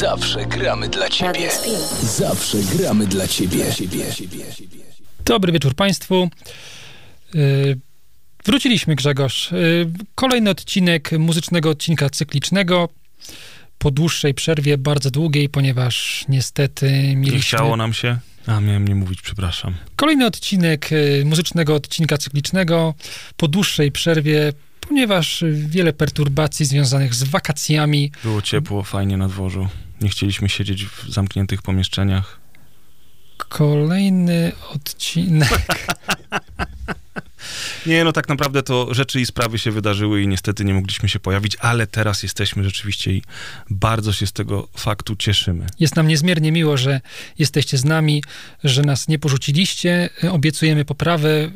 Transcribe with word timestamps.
Zawsze 0.00 0.46
gramy 0.46 0.88
dla 0.88 1.08
ciebie. 1.08 1.48
Zawsze 2.02 2.58
gramy 2.58 3.06
dla 3.06 3.28
ciebie. 3.28 3.64
Dobry 5.24 5.52
wieczór 5.52 5.74
Państwu. 5.74 6.30
Yy, 7.34 7.78
wróciliśmy, 8.44 8.94
Grzegorz. 8.94 9.52
Yy, 9.52 9.92
kolejny 10.14 10.50
odcinek 10.50 11.12
muzycznego 11.12 11.70
odcinka 11.70 12.10
cyklicznego. 12.10 12.88
Po 13.78 13.90
dłuższej 13.90 14.34
przerwie, 14.34 14.78
bardzo 14.78 15.10
długiej, 15.10 15.48
ponieważ 15.48 16.24
niestety 16.28 16.90
mieliśmy... 16.90 17.36
Nie 17.36 17.40
chciało 17.42 17.76
nam 17.76 17.92
się. 17.92 18.18
A, 18.46 18.60
miałem 18.60 18.88
nie 18.88 18.94
mówić, 18.94 19.22
przepraszam. 19.22 19.74
Kolejny 19.96 20.26
odcinek 20.26 20.90
yy, 20.90 21.24
muzycznego 21.24 21.74
odcinka 21.74 22.18
cyklicznego 22.18 22.94
po 23.36 23.48
dłuższej 23.48 23.92
przerwie, 23.92 24.52
ponieważ 24.80 25.44
wiele 25.52 25.92
perturbacji 25.92 26.66
związanych 26.66 27.14
z 27.14 27.22
wakacjami. 27.22 28.12
Było 28.24 28.42
ciepło, 28.42 28.82
fajnie 28.82 29.16
na 29.16 29.28
dworzu. 29.28 29.68
Nie 30.00 30.08
chcieliśmy 30.08 30.48
siedzieć 30.48 30.86
w 30.86 31.10
zamkniętych 31.10 31.62
pomieszczeniach. 31.62 32.40
Kolejny 33.48 34.52
odcinek. 34.74 35.48
Nie, 37.86 38.04
no 38.04 38.12
tak 38.12 38.28
naprawdę 38.28 38.62
to 38.62 38.94
rzeczy 38.94 39.20
i 39.20 39.26
sprawy 39.26 39.58
się 39.58 39.70
wydarzyły 39.70 40.22
i 40.22 40.28
niestety 40.28 40.64
nie 40.64 40.74
mogliśmy 40.74 41.08
się 41.08 41.20
pojawić, 41.20 41.56
ale 41.60 41.86
teraz 41.86 42.22
jesteśmy 42.22 42.64
rzeczywiście 42.64 43.12
i 43.12 43.22
bardzo 43.70 44.12
się 44.12 44.26
z 44.26 44.32
tego 44.32 44.68
faktu 44.76 45.16
cieszymy. 45.16 45.66
Jest 45.80 45.96
nam 45.96 46.08
niezmiernie 46.08 46.52
miło, 46.52 46.76
że 46.76 47.00
jesteście 47.38 47.78
z 47.78 47.84
nami, 47.84 48.22
że 48.64 48.82
nas 48.82 49.08
nie 49.08 49.18
porzuciliście. 49.18 50.10
Obiecujemy 50.30 50.84
poprawę. 50.84 51.50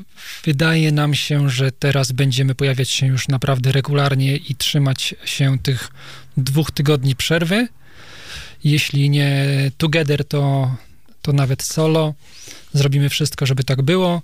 Wydaje 0.44 0.92
nam 0.92 1.14
się, 1.14 1.50
że 1.50 1.72
teraz 1.72 2.12
będziemy 2.12 2.54
pojawiać 2.54 2.90
się 2.90 3.06
już 3.06 3.28
naprawdę 3.28 3.72
regularnie 3.72 4.36
i 4.36 4.54
trzymać 4.54 5.14
się 5.24 5.58
tych 5.58 5.90
dwóch 6.36 6.70
tygodni 6.70 7.16
przerwy. 7.16 7.68
Jeśli 8.64 9.10
nie 9.10 9.46
together, 9.78 10.24
to, 10.24 10.74
to 11.22 11.32
nawet 11.32 11.62
solo. 11.62 12.14
Zrobimy 12.72 13.08
wszystko, 13.08 13.46
żeby 13.46 13.64
tak 13.64 13.82
było 13.82 14.22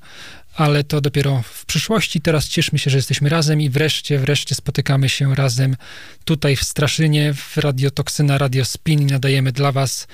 ale 0.55 0.84
to 0.84 1.00
dopiero 1.00 1.42
w 1.42 1.66
przyszłości. 1.66 2.20
Teraz 2.20 2.48
cieszmy 2.48 2.78
się, 2.78 2.91
że 2.91 2.98
jesteśmy 2.98 3.28
razem 3.28 3.61
i 3.61 3.70
wreszcie, 3.70 4.18
wreszcie 4.18 4.55
spotykamy 4.55 5.08
się 5.08 5.34
razem 5.34 5.77
tutaj 6.24 6.56
w 6.56 6.64
Straszynie, 6.64 7.34
w 7.34 7.56
Radiotoksyna 7.56 8.38
Radio 8.38 8.64
Spin 8.64 9.00
i 9.00 9.06
nadajemy 9.06 9.52
dla 9.52 9.72
was 9.72 10.06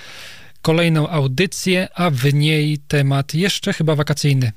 kolejną 0.62 1.08
audycję, 1.08 1.88
a 1.94 2.10
w 2.10 2.34
niej 2.34 2.78
temat 2.78 3.34
jeszcze 3.34 3.72
chyba 3.72 3.94
wakacyjny. 3.94 4.52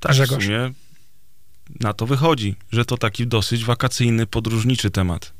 Tak, 0.00 0.12
Grzegorz. 0.12 0.44
w 0.44 0.46
sumie 0.46 0.72
na 1.80 1.92
to 1.92 2.06
wychodzi, 2.06 2.54
że 2.72 2.84
to 2.84 2.96
taki 2.96 3.26
dosyć 3.26 3.64
wakacyjny, 3.64 4.26
podróżniczy 4.26 4.90
temat. 4.90 5.32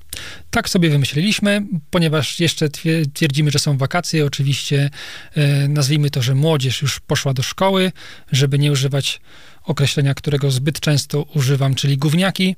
Tak 0.50 0.68
sobie 0.68 0.90
wymyśliliśmy, 0.90 1.66
ponieważ 1.90 2.40
jeszcze 2.40 2.68
twierdzimy, 3.14 3.50
że 3.50 3.58
są 3.58 3.78
wakacje. 3.78 4.26
Oczywiście 4.26 4.90
e, 5.34 5.68
nazwijmy 5.68 6.10
to, 6.10 6.22
że 6.22 6.34
młodzież 6.34 6.82
już 6.82 7.00
poszła 7.00 7.34
do 7.34 7.42
szkoły, 7.42 7.92
żeby 8.32 8.58
nie 8.58 8.72
używać 8.72 9.20
określenia, 9.62 10.14
którego 10.14 10.50
zbyt 10.50 10.80
często 10.80 11.22
używam, 11.22 11.74
czyli 11.74 11.98
gówniaki. 11.98 12.56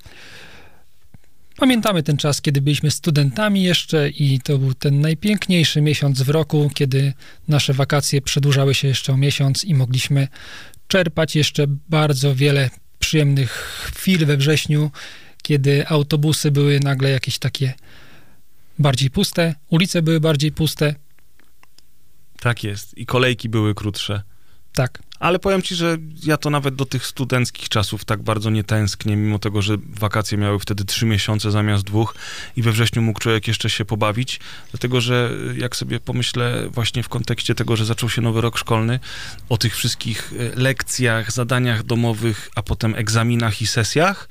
Pamiętamy 1.57 2.03
ten 2.03 2.17
czas, 2.17 2.41
kiedy 2.41 2.61
byliśmy 2.61 2.91
studentami 2.91 3.63
jeszcze 3.63 4.09
i 4.09 4.41
to 4.41 4.59
był 4.59 4.75
ten 4.75 5.01
najpiękniejszy 5.01 5.81
miesiąc 5.81 6.23
w 6.23 6.29
roku, 6.29 6.71
kiedy 6.75 7.13
nasze 7.49 7.73
wakacje 7.75 8.23
przedłużały 8.23 8.75
się 8.75 8.89
jeszcze 8.89 9.13
o 9.13 9.17
miesiąc 9.17 9.65
i 9.65 9.75
mogliśmy 9.75 10.29
czerpać 10.89 11.37
jeszcze 11.37 11.67
bardzo 11.89 12.35
wiele 12.35 12.71
przyjemnych 12.99 13.51
chwil 13.95 14.27
we 14.27 14.37
wrześniu 14.37 14.91
kiedy 15.49 15.89
autobusy 15.89 16.51
były 16.51 16.81
nagle 16.81 17.11
jakieś 17.11 17.39
takie 17.39 17.75
bardziej 18.79 19.11
puste, 19.11 19.55
ulice 19.69 20.03
były 20.03 20.21
bardziej 20.21 20.53
puste. 20.53 20.95
Tak 22.41 22.65
jest. 22.65 22.99
I 22.99 23.07
kolejki 23.07 23.49
były 23.49 23.75
krótsze. 23.75 24.23
Tak. 24.73 25.03
Ale 25.21 25.39
powiem 25.39 25.63
ci, 25.63 25.75
że 25.75 25.97
ja 26.25 26.37
to 26.37 26.51
nawet 26.51 26.75
do 26.75 26.85
tych 26.85 27.07
studenckich 27.07 27.69
czasów 27.69 28.05
tak 28.05 28.23
bardzo 28.23 28.51
nie 28.51 28.65
tęsknię, 28.65 29.17
mimo 29.17 29.39
tego, 29.39 29.63
że 29.63 29.77
wakacje 29.89 30.39
miały 30.39 30.59
wtedy 30.59 30.85
trzy 30.85 31.07
miesiące 31.07 31.51
zamiast 31.51 31.85
dwóch 31.85 32.15
i 32.57 32.63
we 32.63 32.73
wrześniu 32.73 33.03
mógł 33.03 33.21
człowiek 33.21 33.49
jeszcze 33.49 33.71
się 33.71 33.85
pobawić, 33.85 34.41
dlatego 34.71 35.01
że 35.01 35.31
jak 35.57 35.77
sobie 35.77 36.01
pomyślę 36.01 36.69
właśnie 36.71 37.03
w 37.03 37.09
kontekście 37.09 37.55
tego, 37.55 37.77
że 37.77 37.85
zaczął 37.85 38.09
się 38.09 38.23
nowy 38.23 38.41
rok 38.41 38.59
szkolny, 38.59 39.01
o 39.49 39.57
tych 39.57 39.77
wszystkich 39.77 40.33
e, 40.39 40.61
lekcjach, 40.61 41.33
zadaniach 41.33 41.83
domowych, 41.83 42.51
a 42.55 42.63
potem 42.63 42.95
egzaminach 42.95 43.63
i 43.63 43.67
sesjach, 43.67 44.29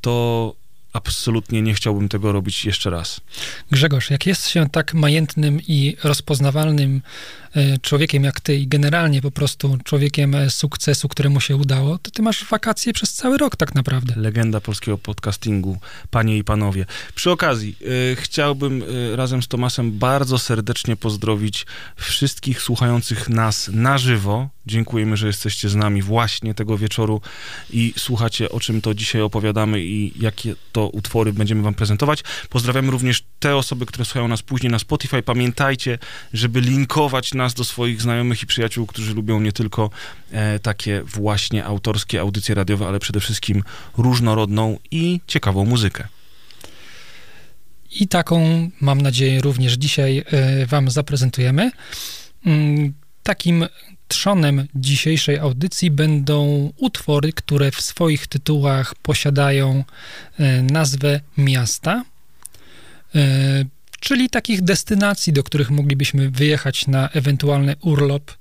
to 0.00 0.54
absolutnie 0.92 1.62
nie 1.62 1.74
chciałbym 1.74 2.08
tego 2.08 2.32
robić 2.32 2.64
jeszcze 2.64 2.90
raz. 2.90 3.20
Grzegorz, 3.70 4.10
jak 4.10 4.26
jest 4.26 4.48
się 4.48 4.70
tak 4.70 4.94
majętnym 4.94 5.60
i 5.68 5.96
rozpoznawalnym 6.04 7.02
człowiekiem 7.82 8.24
jak 8.24 8.40
ty 8.40 8.56
i 8.56 8.68
generalnie 8.68 9.22
po 9.22 9.30
prostu 9.30 9.78
człowiekiem 9.84 10.34
e, 10.34 10.50
sukcesu, 10.50 11.08
któremu 11.08 11.40
się 11.40 11.56
udało, 11.56 11.98
to 11.98 12.10
ty 12.10 12.22
masz 12.22 12.44
wakacje 12.44 12.92
przez 12.92 13.12
cały 13.12 13.38
rok 13.38 13.56
tak 13.56 13.74
naprawdę. 13.74 14.14
Legenda 14.16 14.60
polskiego 14.60 14.98
podcastingu, 14.98 15.78
panie 16.10 16.38
i 16.38 16.44
panowie. 16.44 16.86
Przy 17.14 17.30
okazji, 17.30 17.76
y, 18.12 18.16
chciałbym 18.16 18.84
razem 19.14 19.42
z 19.42 19.48
Tomasem 19.48 19.98
bardzo 19.98 20.38
serdecznie 20.38 20.96
pozdrowić 20.96 21.66
wszystkich 21.96 22.62
słuchających 22.62 23.28
nas 23.28 23.70
na 23.72 23.98
żywo, 23.98 24.48
Dziękujemy, 24.66 25.16
że 25.16 25.26
jesteście 25.26 25.68
z 25.68 25.74
nami 25.74 26.02
właśnie 26.02 26.54
tego 26.54 26.78
wieczoru 26.78 27.20
i 27.70 27.94
słuchacie, 27.96 28.48
o 28.48 28.60
czym 28.60 28.82
to 28.82 28.94
dzisiaj 28.94 29.22
opowiadamy 29.22 29.84
i 29.84 30.22
jakie 30.22 30.54
to 30.72 30.88
utwory 30.88 31.32
będziemy 31.32 31.62
wam 31.62 31.74
prezentować. 31.74 32.24
Pozdrawiamy 32.50 32.90
również 32.90 33.24
te 33.38 33.56
osoby, 33.56 33.86
które 33.86 34.04
słuchają 34.04 34.28
nas 34.28 34.42
później 34.42 34.72
na 34.72 34.78
Spotify. 34.78 35.22
Pamiętajcie, 35.22 35.98
żeby 36.32 36.60
linkować 36.60 37.34
nas 37.34 37.45
do 37.54 37.64
swoich 37.64 38.02
znajomych 38.02 38.42
i 38.42 38.46
przyjaciół, 38.46 38.86
którzy 38.86 39.14
lubią 39.14 39.40
nie 39.40 39.52
tylko 39.52 39.90
e, 40.30 40.58
takie 40.58 41.02
właśnie 41.02 41.64
autorskie 41.64 42.20
audycje 42.20 42.54
radiowe, 42.54 42.86
ale 42.86 42.98
przede 42.98 43.20
wszystkim 43.20 43.62
różnorodną 43.96 44.78
i 44.90 45.20
ciekawą 45.26 45.64
muzykę. 45.64 46.08
I 48.00 48.08
taką, 48.08 48.70
mam 48.80 49.00
nadzieję, 49.00 49.40
również 49.40 49.72
dzisiaj 49.72 50.24
e, 50.26 50.66
wam 50.66 50.90
zaprezentujemy. 50.90 51.70
Mm, 52.46 52.94
takim 53.22 53.66
trzonem 54.08 54.66
dzisiejszej 54.74 55.38
audycji 55.38 55.90
będą 55.90 56.72
utwory, 56.76 57.32
które 57.32 57.70
w 57.70 57.80
swoich 57.80 58.26
tytułach 58.26 58.94
posiadają 58.94 59.84
e, 60.38 60.62
nazwę 60.62 61.20
miasta, 61.36 62.04
e, 63.14 63.64
czyli 64.00 64.30
takich 64.30 64.62
destynacji, 64.62 65.32
do 65.32 65.42
których 65.42 65.70
moglibyśmy 65.70 66.30
wyjechać 66.30 66.86
na 66.86 67.08
ewentualny 67.10 67.76
urlop. 67.80 68.32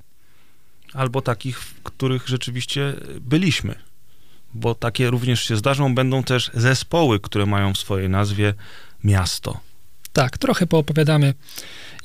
Albo 0.93 1.21
takich, 1.21 1.59
w 1.59 1.81
których 1.83 2.27
rzeczywiście 2.27 2.93
byliśmy, 3.21 3.75
bo 4.53 4.75
takie 4.75 5.09
również 5.09 5.43
się 5.43 5.57
zdarzą. 5.57 5.95
Będą 5.95 6.23
też 6.23 6.51
zespoły, 6.53 7.19
które 7.19 7.45
mają 7.45 7.73
w 7.73 7.77
swojej 7.77 8.09
nazwie 8.09 8.53
miasto. 9.03 9.59
Tak, 10.13 10.37
trochę 10.37 10.67
poopowiadamy 10.67 11.33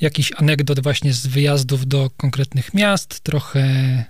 jakiś 0.01 0.33
anegdot 0.37 0.81
właśnie 0.81 1.13
z 1.13 1.27
wyjazdów 1.27 1.87
do 1.87 2.11
konkretnych 2.17 2.75
miast, 2.75 3.21
trochę 3.21 4.05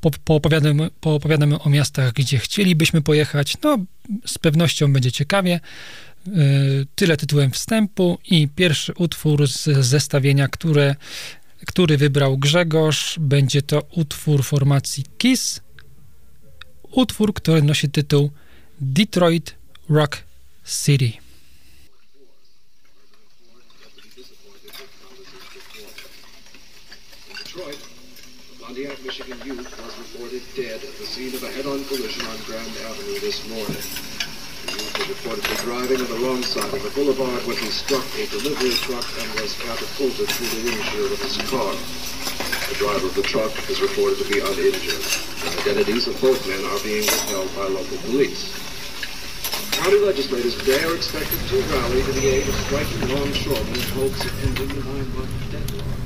po, 0.00 0.10
poopowiadamy, 0.24 0.90
poopowiadamy 1.00 1.58
o 1.58 1.70
miastach, 1.70 2.12
gdzie 2.12 2.38
chcielibyśmy 2.38 3.02
pojechać. 3.02 3.56
No, 3.62 3.78
z 4.26 4.38
pewnością 4.38 4.92
będzie 4.92 5.12
ciekawie. 5.12 5.60
Y, 6.26 6.86
tyle 6.94 7.16
tytułem 7.16 7.50
wstępu 7.50 8.18
i 8.24 8.48
pierwszy 8.48 8.92
utwór 8.94 9.48
z 9.48 9.86
zestawienia, 9.86 10.48
które, 10.48 10.94
który 11.66 11.96
wybrał 11.96 12.38
Grzegorz, 12.38 13.16
będzie 13.20 13.62
to 13.62 13.82
utwór 13.90 14.44
formacji 14.44 15.04
KISS. 15.18 15.60
Utwór, 16.82 17.34
który 17.34 17.62
nosi 17.62 17.88
tytuł 17.90 18.30
Detroit 18.80 19.54
Rock 19.88 20.24
City. 20.84 21.12
Pontiac, 28.60 28.98
Michigan 29.04 29.38
youth 29.46 29.70
was 29.70 29.98
reported 29.98 30.42
dead 30.56 30.74
at 30.74 30.98
the 30.98 31.06
scene 31.06 31.34
of 31.36 31.42
a 31.42 31.50
head-on 31.52 31.84
collision 31.84 32.26
on 32.26 32.36
Grand 32.46 32.76
Avenue 32.86 33.20
this 33.20 33.48
morning. 33.48 34.15
Youth 34.66 34.98
was 34.98 35.06
reportedly 35.06 35.56
driving 35.62 36.00
on 36.00 36.10
the 36.10 36.20
wrong 36.26 36.42
side 36.42 36.72
of 36.74 36.82
the 36.82 36.90
boulevard 36.90 37.46
when 37.46 37.56
he 37.56 37.70
struck 37.70 38.04
a 38.18 38.26
delivery 38.26 38.74
truck 38.82 39.06
and 39.22 39.28
was 39.40 39.54
catapulted 39.62 40.26
through 40.26 40.50
the 40.58 40.62
windshield 40.66 41.12
of 41.12 41.20
his 41.22 41.36
car. 41.46 41.72
The 42.68 42.74
driver 42.74 43.06
of 43.06 43.14
the 43.14 43.22
truck 43.22 43.54
is 43.70 43.80
reported 43.80 44.18
to 44.18 44.28
be 44.28 44.40
uninjured. 44.40 45.02
The 45.02 45.60
identities 45.62 46.08
of 46.08 46.20
both 46.20 46.42
men 46.48 46.64
are 46.66 46.82
being 46.82 47.06
withheld 47.06 47.54
by 47.54 47.70
local 47.70 47.98
police. 48.10 48.50
County 49.70 49.98
legislators 50.00 50.56
today 50.58 50.82
are 50.82 50.96
expected 50.96 51.38
to 51.46 51.62
rally 51.70 52.02
to 52.02 52.12
the 52.12 52.26
aid 52.26 52.48
of 52.48 52.54
striking 52.66 53.06
longshoremen 53.06 53.74
in 53.74 53.88
hopes 53.94 54.24
of 54.24 54.34
ending 54.44 54.68
the 54.68 54.82
nine-month 54.82 55.52
deadlock. 55.52 55.96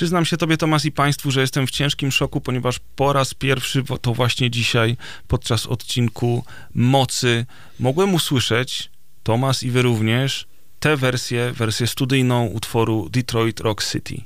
Przyznam 0.00 0.24
się 0.24 0.36
Tobie, 0.36 0.56
Tomas, 0.56 0.84
i 0.84 0.92
Państwu, 0.92 1.30
że 1.30 1.40
jestem 1.40 1.66
w 1.66 1.70
ciężkim 1.70 2.12
szoku, 2.12 2.40
ponieważ 2.40 2.80
po 2.96 3.12
raz 3.12 3.34
pierwszy, 3.34 3.84
to 4.00 4.14
właśnie 4.14 4.50
dzisiaj, 4.50 4.96
podczas 5.28 5.66
odcinku 5.66 6.44
Mocy, 6.74 7.46
mogłem 7.80 8.14
usłyszeć, 8.14 8.90
Tomas 9.22 9.62
i 9.62 9.70
Wy 9.70 9.82
również, 9.82 10.46
tę 10.78 10.96
wersję, 10.96 11.52
wersję 11.52 11.86
studyjną 11.86 12.46
utworu 12.46 13.08
Detroit 13.10 13.60
Rock 13.60 13.84
City. 13.84 14.24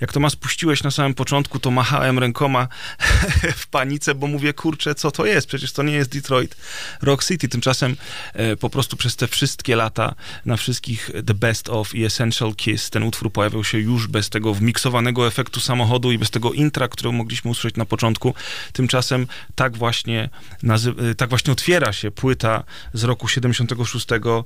Jak 0.00 0.12
to 0.12 0.20
ma 0.20 0.30
spuściłeś 0.30 0.82
na 0.82 0.90
samym 0.90 1.14
początku, 1.14 1.58
to 1.58 1.70
machałem 1.70 2.18
rękoma 2.18 2.68
w 3.56 3.66
panice, 3.66 4.14
bo 4.14 4.26
mówię, 4.26 4.52
kurczę, 4.52 4.94
co 4.94 5.10
to 5.10 5.26
jest? 5.26 5.46
Przecież 5.46 5.72
to 5.72 5.82
nie 5.82 5.92
jest 5.92 6.10
Detroit 6.10 6.56
Rock 7.02 7.24
City. 7.24 7.48
Tymczasem 7.48 7.96
e, 8.32 8.56
po 8.56 8.70
prostu 8.70 8.96
przez 8.96 9.16
te 9.16 9.26
wszystkie 9.28 9.76
lata 9.76 10.14
na 10.44 10.56
wszystkich 10.56 11.10
The 11.26 11.34
Best 11.34 11.68
of 11.68 11.94
i 11.94 12.04
Essential 12.04 12.54
Kiss 12.54 12.90
ten 12.90 13.02
utwór 13.02 13.32
pojawiał 13.32 13.64
się 13.64 13.78
już 13.78 14.06
bez 14.06 14.30
tego 14.30 14.54
wmiksowanego 14.54 15.26
efektu 15.26 15.60
samochodu 15.60 16.12
i 16.12 16.18
bez 16.18 16.30
tego 16.30 16.52
intra, 16.52 16.88
które 16.88 17.12
mogliśmy 17.12 17.50
usłyszeć 17.50 17.76
na 17.76 17.84
początku. 17.84 18.34
Tymczasem 18.72 19.26
tak 19.54 19.76
właśnie, 19.76 20.28
nazy- 20.62 21.10
e, 21.10 21.14
tak 21.14 21.28
właśnie 21.28 21.52
otwiera 21.52 21.92
się 21.92 22.10
płyta 22.10 22.64
z 22.92 23.04
roku 23.04 23.28
76, 23.28 24.06
e, 24.12 24.44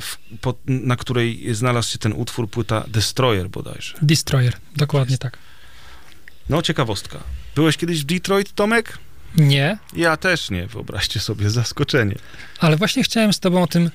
w, 0.00 0.18
po, 0.40 0.54
na 0.66 0.96
której 0.96 1.54
znalazł 1.54 1.90
się 1.92 1.98
ten 1.98 2.12
utwór, 2.12 2.50
płyta 2.50 2.84
Destroyer 2.88 3.48
bodajże. 3.48 3.94
Destroyer. 4.02 4.31
Destroyer, 4.32 4.54
dokładnie 4.76 5.18
tak. 5.18 5.38
No, 6.48 6.62
ciekawostka. 6.62 7.18
Byłeś 7.54 7.76
kiedyś 7.76 8.02
w 8.02 8.04
Detroit, 8.04 8.52
Tomek? 8.54 8.98
Nie. 9.36 9.78
Ja 9.96 10.16
też 10.16 10.50
nie, 10.50 10.66
wyobraźcie 10.66 11.20
sobie, 11.20 11.50
zaskoczenie. 11.50 12.14
Ale 12.58 12.76
właśnie 12.76 13.02
chciałem 13.02 13.32
z 13.32 13.40
tobą 13.40 13.62
o 13.62 13.66
tym 13.66 13.90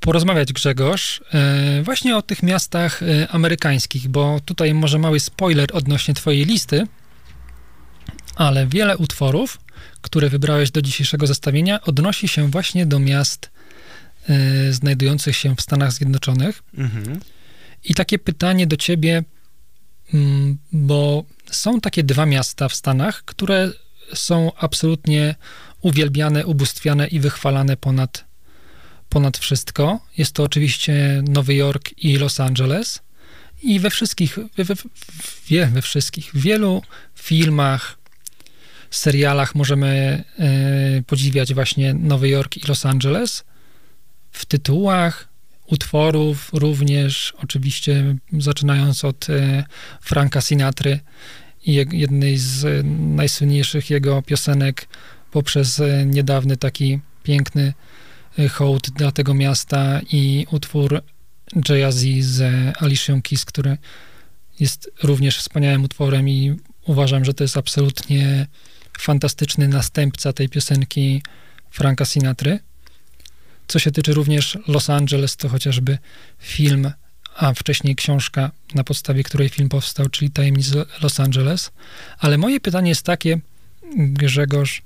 porozmawiać, 0.00 0.52
Grzegorz, 0.52 1.20
e, 1.32 1.82
właśnie 1.82 2.16
o 2.16 2.22
tych 2.22 2.42
miastach 2.42 3.02
e, 3.02 3.28
amerykańskich, 3.28 4.08
bo 4.08 4.40
tutaj 4.44 4.74
może 4.74 4.98
mały 4.98 5.20
spoiler 5.20 5.68
odnośnie 5.72 6.14
twojej 6.14 6.44
listy, 6.44 6.86
ale 8.36 8.66
wiele 8.66 8.96
utworów, 8.96 9.58
które 10.00 10.28
wybrałeś 10.28 10.70
do 10.70 10.82
dzisiejszego 10.82 11.26
zestawienia, 11.26 11.80
odnosi 11.82 12.28
się 12.28 12.50
właśnie 12.50 12.86
do 12.86 12.98
miast 12.98 13.50
e, 14.28 14.72
znajdujących 14.72 15.36
się 15.36 15.56
w 15.56 15.60
Stanach 15.60 15.92
Zjednoczonych. 15.92 16.62
Mhm. 16.78 17.20
I 17.84 17.94
takie 17.94 18.18
pytanie 18.18 18.66
do 18.66 18.76
ciebie, 18.76 19.24
bo 20.72 21.24
są 21.50 21.80
takie 21.80 22.02
dwa 22.02 22.26
miasta 22.26 22.68
w 22.68 22.74
Stanach, 22.74 23.22
które 23.24 23.72
są 24.14 24.52
absolutnie 24.56 25.34
uwielbiane, 25.80 26.46
ubóstwiane 26.46 27.08
i 27.08 27.20
wychwalane 27.20 27.76
ponad, 27.76 28.24
ponad 29.08 29.38
wszystko. 29.38 30.00
Jest 30.18 30.32
to 30.32 30.42
oczywiście 30.42 31.22
Nowy 31.28 31.54
Jork 31.54 31.98
i 31.98 32.16
Los 32.16 32.40
Angeles. 32.40 33.00
I 33.62 33.80
we 33.80 33.90
wszystkich, 33.90 34.38
we, 34.56 34.64
we, 34.64 34.74
we, 35.50 35.66
we 35.66 35.82
wszystkich, 35.82 36.30
w 36.34 36.40
wielu 36.40 36.82
filmach, 37.14 37.98
serialach 38.90 39.54
możemy 39.54 40.24
y, 40.98 41.02
podziwiać 41.02 41.54
właśnie 41.54 41.94
Nowy 41.94 42.28
Jork 42.28 42.56
i 42.56 42.66
Los 42.68 42.86
Angeles. 42.86 43.44
W 44.32 44.46
tytułach, 44.46 45.28
utworów 45.74 46.50
również, 46.52 47.34
oczywiście 47.42 48.16
zaczynając 48.32 49.04
od 49.04 49.30
e, 49.30 49.64
Franka 50.00 50.40
Sinatry 50.40 51.00
i 51.66 51.74
jednej 51.92 52.38
z 52.38 52.86
najsłynniejszych 53.16 53.90
jego 53.90 54.22
piosenek 54.22 54.88
poprzez 55.30 55.80
e, 55.80 56.06
niedawny 56.06 56.56
taki 56.56 57.00
piękny 57.22 57.74
e, 58.38 58.48
hołd 58.48 58.90
dla 58.90 59.12
tego 59.12 59.34
miasta 59.34 60.00
i 60.12 60.46
utwór 60.50 61.02
Jay-Z 61.68 62.24
z 62.24 62.42
Alicia 62.82 63.20
Keys, 63.22 63.44
który 63.44 63.76
jest 64.60 64.90
również 65.02 65.38
wspaniałym 65.38 65.84
utworem 65.84 66.28
i 66.28 66.56
uważam, 66.86 67.24
że 67.24 67.34
to 67.34 67.44
jest 67.44 67.56
absolutnie 67.56 68.46
fantastyczny 68.98 69.68
następca 69.68 70.32
tej 70.32 70.48
piosenki 70.48 71.22
Franka 71.70 72.04
Sinatry. 72.04 72.58
Co 73.68 73.78
się 73.78 73.90
tyczy 73.90 74.14
również 74.14 74.58
Los 74.68 74.90
Angeles, 74.90 75.36
to 75.36 75.48
chociażby 75.48 75.98
film, 76.38 76.90
a 77.36 77.54
wcześniej 77.54 77.96
książka, 77.96 78.50
na 78.74 78.84
podstawie 78.84 79.22
której 79.22 79.48
film 79.48 79.68
powstał, 79.68 80.08
czyli 80.08 80.30
Tajemnice 80.30 80.84
Los 81.02 81.20
Angeles. 81.20 81.70
Ale 82.18 82.38
moje 82.38 82.60
pytanie 82.60 82.88
jest 82.88 83.02
takie, 83.02 83.40
Grzegorz, 83.96 84.82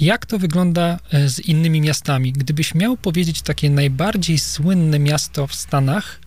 jak 0.00 0.26
to 0.26 0.38
wygląda 0.38 0.98
e, 1.10 1.28
z 1.28 1.40
innymi 1.40 1.80
miastami? 1.80 2.32
Gdybyś 2.32 2.74
miał 2.74 2.96
powiedzieć 2.96 3.42
takie 3.42 3.70
najbardziej 3.70 4.38
słynne 4.38 4.98
miasto 4.98 5.46
w 5.46 5.54
Stanach, 5.54 6.20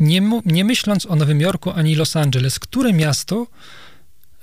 nie, 0.00 0.40
nie 0.44 0.64
myśląc 0.64 1.06
o 1.06 1.16
Nowym 1.16 1.40
Jorku 1.40 1.70
ani 1.70 1.94
Los 1.94 2.16
Angeles, 2.16 2.58
które 2.58 2.92
miasto 2.92 3.46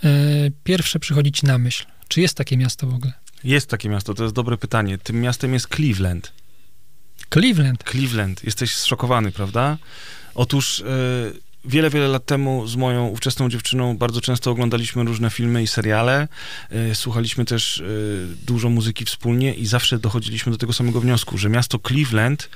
y, 0.04 0.52
pierwsze 0.64 1.00
przychodzi 1.00 1.32
ci 1.32 1.46
na 1.46 1.58
myśl? 1.58 1.86
Czy 2.08 2.22
jest 2.22 2.38
takie 2.38 2.58
miasto 2.58 2.88
w 2.88 2.94
ogóle? 2.94 3.14
Jest 3.44 3.70
takie 3.70 3.90
miasto, 3.90 4.14
to 4.14 4.24
jest 4.24 4.36
dobre 4.36 4.58
pytanie. 4.58 4.98
Tym 4.98 5.22
miastem 5.22 5.54
jest 5.54 5.68
Cleveland. 5.76 6.32
Cleveland? 7.34 7.84
Cleveland. 7.84 8.44
Jesteś 8.44 8.76
zszokowany, 8.76 9.32
prawda? 9.32 9.78
Otóż 10.36 10.80
e, 10.82 10.84
wiele, 11.66 11.90
wiele 11.90 12.08
lat 12.08 12.26
temu 12.26 12.68
z 12.68 12.76
moją 12.76 13.08
ówczesną 13.08 13.50
dziewczyną 13.50 13.98
bardzo 13.98 14.22
często 14.22 14.52
oglądaliśmy 14.52 15.04
różne 15.04 15.30
filmy 15.30 15.64
i 15.64 15.68
seriale. 15.68 16.28
E, 16.70 16.96
słuchaliśmy 16.96 17.46
też 17.46 17.80
e, 17.80 17.84
dużo 18.46 18.70
muzyki 18.70 19.06
wspólnie 19.06 19.54
i 19.54 19.66
zawsze 19.66 20.00
dochodziliśmy 20.00 20.52
do 20.52 20.58
tego 20.58 20.74
samego 20.74 21.02
wniosku, 21.02 21.38
że 21.38 21.50
miasto 21.50 21.80
Cleveland 21.80 22.50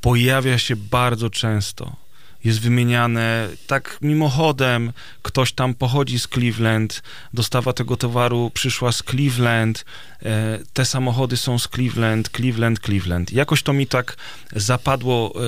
pojawia 0.00 0.58
się 0.58 0.76
bardzo 0.76 1.30
często 1.30 1.96
jest 2.44 2.60
wymieniane 2.60 3.48
tak 3.66 3.98
mimochodem. 4.02 4.92
Ktoś 5.22 5.52
tam 5.52 5.74
pochodzi 5.74 6.18
z 6.18 6.28
Cleveland, 6.28 7.02
dostawa 7.34 7.72
tego 7.72 7.96
towaru 7.96 8.50
przyszła 8.54 8.92
z 8.92 9.02
Cleveland, 9.02 9.84
e, 10.22 10.58
te 10.72 10.84
samochody 10.84 11.36
są 11.36 11.58
z 11.58 11.68
Cleveland, 11.68 12.28
Cleveland, 12.28 12.80
Cleveland. 12.80 13.32
Jakoś 13.32 13.62
to 13.62 13.72
mi 13.72 13.86
tak 13.86 14.16
zapadło 14.56 15.32
e, 15.34 15.38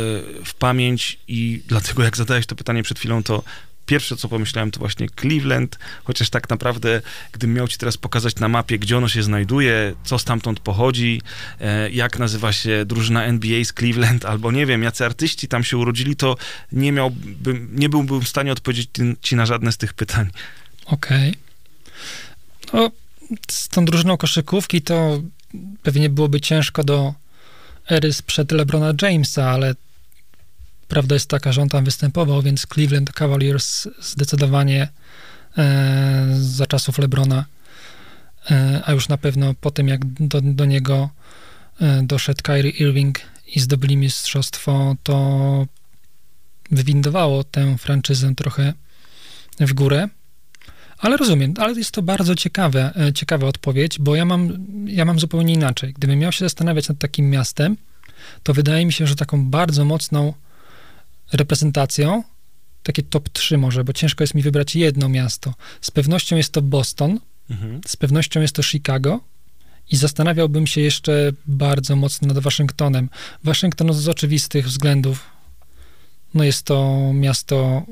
w 0.45 0.55
pamięć 0.55 1.19
i 1.29 1.63
dlatego 1.67 2.03
jak 2.03 2.17
zadałeś 2.17 2.47
to 2.47 2.55
pytanie 2.55 2.83
przed 2.83 2.99
chwilą, 2.99 3.23
to 3.23 3.43
pierwsze, 3.87 4.17
co 4.17 4.29
pomyślałem, 4.29 4.71
to 4.71 4.79
właśnie 4.79 5.09
Cleveland, 5.21 5.79
chociaż 6.05 6.31
tak 6.31 6.51
naprawdę, 6.51 7.03
gdybym 7.33 7.57
miał 7.57 7.69
ci 7.69 7.79
teraz 7.79 7.97
pokazać 7.97 8.37
na 8.37 8.49
mapie, 8.49 8.79
gdzie 8.79 8.97
ono 8.97 9.09
się 9.09 9.23
znajduje, 9.23 9.95
co 10.05 10.19
stamtąd 10.19 10.61
pochodzi, 10.61 11.23
e, 11.61 11.91
jak 11.91 12.19
nazywa 12.19 12.53
się 12.53 12.85
drużyna 12.85 13.25
NBA 13.25 13.65
z 13.65 13.73
Cleveland, 13.73 14.25
albo 14.25 14.53
nie 14.53 14.67
wiem, 14.67 14.83
jacy 14.83 15.05
artyści 15.05 15.49
tam 15.49 15.65
się 15.65 15.77
urodzili, 15.77 16.17
to 16.17 16.37
nie 16.73 16.93
miałbym, 16.93 17.69
nie 17.73 17.89
byłbym 17.89 18.21
w 18.21 18.29
stanie 18.29 18.53
odpowiedzieć 18.53 18.91
ci 19.23 19.37
na 19.37 19.47
żadne 19.47 19.73
z 19.73 19.77
tych 19.77 19.95
pytań. 19.95 20.31
Okej. 20.87 21.35
Okay. 22.69 22.81
No, 22.81 22.91
z 23.51 23.69
tą 23.69 23.85
drużyną 23.85 24.17
koszykówki 24.17 24.83
to 24.83 25.23
pewnie 25.83 26.09
byłoby 26.09 26.41
ciężko 26.41 26.85
do 26.85 27.15
ery 27.91 28.12
sprzed 28.12 28.53
LeBrona 28.53 28.93
Jamesa, 29.03 29.51
ale 29.51 29.75
Prawda 30.93 31.15
jest 31.15 31.29
taka, 31.29 31.53
że 31.53 31.63
on 31.63 31.69
tam 31.69 31.85
występował, 31.85 32.43
więc 32.43 32.67
Cleveland 32.75 33.13
Cavaliers 33.13 33.89
zdecydowanie 34.01 34.89
e, 35.59 36.27
za 36.41 36.67
czasów 36.67 36.99
LeBrona, 36.99 37.45
e, 38.51 38.83
a 38.85 38.93
już 38.93 39.09
na 39.09 39.19
pewno 39.19 39.55
po 39.55 39.71
tym, 39.71 39.89
jak 39.89 40.05
do, 40.05 40.41
do 40.41 40.65
niego 40.65 41.11
e, 41.81 42.03
doszedł 42.03 42.43
Kyrie 42.43 42.71
Irving 42.71 43.21
i 43.55 43.61
zdobyli 43.61 43.97
mistrzostwo, 43.97 44.97
to 45.03 45.67
wywindowało 46.71 47.45
tę 47.45 47.79
franczyzę 47.79 48.35
trochę 48.35 48.73
w 49.61 49.73
górę. 49.73 50.09
Ale 50.99 51.17
rozumiem, 51.17 51.55
ale 51.59 51.73
jest 51.73 51.91
to 51.91 52.03
bardzo 52.03 52.35
ciekawe, 52.35 52.93
e, 52.97 53.13
ciekawa 53.13 53.47
odpowiedź, 53.47 53.99
bo 53.99 54.17
ja 54.17 54.25
mam, 54.25 54.67
ja 54.87 55.05
mam 55.05 55.19
zupełnie 55.19 55.55
inaczej. 55.55 55.93
Gdybym 55.93 56.19
miał 56.19 56.33
się 56.33 56.45
zastanawiać 56.45 56.89
nad 56.89 56.99
takim 56.99 57.31
miastem, 57.31 57.77
to 58.43 58.55
wydaje 58.55 58.87
mi 58.87 58.93
się, 58.93 59.07
że 59.07 59.17
taką 59.17 59.51
bardzo 59.51 59.85
mocną 59.85 60.35
reprezentacją, 61.33 62.23
takie 62.83 63.03
top 63.03 63.29
3 63.29 63.59
może, 63.59 63.85
bo 63.85 63.93
ciężko 63.93 64.25
jest 64.25 64.35
mi 64.35 64.43
wybrać 64.43 64.77
jedno 64.77 65.09
miasto. 65.09 65.55
Z 65.81 65.91
pewnością 65.91 66.37
jest 66.37 66.53
to 66.53 66.62
Boston, 66.62 67.21
mhm. 67.51 67.81
z 67.87 67.97
pewnością 67.97 68.41
jest 68.41 68.55
to 68.55 68.62
Chicago 68.62 69.21
i 69.91 69.97
zastanawiałbym 69.97 70.67
się 70.67 70.81
jeszcze 70.81 71.33
bardzo 71.47 71.97
mocno 71.97 72.29
nad 72.29 72.39
Waszyngtonem. 72.39 73.09
Waszyngton 73.45 73.93
z 73.93 74.09
oczywistych 74.09 74.67
względów, 74.67 75.25
no 76.35 76.45
jest 76.45 76.62
to 76.62 77.11
miasto, 77.15 77.83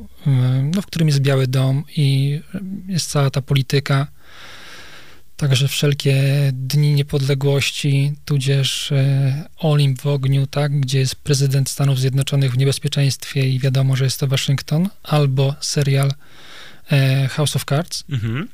no, 0.75 0.83
w 0.83 0.87
którym 0.87 1.09
jest 1.09 1.21
Biały 1.21 1.47
Dom 1.47 1.85
i 1.97 2.41
jest 2.89 3.11
cała 3.11 3.31
ta 3.31 3.43
polityka, 3.43 4.07
Także 5.41 5.69
wszelkie 5.69 6.15
dni 6.53 6.95
niepodległości, 6.95 8.13
tudzież 8.25 8.93
e, 8.93 9.49
Olimp 9.59 10.01
w 10.01 10.07
ogniu, 10.07 10.47
tak, 10.47 10.81
gdzie 10.81 10.99
jest 10.99 11.17
prezydent 11.17 11.71
Stanów 11.71 11.99
Zjednoczonych 11.99 12.53
w 12.53 12.59
niebezpieczeństwie 12.59 13.49
i 13.49 13.59
wiadomo, 13.59 13.97
że 13.97 14.05
jest 14.05 14.21
to 14.21 14.27
Waszyngton, 14.27 14.89
albo 15.03 15.55
serial 15.61 16.13
e, 16.91 17.29
House 17.29 17.57
of 17.57 17.65
Cards. 17.65 18.05
Mhm. 18.11 18.49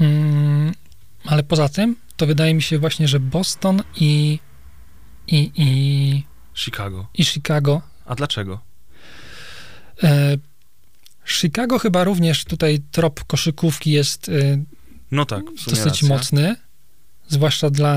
Mm, 0.00 0.74
ale 1.24 1.42
poza 1.42 1.68
tym, 1.68 1.96
to 2.16 2.26
wydaje 2.26 2.54
mi 2.54 2.62
się 2.62 2.78
właśnie, 2.78 3.08
że 3.08 3.20
Boston 3.20 3.82
i, 3.96 4.38
i, 5.26 5.52
i, 5.56 6.22
Chicago. 6.54 7.06
i 7.14 7.24
Chicago. 7.24 7.82
A 8.06 8.14
dlaczego? 8.14 8.60
E, 10.02 10.36
Chicago 11.26 11.78
chyba 11.78 12.04
również 12.04 12.44
tutaj 12.44 12.80
trop 12.90 13.24
koszykówki 13.24 13.90
jest 13.90 14.28
e, 14.28 14.58
No 15.10 15.26
tak, 15.26 15.44
w 15.44 15.60
sumie 15.60 15.76
dosyć 15.76 16.02
racja. 16.02 16.08
mocny, 16.08 16.56
zwłaszcza 17.28 17.70
dla 17.70 17.94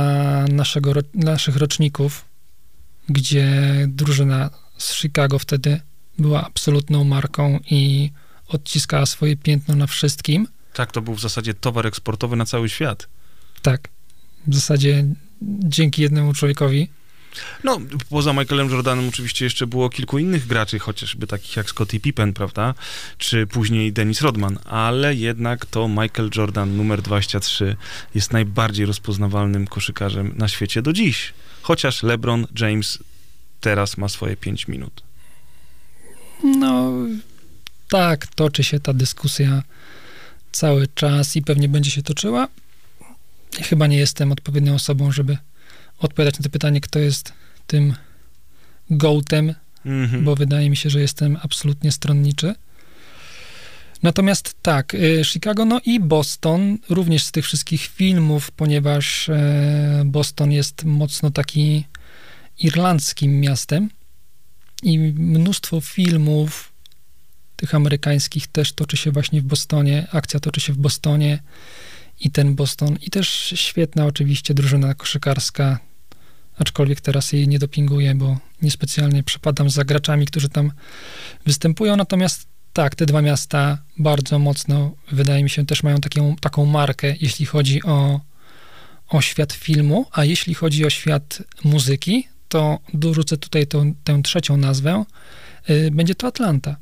naszego, 0.47 0.93
naszych 1.13 1.55
roczników, 1.55 2.25
gdzie 3.09 3.47
drużyna 3.87 4.49
z 4.77 4.93
Chicago 4.93 5.39
wtedy 5.39 5.81
była 6.19 6.45
absolutną 6.45 7.03
marką 7.03 7.59
i 7.71 8.11
odciskała 8.47 9.05
swoje 9.05 9.35
piętno 9.35 9.75
na 9.75 9.87
wszystkim. 9.87 10.47
Tak, 10.73 10.91
to 10.91 11.01
był 11.01 11.13
w 11.15 11.21
zasadzie 11.21 11.53
towar 11.53 11.87
eksportowy 11.87 12.35
na 12.35 12.45
cały 12.45 12.69
świat. 12.69 13.07
Tak, 13.61 13.89
w 14.47 14.55
zasadzie 14.55 15.05
dzięki 15.41 16.01
jednemu 16.01 16.33
człowiekowi. 16.33 16.89
No, 17.63 17.79
poza 18.09 18.33
Michaelem 18.33 18.69
Jordanem 18.69 19.09
oczywiście 19.09 19.45
jeszcze 19.45 19.67
było 19.67 19.89
kilku 19.89 20.17
innych 20.19 20.47
graczy, 20.47 20.79
chociażby 20.79 21.27
takich 21.27 21.55
jak 21.55 21.69
Scottie 21.69 21.99
Pippen, 21.99 22.33
prawda? 22.33 22.73
Czy 23.17 23.47
później 23.47 23.93
Dennis 23.93 24.21
Rodman, 24.21 24.59
ale 24.65 25.15
jednak 25.15 25.65
to 25.65 25.87
Michael 25.87 26.29
Jordan 26.35 26.77
numer 26.77 27.01
23 27.01 27.75
jest 28.15 28.33
najbardziej 28.33 28.85
rozpoznawalnym 28.85 29.67
koszykarzem 29.67 30.33
na 30.37 30.47
świecie 30.47 30.81
do 30.81 30.93
dziś. 30.93 31.33
Chociaż 31.61 32.03
LeBron 32.03 32.47
James 32.59 32.99
teraz 33.61 33.97
ma 33.97 34.09
swoje 34.09 34.37
5 34.37 34.67
minut. 34.67 35.03
No, 36.43 36.91
tak, 37.89 38.27
toczy 38.27 38.63
się 38.63 38.79
ta 38.79 38.93
dyskusja 38.93 39.63
cały 40.51 40.87
czas 40.87 41.35
i 41.35 41.41
pewnie 41.41 41.69
będzie 41.69 41.91
się 41.91 42.03
toczyła. 42.03 42.47
Chyba 43.61 43.87
nie 43.87 43.97
jestem 43.97 44.31
odpowiednią 44.31 44.75
osobą, 44.75 45.11
żeby 45.11 45.37
odpowiadać 45.99 46.39
na 46.39 46.43
to 46.43 46.49
pytanie, 46.49 46.81
kto 46.81 46.99
jest 46.99 47.33
tym 47.67 47.93
gołtem, 48.89 49.53
Mhm. 49.85 50.23
bo 50.23 50.35
wydaje 50.35 50.69
mi 50.69 50.77
się, 50.77 50.89
że 50.89 51.01
jestem 51.01 51.37
absolutnie 51.41 51.91
stronniczy. 51.91 52.55
Natomiast 54.03 54.55
tak, 54.61 54.93
y, 54.93 55.21
Chicago, 55.25 55.65
no 55.65 55.81
i 55.85 55.99
Boston, 55.99 56.77
również 56.89 57.23
z 57.23 57.31
tych 57.31 57.45
wszystkich 57.45 57.81
filmów, 57.81 58.51
ponieważ 58.51 59.29
e, 59.29 60.03
Boston 60.05 60.51
jest 60.51 60.83
mocno 60.83 61.31
taki 61.31 61.85
irlandzkim 62.59 63.39
miastem 63.39 63.89
i 64.83 64.99
mnóstwo 65.15 65.81
filmów 65.81 66.71
tych 67.55 67.75
amerykańskich 67.75 68.47
też 68.47 68.73
toczy 68.73 68.97
się 68.97 69.11
właśnie 69.11 69.41
w 69.41 69.45
Bostonie, 69.45 70.07
akcja 70.11 70.39
toczy 70.39 70.61
się 70.61 70.73
w 70.73 70.77
Bostonie 70.77 71.39
i 72.19 72.31
ten 72.31 72.55
Boston, 72.55 72.97
i 73.01 73.09
też 73.09 73.53
świetna 73.55 74.05
oczywiście 74.05 74.53
drużyna 74.53 74.93
koszykarska, 74.93 75.79
aczkolwiek 76.57 77.01
teraz 77.01 77.33
jej 77.33 77.47
nie 77.47 77.59
dopinguję, 77.59 78.15
bo 78.15 78.37
niespecjalnie 78.61 79.23
przepadam 79.23 79.69
za 79.69 79.83
graczami, 79.83 80.25
którzy 80.25 80.49
tam 80.49 80.71
występują, 81.45 81.95
natomiast 81.95 82.47
tak, 82.73 82.95
te 82.95 83.05
dwa 83.05 83.21
miasta 83.21 83.77
bardzo 83.97 84.39
mocno, 84.39 84.95
wydaje 85.11 85.43
mi 85.43 85.49
się, 85.49 85.65
też 85.65 85.83
mają 85.83 85.97
taką, 85.97 86.35
taką 86.35 86.65
markę, 86.65 87.15
jeśli 87.21 87.45
chodzi 87.45 87.83
o, 87.83 88.21
o 89.09 89.21
świat 89.21 89.53
filmu, 89.53 90.05
a 90.11 90.25
jeśli 90.25 90.53
chodzi 90.53 90.85
o 90.85 90.89
świat 90.89 91.43
muzyki, 91.63 92.27
to 92.47 92.79
dorzucę 92.93 93.37
tutaj 93.37 93.67
tą, 93.67 93.93
tę 94.03 94.21
trzecią 94.21 94.57
nazwę, 94.57 95.05
y, 95.69 95.91
będzie 95.91 96.15
to 96.15 96.27
Atlanta. 96.27 96.75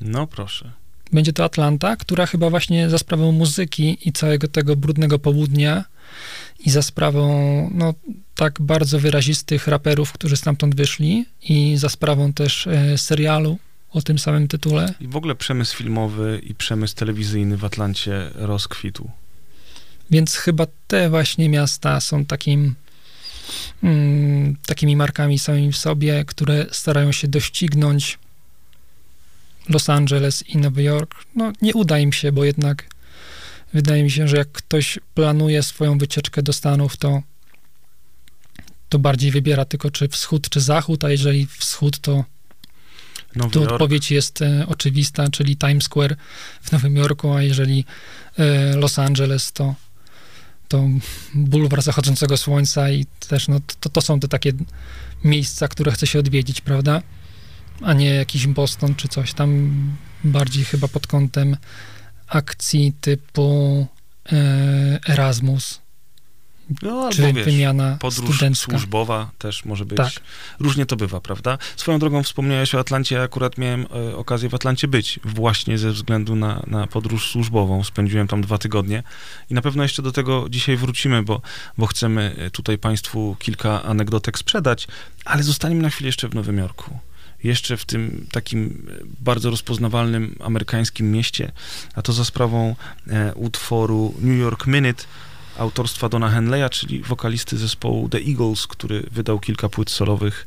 No 0.00 0.26
proszę. 0.26 0.72
Będzie 1.12 1.32
to 1.32 1.44
Atlanta, 1.44 1.96
która 1.96 2.26
chyba 2.26 2.50
właśnie 2.50 2.90
za 2.90 2.98
sprawą 2.98 3.32
muzyki 3.32 3.98
i 4.08 4.12
całego 4.12 4.48
tego 4.48 4.76
brudnego 4.76 5.18
południa 5.18 5.84
i 6.66 6.70
za 6.70 6.82
sprawą 6.82 7.70
no, 7.74 7.94
tak 8.34 8.60
bardzo 8.60 8.98
wyrazistych 8.98 9.66
raperów, 9.66 10.12
którzy 10.12 10.36
stamtąd 10.36 10.74
wyszli 10.74 11.26
i 11.42 11.76
za 11.76 11.88
sprawą 11.88 12.32
też 12.32 12.66
e, 12.66 12.98
serialu 12.98 13.58
o 13.92 14.02
tym 14.02 14.18
samym 14.18 14.48
tytule. 14.48 14.94
I 15.00 15.08
w 15.08 15.16
ogóle 15.16 15.34
przemysł 15.34 15.76
filmowy 15.76 16.40
i 16.42 16.54
przemysł 16.54 16.94
telewizyjny 16.94 17.56
w 17.56 17.64
Atlancie 17.64 18.30
rozkwitł. 18.34 19.10
Więc 20.10 20.36
chyba 20.36 20.66
te 20.86 21.10
właśnie 21.10 21.48
miasta 21.48 22.00
są 22.00 22.24
takim, 22.24 22.74
mm, 23.82 24.56
takimi 24.66 24.96
markami 24.96 25.38
samymi 25.38 25.72
w 25.72 25.76
sobie, 25.76 26.24
które 26.24 26.66
starają 26.72 27.12
się 27.12 27.28
doścignąć 27.28 28.18
Los 29.68 29.90
Angeles 29.90 30.48
i 30.48 30.58
Nowy 30.58 30.82
Jork. 30.82 31.24
No, 31.34 31.52
nie 31.62 31.74
uda 31.74 31.98
im 31.98 32.12
się, 32.12 32.32
bo 32.32 32.44
jednak 32.44 32.86
wydaje 33.72 34.02
mi 34.02 34.10
się, 34.10 34.28
że 34.28 34.36
jak 34.36 34.52
ktoś 34.52 34.98
planuje 35.14 35.62
swoją 35.62 35.98
wycieczkę 35.98 36.42
do 36.42 36.52
Stanów, 36.52 36.96
to, 36.96 37.22
to 38.88 38.98
bardziej 38.98 39.30
wybiera 39.30 39.64
tylko 39.64 39.90
czy 39.90 40.08
wschód, 40.08 40.48
czy 40.48 40.60
zachód, 40.60 41.04
a 41.04 41.10
jeżeli 41.10 41.46
wschód, 41.46 41.98
to 42.00 42.24
Nowy 43.36 43.50
tu 43.50 43.60
Jork. 43.60 43.72
odpowiedź 43.72 44.10
jest 44.10 44.42
e, 44.42 44.66
oczywista, 44.68 45.28
czyli 45.28 45.56
Times 45.56 45.84
Square 45.84 46.16
w 46.62 46.72
Nowym 46.72 46.96
Jorku, 46.96 47.32
a 47.32 47.42
jeżeli 47.42 47.84
e, 48.38 48.76
Los 48.76 48.98
Angeles, 48.98 49.52
to, 49.52 49.74
to 50.68 50.88
bulwar 51.34 51.82
zachodzącego 51.82 52.36
słońca 52.36 52.90
i 52.90 53.06
też 53.28 53.48
no, 53.48 53.60
to, 53.80 53.88
to 53.88 54.00
są 54.00 54.20
te 54.20 54.28
takie 54.28 54.52
miejsca, 55.24 55.68
które 55.68 55.92
chce 55.92 56.06
się 56.06 56.18
odwiedzić, 56.18 56.60
prawda? 56.60 57.02
A 57.82 57.92
nie 57.92 58.14
jakiś 58.14 58.46
Boston 58.46 58.94
czy 58.94 59.08
coś 59.08 59.32
tam, 59.34 59.70
bardziej 60.24 60.64
chyba 60.64 60.88
pod 60.88 61.06
kątem 61.06 61.56
akcji 62.28 62.92
typu 63.00 63.86
e, 64.32 64.98
Erasmus, 65.08 65.80
No 66.82 67.10
czy 67.12 67.26
albo 67.26 67.36
wiesz, 67.36 67.46
wymiana 67.46 67.96
podróż 68.00 68.36
studencka. 68.36 68.70
służbowa 68.72 69.30
też 69.38 69.64
może 69.64 69.84
być. 69.84 69.96
Tak. 69.96 70.12
Różnie 70.60 70.86
to 70.86 70.96
bywa, 70.96 71.20
prawda? 71.20 71.58
Swoją 71.76 71.98
drogą 71.98 72.22
wspomniałeś 72.22 72.74
o 72.74 72.78
Atlancie, 72.78 73.16
ja 73.16 73.22
akurat 73.22 73.58
miałem 73.58 73.86
e, 74.10 74.16
okazję 74.16 74.48
w 74.48 74.54
Atlancie 74.54 74.88
być, 74.88 75.20
właśnie 75.24 75.78
ze 75.78 75.90
względu 75.90 76.36
na, 76.36 76.62
na 76.66 76.86
podróż 76.86 77.30
służbową. 77.30 77.84
Spędziłem 77.84 78.28
tam 78.28 78.40
dwa 78.42 78.58
tygodnie 78.58 79.02
i 79.50 79.54
na 79.54 79.62
pewno 79.62 79.82
jeszcze 79.82 80.02
do 80.02 80.12
tego 80.12 80.46
dzisiaj 80.50 80.76
wrócimy, 80.76 81.22
bo, 81.22 81.40
bo 81.78 81.86
chcemy 81.86 82.34
e, 82.38 82.50
tutaj 82.50 82.78
Państwu 82.78 83.36
kilka 83.38 83.82
anegdotek 83.82 84.38
sprzedać, 84.38 84.88
ale 85.24 85.42
zostaniemy 85.42 85.82
na 85.82 85.90
chwilę 85.90 86.08
jeszcze 86.08 86.28
w 86.28 86.34
Nowym 86.34 86.58
Jorku. 86.58 86.98
Jeszcze 87.44 87.76
w 87.76 87.84
tym 87.84 88.26
takim 88.32 88.86
e, 89.00 89.04
bardzo 89.20 89.50
rozpoznawalnym 89.50 90.36
amerykańskim 90.44 91.12
mieście, 91.12 91.52
a 91.94 92.02
to 92.02 92.12
za 92.12 92.24
sprawą 92.24 92.76
e, 93.06 93.34
utworu 93.34 94.14
New 94.20 94.38
York 94.38 94.66
Minute, 94.66 95.04
autorstwa 95.58 96.08
Dona 96.08 96.30
Henleya, 96.30 96.70
czyli 96.70 97.02
wokalisty 97.02 97.58
zespołu 97.58 98.08
The 98.08 98.18
Eagles, 98.18 98.66
który 98.66 99.06
wydał 99.10 99.40
kilka 99.40 99.68
płyt 99.68 99.90
solowych 99.90 100.46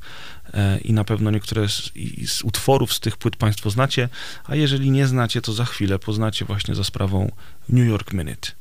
e, 0.53 0.79
i 0.79 0.93
na 0.93 1.03
pewno 1.03 1.31
niektóre 1.31 1.69
z, 1.69 1.91
i 1.95 2.27
z 2.27 2.41
utworów 2.41 2.93
z 2.93 2.99
tych 2.99 3.17
płyt 3.17 3.35
Państwo 3.35 3.69
znacie, 3.69 4.09
a 4.45 4.55
jeżeli 4.55 4.91
nie 4.91 5.07
znacie, 5.07 5.41
to 5.41 5.53
za 5.53 5.65
chwilę 5.65 5.99
poznacie 5.99 6.45
właśnie 6.45 6.75
za 6.75 6.83
sprawą 6.83 7.31
New 7.69 7.87
York 7.87 8.13
Minute. 8.13 8.51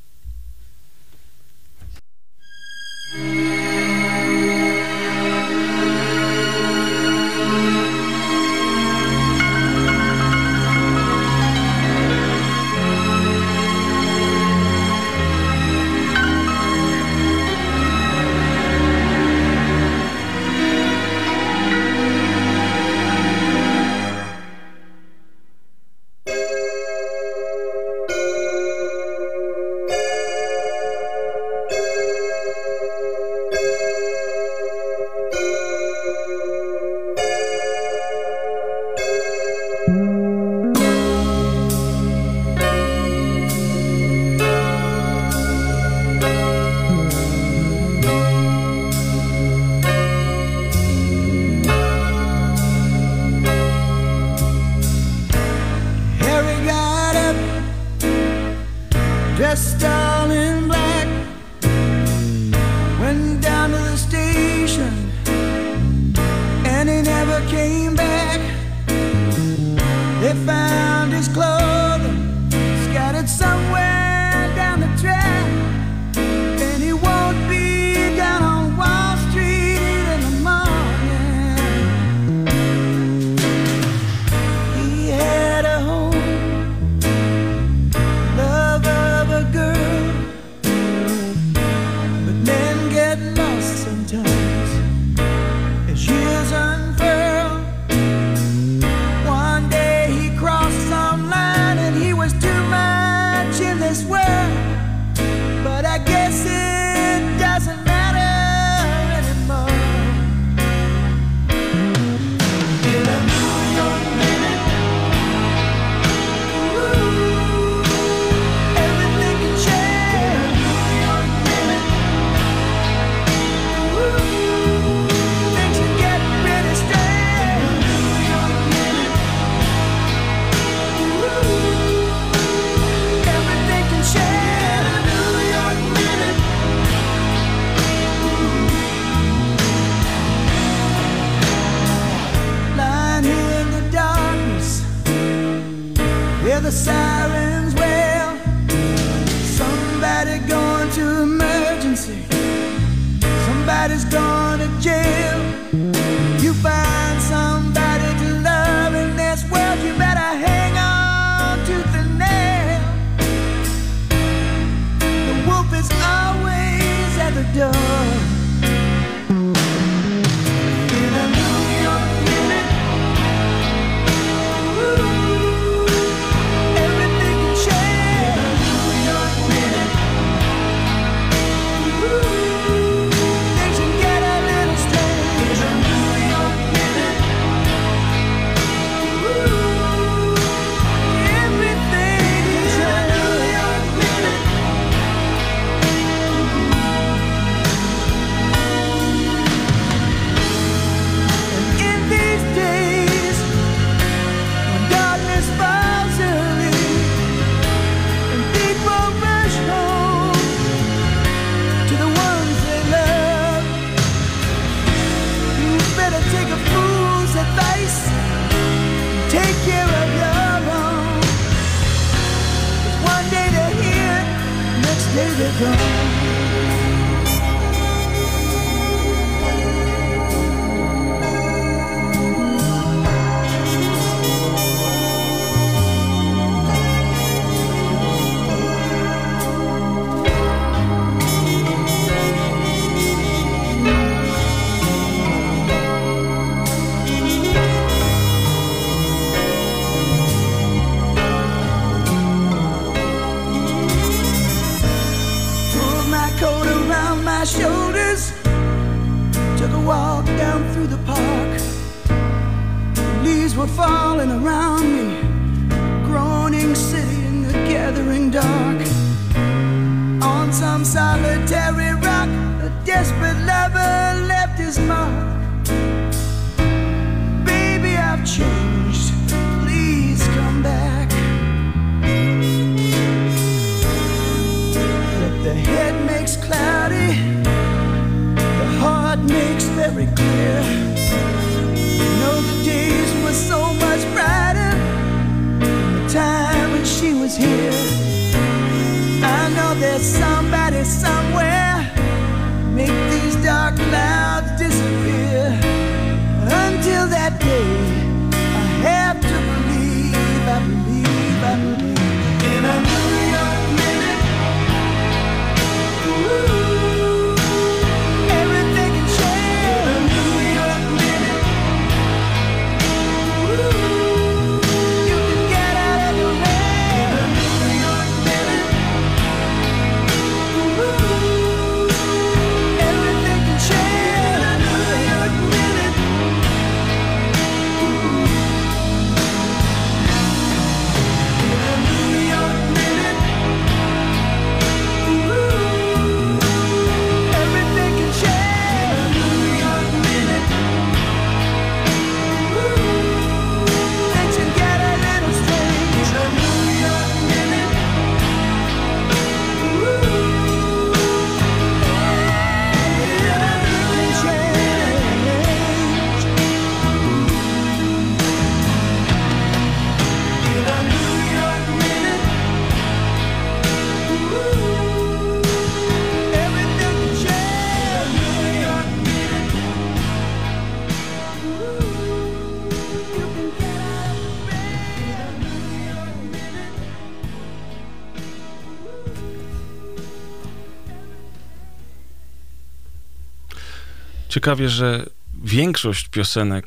Ciekawie, 394.43 394.69
że 394.69 395.05
większość 395.43 396.07
piosenek, 396.07 396.65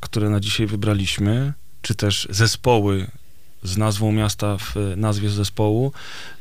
które 0.00 0.30
na 0.30 0.40
dzisiaj 0.40 0.66
wybraliśmy, 0.66 1.52
czy 1.82 1.94
też 1.94 2.28
zespoły 2.30 3.06
z 3.62 3.76
nazwą 3.76 4.12
miasta 4.12 4.56
w 4.56 4.74
nazwie 4.96 5.30
zespołu, 5.30 5.92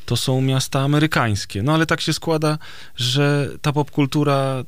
to 0.05 0.17
są 0.17 0.41
miasta 0.41 0.79
amerykańskie. 0.79 1.63
No 1.63 1.73
ale 1.73 1.86
tak 1.86 2.01
się 2.01 2.13
składa, 2.13 2.58
że 2.95 3.49
ta 3.62 3.73
popkultura 3.73 4.63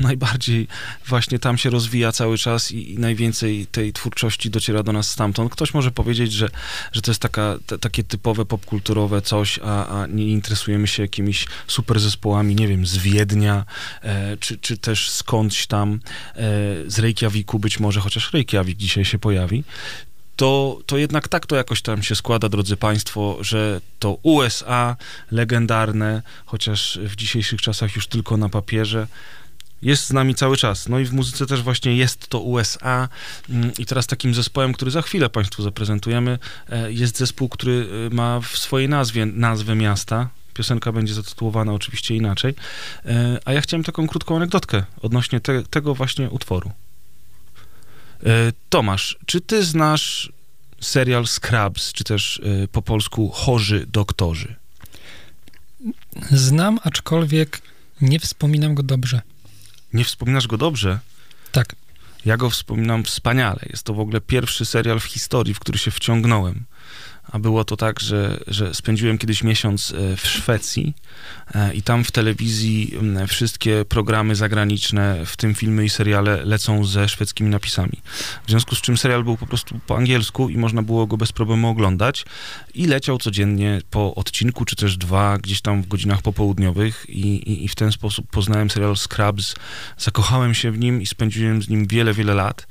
najbardziej 0.00 0.68
właśnie 1.06 1.38
tam 1.38 1.58
się 1.58 1.70
rozwija 1.70 2.12
cały 2.12 2.38
czas 2.38 2.72
i, 2.72 2.92
i, 2.92 2.98
najwięcej 2.98 3.66
tej 3.66 3.92
twórczości 3.92 4.50
dociera 4.50 4.82
do 4.82 4.92
nas 4.92 5.10
stamtąd. 5.10 5.52
Ktoś 5.52 5.74
może 5.74 5.90
powiedzieć, 5.90 6.32
że, 6.32 6.48
że 6.92 7.02
to 7.02 7.10
jest 7.10 7.22
taka, 7.22 7.58
takie 7.80 8.04
typowe 8.04 8.44
popkulturowe 8.44 9.22
coś, 9.22 9.60
a, 9.62 10.02
a, 10.02 10.06
nie 10.06 10.26
interesujemy 10.26 10.86
się 10.86 11.02
jakimiś 11.02 11.46
super 11.66 12.00
zespołami, 12.00 12.54
nie 12.54 12.68
wiem, 12.68 12.86
z 12.86 12.96
Wiednia, 12.96 13.64
e, 14.02 14.36
czy, 14.36 14.58
czy 14.58 14.76
też 14.76 15.10
skądś 15.10 15.66
tam, 15.66 16.00
e, 16.34 16.40
z 16.86 16.98
Reykjaviku 16.98 17.58
być 17.58 17.80
może, 17.80 18.00
chociaż 18.00 18.32
Reykjavik 18.32 18.78
dzisiaj 18.78 19.04
się 19.04 19.18
pojawi 19.18 19.64
to, 20.36 20.80
to 20.86 20.98
jednak 20.98 21.28
tak 21.28 21.46
to 21.46 21.56
jakoś 21.56 21.82
tam 21.82 22.02
się 22.02 22.14
składa, 22.14 22.48
drodzy 22.48 22.76
Państwo, 22.76 23.38
że 23.40 23.80
to 23.98 24.18
USA 24.22 24.96
legendarne, 25.30 26.22
chociaż 26.46 26.98
w 27.02 27.16
dzisiejszych 27.16 27.62
czasach 27.62 27.96
już 27.96 28.06
tylko 28.06 28.36
na 28.36 28.48
papierze, 28.48 29.06
jest 29.82 30.06
z 30.06 30.12
nami 30.12 30.34
cały 30.34 30.56
czas. 30.56 30.88
No 30.88 30.98
i 30.98 31.04
w 31.04 31.12
muzyce 31.12 31.46
też 31.46 31.62
właśnie 31.62 31.96
jest 31.96 32.28
to 32.28 32.40
USA. 32.40 33.08
Mm, 33.50 33.72
I 33.78 33.86
teraz 33.86 34.06
takim 34.06 34.34
zespołem, 34.34 34.72
który 34.72 34.90
za 34.90 35.02
chwilę 35.02 35.30
Państwu 35.30 35.62
zaprezentujemy, 35.62 36.38
e, 36.68 36.92
jest 36.92 37.18
zespół, 37.18 37.48
który 37.48 37.86
e, 38.10 38.14
ma 38.14 38.40
w 38.40 38.58
swojej 38.58 38.88
nazwie 38.88 39.26
nazwę 39.26 39.74
miasta, 39.74 40.28
Piosenka 40.54 40.92
będzie 40.92 41.14
zatytułowana 41.14 41.72
oczywiście 41.72 42.16
inaczej. 42.16 42.54
E, 43.06 43.38
a 43.44 43.52
ja 43.52 43.60
chciałem 43.60 43.84
taką 43.84 44.08
krótką 44.08 44.36
anegdotkę 44.36 44.84
odnośnie 45.02 45.40
te, 45.40 45.62
tego 45.62 45.94
właśnie 45.94 46.30
utworu. 46.30 46.70
E, 48.26 48.52
Tomasz, 48.68 49.18
czy 49.26 49.40
ty 49.40 49.64
znasz 49.64 50.32
serial 50.80 51.26
Scrubs, 51.26 51.92
czy 51.92 52.04
też 52.04 52.40
e, 52.64 52.68
po 52.68 52.82
polsku 52.82 53.28
Chorzy 53.28 53.86
Doktorzy? 53.92 54.54
Znam, 56.30 56.78
aczkolwiek 56.82 57.62
nie 58.00 58.20
wspominam 58.20 58.74
go 58.74 58.82
dobrze. 58.82 59.22
Nie 59.92 60.04
wspominasz 60.04 60.46
go 60.46 60.58
dobrze? 60.58 60.98
Tak. 61.52 61.76
Ja 62.24 62.36
go 62.36 62.50
wspominam 62.50 63.04
wspaniale. 63.04 63.60
Jest 63.70 63.82
to 63.82 63.94
w 63.94 64.00
ogóle 64.00 64.20
pierwszy 64.20 64.64
serial 64.64 65.00
w 65.00 65.04
historii, 65.04 65.54
w 65.54 65.58
który 65.58 65.78
się 65.78 65.90
wciągnąłem. 65.90 66.64
A 67.32 67.38
było 67.38 67.64
to 67.64 67.76
tak, 67.76 68.00
że, 68.00 68.40
że 68.46 68.74
spędziłem 68.74 69.18
kiedyś 69.18 69.42
miesiąc 69.42 69.92
e, 69.92 70.16
w 70.16 70.26
Szwecji 70.26 70.94
e, 71.54 71.74
i 71.74 71.82
tam 71.82 72.04
w 72.04 72.10
telewizji 72.10 72.94
wszystkie 73.28 73.84
programy 73.84 74.36
zagraniczne, 74.36 75.26
w 75.26 75.36
tym 75.36 75.54
filmy 75.54 75.84
i 75.84 75.90
seriale, 75.90 76.44
lecą 76.44 76.84
ze 76.84 77.08
szwedzkimi 77.08 77.50
napisami. 77.50 78.00
W 78.46 78.50
związku 78.50 78.74
z 78.74 78.80
czym 78.80 78.96
serial 78.96 79.24
był 79.24 79.36
po 79.36 79.46
prostu 79.46 79.80
po 79.86 79.96
angielsku 79.96 80.48
i 80.48 80.56
można 80.56 80.82
było 80.82 81.06
go 81.06 81.16
bez 81.16 81.32
problemu 81.32 81.68
oglądać. 81.68 82.24
I 82.74 82.86
leciał 82.86 83.18
codziennie 83.18 83.80
po 83.90 84.14
odcinku, 84.14 84.64
czy 84.64 84.76
też 84.76 84.96
dwa, 84.96 85.38
gdzieś 85.38 85.60
tam 85.60 85.82
w 85.82 85.88
godzinach 85.88 86.22
popołudniowych, 86.22 87.06
i, 87.08 87.20
i, 87.20 87.64
i 87.64 87.68
w 87.68 87.74
ten 87.74 87.92
sposób 87.92 88.26
poznałem 88.30 88.70
serial 88.70 88.96
Scrubs, 88.96 89.54
zakochałem 89.98 90.54
się 90.54 90.70
w 90.70 90.78
nim 90.78 91.02
i 91.02 91.06
spędziłem 91.06 91.62
z 91.62 91.68
nim 91.68 91.86
wiele, 91.86 92.14
wiele 92.14 92.34
lat. 92.34 92.66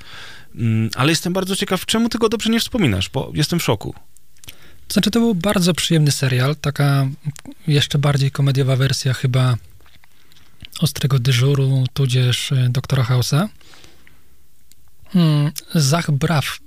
Mm, 0.56 0.90
ale 0.96 1.12
jestem 1.12 1.34
bardzo 1.34 1.56
ciekaw, 1.56 1.86
czemu 1.86 2.10
ty 2.10 2.18
go 2.18 2.30
dobrze 2.30 2.50
nie 2.50 2.60
wspominasz, 2.60 3.10
bo 3.10 3.32
jestem 3.34 3.60
w 3.60 3.64
szoku. 3.64 3.96
Znaczy, 4.94 5.12
to 5.12 5.20
był 5.20 5.36
bardzo 5.36 5.74
przyjemny 5.74 6.12
serial, 6.12 6.56
taka 6.56 7.08
jeszcze 7.68 8.00
bardziej 8.00 8.32
komediowa 8.32 8.76
wersja 8.76 9.14
chyba 9.14 9.58
Ostrego 10.80 11.20
Dyżuru, 11.20 11.84
tudzież 11.94 12.52
e, 12.52 12.70
Doktora 12.70 13.04
Hausa. 13.04 13.50
Hmm, 15.10 15.52
Zach 15.76 16.12
Braff 16.12 16.60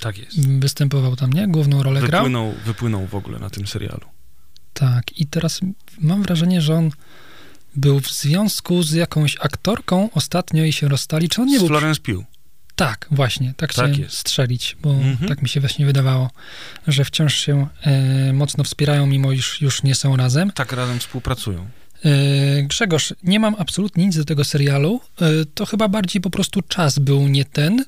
Tak 0.00 0.18
jest. 0.18 0.48
występował 0.58 1.16
tam, 1.16 1.32
nie? 1.32 1.48
Główną 1.48 1.82
rolę 1.82 2.00
grał. 2.00 2.20
Wypłynął, 2.22 2.54
wypłynął 2.64 3.06
w 3.06 3.14
ogóle 3.14 3.38
na 3.38 3.50
tym 3.50 3.66
serialu. 3.66 4.06
Tak, 4.74 5.18
i 5.20 5.26
teraz 5.26 5.60
mam 5.98 6.22
wrażenie, 6.22 6.60
że 6.60 6.74
on 6.74 6.90
był 7.76 8.00
w 8.00 8.12
związku 8.12 8.82
z 8.82 8.92
jakąś 8.92 9.36
aktorką 9.40 10.10
ostatnio 10.14 10.64
i 10.64 10.72
się 10.72 10.88
rozstali. 10.88 11.28
Czy 11.28 11.42
on 11.42 11.48
nie 11.48 11.56
Z 11.58 11.60
był... 11.60 11.68
Florence 11.68 12.00
Pugh. 12.00 12.24
Tak, 12.76 13.06
właśnie, 13.10 13.48
tak, 13.48 13.56
Tak 13.56 13.70
chciałem 13.70 14.10
strzelić, 14.10 14.76
bo 14.82 14.90
Mhm. 14.90 15.28
tak 15.28 15.42
mi 15.42 15.48
się 15.48 15.60
właśnie 15.60 15.86
wydawało, 15.86 16.30
że 16.86 17.04
wciąż 17.04 17.34
się 17.34 17.66
e, 17.82 18.32
mocno 18.32 18.64
wspierają, 18.64 19.06
mimo 19.06 19.32
iż 19.32 19.60
już 19.60 19.82
nie 19.82 19.94
są 19.94 20.16
razem. 20.16 20.50
Tak 20.52 20.72
razem 20.72 20.98
współpracują. 20.98 21.68
E, 22.04 22.62
Grzegorz, 22.62 23.14
nie 23.22 23.40
mam 23.40 23.54
absolutnie 23.58 24.06
nic 24.06 24.16
do 24.16 24.24
tego 24.24 24.44
serialu. 24.44 25.00
E, 25.20 25.26
to 25.54 25.66
chyba 25.66 25.88
bardziej 25.88 26.22
po 26.22 26.30
prostu 26.30 26.62
czas 26.62 26.98
był 26.98 27.28
nie 27.28 27.44
ten, 27.44 27.84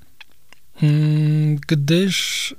mm, 0.82 1.56
gdyż 1.68 2.54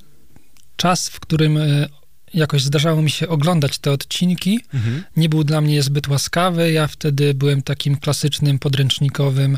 czas, 0.76 1.10
w 1.10 1.20
którym 1.20 1.58
e, 1.58 1.90
jakoś 2.34 2.62
zdarzało 2.64 3.02
mi 3.02 3.10
się 3.12 3.28
oglądać 3.28 3.78
te 3.78 3.92
odcinki, 3.92 4.60
Mhm. 4.74 5.04
nie 5.18 5.30
był 5.30 5.44
dla 5.44 5.62
mnie 5.62 5.84
zbyt 5.84 6.08
łaskawy. 6.08 6.72
Ja 6.72 6.88
wtedy 6.88 7.34
byłem 7.34 7.62
takim 7.62 7.98
klasycznym, 7.98 8.60
podręcznikowym 8.60 9.58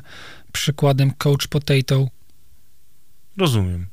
przykładem 0.52 1.12
Coach 1.12 1.48
Potato. 1.48 2.08
Rozumiem. 3.40 3.86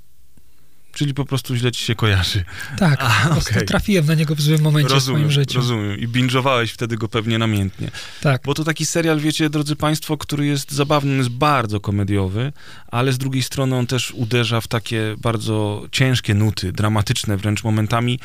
Czyli 0.93 1.15
po 1.15 1.25
prostu 1.25 1.57
źle 1.57 1.73
ci 1.73 1.85
się 1.85 1.95
kojarzy. 1.95 2.45
Tak, 2.79 3.01
A, 3.05 3.27
po 3.29 3.33
prostu 3.35 3.51
okej. 3.55 3.67
trafiłem 3.67 4.07
na 4.07 4.15
niego 4.15 4.35
w 4.35 4.41
złym 4.41 4.63
momencie 4.63 4.89
w 4.89 4.93
rozumiem, 4.93 5.21
swoim 5.21 5.31
życiu. 5.31 5.59
rozumiem. 5.59 5.99
I 5.99 6.09
binge'owałeś 6.09 6.67
wtedy 6.67 6.97
go 6.97 7.09
pewnie 7.09 7.39
namiętnie. 7.39 7.91
Tak, 8.21 8.43
Bo 8.45 8.55
to 8.55 8.65
taki 8.65 8.87
serial, 8.87 9.21
wiecie, 9.21 9.51
drodzy 9.51 9.77
państwo, 9.77 10.17
który 10.17 10.47
jest 10.47 10.73
zabawny, 10.73 11.17
jest 11.17 11.29
bardzo 11.29 11.81
komediowy, 11.81 12.53
ale 12.87 13.13
z 13.13 13.19
drugiej 13.19 13.43
strony 13.43 13.77
on 13.77 13.87
też 13.87 14.11
uderza 14.11 14.61
w 14.61 14.69
takie 14.69 15.15
bardzo 15.19 15.87
ciężkie 15.93 16.35
nuty, 16.35 16.73
dramatyczne 16.73 17.37
wręcz 17.37 17.65
momentami. 17.65 18.21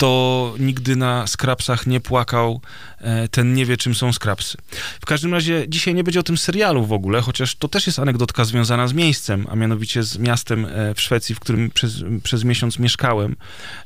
Kto 0.00 0.54
nigdy 0.58 0.96
na 0.96 1.26
skrapsach 1.26 1.86
nie 1.86 2.00
płakał, 2.00 2.60
e, 2.98 3.28
ten 3.28 3.54
nie 3.54 3.66
wie, 3.66 3.76
czym 3.76 3.94
są 3.94 4.12
skrapsy. 4.12 4.58
W 5.00 5.06
każdym 5.06 5.34
razie 5.34 5.64
dzisiaj 5.68 5.94
nie 5.94 6.04
będzie 6.04 6.20
o 6.20 6.22
tym 6.22 6.38
serialu 6.38 6.86
w 6.86 6.92
ogóle, 6.92 7.20
chociaż 7.20 7.54
to 7.54 7.68
też 7.68 7.86
jest 7.86 7.98
anegdotka 7.98 8.44
związana 8.44 8.88
z 8.88 8.92
miejscem, 8.92 9.46
a 9.50 9.56
mianowicie 9.56 10.02
z 10.02 10.18
miastem 10.18 10.66
e, 10.66 10.94
w 10.94 11.00
Szwecji, 11.00 11.34
w 11.34 11.40
którym 11.40 11.70
przez, 11.70 11.92
przez 12.22 12.44
miesiąc 12.44 12.78
mieszkałem 12.78 13.36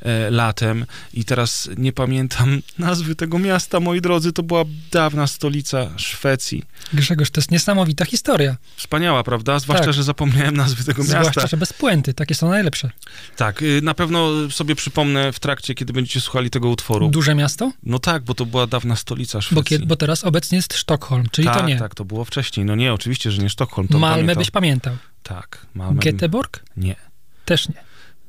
e, 0.02 0.30
latem 0.30 0.86
i 1.14 1.24
teraz 1.24 1.70
nie 1.76 1.92
pamiętam 1.92 2.62
nazwy 2.78 3.14
tego 3.14 3.38
miasta, 3.38 3.80
moi 3.80 4.00
drodzy, 4.00 4.32
to 4.32 4.42
była 4.42 4.64
dawna 4.90 5.26
stolica 5.26 5.90
Szwecji. 5.96 6.62
Grzegorz, 6.92 7.30
to 7.30 7.40
jest 7.40 7.50
niesamowita 7.50 8.04
historia. 8.04 8.56
Wspaniała, 8.76 9.24
prawda? 9.24 9.58
Zwłaszcza, 9.58 9.84
Tak. 9.84 9.94
że 9.94 10.02
zapomniałem 10.02 10.56
nazwy 10.56 10.84
tego 10.84 11.02
miasta. 11.02 11.20
Zwłaszcza, 11.20 11.46
że 11.46 11.56
bez 11.56 11.72
puenty. 11.72 12.14
Takie 12.14 12.34
są 12.34 12.50
najlepsze. 12.50 12.90
Tak, 13.36 13.62
y, 13.62 13.80
na 13.82 13.94
pewno 13.94 14.50
sobie 14.50 14.74
przypomnę 14.74 15.32
w 15.32 15.40
trakcie, 15.40 15.74
kiedy 15.74 16.03
będziecie 16.04 16.20
słuchali 16.20 16.50
tego 16.50 16.68
utworu. 16.68 17.08
Duże 17.08 17.34
miasto? 17.34 17.72
No 17.82 17.98
tak, 17.98 18.22
bo 18.24 18.34
to 18.34 18.46
była 18.46 18.66
dawna 18.66 18.96
stolica 18.96 19.40
Szwecji. 19.40 19.54
Bo, 19.54 19.62
kiedy, 19.62 19.86
bo 19.86 19.96
teraz 19.96 20.24
obecnie 20.24 20.56
jest 20.56 20.74
Sztokholm, 20.74 21.26
czyli 21.32 21.48
tak, 21.48 21.56
to 21.60 21.66
nie. 21.66 21.76
tak, 21.78 21.94
to 21.94 22.04
było 22.04 22.24
wcześniej. 22.24 22.66
No 22.66 22.74
nie, 22.74 22.92
oczywiście, 22.92 23.30
że 23.30 23.42
nie 23.42 23.50
Sztokholm. 23.50 23.88
To 23.88 23.98
Malmę 23.98 24.16
pamiętam. 24.16 24.38
byś 24.38 24.50
pamiętał. 24.50 24.96
Tak, 25.22 25.66
Malmę. 25.74 26.00
Göteborg? 26.00 26.58
Nie. 26.76 26.96
Też 27.44 27.68
nie. 27.68 27.74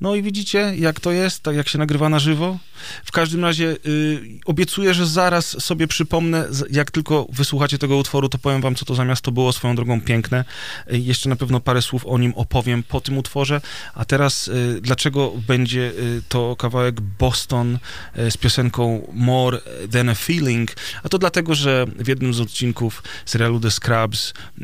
No 0.02 0.16
i 0.16 0.22
widzicie, 0.22 0.74
jak 0.78 1.00
to 1.00 1.12
jest, 1.12 1.44
tak 1.44 1.56
jak 1.56 1.70
się 1.70 1.78
nagrywa 1.78 2.10
na 2.10 2.20
żywo. 2.20 2.58
W 3.06 3.12
każdym 3.12 3.46
razie 3.46 3.78
y, 3.86 4.40
obiecuję, 4.46 4.94
że 4.94 5.08
zaraz 5.08 5.64
sobie 5.64 5.88
przypomnę, 5.88 6.48
jak 6.72 6.92
tylko 6.92 7.28
wysłuchacie 7.30 7.78
tego 7.78 7.98
utworu, 7.98 8.30
to 8.30 8.38
powiem 8.38 8.62
wam, 8.62 8.76
co 8.76 8.86
to 8.86 8.96
za 8.96 9.06
miasto 9.06 9.32
było, 9.32 9.54
swoją 9.54 9.76
drogą 9.76 10.02
piękne. 10.02 10.46
Y, 10.94 11.00
jeszcze 11.00 11.30
na 11.30 11.36
pewno 11.36 11.60
parę 11.60 11.82
słów 11.82 12.06
o 12.06 12.18
nim 12.18 12.34
opowiem 12.36 12.84
po 12.84 13.02
tym 13.02 13.18
utworze. 13.18 13.62
A 13.94 14.06
teraz, 14.06 14.48
y, 14.48 14.80
dlaczego 14.82 15.34
będzie 15.48 15.92
y, 16.00 16.22
to 16.30 16.56
kawałek 16.56 17.02
Boston 17.02 17.78
y, 18.20 18.32
z 18.32 18.38
piosenką 18.38 19.08
More 19.14 19.62
Than 19.92 20.10
a 20.10 20.16
Feeling? 20.16 20.76
A 21.04 21.10
to 21.10 21.18
dlatego, 21.18 21.56
że 21.56 21.86
w 21.96 22.08
jednym 22.08 22.34
z 22.34 22.40
odcinków 22.40 23.04
serialu 23.26 23.60
The 23.60 23.72
Scrubs 23.72 24.30
y, 24.30 24.64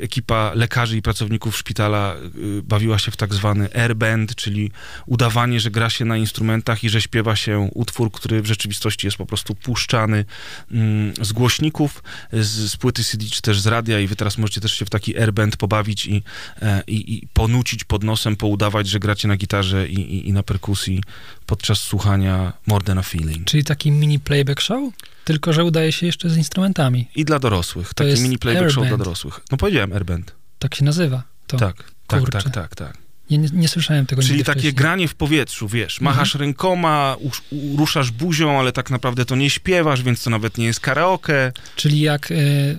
ekipa 0.00 0.52
lekarzy 0.54 0.96
i 0.96 1.02
pracowników 1.02 1.56
szpitala 1.56 2.16
bawiła 2.62 2.98
się 2.98 3.10
w 3.10 3.16
tak 3.16 3.34
zwany 3.34 3.74
airband, 3.74 4.34
czyli 4.34 4.61
udawanie, 5.06 5.60
że 5.60 5.70
gra 5.70 5.90
się 5.90 6.04
na 6.04 6.16
instrumentach 6.16 6.84
i 6.84 6.88
że 6.88 7.00
śpiewa 7.00 7.36
się 7.36 7.70
utwór, 7.74 8.12
który 8.12 8.42
w 8.42 8.46
rzeczywistości 8.46 9.06
jest 9.06 9.16
po 9.16 9.26
prostu 9.26 9.54
puszczany 9.54 10.24
mm, 10.70 11.14
z 11.20 11.32
głośników, 11.32 12.02
z, 12.32 12.70
z 12.70 12.76
płyty 12.76 13.04
CD 13.04 13.26
czy 13.26 13.42
też 13.42 13.60
z 13.60 13.66
radia 13.66 14.00
i 14.00 14.06
wy 14.06 14.16
teraz 14.16 14.38
możecie 14.38 14.60
też 14.60 14.72
się 14.72 14.84
w 14.84 14.90
taki 14.90 15.18
airband 15.18 15.56
pobawić 15.56 16.06
i, 16.06 16.22
e, 16.62 16.82
i, 16.86 17.14
i 17.14 17.28
ponucić 17.32 17.84
pod 17.84 18.04
nosem, 18.04 18.36
poudawać, 18.36 18.88
że 18.88 18.98
gracie 18.98 19.28
na 19.28 19.36
gitarze 19.36 19.88
i, 19.88 20.00
i, 20.00 20.28
i 20.28 20.32
na 20.32 20.42
perkusji 20.42 21.02
podczas 21.46 21.78
słuchania 21.78 22.52
More 22.66 22.84
Than 22.84 22.98
a 22.98 23.02
Feeling. 23.02 23.44
Czyli 23.44 23.64
taki 23.64 23.90
mini 23.90 24.20
playback 24.20 24.60
show? 24.60 24.92
Tylko, 25.24 25.52
że 25.52 25.64
udaje 25.64 25.92
się 25.92 26.06
jeszcze 26.06 26.30
z 26.30 26.36
instrumentami. 26.36 27.08
I 27.16 27.24
dla 27.24 27.38
dorosłych. 27.38 27.94
Taki 27.94 28.10
jest 28.10 28.22
mini 28.22 28.38
playback 28.38 28.70
show 28.70 28.74
dla 28.74 28.82
airband. 28.82 29.02
dorosłych. 29.02 29.40
No 29.50 29.56
powiedziałem 29.56 29.92
airband. 29.92 30.34
Tak 30.58 30.74
się 30.74 30.84
nazywa. 30.84 31.22
To. 31.46 31.56
Tak, 31.56 31.84
tak, 32.06 32.30
tak, 32.30 32.50
tak, 32.50 32.76
tak. 32.76 33.01
Nie, 33.30 33.38
nie, 33.38 33.48
nie 33.52 33.68
słyszałem 33.68 34.06
tego 34.06 34.22
Czyli 34.22 34.38
takie 34.38 34.52
wcześniej. 34.52 34.74
granie 34.74 35.08
w 35.08 35.14
powietrzu, 35.14 35.68
wiesz, 35.68 36.00
machasz 36.00 36.34
rękoma, 36.34 37.16
usz, 37.20 37.42
u, 37.50 37.76
ruszasz 37.76 38.10
buzią, 38.10 38.58
ale 38.60 38.72
tak 38.72 38.90
naprawdę 38.90 39.24
to 39.24 39.36
nie 39.36 39.50
śpiewasz, 39.50 40.02
więc 40.02 40.22
to 40.22 40.30
nawet 40.30 40.58
nie 40.58 40.66
jest 40.66 40.80
karaoke. 40.80 41.52
Czyli 41.76 42.00
jak 42.00 42.30
y, 42.30 42.78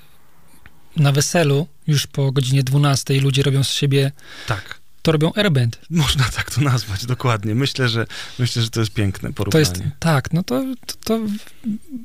na 0.97 1.11
weselu, 1.11 1.67
już 1.87 2.07
po 2.07 2.31
godzinie 2.31 2.63
12 2.63 3.21
ludzie 3.21 3.43
robią 3.43 3.63
z 3.63 3.71
siebie, 3.71 4.11
Tak, 4.47 4.79
to 5.01 5.11
robią 5.11 5.31
airband. 5.35 5.79
można 5.89 6.23
tak 6.23 6.51
to 6.51 6.61
nazwać, 6.61 7.05
dokładnie. 7.05 7.55
Myślę, 7.55 7.89
że 7.89 8.05
myślę, 8.39 8.61
że 8.61 8.69
to 8.69 8.79
jest 8.79 8.93
piękne 8.93 9.29
To 9.29 9.35
porównanie. 9.35 9.65
jest, 9.65 9.81
tak, 9.99 10.33
no 10.33 10.43
to, 10.43 10.63
to, 10.85 10.93
to 11.03 11.19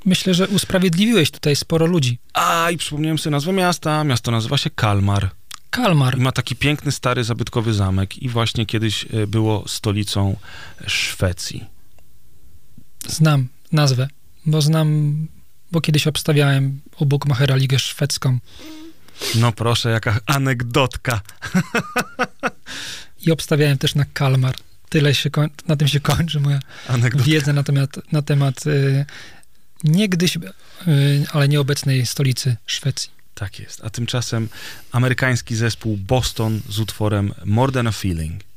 myślę, 0.05 0.35
że 0.35 0.49
usprawiedliwiłeś 0.49 1.31
tutaj 1.31 1.57
sporo 1.57 1.87
ludzi. 1.87 2.19
A, 2.35 2.71
i 2.71 2.77
przypomniałem 2.77 3.19
sobie 3.19 3.31
nazwę 3.31 3.53
miasta. 3.53 4.05
Miasto 4.05 4.31
nazywa 4.31 4.59
się 4.59 4.71
Kalmar. 4.71 5.31
Kalmar. 5.71 6.19
I 6.19 6.21
ma 6.21 6.33
taki 6.33 6.57
piękny, 6.57 6.93
stary, 6.93 7.25
zabytkowy 7.25 7.75
zamek 7.75 8.19
i 8.23 8.29
właśnie 8.29 8.67
kiedyś 8.67 9.05
e, 9.05 9.27
było 9.27 9.69
stolicą 9.69 10.37
Szwecji. 10.87 11.65
Znam 13.07 13.49
nazwę, 13.73 14.09
bo 14.47 14.63
znam, 14.63 15.27
bo 15.73 15.81
kiedyś 15.81 16.07
obstawiałem 16.07 16.81
u 16.99 17.07
Bookmachera 17.07 17.57
Ligę 17.57 17.79
Szwedzką 17.79 18.39
No 19.35 19.53
proszę, 19.53 19.91
jaka 19.91 20.21
anegdotka. 20.27 21.21
i 23.27 23.31
obstawiałem 23.33 23.79
też 23.79 23.95
na 23.95 24.05
Kalmar. 24.05 24.55
Tyle 24.89 25.15
się 25.15 25.31
koń, 25.31 25.51
na 25.69 25.77
tym 25.77 25.89
się 25.89 26.01
kończy 26.01 26.41
moja 26.41 26.61
Anegdotka. 26.89 27.31
wiedza 27.31 27.53
na 27.53 27.63
temat, 27.63 28.13
na 28.13 28.23
temat 28.23 28.67
y, 28.67 29.05
niegdyś, 29.85 30.37
y, 30.37 30.41
ale 31.33 31.49
nieobecnej 31.49 32.07
stolicy 32.07 32.57
Szwecji. 32.67 33.11
Tak 33.39 33.61
jest. 33.61 33.85
A 33.85 33.91
tymczasem 33.91 34.49
amerykański 34.93 35.57
zespół 35.57 35.97
Boston 35.97 36.61
z 36.69 36.79
utworem 36.79 37.35
More 37.45 37.73
Than 37.73 37.87
a 37.87 37.93
Feeling. 37.93 38.48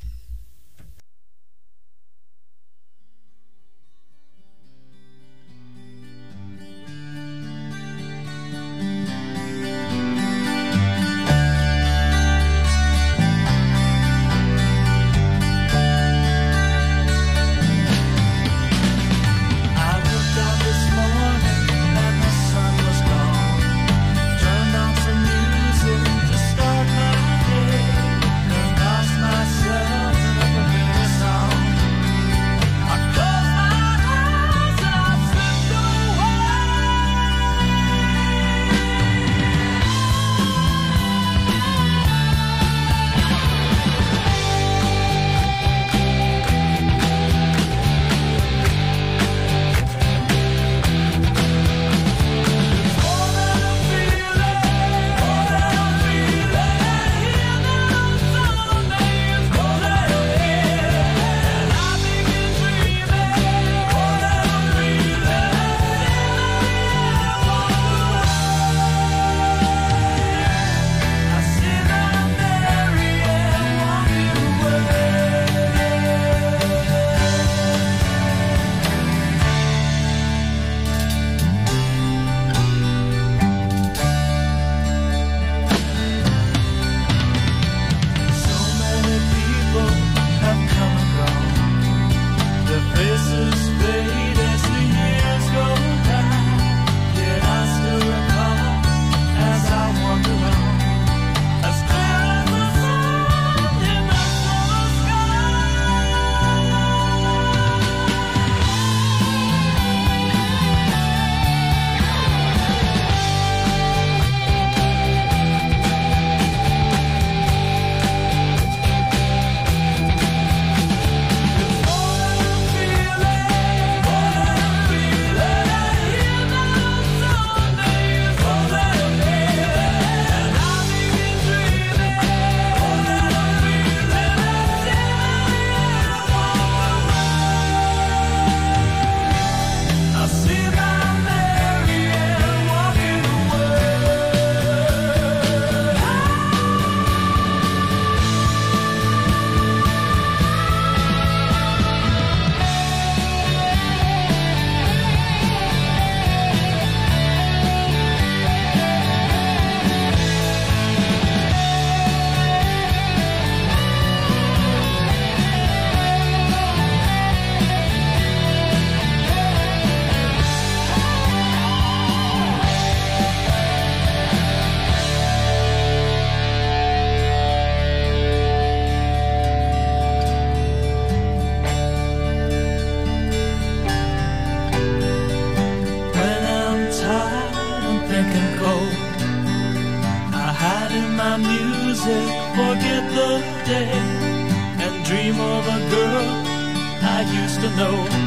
Know. 197.75 198.20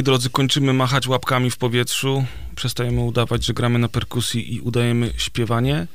Moi 0.00 0.04
drodzy, 0.04 0.30
kończymy 0.30 0.72
machać 0.72 1.08
łapkami 1.08 1.50
w 1.50 1.56
powietrzu, 1.56 2.24
przestajemy 2.56 3.00
udawać, 3.00 3.44
że 3.44 3.52
gramy 3.52 3.78
na 3.78 3.88
perkusji 3.88 4.54
i 4.54 4.60
udajemy 4.60 5.12
śpiewanie. 5.16 5.86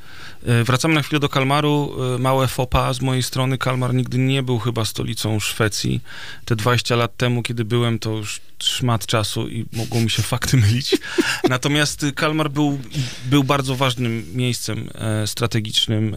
E, 0.45 0.63
Wracamy 0.63 0.93
na 0.93 1.01
chwilę 1.01 1.19
do 1.19 1.29
Kalmaru. 1.29 1.95
E, 2.15 2.17
Małe 2.17 2.47
fopa 2.47 2.93
z 2.93 3.01
mojej 3.01 3.23
strony. 3.23 3.57
Kalmar 3.57 3.93
nigdy 3.93 4.17
nie 4.17 4.43
był 4.43 4.59
chyba 4.59 4.85
stolicą 4.85 5.39
Szwecji. 5.39 6.01
Te 6.45 6.55
20 6.55 6.95
lat 6.95 7.17
temu, 7.17 7.43
kiedy 7.43 7.65
byłem, 7.65 7.99
to 7.99 8.11
już 8.11 8.41
szmat 8.59 9.05
czasu 9.05 9.47
i 9.47 9.65
mogło 9.73 10.01
mi 10.01 10.09
się 10.09 10.23
fakty 10.23 10.57
mylić. 10.57 10.97
Natomiast 11.49 12.05
Kalmar 12.15 12.51
był, 12.51 12.79
był 13.25 13.43
bardzo 13.43 13.75
ważnym 13.75 14.25
miejscem 14.35 14.89
e, 14.95 15.27
strategicznym 15.27 16.15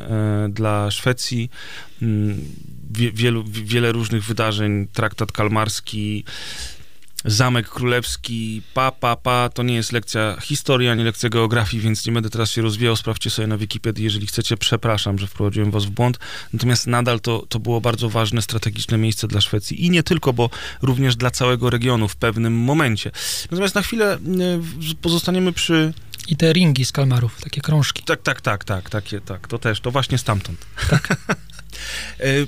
dla 0.49 0.91
Szwecji. 0.91 1.51
Mm, 2.03 2.45
Wie, 2.91 3.13
wielu, 3.13 3.45
wiele 3.45 3.93
różnych 3.93 4.25
wydarzeń, 4.25 4.87
traktat 4.93 5.33
kalmarski, 5.33 6.25
Zamek 7.25 7.69
Królewski, 7.69 8.63
pa, 8.75 8.93
pa, 8.93 9.17
pa, 9.17 9.49
to 9.49 9.63
nie 9.63 9.75
jest 9.75 9.93
lekcja 9.93 10.37
historii, 10.41 10.89
ani 10.89 11.05
lekcja 11.05 11.29
geografii, 11.29 11.83
więc 11.83 12.07
nie 12.07 12.13
będę 12.13 12.31
teraz 12.31 12.51
się 12.51 12.63
rozwijał, 12.63 12.97
sprawdźcie 12.97 13.31
sobie 13.31 13.49
na 13.49 13.59
Wikipedii, 13.59 14.05
jeżeli 14.05 14.27
chcecie, 14.27 14.57
przepraszam, 14.57 15.19
że 15.19 15.27
wprowadziłem 15.27 15.71
was 15.71 15.85
w 15.85 15.91
błąd, 15.91 16.19
natomiast 16.53 16.87
nadal 16.87 17.21
to, 17.21 17.47
to 17.49 17.59
było 17.59 17.81
bardzo 17.81 18.09
ważne, 18.09 18.43
strategiczne 18.43 18.99
miejsce 18.99 19.29
dla 19.29 19.41
Szwecji 19.41 19.87
i 19.87 19.91
nie 19.91 20.03
tylko, 20.03 20.33
bo 20.33 20.51
również 20.83 21.17
dla 21.17 21.31
całego 21.31 21.71
regionu 21.71 22.09
w 22.09 22.17
pewnym 22.17 22.55
momencie. 22.55 23.11
Natomiast 23.51 23.75
na 23.75 23.83
chwilę 23.83 24.19
y, 24.93 24.95
pozostaniemy 25.03 25.53
przy... 25.53 25.93
I 26.29 26.37
te 26.37 26.53
ringi 26.53 26.85
z 26.85 26.93
kalmarów, 26.93 27.41
takie 27.41 27.61
krążki. 27.61 28.03
Tak, 28.03 28.23
tak, 28.23 28.41
tak, 28.41 28.65
tak, 28.65 28.91
takie, 28.91 29.21
tak, 29.21 29.49
to 29.49 29.59
też, 29.59 29.81
to 29.81 29.91
właśnie 29.91 30.19
stamtąd. 30.19 30.67
Tak. 30.91 31.09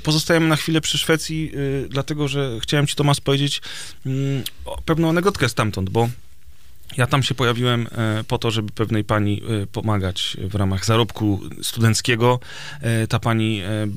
Pozostajemy 0.03 0.49
na 0.49 0.57
chwilę 0.57 0.81
przy 0.81 0.99
Szwecji, 0.99 1.51
y, 1.55 1.87
dlatego 1.89 2.29
że 2.29 2.59
chciałem 2.63 2.87
ci, 2.87 2.97
Tomasz, 2.97 3.21
powiedzieć 3.21 3.63
mm, 4.07 4.43
pewną 4.85 5.09
anegdotkę 5.09 5.49
stamtąd, 5.49 5.91
bo 5.91 6.09
ja 6.97 7.07
tam 7.07 7.23
się 7.23 7.35
pojawiłem 7.35 7.87
e, 7.93 8.25
po 8.25 8.39
to, 8.39 8.51
żeby 8.51 8.73
pewnej 8.73 9.05
pani 9.05 9.43
e, 9.63 9.67
pomagać 9.67 10.37
w 10.41 10.55
ramach 10.55 10.85
zarobku 10.85 11.41
studenckiego. 11.63 12.41
E, 12.81 13.07
Ta 13.07 13.19
pani 13.19 13.61
e, 13.61 13.89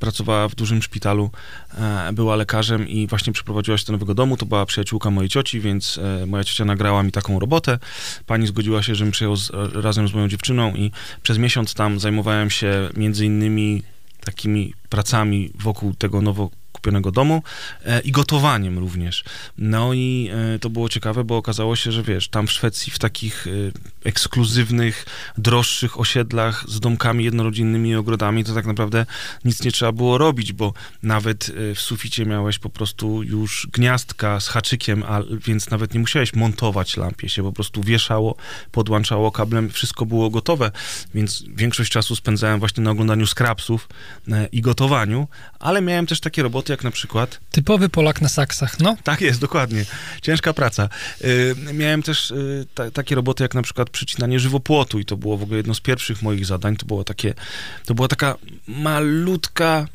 pracowała 0.00 0.48
w 0.48 0.54
dużym 0.54 0.82
szpitalu, 0.82 1.30
e, 1.78 2.12
była 2.12 2.36
lekarzem 2.36 2.88
i 2.88 3.06
właśnie 3.06 3.32
przeprowadziła 3.32 3.78
się 3.78 3.86
do 3.86 3.92
nowego 3.92 4.14
domu. 4.14 4.36
To 4.36 4.46
była 4.46 4.66
przyjaciółka 4.66 5.10
mojej 5.10 5.28
cioci, 5.28 5.60
więc 5.60 5.98
e, 6.22 6.26
moja 6.26 6.44
ciocia 6.44 6.64
nagrała 6.64 7.02
mi 7.02 7.12
taką 7.12 7.38
robotę. 7.38 7.78
Pani 8.26 8.46
zgodziła 8.46 8.82
się, 8.82 8.94
żebym 8.94 9.12
przyjechał 9.12 9.36
z, 9.36 9.50
razem 9.74 10.08
z 10.08 10.14
moją 10.14 10.28
dziewczyną 10.28 10.74
i 10.74 10.90
przez 11.22 11.38
miesiąc 11.38 11.74
tam 11.74 12.00
zajmowałem 12.00 12.50
się 12.50 12.88
między 12.96 13.26
innymi 13.26 13.82
takimi 14.24 14.74
pracami 14.88 15.50
wokół 15.54 15.94
tego 15.94 16.20
nowo 16.20 16.50
kupionego 16.84 17.10
domu 17.10 17.42
e, 17.84 18.00
i 18.00 18.12
gotowaniem 18.12 18.78
również. 18.78 19.24
No 19.58 19.92
i 19.92 20.30
e, 20.54 20.58
to 20.58 20.70
było 20.70 20.88
ciekawe, 20.88 21.24
bo 21.24 21.36
okazało 21.36 21.76
się, 21.76 21.92
że 21.92 22.02
wiesz, 22.02 22.28
tam 22.28 22.46
w 22.46 22.52
Szwecji 22.52 22.92
w 22.92 22.98
takich 22.98 23.46
e, 23.46 23.50
ekskluzywnych, 24.08 25.06
droższych 25.38 26.00
osiedlach 26.00 26.64
z 26.68 26.80
domkami 26.80 27.24
jednorodzinnymi 27.24 27.90
i 27.90 27.94
ogrodami, 27.94 28.44
to 28.44 28.54
tak 28.54 28.66
naprawdę 28.66 29.06
nic 29.44 29.64
nie 29.64 29.72
trzeba 29.72 29.92
było 29.92 30.18
robić, 30.18 30.52
bo 30.52 30.72
nawet 31.02 31.52
w 31.74 31.80
suficie 31.80 32.26
miałeś 32.26 32.58
po 32.58 32.70
prostu 32.70 33.22
już 33.22 33.68
gniazdka 33.72 34.40
z 34.40 34.48
haczykiem, 34.48 35.02
a, 35.06 35.20
więc 35.46 35.70
nawet 35.70 35.94
nie 35.94 36.00
musiałeś 36.00 36.34
montować 36.34 36.96
lampie, 36.96 37.28
się 37.28 37.42
po 37.42 37.52
prostu 37.52 37.82
wieszało, 37.82 38.36
podłączało 38.72 39.32
kablem, 39.32 39.70
wszystko 39.70 40.06
było 40.06 40.30
gotowe, 40.30 40.70
więc 41.14 41.44
większość 41.48 41.92
czasu 41.92 42.16
spędzałem 42.16 42.58
właśnie 42.60 42.84
na 42.84 42.90
oglądaniu 42.90 43.26
skrapsów 43.26 43.88
i 44.52 44.60
gotowaniu, 44.60 45.28
ale 45.58 45.82
miałem 45.82 46.06
też 46.06 46.20
takie 46.20 46.42
roboty 46.42 46.73
jak 46.74 46.84
na 46.84 46.90
przykład 46.90 47.40
Typowy 47.50 47.88
Polak 47.88 48.20
na 48.20 48.28
saksach, 48.28 48.80
no. 48.80 48.96
tak 49.02 49.20
jest, 49.20 49.40
dokładnie. 49.40 49.84
Ciężka 50.22 50.52
praca. 50.52 50.88
Y, 51.24 51.54
miałem 51.72 52.02
też 52.02 52.30
y, 52.30 52.66
ta, 52.74 52.90
takie 52.90 53.14
roboty 53.14 53.42
jak 53.42 53.54
na 53.54 53.62
przykład 53.62 53.90
przycinanie 53.90 54.40
żywopłotu 54.40 54.98
i 54.98 55.04
to 55.04 55.16
było 55.16 55.36
w 55.36 55.42
ogóle 55.42 55.56
jedno 55.56 55.74
z 55.74 55.80
pierwszych 55.80 56.22
moich 56.22 56.46
zadań. 56.46 56.76
To 56.76 56.86
było 56.86 57.04
takie, 57.04 57.34
to 57.84 57.94
była 57.94 58.08
taka 58.08 58.34
malutka 58.66 59.86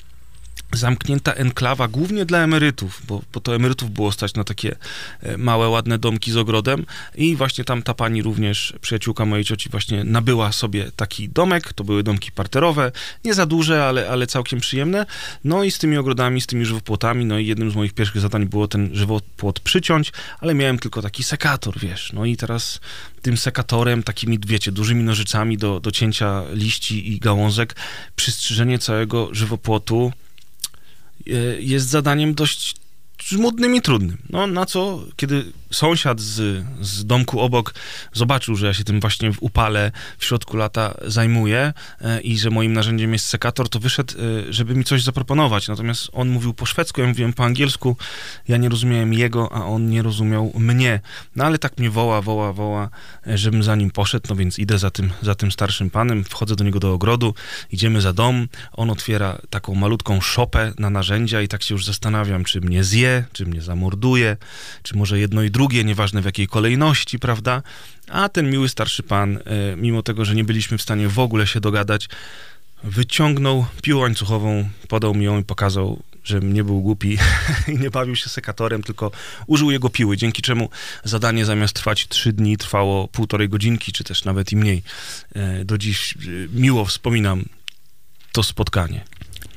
zamknięta 0.73 1.33
enklawa, 1.33 1.87
głównie 1.87 2.25
dla 2.25 2.39
emerytów, 2.39 3.01
bo, 3.07 3.21
bo 3.33 3.39
to 3.39 3.55
emerytów 3.55 3.91
było 3.91 4.11
stać 4.11 4.33
na 4.33 4.43
takie 4.43 4.75
e, 5.21 5.37
małe, 5.37 5.69
ładne 5.69 5.97
domki 5.97 6.31
z 6.31 6.37
ogrodem. 6.37 6.85
I 7.15 7.35
właśnie 7.35 7.63
tam 7.63 7.83
ta 7.83 7.93
pani 7.93 8.21
również, 8.21 8.73
przyjaciółka 8.81 9.25
mojej 9.25 9.45
cioci 9.45 9.69
właśnie 9.69 10.03
nabyła 10.03 10.51
sobie 10.51 10.91
taki 10.95 11.29
domek, 11.29 11.73
to 11.73 11.83
były 11.83 12.03
domki 12.03 12.31
parterowe, 12.31 12.91
nie 13.25 13.33
za 13.33 13.45
duże, 13.45 13.85
ale, 13.85 14.09
ale 14.09 14.27
całkiem 14.27 14.59
przyjemne, 14.59 15.05
no 15.43 15.63
i 15.63 15.71
z 15.71 15.77
tymi 15.77 15.97
ogrodami, 15.97 16.41
z 16.41 16.47
tymi 16.47 16.65
żywopłotami, 16.65 17.25
no 17.25 17.39
i 17.39 17.45
jednym 17.45 17.71
z 17.71 17.75
moich 17.75 17.93
pierwszych 17.93 18.21
zadań 18.21 18.45
było 18.45 18.67
ten 18.67 18.89
żywopłot 18.93 19.59
przyciąć, 19.59 20.11
ale 20.39 20.53
miałem 20.53 20.79
tylko 20.79 21.01
taki 21.01 21.23
sekator, 21.23 21.79
wiesz, 21.79 22.13
no 22.13 22.25
i 22.25 22.37
teraz 22.37 22.79
tym 23.21 23.37
sekatorem, 23.37 24.03
takimi, 24.03 24.39
wiecie, 24.47 24.71
dużymi 24.71 25.03
nożyczami 25.03 25.57
do, 25.57 25.79
do 25.79 25.91
cięcia 25.91 26.43
liści 26.53 27.13
i 27.13 27.19
gałązek, 27.19 27.75
przystrzyżenie 28.15 28.79
całego 28.79 29.29
żywopłotu, 29.31 30.11
jest 31.59 31.87
zadaniem 31.87 32.33
dość 32.33 32.75
żmudnym 33.23 33.75
i 33.75 33.81
trudnym. 33.81 34.17
No 34.29 34.47
na 34.47 34.65
co, 34.65 34.99
kiedy 35.15 35.45
sąsiad 35.71 36.19
z, 36.19 36.65
z 36.81 37.05
domku 37.05 37.39
obok 37.39 37.73
zobaczył, 38.13 38.55
że 38.55 38.67
ja 38.67 38.73
się 38.73 38.83
tym 38.83 38.99
właśnie 38.99 39.33
w 39.33 39.43
upale 39.43 39.91
w 40.17 40.25
środku 40.25 40.57
lata 40.57 40.93
zajmuję 41.07 41.73
e, 42.01 42.21
i 42.21 42.37
że 42.37 42.49
moim 42.49 42.73
narzędziem 42.73 43.13
jest 43.13 43.25
sekator, 43.25 43.69
to 43.69 43.79
wyszedł, 43.79 44.13
e, 44.13 44.53
żeby 44.53 44.75
mi 44.75 44.83
coś 44.83 45.03
zaproponować. 45.03 45.67
Natomiast 45.67 46.09
on 46.13 46.29
mówił 46.29 46.53
po 46.53 46.65
szwedzku, 46.65 47.01
ja 47.01 47.07
mówiłem 47.07 47.33
po 47.33 47.45
angielsku, 47.45 47.97
ja 48.47 48.57
nie 48.57 48.69
rozumiałem 48.69 49.13
jego, 49.13 49.53
a 49.53 49.65
on 49.65 49.89
nie 49.89 50.01
rozumiał 50.01 50.51
mnie. 50.55 50.99
No 51.35 51.45
ale 51.45 51.57
tak 51.57 51.77
mnie 51.77 51.89
woła, 51.89 52.21
woła, 52.21 52.53
woła, 52.53 52.89
e, 53.27 53.37
żebym 53.37 53.63
za 53.63 53.75
nim 53.75 53.91
poszedł, 53.91 54.25
no 54.29 54.35
więc 54.35 54.59
idę 54.59 54.79
za 54.79 54.89
tym, 54.89 55.11
za 55.21 55.35
tym 55.35 55.51
starszym 55.51 55.89
panem, 55.89 56.23
wchodzę 56.23 56.55
do 56.55 56.63
niego 56.63 56.79
do 56.79 56.93
ogrodu, 56.93 57.33
idziemy 57.71 58.01
za 58.01 58.13
dom, 58.13 58.47
on 58.71 58.89
otwiera 58.89 59.37
taką 59.49 59.75
malutką 59.75 60.21
szopę 60.21 60.73
na 60.79 60.89
narzędzia 60.89 61.41
i 61.41 61.47
tak 61.47 61.63
się 61.63 61.75
już 61.75 61.85
zastanawiam, 61.85 62.43
czy 62.43 62.61
mnie 62.61 62.83
zje, 62.83 63.08
czy 63.33 63.45
mnie 63.45 63.61
zamorduje, 63.61 64.37
czy 64.83 64.97
może 64.97 65.19
jedno 65.19 65.43
i 65.43 65.51
drugie, 65.51 65.83
nieważne 65.83 66.21
w 66.21 66.25
jakiej 66.25 66.47
kolejności, 66.47 67.19
prawda? 67.19 67.61
A 68.07 68.29
ten 68.29 68.51
miły 68.51 68.69
starszy 68.69 69.03
pan, 69.03 69.37
e, 69.37 69.41
mimo 69.77 70.03
tego, 70.03 70.25
że 70.25 70.35
nie 70.35 70.43
byliśmy 70.43 70.77
w 70.77 70.81
stanie 70.81 71.07
w 71.07 71.19
ogóle 71.19 71.47
się 71.47 71.59
dogadać, 71.59 72.09
Wyciągnął 72.83 73.65
piłę 73.81 74.01
łańcuchową, 74.01 74.69
podał 74.87 75.13
mi 75.13 75.25
ją 75.25 75.39
i 75.39 75.43
pokazał, 75.43 76.03
że 76.23 76.39
nie 76.39 76.63
był 76.63 76.81
głupi 76.81 77.17
i 77.73 77.77
nie 77.77 77.89
bawił 77.89 78.15
się 78.15 78.29
sekatorem, 78.29 78.83
tylko 78.83 79.11
użył 79.47 79.71
jego 79.71 79.89
piły, 79.89 80.17
dzięki 80.17 80.41
czemu 80.41 80.69
zadanie 81.03 81.45
zamiast 81.45 81.73
trwać 81.73 82.07
trzy 82.07 82.33
dni 82.33 82.57
trwało 82.57 83.07
półtorej 83.07 83.49
godzinki, 83.49 83.91
czy 83.91 84.03
też 84.03 84.25
nawet 84.25 84.51
i 84.51 84.55
mniej. 84.55 84.83
E, 85.35 85.65
Do 85.65 85.77
dziś 85.77 86.13
e, 86.13 86.17
miło 86.53 86.85
wspominam 86.85 87.45
to 88.31 88.43
spotkanie. 88.43 89.05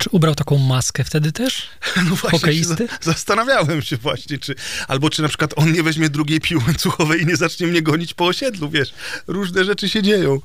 Czy 0.03 0.09
ubrał 0.11 0.35
taką 0.35 0.59
maskę 0.59 1.05
wtedy 1.05 1.33
też? 1.33 1.69
No 1.97 2.17
właśnie, 2.17 2.39
Hokeisty? 2.39 2.87
za- 2.87 3.13
zastanawiałem 3.13 3.83
się 3.83 3.97
właśnie, 3.97 4.39
czy, 4.39 4.55
albo 4.89 5.11
czy 5.11 5.23
na 5.23 5.29
przykład 5.29 5.53
on 5.57 5.73
nie 5.73 5.83
weźmie 5.83 6.09
drugiej 6.11 6.41
piły 6.41 6.63
łańcuchowej 6.67 7.23
i 7.23 7.27
nie 7.27 7.37
zacznie 7.37 7.67
mnie 7.67 7.83
gonić 7.83 8.15
po 8.15 8.27
osiedlu, 8.27 8.71
wiesz, 8.71 8.95
różne 9.27 9.65
rzeczy 9.65 9.89
się 9.89 10.03
dzieją. 10.03 10.41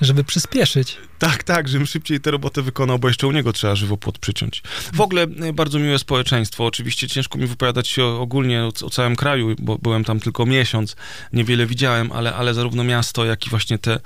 Żeby 0.00 0.24
przyspieszyć. 0.24 0.96
Tak, 1.24 1.42
tak, 1.42 1.68
żebym 1.68 1.86
szybciej 1.86 2.20
tę 2.20 2.30
robotę 2.30 2.62
wykonał, 2.62 2.98
bo 2.98 3.08
jeszcze 3.08 3.26
u 3.26 3.32
niego 3.32 3.52
trzeba 3.52 3.74
żywopłot 3.74 4.18
przyciąć. 4.18 4.62
W 4.94 5.00
ogóle 5.00 5.22
e, 5.22 5.52
bardzo 5.52 5.78
miłe 5.78 5.98
społeczeństwo. 5.98 6.66
Oczywiście 6.66 7.08
ciężko 7.08 7.38
mi 7.38 7.46
wypowiadać 7.46 7.88
się 7.88 8.04
ogólnie 8.04 8.62
o, 8.62 8.86
o 8.86 8.90
całym 8.90 9.16
kraju, 9.16 9.56
bo 9.58 9.78
byłem 9.78 10.04
tam 10.04 10.20
tylko 10.20 10.46
miesiąc, 10.46 10.96
niewiele 11.32 11.66
widziałem, 11.66 12.12
ale, 12.12 12.34
ale 12.34 12.54
zarówno 12.54 12.84
miasto, 12.84 13.24
jak 13.24 13.46
i 13.46 13.50
właśnie 13.50 13.78
te, 13.78 14.00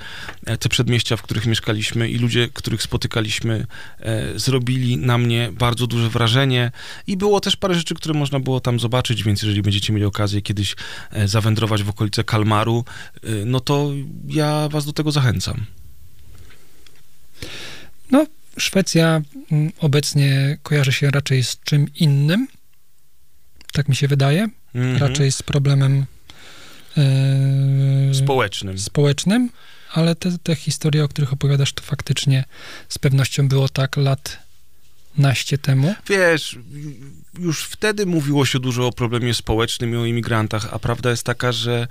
e, 0.46 0.58
te 0.58 0.68
przedmieścia, 0.68 1.16
w 1.16 1.22
których 1.22 1.46
mieszkaliśmy 1.46 2.10
i 2.10 2.18
ludzie, 2.18 2.48
których 2.48 2.82
spotykaliśmy, 2.82 3.66
e, 4.00 4.38
zrobili 4.38 4.96
na 4.96 5.18
mnie 5.18 5.50
bardzo 5.52 5.86
duże 5.86 6.08
wrażenie 6.08 6.72
i 7.06 7.16
było 7.16 7.40
też 7.40 7.56
parę 7.56 7.74
rzeczy, 7.74 7.94
które 7.94 8.14
można 8.14 8.40
było 8.40 8.60
tam 8.60 8.80
zobaczyć, 8.80 9.22
więc 9.24 9.42
jeżeli 9.42 9.62
będziecie 9.62 9.92
mieli 9.92 10.04
okazję 10.04 10.42
kiedyś 10.42 10.76
e, 11.10 11.28
zawędrować 11.28 11.82
w 11.82 11.88
okolice 11.88 12.24
Kalmaru, 12.24 12.84
e, 13.22 13.28
no 13.44 13.60
to 13.60 13.90
ja 14.28 14.68
was 14.68 14.86
do 14.86 14.92
tego 14.92 15.12
zachęcam. 15.12 15.66
No, 18.10 18.26
Szwecja 18.58 19.22
mm, 19.52 19.72
obecnie 19.78 20.58
kojarzy 20.62 20.92
się 20.92 21.10
raczej 21.10 21.44
z 21.44 21.60
czym 21.64 21.86
innym. 21.94 22.48
Tak 23.72 23.88
mi 23.88 23.96
się 23.96 24.08
wydaje. 24.08 24.48
Mhm. 24.74 24.96
Raczej 24.96 25.32
z 25.32 25.42
problemem 25.42 26.06
e, 26.96 28.14
społecznym. 28.14 28.78
społecznym, 28.78 29.50
ale 29.92 30.14
te, 30.14 30.38
te 30.38 30.54
historie, 30.54 31.04
o 31.04 31.08
których 31.08 31.32
opowiadasz, 31.32 31.72
to 31.72 31.82
faktycznie 31.82 32.44
z 32.88 32.98
pewnością 32.98 33.48
było 33.48 33.68
tak 33.68 33.96
lat 33.96 34.38
naście 35.16 35.58
temu. 35.58 35.94
Wiesz, 36.08 36.58
już 37.38 37.64
wtedy 37.64 38.06
mówiło 38.06 38.46
się 38.46 38.58
dużo 38.58 38.86
o 38.86 38.92
problemie 38.92 39.34
społecznym 39.34 39.94
i 39.94 39.96
o 39.96 40.04
imigrantach, 40.04 40.68
a 40.74 40.78
prawda 40.78 41.10
jest 41.10 41.22
taka, 41.22 41.52
że 41.52 41.88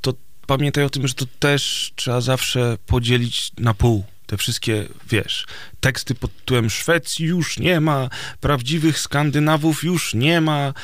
to 0.00 0.14
pamiętaj 0.46 0.84
o 0.84 0.90
tym, 0.90 1.08
że 1.08 1.14
to 1.14 1.26
też 1.38 1.92
trzeba 1.96 2.20
zawsze 2.20 2.78
podzielić 2.86 3.52
na 3.58 3.74
pół. 3.74 4.04
Te 4.30 4.36
wszystkie, 4.36 4.86
wiesz, 5.08 5.46
teksty 5.80 6.14
pod 6.14 6.36
tytułem 6.36 6.70
Szwecji 6.70 7.26
już 7.26 7.58
nie 7.58 7.80
ma, 7.80 8.08
prawdziwych 8.40 8.98
Skandynawów 8.98 9.84
już 9.84 10.14
nie 10.14 10.40
ma. 10.40 10.74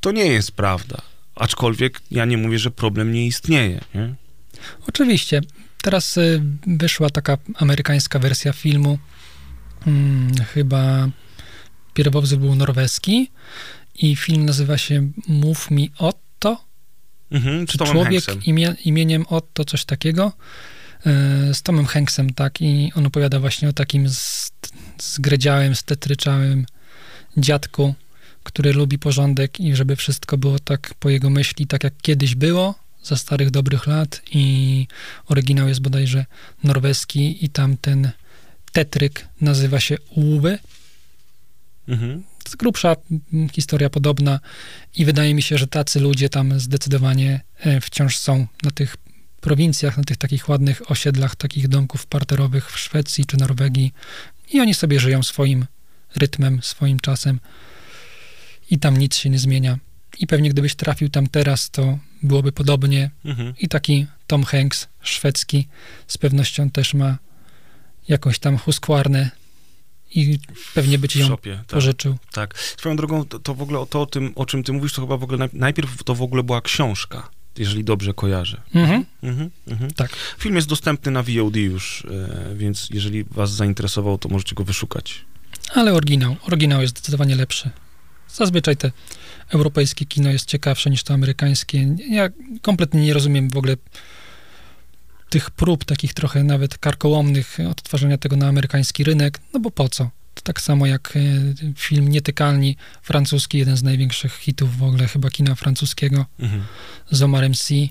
To 0.00 0.12
nie 0.12 0.26
jest 0.26 0.52
prawda. 0.52 1.02
Aczkolwiek 1.34 2.00
ja 2.10 2.24
nie 2.24 2.38
mówię, 2.38 2.58
że 2.58 2.70
problem 2.70 3.12
nie 3.12 3.26
istnieje. 3.26 3.80
Nie? 3.94 4.14
Oczywiście. 4.88 5.40
Teraz 5.82 6.16
y, 6.16 6.42
wyszła 6.66 7.10
taka 7.10 7.38
amerykańska 7.54 8.18
wersja 8.18 8.52
filmu. 8.52 8.98
Hmm, 9.84 10.34
chyba 10.54 11.08
pierwowzór 11.94 12.38
był 12.38 12.54
norweski 12.54 13.30
i 13.94 14.16
film 14.16 14.44
nazywa 14.44 14.78
się 14.78 15.10
Mów 15.28 15.70
mi 15.70 15.90
Otto. 15.98 16.64
Mhm, 17.30 17.66
Czy 17.66 17.78
człowiek 17.78 18.46
imię, 18.46 18.74
imieniem 18.84 19.26
Otto, 19.28 19.64
coś 19.64 19.84
takiego. 19.84 20.32
E, 21.06 21.54
Z 21.54 21.62
Tomem 21.62 21.86
Hanksem, 21.86 22.34
tak. 22.34 22.60
I 22.60 22.92
on 22.94 23.06
opowiada 23.06 23.40
właśnie 23.40 23.68
o 23.68 23.72
takim 23.72 24.06
zgredziałym, 24.98 25.74
stetryczałym 25.74 26.66
dziadku, 27.36 27.94
który 28.42 28.72
lubi 28.72 28.98
porządek 28.98 29.60
i 29.60 29.76
żeby 29.76 29.96
wszystko 29.96 30.38
było 30.38 30.58
tak 30.58 30.94
po 30.94 31.10
jego 31.10 31.30
myśli, 31.30 31.66
tak 31.66 31.84
jak 31.84 31.94
kiedyś 32.02 32.34
było, 32.34 32.74
za 33.02 33.16
starych 33.16 33.50
dobrych 33.50 33.86
lat. 33.86 34.22
I 34.32 34.86
oryginał 35.26 35.68
jest 35.68 35.80
bodajże 35.80 36.26
norweski 36.64 37.44
i 37.44 37.48
tam 37.48 37.76
ten 37.76 38.10
tetryk 38.72 39.28
nazywa 39.40 39.80
się 39.80 39.96
Uwe. 40.10 40.58
Mhm. 41.88 42.22
z 42.48 42.56
grubsza 42.56 42.96
mm, 43.32 43.48
historia 43.48 43.90
podobna 43.90 44.40
i 44.94 45.04
wydaje 45.04 45.34
mi 45.34 45.42
się, 45.42 45.58
że 45.58 45.66
tacy 45.66 46.00
ludzie 46.00 46.28
tam 46.28 46.60
zdecydowanie 46.60 47.40
e, 47.60 47.80
wciąż 47.80 48.16
są 48.18 48.46
na 48.62 48.70
tych 48.70 48.96
prowincjach, 49.46 49.96
na 49.96 50.04
tych 50.04 50.16
takich 50.16 50.48
ładnych 50.48 50.90
osiedlach, 50.90 51.36
takich 51.36 51.68
domków 51.68 52.06
parterowych 52.06 52.72
w 52.72 52.78
Szwecji 52.78 53.24
czy 53.24 53.36
Norwegii 53.36 53.92
i 54.52 54.60
oni 54.60 54.74
sobie 54.74 55.00
żyją 55.00 55.22
swoim 55.22 55.66
rytmem, 56.16 56.62
swoim 56.62 57.00
czasem 57.00 57.40
i 58.70 58.78
tam 58.78 58.96
nic 58.96 59.16
się 59.16 59.30
nie 59.30 59.38
zmienia. 59.38 59.78
I 60.18 60.26
pewnie 60.26 60.50
gdybyś 60.50 60.74
trafił 60.74 61.08
tam 61.08 61.26
teraz, 61.26 61.70
to 61.70 61.98
byłoby 62.22 62.52
podobnie. 62.52 63.10
Mhm. 63.24 63.54
I 63.60 63.68
taki 63.68 64.06
Tom 64.26 64.44
Hanks, 64.44 64.88
szwedzki, 65.00 65.68
z 66.06 66.18
pewnością 66.18 66.70
też 66.70 66.94
ma 66.94 67.18
jakąś 68.08 68.38
tam 68.38 68.58
huskwarnę 68.58 69.30
i 70.14 70.38
pewnie 70.74 70.98
by 70.98 71.08
ci 71.08 71.20
ją 71.20 71.28
szopie, 71.28 71.56
tak. 71.56 71.66
pożyczył. 71.66 72.16
Tak. 72.32 72.58
Swoją 72.58 72.96
drogą, 72.96 73.24
to, 73.24 73.38
to 73.38 73.54
w 73.54 73.62
ogóle 73.62 73.86
to, 73.90 74.02
o 74.02 74.06
tym, 74.06 74.32
o 74.34 74.46
czym 74.46 74.62
ty 74.62 74.72
mówisz, 74.72 74.92
to 74.92 75.00
chyba 75.00 75.16
w 75.16 75.22
ogóle 75.22 75.38
naj, 75.38 75.48
najpierw 75.52 76.04
to 76.04 76.14
w 76.14 76.22
ogóle 76.22 76.42
była 76.42 76.60
książka, 76.60 77.30
jeżeli 77.58 77.84
dobrze 77.84 78.14
kojarzę. 78.14 78.60
Mhm. 78.74 79.04
Mhm, 79.22 79.50
mhm. 79.68 79.90
Tak. 79.90 80.10
Film 80.38 80.56
jest 80.56 80.68
dostępny 80.68 81.12
na 81.12 81.22
VOD 81.22 81.56
już, 81.56 82.06
e, 82.50 82.54
więc 82.54 82.88
jeżeli 82.90 83.24
was 83.24 83.52
zainteresował, 83.52 84.18
to 84.18 84.28
możecie 84.28 84.54
go 84.54 84.64
wyszukać. 84.64 85.24
Ale 85.74 85.94
oryginał, 85.94 86.36
oryginał 86.42 86.80
jest 86.80 86.98
zdecydowanie 86.98 87.36
lepszy. 87.36 87.70
Zazwyczaj 88.28 88.76
te 88.76 88.90
europejskie 89.48 90.06
kino 90.06 90.30
jest 90.30 90.46
ciekawsze 90.46 90.90
niż 90.90 91.02
to 91.02 91.14
amerykańskie. 91.14 91.96
Ja 92.08 92.28
kompletnie 92.62 93.00
nie 93.00 93.14
rozumiem 93.14 93.50
w 93.50 93.56
ogóle 93.56 93.76
tych 95.30 95.50
prób 95.50 95.84
takich 95.84 96.14
trochę 96.14 96.44
nawet 96.44 96.78
karkołomnych 96.78 97.58
odtwarzania 97.70 98.18
tego 98.18 98.36
na 98.36 98.48
amerykański 98.48 99.04
rynek, 99.04 99.40
no 99.52 99.60
bo 99.60 99.70
po 99.70 99.88
co? 99.88 100.10
Tak 100.42 100.60
samo 100.60 100.86
jak 100.86 101.14
e, 101.16 101.20
film 101.76 102.08
Nietykalni, 102.08 102.76
francuski, 103.02 103.58
jeden 103.58 103.76
z 103.76 103.82
największych 103.82 104.32
hitów 104.36 104.78
w 104.78 104.82
ogóle 104.82 105.08
chyba 105.08 105.30
kina 105.30 105.54
francuskiego 105.54 106.26
Mhm. 106.38 106.62
z 107.10 107.22
Omarem 107.22 107.54
Sy 107.54 107.88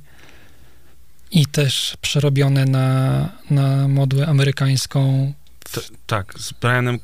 i 1.31 1.45
też 1.45 1.97
przerobione 2.01 2.65
na, 2.65 3.29
na 3.49 3.87
modłę 3.87 4.27
amerykańską 4.27 5.33
T- 5.71 5.81
tak, 6.07 6.33
z 6.39 6.53
Brianem 6.53 6.95
y, 6.95 6.99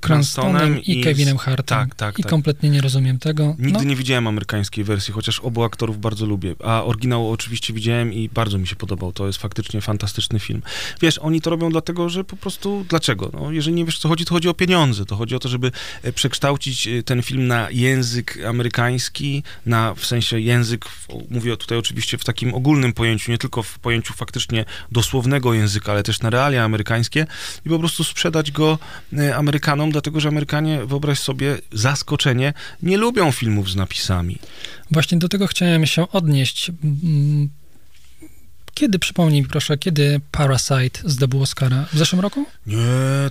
Cranstonem 0.00 0.52
Cranstonem 0.52 0.82
i, 0.82 1.04
Kevinem 1.04 1.38
Hartem. 1.38 1.78
Tak, 1.78 1.94
tak, 1.94 2.18
I 2.18 2.22
tak. 2.22 2.30
kompletnie 2.30 2.70
nie 2.70 2.80
rozumiem 2.80 3.18
tego. 3.18 3.56
Nigdy 3.58 3.78
no, 3.78 3.84
nie 3.84 3.96
widziałem 3.96 4.26
amerykańskiej 4.26 4.84
wersji, 4.84 5.14
chociaż 5.14 5.40
obu 5.40 5.64
aktorów 5.64 6.00
bardzo 6.00 6.26
lubię. 6.26 6.54
A 6.64 6.84
oryginał 6.84 7.30
oczywiście 7.30 7.74
widziałem 7.74 8.12
i 8.12 8.28
bardzo 8.28 8.58
mi 8.58 8.66
się 8.66 8.76
podobał. 8.76 9.12
To 9.12 9.26
jest 9.26 9.38
faktycznie 9.38 9.80
fantastyczny 9.80 10.40
film. 10.40 10.62
Wiesz, 11.00 11.18
oni 11.18 11.40
to 11.40 11.50
robią 11.50 11.70
dlatego, 11.70 12.08
że 12.08 12.24
po 12.24 12.36
prostu... 12.36 12.84
Dlaczego? 12.88 13.30
No, 13.32 13.52
jeżeli 13.52 13.76
nie 13.76 13.84
wiesz, 13.84 13.98
co 13.98 14.08
chodzi, 14.08 14.24
to 14.24 14.34
chodzi 14.34 14.48
o 14.48 14.54
pieniądze. 14.54 15.06
To 15.06 15.16
chodzi 15.16 15.34
o 15.34 15.38
to, 15.38 15.48
żeby 15.48 15.72
e, 16.02 16.12
przekształcić 16.12 16.86
e, 16.86 17.02
ten 17.02 17.22
film 17.22 17.46
na 17.46 17.70
język 17.70 18.38
amerykański, 18.48 19.42
na 19.66 19.94
w 19.94 20.06
sensie 20.06 20.40
język, 20.40 20.84
mówię 21.30 21.56
tutaj 21.56 21.78
oczywiście 21.78 22.18
w 22.18 22.24
takim 22.24 22.54
ogólnym 22.54 22.92
pojęciu, 22.92 23.30
nie 23.30 23.38
tylko 23.38 23.62
w 23.62 23.78
pojęciu 23.78 24.14
faktycznie 24.14 24.64
dosłownego 24.92 25.54
języka, 25.54 25.92
ale 25.92 26.02
też 26.02 26.20
na 26.20 26.30
realia 26.30 26.64
amerykańskie 26.64 27.26
i 27.66 27.68
po 27.68 27.78
prostu 27.78 27.99
sprzedać 28.04 28.50
go 28.50 28.78
e, 29.18 29.36
Amerykanom, 29.36 29.90
dlatego 29.92 30.20
że 30.20 30.28
Amerykanie, 30.28 30.84
wyobraź 30.86 31.18
sobie, 31.18 31.58
zaskoczenie, 31.72 32.52
nie 32.82 32.96
lubią 32.96 33.32
filmów 33.32 33.70
z 33.70 33.76
napisami. 33.76 34.38
Właśnie 34.90 35.18
do 35.18 35.28
tego 35.28 35.46
chciałem 35.46 35.86
się 35.86 36.08
odnieść. 36.08 36.70
Kiedy, 38.74 38.98
przypomnij 38.98 39.42
mi 39.42 39.48
proszę, 39.48 39.78
kiedy 39.78 40.20
Parasite 40.30 41.00
zdobył 41.04 41.42
Oscara? 41.42 41.86
W 41.92 41.98
zeszłym 41.98 42.20
roku? 42.20 42.46
Nie, 42.66 42.76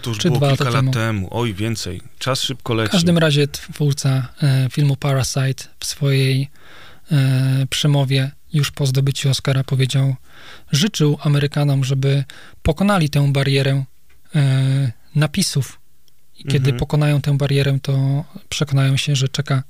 to 0.01 0.09
już 0.09 0.17
Czy 0.19 0.27
było 0.27 0.37
dwa 0.39 0.47
kilka 0.49 0.63
lat 0.63 0.73
temu? 0.73 0.91
temu. 0.91 1.27
Oj, 1.31 1.53
więcej. 1.53 2.01
Czas 2.19 2.41
szybko 2.41 2.73
W 2.73 2.77
leci. 2.77 2.91
każdym 2.91 3.17
razie 3.17 3.47
twórca 3.47 4.27
e, 4.43 4.67
filmu 4.71 4.95
Parasite 4.95 5.63
w 5.79 5.85
swojej 5.85 6.49
e, 7.11 7.65
przemowie 7.69 8.31
już 8.53 8.71
po 8.71 8.85
zdobyciu 8.85 9.29
Oscara 9.29 9.63
powiedział, 9.63 10.15
życzył 10.71 11.17
Amerykanom, 11.21 11.83
żeby 11.83 12.23
pokonali 12.63 13.09
tę 13.09 13.33
barierę 13.33 13.83
napisów. 15.15 15.79
I 16.39 16.43
kiedy 16.43 16.57
Mhm. 16.57 16.77
pokonają 16.77 17.21
tę 17.21 17.37
barierę, 17.37 17.79
to 17.81 18.25
przekonają 18.49 18.97
się, 18.97 19.15
że 19.15 19.29
czeka 19.29 19.63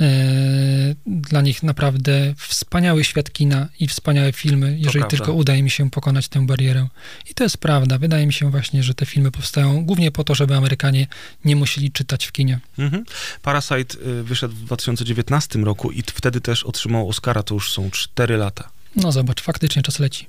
e, 0.00 0.94
dla 1.06 1.40
nich 1.40 1.62
naprawdę 1.62 2.34
wspaniały 2.36 3.04
świat 3.04 3.32
kina 3.32 3.68
i 3.80 3.88
wspaniałe 3.88 4.32
filmy, 4.32 4.76
jeżeli 4.78 5.04
tylko 5.04 5.32
uda 5.32 5.54
im 5.54 5.68
się 5.68 5.90
pokonać 5.90 6.28
tę 6.28 6.46
barierę. 6.46 6.88
I 7.30 7.34
to 7.34 7.44
jest 7.44 7.58
prawda. 7.58 7.98
Wydaje 7.98 8.26
mi 8.26 8.32
się 8.32 8.50
właśnie, 8.50 8.82
że 8.82 8.94
te 8.94 9.06
filmy 9.06 9.30
powstają 9.30 9.84
głównie 9.84 10.10
po 10.10 10.24
to, 10.24 10.34
żeby 10.34 10.56
Amerykanie 10.56 11.06
nie 11.44 11.56
musieli 11.56 11.92
czytać 11.92 12.26
w 12.26 12.32
kinie. 12.32 12.60
Mhm. 12.78 13.04
Parasite 13.42 13.98
y, 14.06 14.22
wyszedł 14.22 14.54
w 14.54 14.64
2019 14.64 15.58
roku 15.58 15.90
i 15.90 16.02
wtedy 16.02 16.40
też 16.40 16.64
otrzymał 16.64 17.08
Oscara, 17.08 17.42
to 17.42 17.54
już 17.54 17.72
są 17.72 17.90
4 17.90 18.36
lata. 18.36 18.70
No 18.96 19.12
zobacz, 19.12 19.42
faktycznie 19.42 19.82
czas 19.82 19.98
leci. 19.98 20.26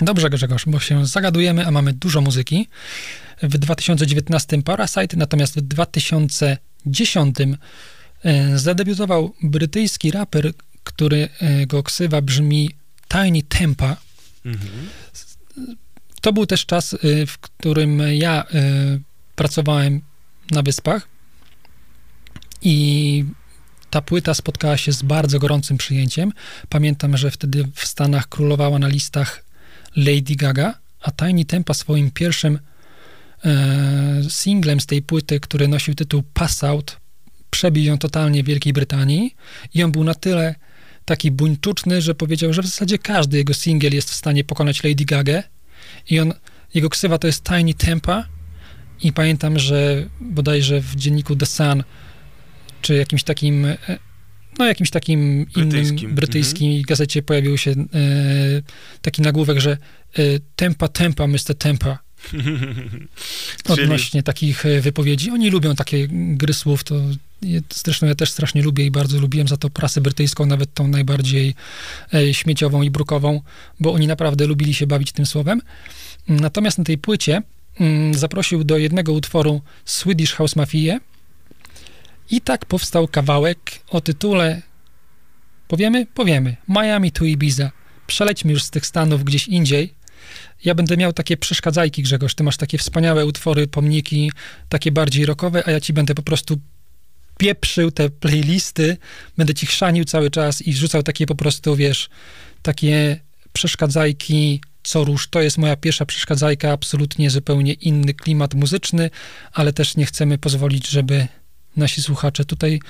Dobrze, 0.00 0.30
Grzegorz, 0.30 0.64
bo 0.66 0.80
się 0.80 1.06
zagadujemy, 1.06 1.66
a 1.66 1.70
mamy 1.70 1.92
dużo 1.92 2.20
muzyki. 2.20 2.68
W 3.42 3.58
2019 3.58 4.62
Parasite, 4.62 5.16
natomiast 5.16 5.58
w 5.58 5.60
2010 5.60 7.36
e, 8.24 8.58
zadebiutował 8.58 9.34
brytyjski 9.42 10.10
raper, 10.10 10.52
który 10.84 11.28
e, 11.40 11.66
go 11.66 11.82
ksywa 11.82 12.22
brzmi 12.22 12.70
Tiny 13.08 13.42
Tempa. 13.42 13.96
Mhm. 14.44 14.88
To 16.20 16.32
był 16.32 16.46
też 16.46 16.66
czas, 16.66 16.94
e, 16.94 17.26
w 17.26 17.38
którym 17.38 18.02
ja 18.12 18.44
pracowałem 19.36 20.00
na 20.50 20.62
wyspach 20.62 21.08
i 22.62 23.24
ta 23.90 24.02
płyta 24.02 24.34
spotkała 24.34 24.76
się 24.76 24.92
z 24.92 25.02
bardzo 25.02 25.38
gorącym 25.38 25.76
przyjęciem. 25.76 26.32
Pamiętam, 26.68 27.16
że 27.16 27.30
wtedy 27.30 27.68
w 27.74 27.86
Stanach 27.86 28.28
królowała 28.28 28.78
na 28.78 28.88
listach 28.88 29.47
Lady 29.96 30.36
Gaga, 30.36 30.74
a 31.00 31.10
Tiny 31.10 31.44
Tempa 31.44 31.74
swoim 31.74 32.10
pierwszym 32.10 32.58
e, 33.44 34.20
singlem 34.30 34.80
z 34.80 34.86
tej 34.86 35.02
płyty, 35.02 35.40
który 35.40 35.68
nosił 35.68 35.94
tytuł 35.94 36.22
Pass 36.34 36.64
Out, 36.64 37.00
przebił 37.50 37.84
ją 37.84 37.98
totalnie 37.98 38.42
w 38.42 38.46
Wielkiej 38.46 38.72
Brytanii 38.72 39.34
i 39.74 39.82
on 39.82 39.92
był 39.92 40.04
na 40.04 40.14
tyle 40.14 40.54
taki 41.04 41.30
buńczuczny, 41.30 42.02
że 42.02 42.14
powiedział, 42.14 42.52
że 42.52 42.62
w 42.62 42.66
zasadzie 42.66 42.98
każdy 42.98 43.36
jego 43.36 43.54
singiel 43.54 43.94
jest 43.94 44.10
w 44.10 44.14
stanie 44.14 44.44
pokonać 44.44 44.84
Lady 44.84 45.04
Gaga 45.04 45.42
i 46.10 46.20
on, 46.20 46.34
jego 46.74 46.90
ksywa 46.90 47.18
to 47.18 47.26
jest 47.26 47.44
Tiny 47.44 47.74
Tempa 47.74 48.24
i 49.02 49.12
pamiętam, 49.12 49.58
że 49.58 50.06
bodajże 50.20 50.80
w 50.80 50.96
dzienniku 50.96 51.36
The 51.36 51.46
Sun 51.46 51.84
czy 52.82 52.94
jakimś 52.94 53.22
takim 53.22 53.64
e, 53.64 53.76
no 54.58 54.66
jakimś 54.66 54.90
takim 54.90 55.46
brytyjskim. 55.54 55.98
innym 55.98 56.14
brytyjskiej 56.14 56.68
mhm. 56.68 56.82
gazecie 56.82 57.22
pojawił 57.22 57.58
się 57.58 57.70
e, 57.70 57.76
taki 59.02 59.22
nagłówek, 59.22 59.60
że 59.60 59.70
e, 59.70 60.22
tempa, 60.56 60.88
tempa, 60.88 61.26
Mr. 61.26 61.54
Tempa. 61.58 61.98
Odnośnie 63.68 64.10
Czyli... 64.10 64.22
takich 64.22 64.66
e, 64.66 64.80
wypowiedzi. 64.80 65.30
Oni 65.30 65.50
lubią 65.50 65.74
takie 65.74 66.08
gry 66.10 66.54
słów, 66.54 66.84
to 66.84 66.94
zresztą 67.74 68.06
ja 68.06 68.14
też 68.14 68.30
strasznie 68.30 68.62
lubię 68.62 68.86
i 68.86 68.90
bardzo 68.90 69.20
lubiłem 69.20 69.48
za 69.48 69.56
to 69.56 69.70
prasę 69.70 70.00
brytyjską, 70.00 70.46
nawet 70.46 70.74
tą 70.74 70.88
najbardziej 70.88 71.54
e, 72.14 72.34
śmieciową 72.34 72.82
i 72.82 72.90
brukową, 72.90 73.40
bo 73.80 73.92
oni 73.92 74.06
naprawdę 74.06 74.46
lubili 74.46 74.74
się 74.74 74.86
bawić 74.86 75.12
tym 75.12 75.26
słowem. 75.26 75.62
Natomiast 76.28 76.78
na 76.78 76.84
tej 76.84 76.98
płycie 76.98 77.42
mm, 77.80 78.14
zaprosił 78.14 78.64
do 78.64 78.78
jednego 78.78 79.12
utworu 79.12 79.62
Swedish 79.84 80.32
House 80.32 80.56
Mafia, 80.56 81.00
i 82.30 82.40
tak 82.40 82.66
powstał 82.66 83.08
kawałek 83.08 83.58
o 83.90 84.00
tytule 84.00 84.62
Powiemy? 85.68 86.06
Powiemy. 86.06 86.56
Miami 86.68 87.12
to 87.12 87.24
Ibiza. 87.24 87.70
Przelećmy 88.06 88.52
już 88.52 88.62
z 88.62 88.70
tych 88.70 88.86
Stanów 88.86 89.24
gdzieś 89.24 89.48
indziej. 89.48 89.94
Ja 90.64 90.74
będę 90.74 90.96
miał 90.96 91.12
takie 91.12 91.36
przeszkadzajki, 91.36 92.02
Grzegorz. 92.02 92.34
Ty 92.34 92.44
masz 92.44 92.56
takie 92.56 92.78
wspaniałe 92.78 93.26
utwory, 93.26 93.66
pomniki, 93.66 94.32
takie 94.68 94.92
bardziej 94.92 95.26
rockowe, 95.26 95.62
a 95.66 95.70
ja 95.70 95.80
ci 95.80 95.92
będę 95.92 96.14
po 96.14 96.22
prostu 96.22 96.58
pieprzył 97.38 97.90
te 97.90 98.10
playlisty, 98.10 98.96
będę 99.36 99.54
ci 99.54 99.66
chrzanił 99.66 100.04
cały 100.04 100.30
czas 100.30 100.62
i 100.62 100.74
rzucał 100.74 101.02
takie 101.02 101.26
po 101.26 101.34
prostu, 101.34 101.76
wiesz, 101.76 102.08
takie 102.62 103.20
przeszkadzajki 103.52 104.60
co 104.82 105.04
róż. 105.04 105.28
To 105.28 105.40
jest 105.40 105.58
moja 105.58 105.76
pierwsza 105.76 106.06
przeszkadzajka, 106.06 106.72
absolutnie 106.72 107.30
zupełnie 107.30 107.72
inny 107.72 108.14
klimat 108.14 108.54
muzyczny, 108.54 109.10
ale 109.52 109.72
też 109.72 109.96
nie 109.96 110.06
chcemy 110.06 110.38
pozwolić, 110.38 110.88
żeby 110.88 111.28
nasi 111.78 112.02
słuchacze 112.02 112.44
tutaj 112.44 112.80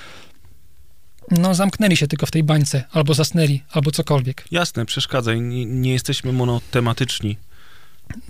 no, 1.30 1.54
zamknęli 1.54 1.96
się 1.96 2.06
tylko 2.06 2.26
w 2.26 2.30
tej 2.30 2.42
bańce, 2.42 2.84
albo 2.92 3.14
zasnęli, 3.14 3.62
albo 3.70 3.90
cokolwiek. 3.90 4.44
Jasne, 4.50 4.86
przeszkadzaj, 4.86 5.40
nie, 5.40 5.66
nie 5.66 5.92
jesteśmy 5.92 6.32
monotematyczni. 6.32 7.36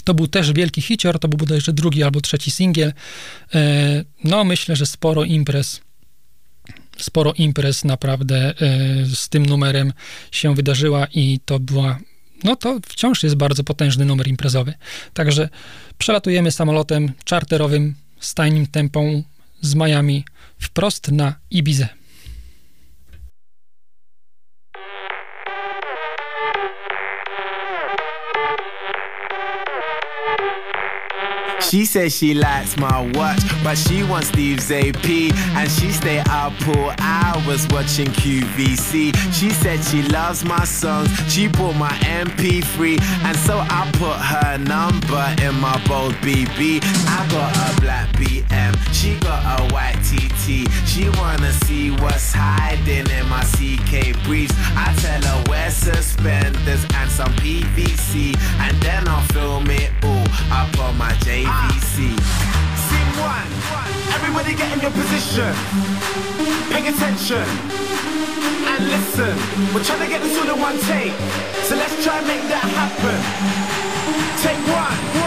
To 0.04 0.14
był 0.14 0.28
też 0.28 0.52
wielki 0.52 0.82
hicior, 0.82 1.18
to 1.18 1.28
był 1.28 1.38
bodajże 1.38 1.72
drugi 1.72 2.02
albo 2.02 2.20
trzeci 2.20 2.50
singiel. 2.50 2.92
E, 3.54 4.04
no, 4.24 4.44
myślę, 4.44 4.76
że 4.76 4.86
sporo 4.86 5.24
imprez, 5.24 5.80
sporo 6.98 7.32
imprez 7.32 7.84
naprawdę 7.84 8.36
e, 8.36 8.54
z 9.06 9.28
tym 9.28 9.46
numerem 9.46 9.92
się 10.30 10.54
wydarzyła 10.54 11.06
i 11.14 11.40
to 11.44 11.58
była, 11.60 11.98
no 12.44 12.56
to 12.56 12.80
wciąż 12.86 13.22
jest 13.22 13.36
bardzo 13.36 13.64
potężny 13.64 14.04
numer 14.04 14.28
imprezowy. 14.28 14.74
Także 15.14 15.48
przelatujemy 15.98 16.50
samolotem 16.50 17.12
czarterowym 17.24 17.94
z 18.20 18.34
tajnym 18.34 18.66
tempą 18.66 19.22
z 19.60 19.74
Miami 19.74 20.24
wprost 20.58 21.08
na 21.12 21.34
Ibizę. 21.50 21.88
She 31.68 31.84
says 31.84 32.16
she 32.16 32.32
likes 32.32 32.78
my 32.78 33.12
watch, 33.12 33.42
but 33.62 33.76
she 33.76 34.02
wants 34.02 34.28
Steve's 34.28 34.70
AP. 34.70 35.04
And 35.04 35.70
she 35.70 35.92
stay 35.92 36.20
up 36.30 36.54
all 36.66 36.94
hours 36.98 37.68
watching 37.68 38.06
QVC. 38.06 39.14
She 39.34 39.50
said 39.50 39.84
she 39.84 40.00
loves 40.04 40.46
my 40.46 40.64
songs, 40.64 41.10
she 41.30 41.46
bought 41.46 41.76
my 41.76 41.90
MP3. 42.22 42.98
And 43.22 43.36
so 43.36 43.58
I 43.58 43.90
put 43.92 44.16
her 44.16 44.56
number 44.56 45.36
in 45.42 45.60
my 45.60 45.76
bold 45.86 46.14
BB. 46.24 46.80
I 47.06 47.28
got 47.30 47.54
a 47.54 47.80
black 47.82 48.08
BM, 48.16 48.74
she 48.94 49.18
got 49.20 49.60
a 49.60 49.74
white 49.74 50.00
TT. 50.02 50.72
She 50.88 51.10
wanna 51.20 51.52
see 51.52 51.90
what's 51.90 52.32
hiding 52.32 53.10
in 53.10 53.28
my 53.28 53.44
CK 53.44 54.16
briefs. 54.24 54.54
I 54.74 54.94
tell 55.00 55.20
her 55.20 55.44
wear 55.50 55.70
suspenders 55.70 56.86
and 56.94 57.10
some 57.10 57.32
PVC. 57.34 58.34
And 58.58 58.74
then 58.80 59.06
I'll 59.06 59.20
film 59.34 59.68
it 59.70 59.92
all 60.02 60.27
up 60.50 60.72
on 60.78 60.96
my 60.96 61.12
JV. 61.24 61.44
ABC. 61.44 61.96
Scene 62.86 63.12
one. 63.20 63.50
Everybody 64.14 64.54
get 64.54 64.72
in 64.72 64.80
your 64.80 64.90
position. 64.90 65.52
Pay 66.70 66.88
attention. 66.88 67.46
And 68.70 68.82
listen. 68.88 69.34
We're 69.74 69.84
trying 69.84 70.00
to 70.00 70.08
get 70.08 70.22
this 70.22 70.36
all 70.38 70.54
in 70.54 70.60
one 70.60 70.78
take. 70.90 71.12
So 71.66 71.76
let's 71.76 71.96
try 72.04 72.18
and 72.18 72.26
make 72.26 72.42
that 72.48 72.64
happen. 72.78 73.18
Take. 74.42 74.58
One. 74.68 75.17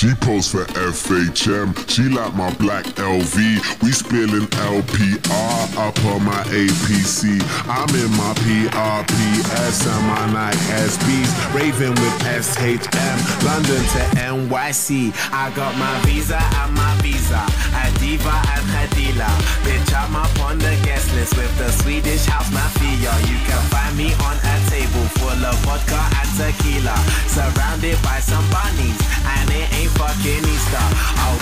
She 0.00 0.14
posed 0.14 0.52
for 0.52 0.64
FHM, 0.64 1.76
she 1.86 2.04
like 2.04 2.32
my 2.34 2.50
black 2.54 2.86
LV. 2.96 3.82
We 3.82 3.92
spilling 3.92 4.48
LPR 4.48 5.76
up 5.76 6.04
on 6.06 6.24
my 6.24 6.42
APC. 6.44 7.36
I'm 7.68 7.94
in 7.94 8.10
my 8.16 8.32
PRPS 8.40 9.86
and 9.92 10.06
my 10.06 10.32
Nike 10.32 10.56
SBs. 10.88 11.54
Raving 11.54 11.90
with 11.90 12.16
SHM, 12.22 13.44
London 13.44 13.82
to 13.92 14.56
NYC. 14.56 15.12
I 15.34 15.50
got 15.54 15.76
my 15.76 16.00
visa 16.06 16.38
and 16.40 16.74
my 16.74 16.96
visa. 17.02 17.44
Diva 18.00 18.32
and 18.32 18.66
Hadila. 18.72 19.28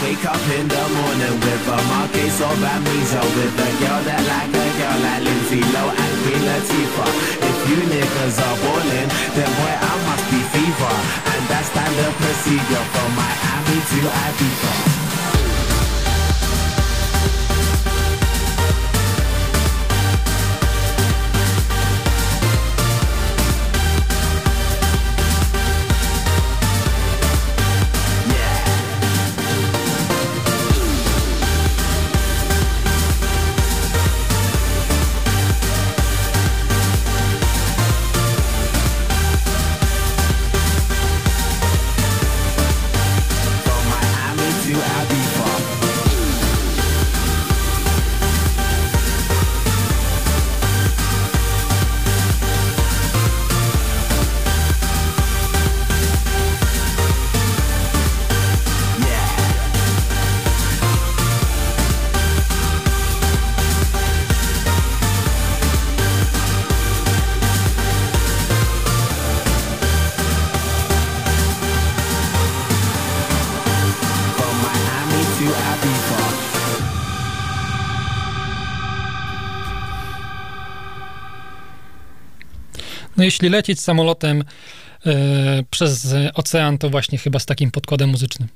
Wake 0.02 0.24
up 0.26 0.42
in 0.54 0.66
the 0.68 0.84
morning 0.94 1.36
with 1.42 1.74
a 1.74 1.78
Marquez 1.90 2.38
of 2.40 2.62
Amnesia 2.62 3.22
with 3.34 3.66
a 3.66 3.70
girl 3.82 4.00
that 4.06 4.22
like 4.30 4.52
a 4.54 4.66
girl 4.78 4.98
like 5.02 5.22
Lindsay 5.26 5.62
Low 5.74 5.88
and 5.90 6.14
Queen 6.22 6.42
Latifah. 6.46 7.10
If 7.42 7.58
you 7.66 7.78
niggas 7.90 8.38
are 8.38 8.56
ballin', 8.62 9.10
then 9.34 9.50
boy 9.58 9.74
I 9.74 9.94
must 10.06 10.24
be 10.30 10.40
fever, 10.54 10.94
and 11.34 11.42
that's 11.50 11.68
standard 11.70 12.14
procedure 12.14 12.84
from 12.94 13.10
Miami 13.18 13.78
to 13.90 14.00
Ibiza. 14.06 15.17
No 83.18 83.24
jeśli 83.24 83.48
lecieć 83.48 83.80
samolotem 83.80 84.44
e, 85.06 85.14
przez 85.70 86.14
ocean, 86.34 86.78
to 86.78 86.90
właśnie 86.90 87.18
chyba 87.18 87.38
z 87.38 87.46
takim 87.46 87.70
podkładem 87.70 88.10
muzycznym. 88.10 88.48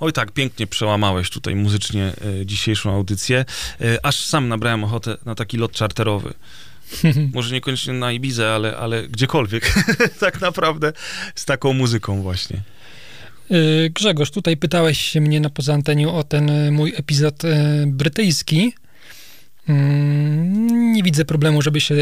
Oj 0.00 0.12
tak, 0.12 0.32
pięknie 0.32 0.66
przełamałeś 0.66 1.30
tutaj 1.30 1.54
muzycznie 1.54 2.12
e, 2.40 2.46
dzisiejszą 2.46 2.92
audycję. 2.92 3.44
E, 3.80 4.06
aż 4.06 4.16
sam 4.20 4.48
nabrałem 4.48 4.84
ochotę 4.84 5.16
na 5.24 5.34
taki 5.34 5.56
lot 5.56 5.72
czarterowy. 5.72 6.34
Może 7.34 7.54
niekoniecznie 7.54 7.92
na 7.92 8.12
Ibizę, 8.12 8.54
ale, 8.54 8.76
ale 8.76 9.08
gdziekolwiek. 9.08 9.74
tak 10.20 10.40
naprawdę 10.40 10.92
z 11.34 11.44
taką 11.44 11.72
muzyką 11.72 12.22
właśnie. 12.22 12.60
Grzegorz, 13.90 14.30
tutaj 14.30 14.56
pytałeś 14.56 15.00
się 15.00 15.20
mnie 15.20 15.40
na 15.40 15.50
poza 15.50 15.74
anteniu 15.74 16.10
o 16.10 16.24
ten 16.24 16.72
mój 16.72 16.92
epizod 16.96 17.42
brytyjski. 17.86 18.72
Mm, 19.68 20.92
Nie 20.92 21.02
widzę 21.02 21.24
problemu, 21.24 21.62
żeby 21.62 21.80
się 21.80 21.94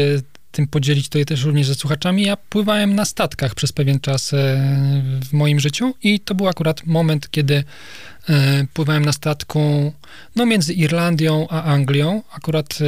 tym 0.55 0.67
podzielić 0.67 1.09
tutaj 1.09 1.25
też 1.25 1.43
również 1.43 1.67
ze 1.67 1.75
słuchaczami. 1.75 2.23
Ja 2.23 2.37
pływałem 2.37 2.95
na 2.95 3.05
statkach 3.05 3.55
przez 3.55 3.71
pewien 3.71 3.99
czas 3.99 4.33
e, 4.33 4.37
w 5.29 5.33
moim 5.33 5.59
życiu 5.59 5.93
i 6.03 6.19
to 6.19 6.35
był 6.35 6.47
akurat 6.47 6.85
moment, 6.85 7.31
kiedy 7.31 7.63
e, 8.29 8.67
pływałem 8.73 9.05
na 9.05 9.13
statku 9.13 9.93
no 10.35 10.45
między 10.45 10.73
Irlandią 10.73 11.47
a 11.49 11.63
Anglią. 11.63 12.23
Akurat 12.31 12.77
e, 12.81 12.85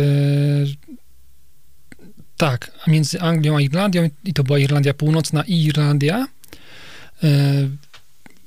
tak, 2.37 2.71
między 2.87 3.21
Anglią 3.21 3.57
a 3.57 3.61
Irlandią 3.61 4.09
i 4.23 4.33
to 4.33 4.43
była 4.43 4.59
Irlandia 4.59 4.93
Północna 4.93 5.43
i 5.43 5.65
Irlandia. 5.65 6.27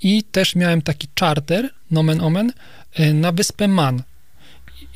I 0.02 0.22
też 0.22 0.56
miałem 0.56 0.82
taki 0.82 1.08
charter, 1.20 1.70
nomen 1.90 2.20
omen, 2.20 2.52
na 3.14 3.32
wyspę 3.32 3.68
Man. 3.68 4.02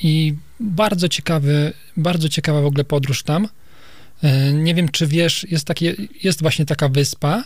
I 0.02 0.34
bardzo 0.60 1.08
ciekawy, 1.08 1.72
bardzo 1.96 2.28
ciekawa 2.28 2.60
w 2.60 2.66
ogóle 2.66 2.84
podróż 2.84 3.22
tam. 3.22 3.48
E, 4.22 4.52
Nie 4.52 4.74
wiem, 4.74 4.88
czy 4.88 5.06
wiesz, 5.06 5.46
jest, 5.50 5.64
takie, 5.66 5.94
jest 6.22 6.40
właśnie 6.42 6.66
taka 6.66 6.88
wyspa. 6.88 7.44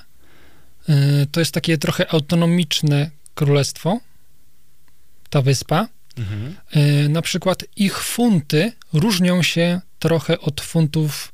E, 0.89 1.27
To 1.33 1.41
jest 1.41 1.53
takie 1.53 1.79
trochę 1.79 2.13
autonomiczne 2.13 3.11
królestwo, 3.35 4.01
ta 5.31 5.43
wyspa. 5.43 5.89
Mhm. 6.19 6.57
E, 6.71 7.09
Na 7.09 7.23
przykład 7.23 7.65
ich 7.77 7.99
funty 7.99 8.73
różnią 8.93 9.43
się 9.43 9.81
trochę 9.99 10.41
od 10.41 10.61
funtów 10.61 11.33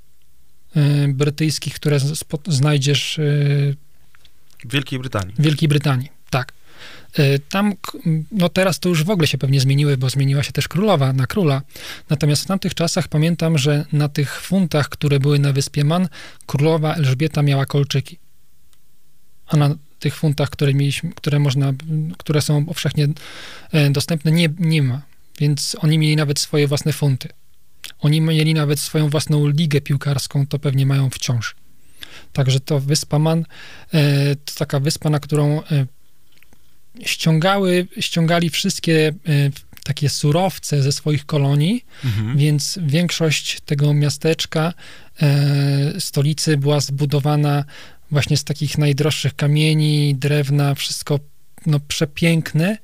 brytyjskich, 1.08 1.74
które 1.74 1.98
znajdziesz 2.46 3.20
W 3.20 4.72
Wielkiej 4.72 4.98
Brytanii. 4.98 5.34
w 5.38 5.42
Wielkiej 5.42 5.68
Brytanii. 5.68 6.08
E, 7.18 7.38
Tam, 7.38 7.72
no 8.32 8.48
teraz 8.48 8.80
to 8.80 8.88
już 8.88 9.04
w 9.04 9.10
ogóle 9.10 9.26
się 9.26 9.38
pewnie 9.38 9.60
zmieniły, 9.60 9.96
bo 9.96 10.10
zmieniła 10.10 10.42
się 10.42 10.52
też 10.52 10.68
królowa 10.68 11.12
na 11.12 11.26
króla. 11.26 11.62
Natomiast 12.10 12.42
w 12.42 12.46
tamtych 12.46 12.74
czasach 12.74 13.08
pamiętam, 13.08 13.58
że 13.58 13.84
na 13.92 14.08
tych 14.08 14.40
funtach, 14.40 14.88
które 14.88 15.20
były 15.20 15.38
na 15.38 15.52
wyspie 15.52 15.84
Man, 15.84 16.08
królowa 16.46 16.94
Elżbieta 16.94 17.42
miała 17.42 17.66
kolczyki. 17.66 18.18
A 19.46 19.56
na 19.56 19.74
tych 19.98 20.16
funtach, 20.16 20.50
które 20.50 20.74
mieliśmy, 20.74 21.10
które 21.12 21.38
można, 21.38 21.72
które 22.18 22.42
są 22.42 22.66
powszechnie 22.66 23.08
e, 23.72 23.90
dostępne, 23.90 24.32
nie, 24.32 24.48
nie 24.58 24.82
ma. 24.82 25.02
Więc 25.40 25.76
oni 25.80 25.98
mieli 25.98 26.16
nawet 26.16 26.38
swoje 26.38 26.68
własne 26.68 26.92
funty. 26.92 27.28
Oni 28.00 28.20
mieli 28.20 28.54
nawet 28.54 28.80
swoją 28.80 29.08
własną 29.08 29.48
ligę 29.48 29.80
piłkarską, 29.80 30.46
to 30.46 30.58
pewnie 30.58 30.86
mają 30.86 31.10
wciąż. 31.10 31.54
Także 32.32 32.60
to 32.60 32.80
wyspa 32.80 33.18
Man 33.18 33.44
e, 33.94 34.36
to 34.36 34.54
taka 34.58 34.80
wyspa, 34.80 35.10
na 35.10 35.20
którą 35.20 35.62
e, 35.62 35.86
ściągały, 37.02 37.86
ściągali 38.00 38.50
wszystkie 38.50 39.08
e, 39.08 39.12
takie 39.84 40.08
surowce 40.08 40.82
ze 40.82 40.92
swoich 40.92 41.26
kolonii, 41.26 41.84
Mhm. 42.04 42.38
więc 42.38 42.78
większość 42.82 43.60
tego 43.60 43.94
miasteczka, 43.94 44.72
e, 45.22 46.00
stolicy 46.00 46.56
była 46.56 46.80
zbudowana 46.80 47.64
właśnie 48.10 48.36
z 48.36 48.44
takich 48.44 48.78
najdroższych 48.78 49.36
kamieni, 49.36 50.14
drewna, 50.14 50.74
wszystko 50.74 51.20
no, 51.66 51.80
przepiękne 51.80 52.78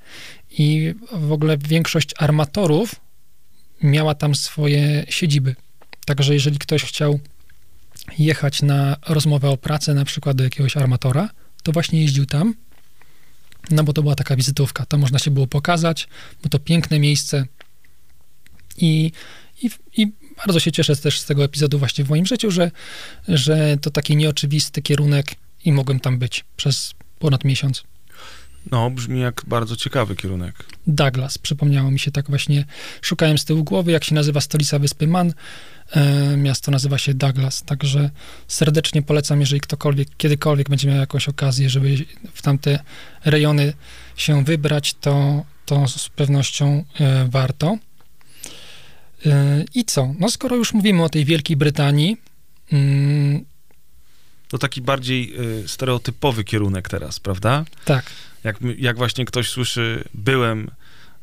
i 0.51 0.95
w 1.13 1.33
ogóle 1.33 1.59
większość 1.59 2.11
armatorów 2.19 2.95
miała 3.83 4.15
tam 4.15 4.35
swoje 4.35 5.05
siedziby. 5.09 5.57
Także 6.05 6.35
jeżeli 6.35 6.59
ktoś 6.59 6.85
chciał 6.85 7.21
jechać 8.19 8.63
na 8.63 8.97
rozmowę 9.07 9.51
o 9.51 9.57
pracę, 9.57 9.95
na 9.95 10.05
przykład 10.05 10.37
do 10.37 10.45
jakiegoś 10.45 10.77
armatora, 10.77 11.31
to 11.63 11.73
właśnie 11.73 12.01
jeździł 12.01 12.27
tam, 12.27 12.55
no 13.71 13.85
bo 13.85 13.93
to 13.93 14.03
była 14.03 14.15
taka 14.15 14.37
wizytówka. 14.37 14.87
To 14.87 14.99
można 14.99 15.19
się 15.19 15.31
było 15.31 15.47
pokazać, 15.47 16.09
bo 16.43 16.49
to 16.49 16.59
piękne 16.59 16.99
miejsce 16.99 17.47
i, 18.77 19.13
i, 19.63 19.71
i 19.97 20.13
bardzo 20.47 20.61
się 20.61 20.73
cieszę 20.73 20.97
też 20.97 21.21
z 21.21 21.25
tego 21.25 21.45
epizodu 21.45 21.79
właśnie 21.79 22.05
w 22.05 22.09
moim 22.09 22.27
życiu, 22.27 22.51
że, 22.51 22.71
że 23.29 23.77
to 23.77 23.91
taki 23.91 24.17
nieoczywisty 24.17 24.83
kierunek 24.83 25.35
i 25.65 25.73
mogłem 25.73 26.01
tam 26.01 26.19
być 26.19 26.45
przez 26.57 26.95
ponad 27.19 27.45
miesiąc. 27.45 27.85
No, 28.71 28.91
brzmi 28.91 29.21
jak 29.21 29.43
bardzo 29.47 29.77
ciekawy 29.77 30.17
kierunek. 30.17 30.55
Douglas, 30.87 31.39
przypomniało 31.39 31.91
mi 31.91 31.99
się 31.99 32.11
tak 32.11 32.29
właśnie, 32.29 32.65
szukałem 33.03 33.39
z 33.39 33.45
tyłu 33.45 33.65
głowy, 33.65 33.93
jak 33.93 34.05
się 34.05 34.15
nazywa 34.15 34.41
stolica 34.41 34.79
wyspy 34.79 35.07
Man, 35.07 35.33
e, 35.91 36.37
miasto 36.37 36.71
nazywa 36.71 36.99
się 36.99 37.15
Douglas, 37.15 37.63
także 37.63 38.11
serdecznie 38.49 39.03
polecam, 39.03 39.41
jeżeli 39.41 39.61
ktokolwiek, 39.61 40.09
kiedykolwiek 40.17 40.69
będzie 40.69 40.89
miał 40.89 40.97
jakąś 40.99 41.29
okazję, 41.29 41.71
żeby 41.71 41.97
w 42.35 42.43
tamte 42.43 42.79
rejony 43.25 43.73
się 44.17 44.45
wybrać, 44.45 44.95
to, 44.95 45.45
to 45.67 45.89
z 45.89 46.09
pewnością 46.09 46.85
e, 47.01 47.29
warto. 47.29 47.79
E, 49.27 49.65
I 49.75 49.85
co? 49.85 50.15
No 50.19 50.31
skoro 50.31 50.57
już 50.57 50.75
mówimy 50.75 51.03
o 51.05 51.09
tej 51.09 51.25
Wielkiej 51.25 51.57
Brytanii, 51.57 52.17
mm, 52.73 53.45
To 54.49 54.59
taki 54.59 54.83
bardziej 54.83 55.35
y, 55.65 55.69
stereotypowy 55.69 56.45
kierunek 56.45 56.89
teraz, 56.89 57.21
prawda? 57.21 57.65
tak, 57.85 58.05
Jak, 58.45 58.59
jak 58.79 58.97
właśnie 58.97 59.25
ktoś 59.25 59.51
słyszy, 59.51 60.05
byłem 60.15 60.71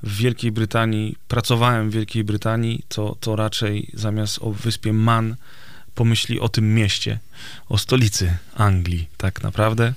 w 0.04 0.18
Wielkiej 0.18 0.52
Brytanii, 0.52 1.16
pracowałem 1.28 1.90
w 1.90 1.94
Wielkiej 1.94 2.24
Brytanii, 2.24 2.84
to, 2.88 3.18
to 3.20 3.36
raczej 3.36 3.90
zamiast 3.94 4.40
o 4.42 4.52
wyspie 4.52 4.94
Man 4.94 5.36
pomyśli 5.96 6.40
o 6.40 6.50
tym 6.50 6.76
mieście, 6.76 7.20
o 7.70 7.78
stolicy 7.78 8.38
Anglii, 8.56 9.08
tak 9.18 9.44
naprawdę. 9.44 9.94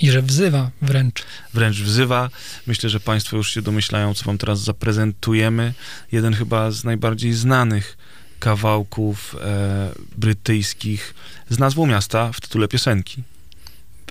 i 0.00 0.10
że 0.10 0.22
wzywa 0.22 0.70
wręcz. 0.82 1.22
Wręcz 1.54 1.76
wzywa. 1.76 2.30
Myślę, 2.66 2.90
że 2.90 3.00
Państwo 3.00 3.36
już 3.36 3.54
się 3.54 3.62
domyślają, 3.62 4.14
co 4.14 4.24
Wam 4.24 4.38
teraz 4.38 4.60
zaprezentujemy. 4.60 5.74
Jeden 6.12 6.34
chyba 6.34 6.70
z 6.70 6.84
najbardziej 6.84 7.32
znanych 7.32 7.96
kawałków 8.38 9.36
e, 9.40 9.92
brytyjskich 10.16 11.14
z 11.50 11.58
nazwą 11.58 11.86
miasta 11.86 12.32
w 12.32 12.40
tytule 12.40 12.68
piosenki. 12.68 13.22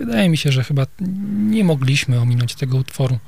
Wydaje 0.05 0.29
mi 0.29 0.37
się, 0.37 0.51
że 0.51 0.63
chyba 0.63 0.85
nie 1.49 1.63
mogliśmy 1.63 2.19
ominąć 2.19 2.55
tego 2.55 2.77
utworu. 2.77 3.19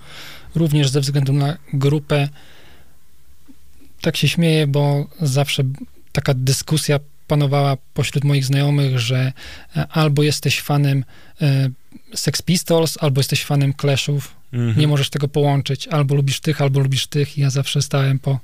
Również 0.56 0.90
ze 0.90 1.02
względu 1.02 1.34
na 1.34 1.58
grupę. 1.74 2.30
Tak 4.02 4.18
się 4.18 4.28
śmieję, 4.28 4.68
bo 4.68 5.08
zawsze 5.22 5.64
taka 6.12 6.34
dyskusja 6.34 7.00
panowała 7.28 7.78
pośród 7.94 8.24
moich 8.24 8.46
znajomych, 8.46 9.00
że 9.00 9.34
e, 9.76 9.88
albo 9.88 10.24
jesteś 10.24 10.62
fanem 10.62 11.06
e, 11.42 11.70
Sex 12.16 12.42
Pistols, 12.42 12.98
albo 13.02 13.20
jesteś 13.20 13.46
fanem 13.46 13.74
Clashów. 13.74 14.36
Mhm. 14.54 14.80
Nie 14.80 14.88
możesz 14.88 15.10
tego 15.10 15.28
połączyć. 15.28 15.88
Albo 15.88 16.16
lubisz 16.16 16.40
tych, 16.40 16.62
albo 16.62 16.80
lubisz 16.80 17.08
tych. 17.08 17.38
I 17.38 17.42
ja 17.42 17.50
zawsze 17.50 17.82
stałem 17.82 18.20
po, 18.20 18.40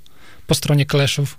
po 0.48 0.56
stronie 0.56 0.86
Clashów. 0.86 1.38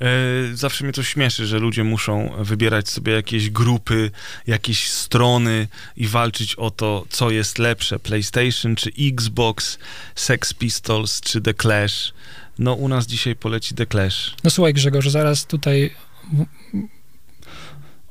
E, 0.00 0.56
Zawsze 0.56 0.84
mnie 0.84 0.92
to 0.92 1.02
śmieszy, 1.02 1.46
że 1.46 1.58
ludzie 1.58 1.84
muszą 1.84 2.32
wybierać 2.38 2.88
sobie 2.88 3.12
jakieś 3.12 3.50
grupy, 3.50 4.10
jakieś 4.46 4.90
strony 4.90 5.68
i 5.96 6.06
walczyć 6.06 6.54
o 6.54 6.70
to, 6.70 7.06
co 7.10 7.30
jest 7.30 7.58
lepsze, 7.58 7.98
PlayStation 7.98 8.76
czy 8.76 8.90
Xbox, 9.12 9.78
Sex 10.14 10.54
Pistols 10.54 11.20
czy 11.20 11.40
The 11.40 11.54
Clash. 11.54 12.12
No 12.58 12.74
u 12.74 12.88
nas 12.88 13.06
dzisiaj 13.06 13.36
poleci 13.36 13.74
The 13.74 13.86
Clash. 13.86 14.34
No 14.44 14.50
słuchaj 14.50 14.74
Grzegorz, 14.74 15.08
zaraz 15.08 15.46
tutaj 15.46 15.94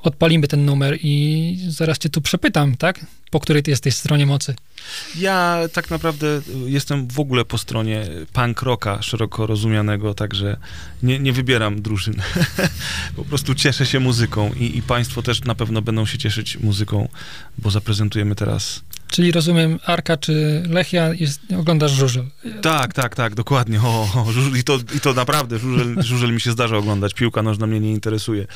odpalimy 0.08 0.48
ten 0.48 0.66
numer 0.66 0.98
i 1.02 1.58
zaraz 1.68 1.98
cię 1.98 2.10
tu 2.10 2.22
przepytam, 2.22 2.78
tak? 2.78 3.06
Po 3.32 3.40
której 3.40 3.64
ty 3.64 3.72
jesteś 3.72 3.96
stronie 3.96 4.26
mocy. 4.26 4.56
Ja 5.16 5.60
tak 5.74 5.90
naprawdę 5.90 6.28
y, 6.28 6.42
jestem 6.70 7.08
w 7.08 7.20
ogóle 7.20 7.46
po 7.46 7.58
stronie 7.58 8.08
punk 8.34 8.62
rocka 8.62 9.02
szeroko 9.02 9.48
rozumianego, 9.48 10.14
także 10.14 10.58
nie, 11.04 11.20
nie 11.20 11.34
wybieram 11.34 11.82
drużyn. 11.82 12.16
po 13.16 13.26
prostu 13.26 13.56
cieszę 13.56 13.86
się 13.86 14.00
muzyką 14.00 14.52
i, 14.60 14.78
i 14.78 14.82
państwo 14.82 15.22
też 15.22 15.42
na 15.42 15.56
pewno 15.56 15.82
będą 15.82 16.06
się 16.06 16.18
cieszyć 16.18 16.58
muzyką, 16.58 17.10
bo 17.58 17.72
zaprezentujemy 17.72 18.36
teraz 18.36 18.82
Czyli 19.08 19.32
rozumiem, 19.32 19.80
Arka 19.86 20.18
czy 20.18 20.64
Lechia, 20.70 21.14
jest, 21.14 21.40
oglądasz 21.60 21.92
żużel. 21.92 22.26
Tak, 22.62 22.94
tak, 22.94 23.16
tak, 23.16 23.36
dokładnie. 23.36 23.82
O, 23.82 24.02
o, 24.16 24.26
żuż- 24.32 24.58
i, 24.60 24.64
to, 24.64 24.80
I 24.96 25.00
to 25.00 25.14
naprawdę, 25.14 25.60
żużel, 25.60 25.96
żużel 26.04 26.34
mi 26.34 26.42
się 26.42 26.52
zdarza 26.52 26.78
oglądać, 26.78 27.14
piłka 27.14 27.42
nożna 27.42 27.68
mnie 27.68 27.80
nie 27.80 27.92
interesuje. 27.92 28.48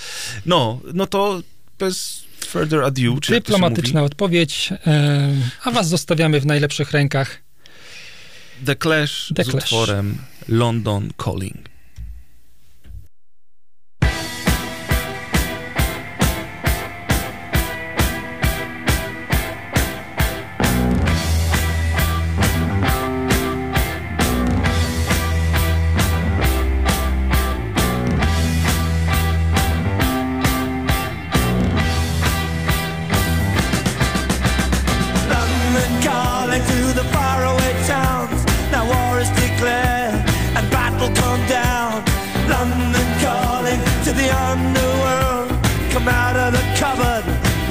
No, 0.45 0.79
no 0.93 1.07
to 1.07 1.41
bez 1.79 2.23
further 2.47 2.83
ado, 2.83 3.19
czy 3.21 3.31
Dyplomatyczna 3.31 4.03
odpowiedź, 4.03 4.69
e, 4.87 5.29
a 5.63 5.71
was 5.71 5.89
zostawiamy 5.89 6.39
w 6.39 6.45
najlepszych 6.45 6.91
rękach. 6.91 7.37
The 8.65 8.75
Clash 8.75 9.31
The 9.35 9.43
z 9.43 9.47
Clash. 9.49 9.63
utworem 9.63 10.17
London 10.47 11.09
Calling. 11.23 11.57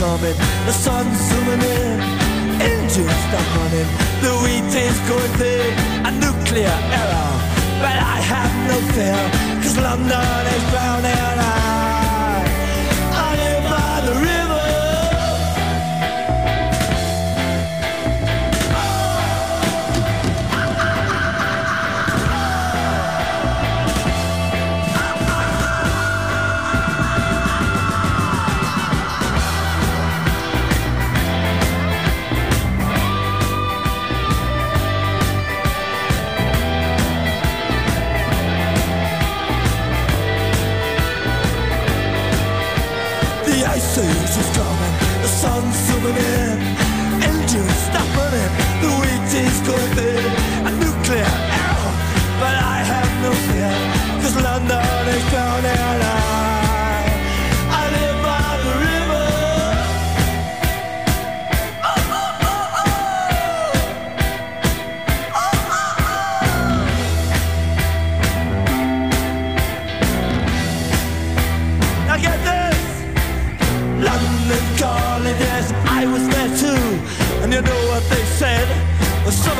coming, 0.00 0.36
the 0.64 0.72
sun's 0.72 1.18
zooming 1.28 1.60
in, 1.60 2.00
engines 2.72 3.20
stop 3.28 3.46
running, 3.56 3.88
the 4.24 4.32
wheat 4.42 4.72
is 4.86 4.98
going 5.10 5.32
thin, 5.40 5.76
a 6.08 6.10
nuclear 6.24 6.78
error. 7.00 7.32
But 7.84 7.96
I 8.14 8.16
have 8.32 8.52
no 8.70 8.78
fear, 8.94 9.22
cause 9.62 9.76
London 9.76 10.46
is 10.56 10.64
drowning. 10.70 11.38
I, 11.38 11.79
The 44.00 44.06
ice 44.06 44.38
is 44.38 44.56
coming, 44.56 44.94
the 45.20 45.28
sun's 45.28 45.76
zooming 45.84 46.16
in, 46.16 46.56
engines 47.20 47.76
stop 47.84 48.08
running, 48.16 48.52
the 48.80 48.88
wheat 48.96 49.32
is 49.44 49.60
going 49.60 49.92
thin, 49.92 50.24
a 50.64 50.72
nuclear 50.80 51.32
error, 51.60 51.92
but 52.40 52.56
I 52.56 52.80
have 52.92 53.12
no 53.20 53.32
fear, 53.44 54.22
cause 54.22 54.36
London 54.42 55.06
is 55.06 55.28
drowning. 55.28 55.76
I, 55.76 56.19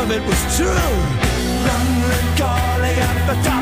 some 0.00 0.10
of 0.10 0.16
it 0.16 0.26
was 0.26 0.56
true. 0.56 0.66
London 1.66 2.36
calling 2.38 2.96
at 2.96 3.59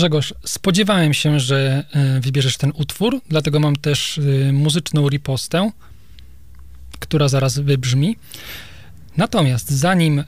Grzegorz, 0.00 0.34
spodziewałem 0.44 1.14
się, 1.14 1.40
że 1.40 1.84
e, 1.92 2.20
wybierzesz 2.20 2.56
ten 2.56 2.72
utwór, 2.74 3.20
dlatego 3.28 3.60
mam 3.60 3.76
też 3.76 4.18
e, 4.48 4.52
muzyczną 4.52 5.08
ripostę, 5.08 5.70
która 6.98 7.28
zaraz 7.28 7.58
wybrzmi. 7.58 8.16
Natomiast 9.16 9.70
zanim 9.70 10.18
e, 10.18 10.24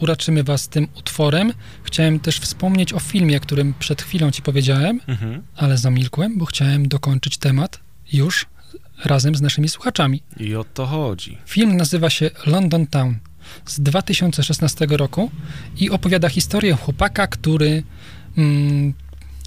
uraczymy 0.00 0.44
was 0.44 0.68
tym 0.68 0.88
utworem, 0.98 1.52
chciałem 1.82 2.20
też 2.20 2.38
wspomnieć 2.40 2.92
o 2.92 3.00
filmie, 3.00 3.36
o 3.36 3.40
którym 3.40 3.74
przed 3.78 4.02
chwilą 4.02 4.30
ci 4.30 4.42
powiedziałem, 4.42 5.00
Mhm. 5.06 5.42
ale 5.56 5.78
zamilkłem, 5.78 6.38
bo 6.38 6.44
chciałem 6.44 6.88
dokończyć 6.88 7.36
temat 7.38 7.80
już 8.12 8.46
razem 9.04 9.34
z 9.34 9.40
naszymi 9.40 9.68
słuchaczami. 9.68 10.22
I 10.36 10.54
o 10.54 10.64
to 10.64 10.86
chodzi. 10.86 11.38
Film 11.46 11.76
nazywa 11.76 12.10
się 12.10 12.30
London 12.46 12.86
Town 12.86 13.18
z 13.66 13.80
2016 13.80 14.86
roku 14.90 15.30
i 15.76 15.90
opowiada 15.90 16.28
historię 16.28 16.74
chłopaka, 16.74 17.26
który, 17.26 17.82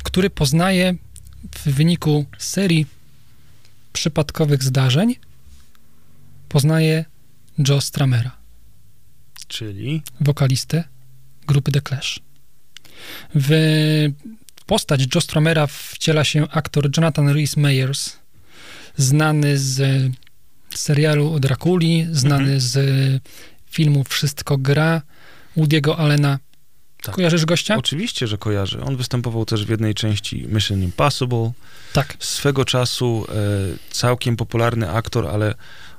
który 0.04 0.30
poznaje 0.30 0.96
w 1.56 1.70
wyniku 1.70 2.26
serii 2.38 2.86
przypadkowych 3.94 4.64
zdarzeń, 4.64 5.16
poznaje 6.50 7.06
Joe 7.68 7.82
Stramera, 7.82 8.32
Czyli 9.48 10.02
wokalistę 10.22 10.84
grupy 11.48 11.72
The 11.72 11.82
Clash. 11.82 12.20
W 13.36 13.50
postać 14.66 15.16
Joe 15.16 15.22
Stramera 15.22 15.68
wciela 15.68 16.24
się 16.24 16.50
aktor 16.50 16.89
Jonathan 16.98 17.30
Rhys 17.30 17.58
Meyers, 17.58 18.18
znany 18.98 19.58
z 19.58 20.04
serialu 20.76 21.34
o 21.34 21.39
Drakuli, 21.39 22.08
znany 22.12 22.44
Mhm. 22.44 22.60
z 22.60 22.78
filmu 23.72 24.04
Wszystko 24.04 24.58
gra 24.58 25.02
Woody'ego 25.58 25.96
Allena. 25.98 26.39
Tak. 27.02 27.16
Kojarzysz 27.16 27.45
gościa? 27.45 27.76
oczywiście, 27.78 28.28
że 28.28 28.38
kojarzy. 28.38 28.84
On 28.84 28.97
występował 28.97 29.45
też 29.45 29.66
w 29.66 29.70
jednej 29.70 29.93
części 29.93 30.47
Mission 30.47 30.84
Impossible. 30.84 31.52
tak. 31.93 32.16
Swego 32.20 32.66
czasu 32.66 33.26
e, 33.30 33.34
całkiem 33.91 34.38
popularny 34.38 34.91
aktor, 34.91 35.28
ale 35.28 35.56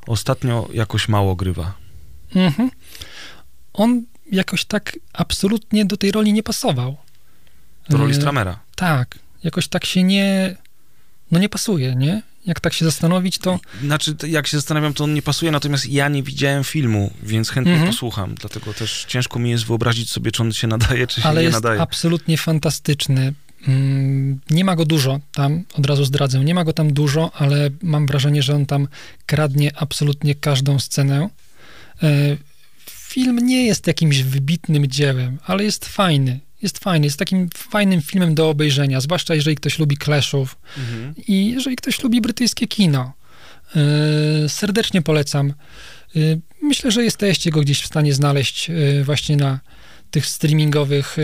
ostatnio 0.07 0.69
jakoś 0.73 1.09
mało 1.09 1.37
grywa. 1.37 1.75
Mhm. 2.35 2.71
On 3.73 4.03
jakoś 4.33 4.65
tak 4.65 4.99
absolutnie 5.13 5.85
do 5.85 5.97
tej 5.97 6.11
roli 6.11 6.33
nie 6.33 6.43
pasował. 6.43 6.97
Do 7.89 7.97
roli 7.97 8.13
E, 8.13 8.15
Stramera. 8.15 8.59
Tak. 8.77 9.19
Jakoś 9.45 9.69
tak 9.69 9.85
się 9.85 10.03
nie... 10.03 10.57
No 11.31 11.39
nie 11.39 11.49
pasuje, 11.49 11.95
nie? 11.97 12.23
Jak 12.47 12.61
tak 12.61 12.73
się 12.73 12.85
zastanowić, 12.85 13.39
to... 13.39 13.61
Znaczy, 13.83 14.17
jak 14.29 14.47
się 14.47 14.57
zastanawiam, 14.57 14.95
to 14.95 15.05
on 15.05 15.15
nie 15.15 15.23
pasuje, 15.23 15.51
natomiast 15.53 15.87
ja 15.89 16.09
nie 16.09 16.23
widziałem 16.23 16.65
filmu, 16.65 17.13
więc 17.23 17.49
chętnie 17.51 17.73
Mhm. 17.73 17.91
posłucham. 17.91 18.35
Dlatego 18.35 18.75
też 18.75 19.05
ciężko 19.09 19.39
mi 19.39 19.51
jest 19.51 19.65
wyobrazić 19.67 20.11
sobie, 20.11 20.31
czy 20.33 20.43
on 20.43 20.53
się 20.53 20.67
nadaje, 20.67 21.07
czy 21.07 21.21
się 21.21 21.29
ale 21.29 21.41
nie 21.41 21.45
jest 21.45 21.55
nadaje. 21.57 21.81
absolutnie 21.81 22.37
fantastyczny. 22.39 23.35
Mm, 23.69 24.41
Nie 24.51 24.65
ma 24.65 24.77
go 24.77 24.85
dużo 24.85 25.21
tam, 25.35 25.65
od 25.75 25.87
razu 25.87 26.05
zdradzę, 26.05 26.45
nie 26.45 26.55
ma 26.55 26.65
go 26.65 26.73
tam 26.73 26.93
dużo, 26.93 27.31
ale 27.35 27.71
mam 27.83 28.07
wrażenie, 28.07 28.43
że 28.43 28.55
on 28.55 28.67
tam 28.67 28.89
kradnie 29.27 29.77
absolutnie 29.77 30.35
każdą 30.35 30.79
scenę. 30.79 31.29
E, 32.03 32.37
Film 32.91 33.39
nie 33.47 33.67
jest 33.67 33.87
jakimś 33.87 34.23
wybitnym 34.23 34.87
dziełem, 34.87 35.39
ale 35.47 35.65
jest 35.65 35.87
fajny. 35.87 36.41
Jest 36.63 36.79
fajny, 36.79 37.07
jest 37.07 37.19
takim 37.19 37.49
fajnym 37.55 38.03
filmem 38.03 38.35
do 38.35 38.49
obejrzenia, 38.51 39.01
zwłaszcza 39.01 39.35
jeżeli 39.35 39.57
ktoś 39.57 39.79
lubi 39.79 39.97
Clashów 39.99 40.59
Mhm. 40.79 41.15
i 41.29 41.51
jeżeli 41.51 41.77
ktoś 41.77 42.03
lubi 42.03 42.21
brytyjskie 42.21 42.67
kino. 42.69 43.13
E, 43.77 44.49
Serdecznie 44.49 45.03
polecam. 45.03 45.55
E, 46.17 46.21
Myślę, 46.63 46.91
że 46.91 47.05
jesteście 47.05 47.51
go 47.51 47.61
gdzieś 47.61 47.83
w 47.83 47.87
stanie 47.87 48.15
znaleźć 48.15 48.71
e, 48.71 49.05
właśnie 49.05 49.37
na 49.37 49.61
tych 50.11 50.27
streamingowych 50.27 51.17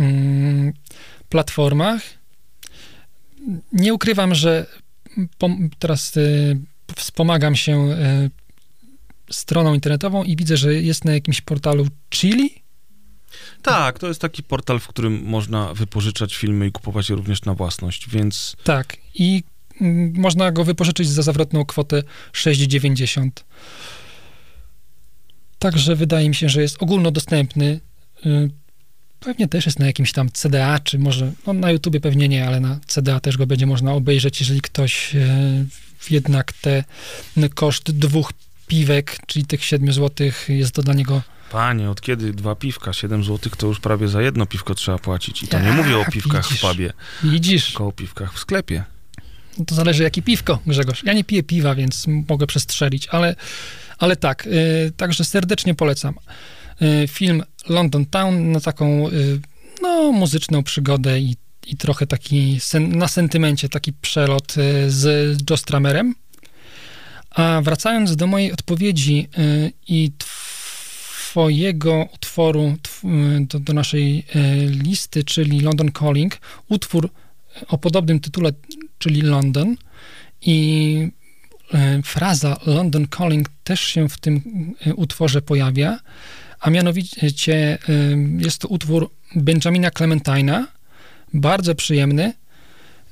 mm, 0.00 0.72
platformach. 1.28 2.02
Nie 3.72 3.94
ukrywam, 3.94 4.34
że 4.34 4.66
teraz 5.78 6.12
wspomagam 6.96 7.56
się 7.56 7.96
stroną 9.30 9.74
internetową 9.74 10.24
i 10.24 10.36
widzę, 10.36 10.56
że 10.56 10.74
jest 10.74 11.04
na 11.04 11.12
jakimś 11.14 11.40
portalu 11.40 11.86
Chili. 12.10 12.65
Tak, 13.62 13.98
to 13.98 14.08
jest 14.08 14.20
taki 14.20 14.42
portal, 14.42 14.80
w 14.80 14.88
którym 14.88 15.22
można 15.24 15.74
wypożyczać 15.74 16.36
filmy 16.36 16.66
i 16.66 16.72
kupować 16.72 17.10
je 17.10 17.16
również 17.16 17.44
na 17.44 17.54
własność, 17.54 18.08
więc... 18.08 18.56
Tak, 18.64 18.96
i 19.14 19.42
mm, 19.80 20.12
można 20.16 20.52
go 20.52 20.64
wypożyczyć 20.64 21.08
za 21.08 21.22
zawrotną 21.22 21.64
kwotę 21.64 22.02
6,90. 22.32 23.30
Także 25.58 25.96
wydaje 25.96 26.28
mi 26.28 26.34
się, 26.34 26.48
że 26.48 26.62
jest 26.62 26.82
ogólnodostępny. 26.82 27.80
Y, 28.26 28.50
Pewnie 29.20 29.48
też 29.48 29.66
jest 29.66 29.78
na 29.78 29.86
jakimś 29.86 30.12
tam 30.12 30.30
CDA, 30.30 30.78
czy 30.78 30.98
może, 30.98 31.32
no 31.46 31.52
na 31.52 31.70
YouTubie 31.70 32.00
pewnie 32.00 32.28
nie, 32.28 32.46
ale 32.46 32.60
na 32.60 32.80
CDA 32.86 33.20
też 33.20 33.36
go 33.36 33.46
będzie 33.46 33.66
można 33.66 33.92
obejrzeć, 33.92 34.40
jeżeli 34.40 34.60
ktoś 34.60 35.14
e, 35.14 35.64
jednak 36.10 36.52
te 36.52 36.84
koszt 37.54 37.90
dwóch 37.90 38.32
piwek, 38.66 39.18
czyli 39.26 39.46
tych 39.46 39.64
7 39.64 39.92
zł 39.92 40.26
jest 40.48 40.74
to 40.74 40.82
dla 40.82 40.94
niego 40.94 41.22
Panie, 41.52 41.90
od 41.90 42.00
kiedy 42.00 42.32
dwa 42.32 42.54
piwka? 42.54 42.92
7 42.92 43.24
zł 43.24 43.52
to 43.58 43.66
już 43.66 43.80
prawie 43.80 44.08
za 44.08 44.22
jedno 44.22 44.46
piwko 44.46 44.74
trzeba 44.74 44.98
płacić. 44.98 45.42
I 45.42 45.48
to 45.48 45.58
nie 45.60 45.66
Ja, 45.68 45.72
mówię 45.74 45.98
o 45.98 46.04
piwkach 46.10 46.44
widzisz. 46.48 46.58
w 46.62 46.70
pubie, 46.70 46.92
Widzisz, 47.24 47.66
tylko 47.66 47.86
o 47.86 47.92
piwkach 47.92 48.34
w 48.34 48.38
sklepie. 48.38 48.84
no 49.58 49.64
to 49.64 49.74
zależy 49.74 50.02
jakie 50.02 50.22
piwko, 50.22 50.58
Grzegorz. 50.66 51.02
Ja 51.04 51.12
nie 51.12 51.24
piję 51.24 51.42
piwa, 51.42 51.74
więc 51.74 52.06
mogę 52.28 52.46
przestrzelić, 52.46 53.08
ale, 53.08 53.36
ale 53.98 54.16
tak, 54.16 54.46
y, 54.46 54.92
także 54.96 55.24
serdecznie 55.24 55.74
polecam. 55.74 56.14
Y, 56.82 57.08
film 57.08 57.42
London 57.68 58.06
Town 58.06 58.52
na 58.52 58.60
taką, 58.60 59.08
y, 59.10 59.40
no, 59.82 60.12
muzyczną 60.12 60.62
przygodę 60.62 61.20
i, 61.20 61.36
i 61.66 61.76
trochę 61.76 62.06
taki 62.06 62.60
sen, 62.60 62.98
na 62.98 63.08
sentymencie, 63.08 63.68
taki 63.68 63.92
przelot 63.92 64.54
y, 64.58 64.90
z 64.90 65.36
Joe 65.50 65.56
Stramerem. 65.56 66.14
A 67.30 67.60
wracając 67.62 68.16
do 68.16 68.26
mojej 68.26 68.52
odpowiedzi 68.52 69.28
y, 69.38 69.72
i 69.88 70.12
twojego 71.36 72.08
utworu 72.14 72.76
tw- 72.82 73.04
y, 73.04 73.46
do, 73.46 73.60
do 73.60 73.72
naszej 73.72 74.18
y, 74.18 74.66
listy, 74.70 75.24
czyli 75.24 75.60
London 75.60 75.92
Calling, 75.92 76.38
utwór 76.68 77.10
o 77.68 77.78
podobnym 77.78 78.20
tytule, 78.20 78.52
czyli 78.98 79.22
London. 79.22 79.76
I 80.42 81.08
y, 81.74 82.02
fraza 82.02 82.56
London 82.66 83.06
Calling 83.08 83.48
też 83.64 83.80
się 83.80 84.08
w 84.08 84.18
tym 84.18 84.34
y, 84.86 84.94
utworze 84.94 85.42
pojawia, 85.42 85.98
a 86.60 86.70
mianowicie 86.70 87.78
y, 87.88 88.18
jest 88.38 88.58
to 88.58 88.68
utwór 88.68 89.10
Benjamina 89.34 89.90
Clementina, 89.90 90.66
bardzo 91.34 91.74
przyjemny, 91.74 92.32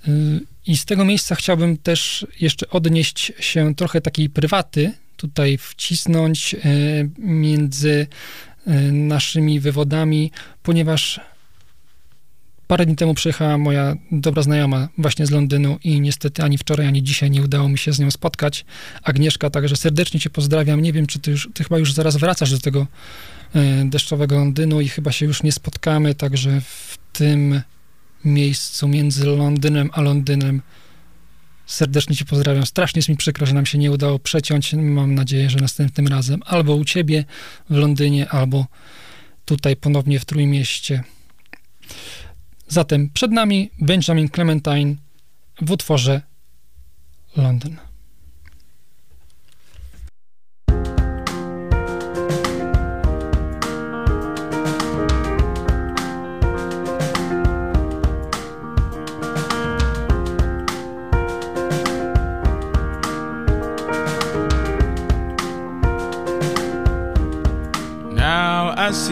y, 0.08 0.40
i 0.66 0.76
z 0.76 0.84
tego 0.84 1.04
miejsca 1.04 1.34
chciałbym 1.34 1.76
też 1.76 2.26
jeszcze 2.40 2.70
odnieść 2.70 3.32
się 3.40 3.74
trochę 3.74 4.00
takiej 4.00 4.30
prywaty, 4.30 4.92
tutaj 5.24 5.58
wcisnąć 5.58 6.54
e, 6.54 6.58
między 7.18 8.06
e, 8.66 8.80
naszymi 8.92 9.60
wywodami, 9.60 10.30
ponieważ 10.62 11.20
parę 12.66 12.86
dni 12.86 12.96
temu 12.96 13.14
przyjechała 13.14 13.58
moja 13.58 13.94
dobra 14.12 14.42
znajoma 14.42 14.88
właśnie 14.98 15.26
z 15.26 15.30
Londynu 15.30 15.78
i 15.84 16.00
niestety 16.00 16.42
ani 16.42 16.58
wczoraj, 16.58 16.86
ani 16.86 17.02
dzisiaj 17.02 17.30
nie 17.30 17.42
udało 17.42 17.68
mi 17.68 17.78
się 17.78 17.92
z 17.92 17.98
nią 17.98 18.10
spotkać. 18.10 18.64
Agnieszka, 19.02 19.50
także 19.50 19.76
serdecznie 19.76 20.20
cię 20.20 20.30
pozdrawiam. 20.30 20.82
Nie 20.82 20.92
wiem, 20.92 21.06
czy 21.06 21.18
ty, 21.18 21.30
już, 21.30 21.48
ty 21.54 21.64
chyba 21.64 21.78
już 21.78 21.92
zaraz 21.92 22.16
wracasz 22.16 22.50
do 22.50 22.58
tego 22.58 22.86
e, 23.54 23.84
deszczowego 23.84 24.38
Londynu 24.38 24.80
i 24.80 24.88
chyba 24.88 25.12
się 25.12 25.26
już 25.26 25.42
nie 25.42 25.52
spotkamy, 25.52 26.14
także 26.14 26.60
w 26.60 26.98
tym 27.12 27.60
miejscu 28.24 28.88
między 28.88 29.26
Londynem 29.26 29.90
a 29.92 30.00
Londynem. 30.00 30.62
Serdecznie 31.66 32.16
Cię 32.16 32.24
pozdrawiam. 32.24 32.66
Strasznie 32.66 32.98
jest 32.98 33.08
mi 33.08 33.16
przykro, 33.16 33.46
że 33.46 33.54
nam 33.54 33.66
się 33.66 33.78
nie 33.78 33.90
udało 33.90 34.18
przeciąć. 34.18 34.72
Mam 34.72 35.14
nadzieję, 35.14 35.50
że 35.50 35.58
następnym 35.58 36.08
razem 36.08 36.42
albo 36.46 36.74
u 36.74 36.84
Ciebie 36.84 37.24
w 37.70 37.76
Londynie, 37.76 38.28
albo 38.28 38.66
tutaj 39.44 39.76
ponownie 39.76 40.20
w 40.20 40.24
Trójmieście. 40.24 41.04
Zatem 42.68 43.10
przed 43.10 43.32
nami 43.32 43.70
Benjamin 43.80 44.28
Clementine 44.28 44.96
w 45.60 45.70
utworze 45.70 46.22
Londyn. 47.36 47.76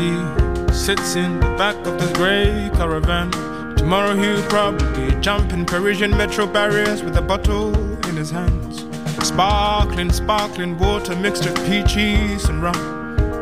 Now 0.03 0.67
sits 0.73 1.15
in 1.15 1.39
the 1.39 1.47
back 1.57 1.77
of 1.87 1.99
this 2.01 2.11
grey 2.13 2.71
caravan. 2.75 3.31
Tomorrow 3.77 4.17
he'll 4.17 4.43
probably 4.49 5.15
jump 5.21 5.53
in 5.53 5.65
Parisian 5.65 6.11
metro 6.11 6.47
barriers 6.47 7.03
with 7.03 7.17
a 7.17 7.23
bottle 7.23 7.75
in 8.09 8.17
his 8.17 8.31
hands. 8.31 8.85
Sparkling, 9.27 10.11
sparkling 10.11 10.77
water 10.79 11.15
mixed 11.15 11.45
with 11.45 11.57
peaches 11.69 12.47
and 12.47 12.63
rum. 12.63 12.77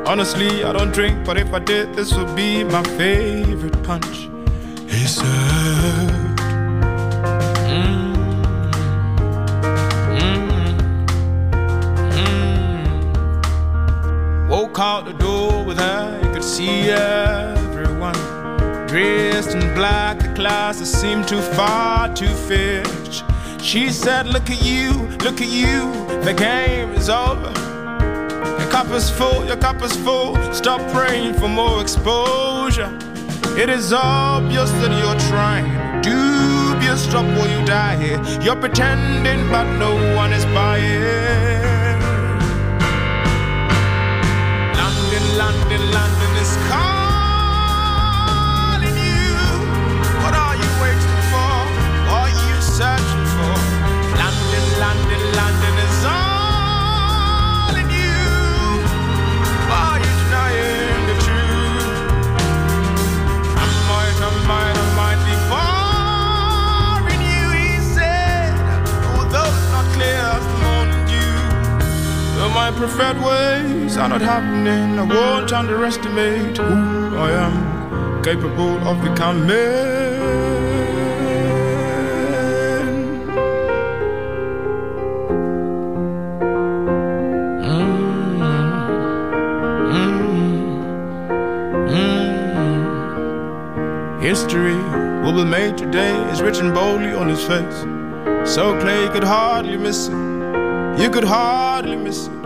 Honestly, 0.06 0.62
I 0.64 0.72
don't 0.72 0.92
drink, 0.92 1.24
but 1.24 1.38
if 1.38 1.52
I 1.54 1.60
did, 1.60 1.94
this 1.94 2.12
would 2.14 2.34
be 2.36 2.62
my 2.64 2.82
favorite 2.98 3.82
punch. 3.82 4.28
He 4.88 5.06
said, 5.06 6.10
"Mm, 7.70 8.14
mm, 10.18 10.50
mm." 12.26 13.08
Woke 14.48 14.78
out 14.78 15.04
the 15.06 15.12
door 15.14 15.64
with 15.64 15.78
her, 15.78 16.19
could 16.40 16.48
see 16.48 16.90
everyone 16.90 18.14
dressed 18.88 19.50
in 19.50 19.74
black. 19.74 20.18
The 20.20 20.32
classes 20.34 20.90
seemed 20.90 21.28
too 21.28 21.42
far 21.42 22.08
to 22.14 22.26
fetch. 22.48 23.22
She 23.62 23.90
said, 23.90 24.26
Look 24.26 24.48
at 24.48 24.64
you, 24.64 24.92
look 25.24 25.42
at 25.42 25.48
you, 25.48 25.92
the 26.24 26.32
game 26.32 26.92
is 26.92 27.10
over. 27.10 27.52
Your 28.58 28.70
cup 28.70 28.88
is 28.88 29.10
full, 29.10 29.44
your 29.44 29.58
cup 29.58 29.82
is 29.82 29.94
full. 29.96 30.34
Stop 30.54 30.80
praying 30.92 31.34
for 31.34 31.48
more 31.48 31.82
exposure. 31.82 32.90
It 33.58 33.68
is 33.68 33.92
obvious 33.92 34.70
that 34.80 34.92
you're 34.98 35.20
trying. 35.28 35.68
Dubious, 36.00 37.04
stop 37.04 37.26
or 37.38 37.48
you 37.48 37.62
die 37.66 37.96
here. 38.02 38.20
You're 38.40 38.56
pretending, 38.56 39.46
but 39.50 39.66
no 39.76 39.92
one 40.16 40.32
is 40.32 40.46
buying. 40.46 42.00
London, 44.80 45.24
London, 45.36 45.92
London 45.92 46.19
is 46.40 46.56
calling 46.68 46.89
Though 72.50 72.56
my 72.56 72.72
preferred 72.72 73.16
ways 73.18 73.96
are 73.96 74.08
not 74.08 74.20
happening, 74.20 74.98
I 74.98 75.02
won't 75.04 75.52
underestimate 75.52 76.56
who 76.56 77.16
I 77.16 77.30
am, 77.30 78.24
capable 78.24 78.76
of 78.88 79.00
becoming. 79.02 79.48
History 94.20 94.74
will 95.22 95.32
be 95.32 95.44
made 95.44 95.78
today 95.78 96.16
is 96.32 96.42
written 96.42 96.74
boldly 96.74 97.12
on 97.12 97.28
his 97.28 97.44
face. 97.44 97.84
So 98.52 98.76
clear 98.80 99.04
you 99.04 99.10
could 99.10 99.24
hardly 99.24 99.76
miss 99.76 100.08
it. 100.08 100.14
You 101.00 101.10
could 101.10 101.24
hardly 101.24 101.96
miss 101.96 102.26
it. 102.26 102.39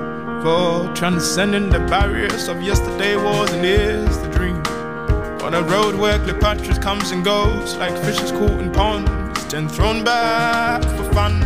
For 0.45 0.93
transcending 0.93 1.71
the 1.71 1.79
barriers 1.79 2.49
of 2.49 2.61
yesterday 2.61 3.17
was 3.17 3.51
and 3.55 3.65
is 3.65 4.19
the 4.19 4.29
dream. 4.29 4.57
On 5.41 5.55
a 5.55 5.63
road 5.63 5.95
where 5.95 6.19
Cleopatra 6.19 6.79
comes 6.81 7.13
and 7.13 7.25
goes 7.25 7.77
like 7.77 7.97
fishes 8.05 8.31
caught 8.31 8.61
in 8.61 8.71
ponds, 8.71 9.47
then 9.47 9.71
thrown 9.71 10.05
back 10.05 10.83
for 10.83 11.11
fun. 11.15 11.41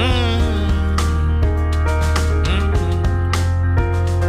Mm. 0.00 0.96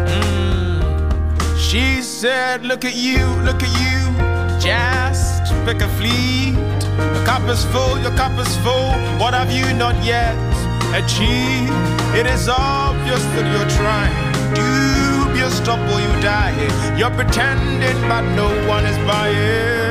Mm. 0.09 1.57
She 1.57 2.01
said, 2.01 2.65
Look 2.65 2.83
at 2.83 2.95
you, 2.97 3.25
look 3.47 3.63
at 3.63 3.71
you, 3.79 4.59
just 4.59 5.53
pick 5.63 5.79
a 5.81 5.87
fleet. 5.95 6.57
Your 6.97 7.25
cup 7.25 7.47
is 7.47 7.63
full, 7.71 7.97
your 8.01 8.11
cup 8.17 8.37
is 8.37 8.53
full. 8.57 8.91
What 9.17 9.33
have 9.33 9.49
you 9.49 9.73
not 9.73 9.95
yet 10.03 10.46
achieved? 10.97 11.71
It 12.15 12.25
is 12.25 12.49
obvious 12.49 13.23
that 13.35 13.45
you're 13.51 13.71
trying. 13.77 14.27
Stop 15.67 15.79
or 15.79 15.99
you 15.99 16.21
die. 16.21 16.53
You're 16.97 17.11
pretending, 17.11 18.01
but 18.07 18.21
no 18.35 18.47
one 18.67 18.85
is 18.85 18.97
buying. 19.05 19.86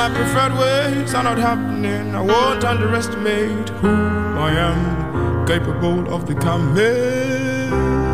My 0.00 0.08
preferred 0.08 0.56
ways 0.58 1.12
are 1.12 1.22
not 1.22 1.36
happening. 1.36 2.14
I 2.14 2.22
won't 2.22 2.64
underestimate 2.64 3.68
who 3.80 3.88
I 4.48 4.50
am, 4.50 5.46
capable 5.46 6.14
of 6.14 6.26
becoming. 6.26 8.09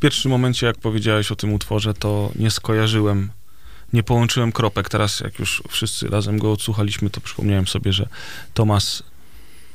Pierwszym 0.00 0.30
momencie, 0.30 0.66
jak 0.66 0.78
powiedziałeś 0.78 1.32
o 1.32 1.36
tym 1.36 1.52
utworze, 1.52 1.94
to 1.94 2.32
nie 2.36 2.50
skojarzyłem, 2.50 3.30
nie 3.92 4.02
połączyłem 4.02 4.52
kropek. 4.52 4.88
Teraz, 4.88 5.20
jak 5.20 5.38
już 5.38 5.62
wszyscy 5.68 6.08
razem 6.08 6.38
go 6.38 6.52
odsłuchaliśmy, 6.52 7.10
to 7.10 7.20
przypomniałem 7.20 7.66
sobie, 7.66 7.92
że 7.92 8.08
Tomas 8.54 9.02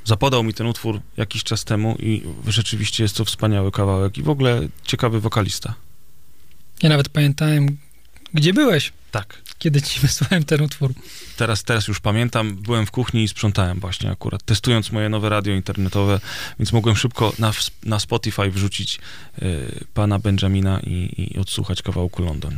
zapodał 0.05 0.43
mi 0.43 0.53
ten 0.53 0.67
utwór 0.67 1.01
jakiś 1.17 1.43
czas 1.43 1.63
temu 1.63 1.95
i 1.99 2.23
rzeczywiście 2.47 3.03
jest 3.03 3.17
to 3.17 3.25
wspaniały 3.25 3.71
kawałek 3.71 4.17
i 4.17 4.23
w 4.23 4.29
ogóle 4.29 4.67
ciekawy 4.83 5.19
wokalista. 5.19 5.73
Ja 6.83 6.89
nawet 6.89 7.09
pamiętałem, 7.09 7.77
gdzie 8.33 8.53
byłeś, 8.53 8.93
Tak. 9.11 9.41
Kiedy 9.59 9.81
ci 9.81 9.99
wysłałem 10.07 10.43
ten 10.43 10.61
utwór. 10.61 10.93
Teraz, 11.37 11.63
teraz 11.63 11.87
już 11.87 11.99
pamiętam, 11.99 12.55
byłem 12.55 12.85
w 12.85 12.91
kuchni 12.91 13.23
i 13.23 13.27
sprzątałem 13.27 13.79
właśnie 13.79 14.11
akurat, 14.11 14.43
testując 14.43 14.91
moje 14.91 15.09
nowe 15.09 15.29
radio 15.29 15.53
internetowe, 15.53 16.19
więc 16.59 16.73
mogłem 16.73 16.95
szybko 16.95 17.33
na, 17.39 17.51
na 17.83 17.99
Spotify 17.99 18.49
wrzucić 18.49 18.99
y, 19.41 19.85
pana 19.93 20.19
Benjamina 20.19 20.79
i, 20.79 21.29
i 21.33 21.39
odsłuchać 21.39 21.81
kawałku 21.81 22.23
London. 22.23 22.57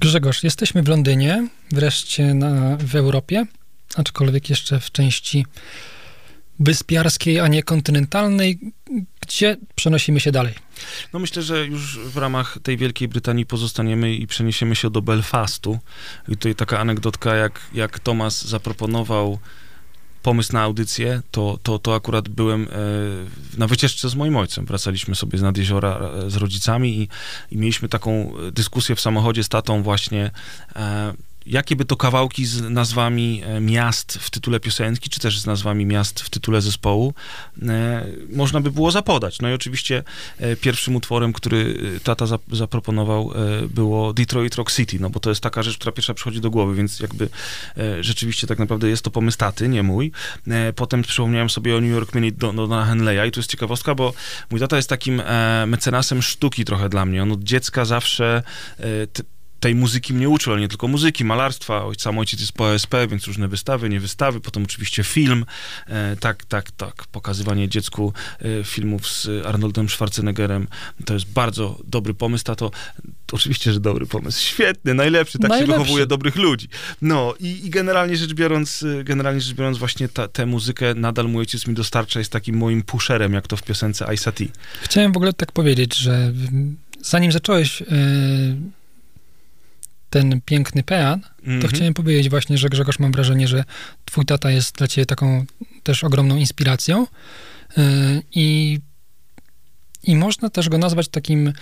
Grzegorz, 0.00 0.42
jesteśmy 0.42 0.82
w 0.82 0.88
Londynie, 0.88 1.48
wreszcie 1.72 2.34
na, 2.34 2.76
w 2.76 2.96
Europie, 2.96 3.46
aczkolwiek 3.96 4.50
jeszcze 4.50 4.80
w 4.80 4.92
części 4.92 5.46
wyspiarskiej, 6.62 7.40
a 7.40 7.48
nie 7.48 7.62
kontynentalnej, 7.62 8.58
gdzie 9.20 9.56
przenosimy 9.74 10.20
się 10.20 10.32
dalej. 10.32 10.54
No 11.12 11.18
myślę, 11.18 11.42
że 11.42 11.66
już 11.66 11.98
w 11.98 12.16
ramach 12.16 12.58
tej 12.62 12.76
Wielkiej 12.76 13.08
Brytanii 13.08 13.46
pozostaniemy 13.46 14.14
i 14.14 14.26
przeniesiemy 14.26 14.76
się 14.76 14.90
do 14.90 15.02
Belfastu. 15.02 15.78
I 16.28 16.30
tutaj 16.30 16.54
taka 16.54 16.78
anegdotka, 16.78 17.34
jak, 17.34 17.60
jak 17.74 17.98
Tomas 17.98 18.44
zaproponował 18.44 19.38
pomysł 20.22 20.52
na 20.52 20.62
audycję, 20.62 21.22
to, 21.30 21.58
to, 21.62 21.78
to 21.78 21.94
akurat 21.94 22.28
byłem 22.28 22.62
e, 22.62 22.66
na 23.58 23.66
wycieczce 23.66 24.08
z 24.08 24.14
moim 24.14 24.36
ojcem. 24.36 24.66
Wracaliśmy 24.66 25.14
sobie 25.14 25.38
z 25.38 25.42
nad 25.42 25.56
jeziora 25.56 25.98
e, 25.98 26.30
z 26.30 26.36
rodzicami 26.36 26.98
i, 26.98 27.08
i 27.50 27.58
mieliśmy 27.58 27.88
taką 27.88 28.32
dyskusję 28.52 28.96
w 28.96 29.00
samochodzie 29.00 29.44
z 29.44 29.48
tatą 29.48 29.82
właśnie, 29.82 30.30
e, 30.76 31.14
jakie 31.46 31.76
by 31.76 31.84
to 31.84 31.96
kawałki 31.96 32.46
z 32.46 32.60
nazwami 32.60 33.42
e, 33.44 33.60
miast 33.60 34.18
w 34.20 34.30
tytule 34.30 34.60
piosenki, 34.60 35.10
czy 35.10 35.20
też 35.20 35.40
z 35.40 35.46
nazwami 35.46 35.86
miast 35.86 36.20
w 36.20 36.30
tytule 36.30 36.60
zespołu 36.60 37.14
e, 37.62 38.06
można 38.32 38.60
by 38.60 38.70
było 38.70 38.90
zapodać. 38.90 39.40
No 39.40 39.50
i 39.50 39.52
oczywiście 39.52 40.02
e, 40.38 40.56
pierwszym 40.56 40.96
utworem, 40.96 41.32
który 41.32 41.78
tata 42.02 42.24
zap- 42.24 42.56
zaproponował, 42.56 43.32
było 43.68 44.12
Detroit 44.12 44.54
Rock 44.54 44.72
City, 44.72 44.98
no 45.00 45.10
bo 45.10 45.20
to 45.20 45.30
jest 45.30 45.42
taka 45.42 45.62
rzecz, 45.62 45.76
która 45.78 45.92
pierwsza 45.92 46.14
przychodzi 46.14 46.40
do 46.40 46.50
głowy, 46.50 46.74
więc 46.74 47.00
jakby 47.00 47.28
rzeczywiście 48.00 48.46
tak 48.46 48.58
naprawdę 48.58 48.88
jest 48.88 49.02
to 49.02 49.10
pomysł 49.10 49.38
taty, 49.38 49.68
nie 49.68 49.82
mój. 49.82 50.12
Potem 50.76 51.02
przypomniałem 51.02 51.50
sobie 51.50 51.76
o 51.76 51.80
New 51.80 51.90
York 51.90 52.14
Minute 52.14 52.36
do, 52.36 52.52
do, 52.52 52.66
do 52.66 52.84
Henleya 52.84 53.28
i 53.28 53.32
tu 53.32 53.40
jest 53.40 53.50
ciekawostka, 53.50 53.94
bo 53.94 54.14
mój 54.50 54.60
tata 54.60 54.76
jest 54.76 54.88
takim 54.88 55.22
mecenasem 55.66 56.22
sztuki 56.22 56.64
trochę 56.64 56.88
dla 56.88 57.06
mnie. 57.06 57.22
On 57.22 57.32
od 57.32 57.42
dziecka 57.42 57.84
zawsze 57.84 58.42
tej 59.62 59.74
muzyki 59.74 60.14
mnie 60.14 60.28
uczył, 60.28 60.52
ale 60.52 60.62
nie 60.62 60.68
tylko 60.68 60.88
muzyki, 60.88 61.24
malarstwa. 61.24 61.84
Sam 61.98 62.18
ojciec 62.18 62.40
jest 62.40 62.52
po 62.52 62.64
OSP, 62.64 62.94
więc 63.10 63.26
różne 63.26 63.48
wystawy, 63.48 63.88
nie 63.88 64.00
wystawy, 64.00 64.40
potem 64.40 64.62
oczywiście 64.62 65.04
film. 65.04 65.44
E, 65.86 66.16
tak, 66.16 66.44
tak, 66.44 66.70
tak. 66.70 67.04
Pokazywanie 67.12 67.68
dziecku 67.68 68.12
e, 68.60 68.64
filmów 68.64 69.08
z 69.08 69.46
Arnoldem 69.46 69.88
Schwarzeneggerem. 69.88 70.68
To 71.04 71.14
jest 71.14 71.26
bardzo 71.26 71.78
dobry 71.84 72.14
pomysł, 72.14 72.44
tato. 72.44 72.70
Oczywiście, 73.32 73.72
że 73.72 73.80
dobry 73.80 74.06
pomysł. 74.06 74.40
Świetny, 74.40 74.94
najlepszy. 74.94 75.38
Tak 75.38 75.50
Najlepszy. 75.50 75.72
się 75.72 75.78
wychowuje 75.78 76.06
dobrych 76.06 76.36
ludzi. 76.36 76.68
No 77.02 77.34
i, 77.40 77.66
i 77.66 77.70
generalnie 77.70 78.16
rzecz 78.16 78.34
biorąc, 78.34 78.84
e, 79.00 79.04
generalnie 79.04 79.40
rzecz 79.40 79.54
biorąc 79.54 79.78
właśnie 79.78 80.08
ta, 80.08 80.28
tę 80.28 80.46
muzykę 80.46 80.94
nadal 80.94 81.28
mój 81.28 81.40
ojciec 81.40 81.66
mi 81.66 81.74
dostarcza, 81.74 82.18
jest 82.18 82.32
takim 82.32 82.56
moim 82.56 82.82
pusherem, 82.82 83.32
jak 83.32 83.48
to 83.48 83.56
w 83.56 83.62
piosence 83.62 84.06
T. 84.34 84.44
Chciałem 84.82 85.12
w 85.12 85.16
ogóle 85.16 85.32
tak 85.32 85.52
powiedzieć, 85.52 85.96
że 85.96 86.32
zanim 87.00 87.32
zacząłeś 87.32 87.82
e, 87.82 87.86
ten 90.12 90.40
piękny 90.44 90.82
pean, 90.82 91.20
to 91.20 91.28
Mhm. 91.46 91.68
chciałem 91.68 91.94
powiedzieć 91.94 92.28
właśnie, 92.30 92.58
że 92.58 92.68
Grzegorz, 92.68 92.98
mam 92.98 93.12
wrażenie, 93.12 93.48
że 93.48 93.64
twój 94.04 94.24
tata 94.24 94.50
jest 94.50 94.76
dla 94.76 94.88
ciebie 94.88 95.06
taką 95.06 95.44
też 95.82 96.04
ogromną 96.04 96.36
inspiracją 96.36 97.06
e, 97.76 97.82
i, 98.34 98.78
i 100.04 100.16
można 100.16 100.50
też 100.50 100.68
go 100.68 100.78
nazwać 100.78 101.08
takim 101.08 101.52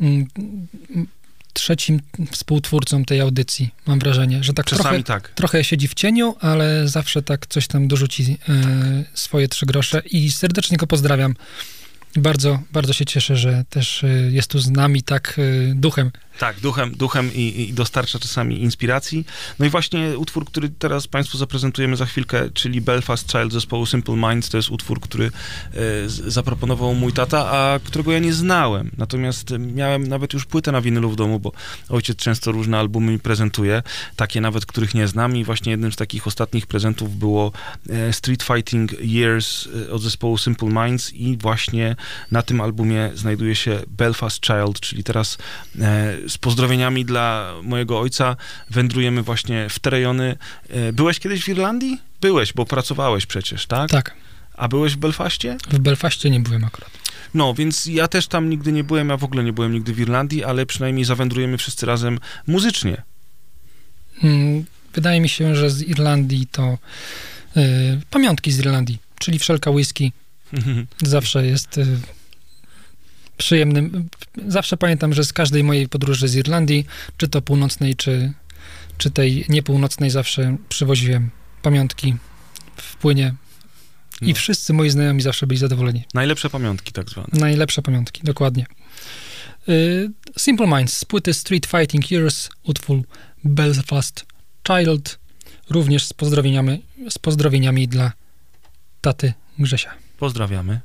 mm, 0.00 0.26
mm, 0.40 1.06
trzecim 1.52 2.00
współtwórcą 2.30 3.04
tej 3.04 3.20
audycji, 3.20 3.70
mam 3.86 3.98
wrażenie, 3.98 4.44
że 4.44 4.54
tak 4.54 4.66
trochę, 4.66 4.82
Czasami 4.82 5.04
tak. 5.04 5.28
trochę 5.28 5.64
siedzi 5.64 5.88
w 5.88 5.94
cieniu, 5.94 6.34
ale 6.40 6.88
zawsze 6.88 7.22
tak 7.22 7.46
coś 7.46 7.66
tam 7.66 7.88
dorzuci 7.88 8.38
e, 8.48 9.04
swoje 9.14 9.48
trzy 9.48 9.66
grosze 9.66 10.02
i 10.10 10.30
serdecznie 10.30 10.76
go 10.76 10.86
pozdrawiam. 10.86 11.34
Bardzo, 12.16 12.58
bardzo 12.72 12.92
się 12.92 13.04
cieszę, 13.04 13.36
że 13.36 13.64
też 13.70 14.04
e, 14.04 14.08
jest 14.08 14.50
tu 14.50 14.58
z 14.58 14.70
nami 14.70 15.02
tak 15.02 15.36
e, 15.38 15.74
duchem. 15.74 16.10
Tak, 16.38 16.60
duchem, 16.60 16.92
duchem 16.96 17.34
i, 17.34 17.68
i 17.68 17.72
dostarcza 17.72 18.18
czasami 18.18 18.62
inspiracji. 18.62 19.26
No 19.58 19.66
i 19.66 19.68
właśnie 19.68 20.18
utwór, 20.18 20.44
który 20.44 20.68
teraz 20.68 21.08
Państwu 21.08 21.38
zaprezentujemy 21.38 21.96
za 21.96 22.06
chwilkę, 22.06 22.50
czyli 22.50 22.80
Belfast 22.80 23.32
Child 23.32 23.52
zespołu 23.52 23.86
Simple 23.86 24.16
Minds, 24.16 24.48
to 24.48 24.56
jest 24.56 24.70
utwór, 24.70 25.00
który 25.00 25.26
e, 25.26 25.30
zaproponował 26.08 26.94
mój 26.94 27.12
tata, 27.12 27.50
a 27.50 27.80
którego 27.84 28.12
ja 28.12 28.18
nie 28.18 28.32
znałem. 28.32 28.90
Natomiast 28.98 29.50
miałem 29.58 30.06
nawet 30.06 30.32
już 30.32 30.44
płytę 30.44 30.72
na 30.72 30.80
winylu 30.80 31.10
w 31.10 31.16
domu, 31.16 31.40
bo 31.40 31.52
ojciec 31.88 32.16
często 32.16 32.52
różne 32.52 32.78
albumy 32.78 33.12
mi 33.12 33.18
prezentuje, 33.18 33.82
takie 34.16 34.40
nawet, 34.40 34.66
których 34.66 34.94
nie 34.94 35.08
znam 35.08 35.36
i 35.36 35.44
właśnie 35.44 35.70
jednym 35.70 35.92
z 35.92 35.96
takich 35.96 36.26
ostatnich 36.26 36.66
prezentów 36.66 37.18
było 37.18 37.52
e, 37.90 38.12
Street 38.12 38.42
Fighting 38.42 38.92
Years 39.00 39.68
e, 39.88 39.92
od 39.92 40.02
zespołu 40.02 40.38
Simple 40.38 40.84
Minds 40.84 41.12
i 41.12 41.36
właśnie 41.36 41.96
na 42.30 42.42
tym 42.42 42.60
albumie 42.60 43.10
znajduje 43.14 43.54
się 43.54 43.80
Belfast 43.88 44.46
Child, 44.46 44.80
czyli 44.80 45.04
teraz 45.04 45.38
e, 45.80 46.23
z 46.28 46.38
pozdrowieniami 46.38 47.04
dla 47.04 47.54
mojego 47.62 48.00
ojca 48.00 48.36
wędrujemy 48.70 49.22
właśnie 49.22 49.68
w 49.68 49.78
te 49.78 49.90
rejony. 49.90 50.36
E, 50.70 50.92
byłeś 50.92 51.18
kiedyś 51.18 51.44
w 51.44 51.48
Irlandii? 51.48 52.00
Byłeś, 52.20 52.52
bo 52.52 52.66
pracowałeś 52.66 53.26
przecież, 53.26 53.66
tak? 53.66 53.90
Tak, 53.90 54.14
A 54.56 54.68
byłeś 54.68 54.92
w 54.92 54.96
Belfaście? 54.96 55.56
w 55.70 55.78
Belfaście 55.78 56.30
nie 56.30 56.40
byłem 56.40 56.64
akurat. 56.64 56.90
No, 57.34 57.54
więc 57.54 57.86
ja 57.86 58.08
też 58.08 58.26
tam 58.26 58.50
nigdy 58.50 58.72
nie 58.72 58.84
byłem, 58.84 59.08
ja 59.08 59.16
w 59.16 59.24
ogóle 59.24 59.44
nie 59.44 59.52
byłem 59.52 59.72
nigdy 59.72 59.94
w 59.94 60.00
Irlandii, 60.00 60.44
ale 60.44 60.66
przynajmniej 60.66 61.04
zawędrujemy 61.04 61.58
wszyscy 61.58 61.86
razem 61.86 62.18
muzycznie. 62.46 63.02
Mm, 64.22 64.64
Wydaje 64.94 65.20
mi 65.20 65.28
się, 65.28 65.56
że 65.56 65.70
z 65.70 65.82
Irlandii 65.82 66.46
to 66.46 66.78
y, 67.56 67.60
pamiątki 68.10 68.52
z 68.52 68.58
Irlandii, 68.58 68.98
czyli 69.18 69.38
wszelka 69.38 69.70
whisky 69.70 70.12
zawsze 71.02 71.46
jest 71.46 71.78
y, 71.78 71.86
przyjemnym. 73.36 74.08
Zawsze 74.48 74.76
pamiętam, 74.76 75.12
że 75.12 75.24
z 75.24 75.32
każdej 75.32 75.64
mojej 75.64 75.88
podróży 75.88 76.28
z 76.28 76.34
Irlandii, 76.34 76.86
czy 77.16 77.28
to 77.28 77.42
północnej, 77.42 77.96
czy, 77.96 78.32
czy 78.98 79.10
tej 79.10 79.44
niepółnocnej, 79.48 80.10
zawsze 80.10 80.56
przywoziłem 80.68 81.30
pamiątki 81.62 82.14
w 82.76 82.96
płynie. 82.96 83.34
I 84.22 84.28
No. 84.28 84.34
wszyscy 84.34 84.72
moi 84.72 84.90
znajomi 84.90 85.22
zawsze 85.22 85.46
byli 85.46 85.58
zadowoleni. 85.60 86.04
Najlepsze 86.14 86.50
pamiątki 86.50 86.92
tak 86.92 87.10
zwane. 87.10 87.28
Najlepsze 87.32 87.82
pamiątki, 87.82 88.20
dokładnie. 88.24 88.66
Y, 89.68 90.10
Simple 90.38 90.66
Minds 90.66 90.96
z 90.96 91.04
płyty 91.04 91.34
Street 91.34 91.66
Fighting 91.66 92.10
Years, 92.10 92.48
utwór 92.62 93.02
Belfast 93.44 94.26
Child, 94.68 95.18
również 95.70 96.04
z 96.06 96.12
pozdrowieniami, 96.12 96.82
z 97.10 97.18
pozdrowieniami 97.18 97.88
dla 97.88 98.12
taty 99.00 99.32
Grzesia. 99.58 99.94
Pozdrawiamy. 100.18 100.80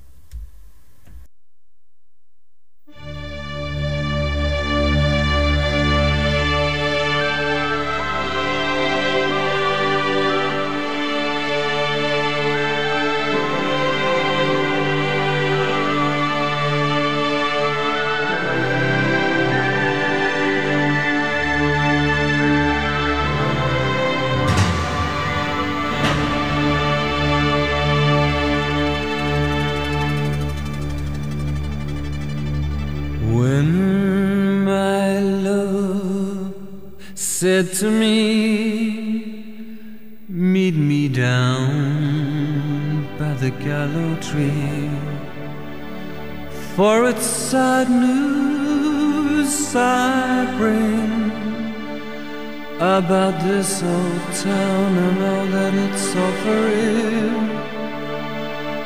Said 37.20 37.74
to 37.74 37.92
me, 37.92 39.76
Meet 40.30 40.76
me 40.76 41.10
down 41.10 43.04
by 43.18 43.34
the 43.34 43.52
gallow 43.52 44.16
tree, 44.22 44.90
for 46.76 47.10
it's 47.10 47.26
sad 47.26 47.90
news 47.90 49.76
I 49.76 50.46
bring 50.58 51.32
about 52.78 53.42
this 53.44 53.84
old 53.84 54.34
town 54.36 54.98
and 55.08 55.22
all 55.22 55.46
that 55.58 55.74
it's 55.74 56.16
offering. 56.28 57.50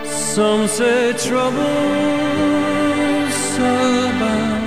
Some 0.05 0.67
say 0.67 1.13
trouble's 1.13 1.59
abound. 3.59 4.62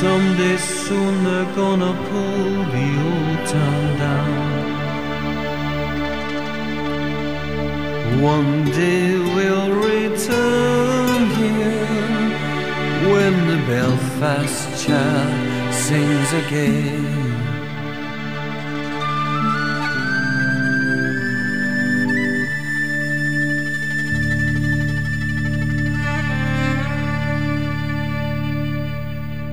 Someday 0.00 0.56
soon 0.56 1.24
they're 1.24 1.54
gonna 1.54 1.92
pull 2.08 2.64
the 2.74 2.88
old 3.10 3.40
town 3.46 3.98
down. 3.98 4.60
One 8.22 8.64
day 8.70 9.18
we'll 9.34 9.72
return 9.72 11.20
here 11.40 12.30
when 13.12 13.34
the 13.50 13.58
Belfast 13.66 14.86
child 14.86 15.74
sings 15.74 16.32
again. 16.46 17.19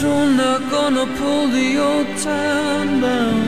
Soon 0.00 0.38
they're 0.38 0.70
gonna 0.70 1.06
pull 1.18 1.48
the 1.48 1.76
old 1.76 2.06
town 2.24 3.02
down. 3.02 3.42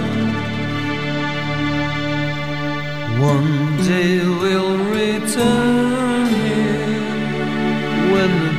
One 3.33 3.79
day 3.89 4.19
we'll 4.41 4.77
return 5.01 6.27
here 6.45 6.99
when 8.13 8.52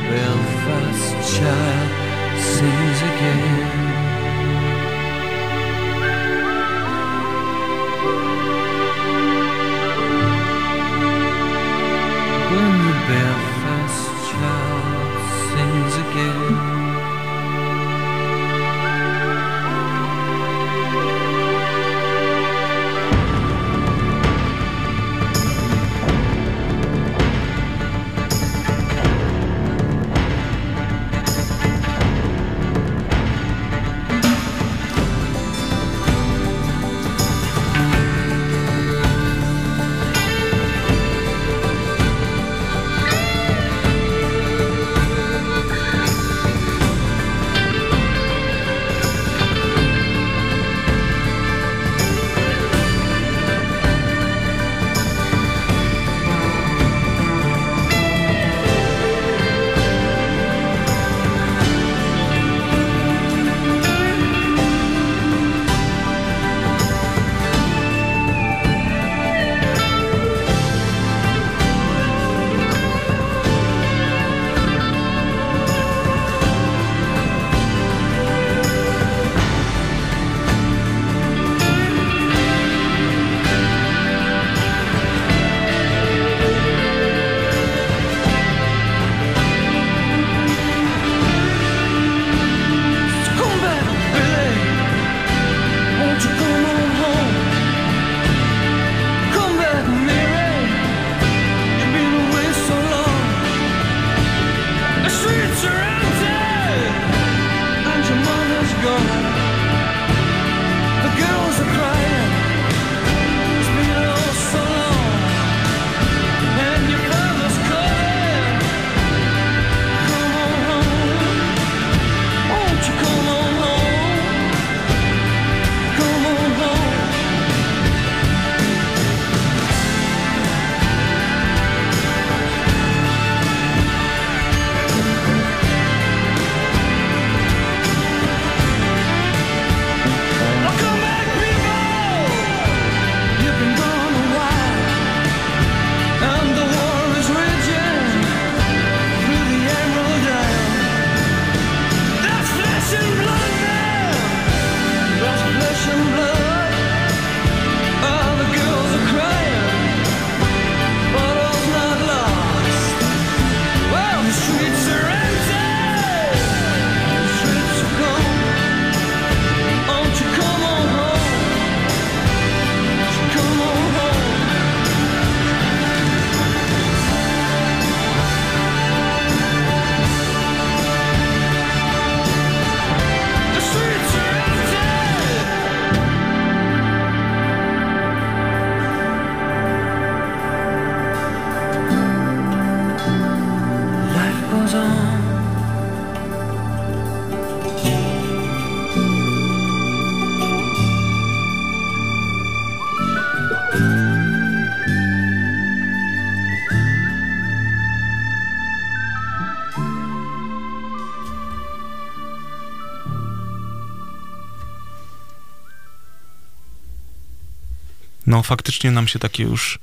faktycznie 218.44 218.90
nam 218.90 219.08
się 219.08 219.18
takie 219.18 219.42
już 219.42 219.78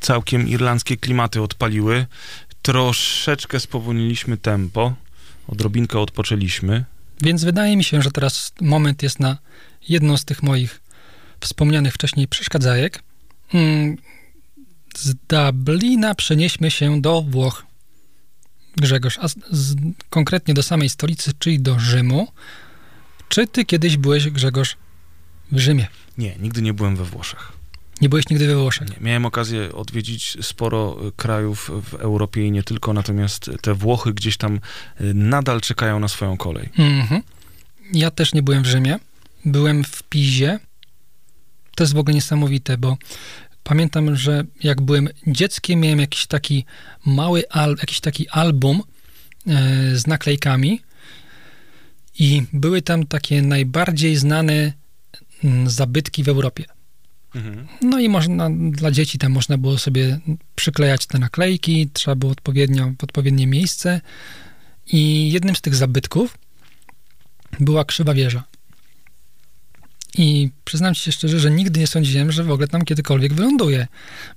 całkiem 0.00 0.48
irlandzkie 0.48 0.96
klimaty 0.96 1.42
odpaliły. 1.42 2.06
Troszeczkę 2.62 3.60
spowolniliśmy 3.60 4.36
tempo, 4.36 4.94
odrobinkę 5.48 5.98
odpoczęliśmy. 5.98 6.84
Więc 7.20 7.44
wydaje 7.44 7.76
mi 7.76 7.84
się, 7.84 8.02
że 8.02 8.10
teraz 8.10 8.52
moment 8.60 9.02
jest 9.02 9.20
na 9.20 9.38
jedną 9.88 10.16
z 10.16 10.24
tych 10.24 10.42
moich 10.42 10.80
wspomnianych 11.40 11.94
wcześniej 11.94 12.28
przeszkadzajek. 12.28 13.02
Mm, 13.54 13.96
z 14.96 15.14
Dublina 15.28 16.14
przenieśmy 16.14 16.70
się 16.70 17.00
do 17.00 17.22
Włoch. 17.22 17.66
Grzegorz, 18.76 19.18
a 19.18 19.28
z, 19.28 19.34
z, 19.50 19.76
konkretnie 20.10 20.54
do 20.54 20.62
samej 20.62 20.88
stolicy, 20.88 21.32
czyli 21.38 21.60
do 21.60 21.78
Rzymu. 21.78 22.32
Czy 23.28 23.46
ty 23.46 23.64
kiedyś 23.64 23.96
byłeś, 23.96 24.30
Grzegorz, 24.30 24.76
w 25.52 25.58
Rzymie? 25.58 25.86
Nie, 26.18 26.36
nigdy 26.36 26.62
nie 26.62 26.74
byłem 26.74 26.96
we 26.96 27.04
Włoszech. 27.04 27.61
Nie 28.02 28.08
byłeś 28.08 28.28
nigdy 28.28 28.46
we 28.46 28.56
Włoszech? 28.56 28.90
Nie, 28.90 28.96
miałem 29.00 29.26
okazję 29.26 29.72
odwiedzić 29.72 30.36
sporo 30.40 31.08
y, 31.08 31.12
krajów 31.12 31.70
w 31.90 31.94
Europie 31.94 32.46
i 32.46 32.50
nie 32.50 32.62
tylko, 32.62 32.92
natomiast 32.92 33.50
te 33.60 33.74
Włochy 33.74 34.14
gdzieś 34.14 34.36
tam 34.36 34.60
y, 35.00 35.14
nadal 35.14 35.60
czekają 35.60 36.00
na 36.00 36.08
swoją 36.08 36.36
kolej. 36.36 36.68
Mhm. 36.78 37.22
Ja 37.92 38.10
też 38.10 38.34
nie 38.34 38.42
byłem 38.42 38.62
w 38.62 38.66
Rzymie. 38.66 38.98
Byłem 39.44 39.84
w 39.84 40.02
Pizie. 40.02 40.58
To 41.74 41.84
jest 41.84 41.94
w 41.94 41.98
ogóle 41.98 42.14
niesamowite, 42.14 42.78
bo 42.78 42.96
pamiętam, 43.62 44.16
że 44.16 44.44
jak 44.62 44.80
byłem 44.80 45.08
dzieckiem, 45.26 45.80
miałem 45.80 46.00
jakiś 46.00 46.26
taki 46.26 46.64
mały, 47.06 47.48
al, 47.50 47.76
jakiś 47.80 48.00
taki 48.00 48.28
album 48.28 48.82
e, 49.46 49.96
z 49.96 50.06
naklejkami 50.06 50.80
i 52.18 52.42
były 52.52 52.82
tam 52.82 53.06
takie 53.06 53.42
najbardziej 53.42 54.16
znane 54.16 54.72
m, 55.44 55.70
zabytki 55.70 56.24
w 56.24 56.28
Europie. 56.28 56.64
Mhm. 57.34 57.66
No 57.82 57.98
i 57.98 58.08
można, 58.08 58.50
dla 58.70 58.90
dzieci 58.90 59.18
tam 59.18 59.32
można 59.32 59.58
było 59.58 59.78
sobie 59.78 60.20
przyklejać 60.54 61.06
te 61.06 61.18
naklejki, 61.18 61.90
trzeba 61.92 62.14
było 62.14 62.32
odpowiednio, 62.32 62.92
w 62.98 63.04
odpowiednie 63.04 63.46
miejsce 63.46 64.00
i 64.86 65.32
jednym 65.32 65.56
z 65.56 65.60
tych 65.60 65.74
zabytków 65.74 66.38
była 67.60 67.84
krzywa 67.84 68.14
wieża. 68.14 68.44
I 70.18 70.50
przyznam 70.64 70.94
ci 70.94 71.00
się 71.00 71.12
szczerze, 71.12 71.40
że 71.40 71.50
nigdy 71.50 71.80
nie 71.80 71.86
sądziłem, 71.86 72.32
że 72.32 72.44
w 72.44 72.50
ogóle 72.50 72.68
tam 72.68 72.84
kiedykolwiek 72.84 73.34
wyląduję, 73.34 73.86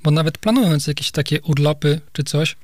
bo 0.03 0.11
nawet 0.11 0.37
planując 0.37 0.87
jakieś 0.87 1.11
takie 1.11 1.41
urlopy 1.41 2.01
czy 2.13 2.23
coś, 2.23 2.55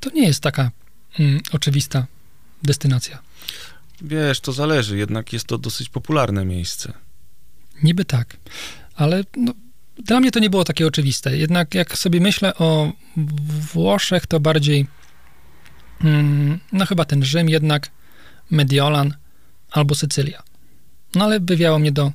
to 0.00 0.10
nie 0.10 0.26
jest 0.26 0.40
taka 0.40 0.70
mm, 1.18 1.40
oczywista 1.52 2.06
destynacja. 2.62 3.22
Wiesz, 4.02 4.40
to 4.40 4.52
zależy, 4.52 4.98
jednak 4.98 5.32
jest 5.32 5.46
to 5.46 5.58
dosyć 5.58 5.88
popularne 5.88 6.44
miejsce. 6.44 6.92
Niby 7.82 8.04
tak, 8.04 8.36
ale 8.94 9.24
no, 9.36 9.52
dla 9.98 10.20
mnie 10.20 10.30
to 10.30 10.38
nie 10.38 10.50
było 10.50 10.64
takie 10.64 10.86
oczywiste. 10.86 11.36
Jednak 11.36 11.74
jak 11.74 11.98
sobie 11.98 12.20
myślę 12.20 12.54
o 12.54 12.92
Włoszech, 13.72 14.26
to 14.26 14.40
bardziej 14.40 14.86
mm, 16.00 16.58
no 16.72 16.86
chyba 16.86 17.04
ten 17.04 17.24
Rzym 17.24 17.48
jednak, 17.48 17.90
Mediolan 18.50 19.14
albo 19.70 19.94
Sycylia. 19.94 20.42
No 21.14 21.24
ale 21.24 21.40
wywiało 21.40 21.78
mnie 21.78 21.92
do 21.92 22.12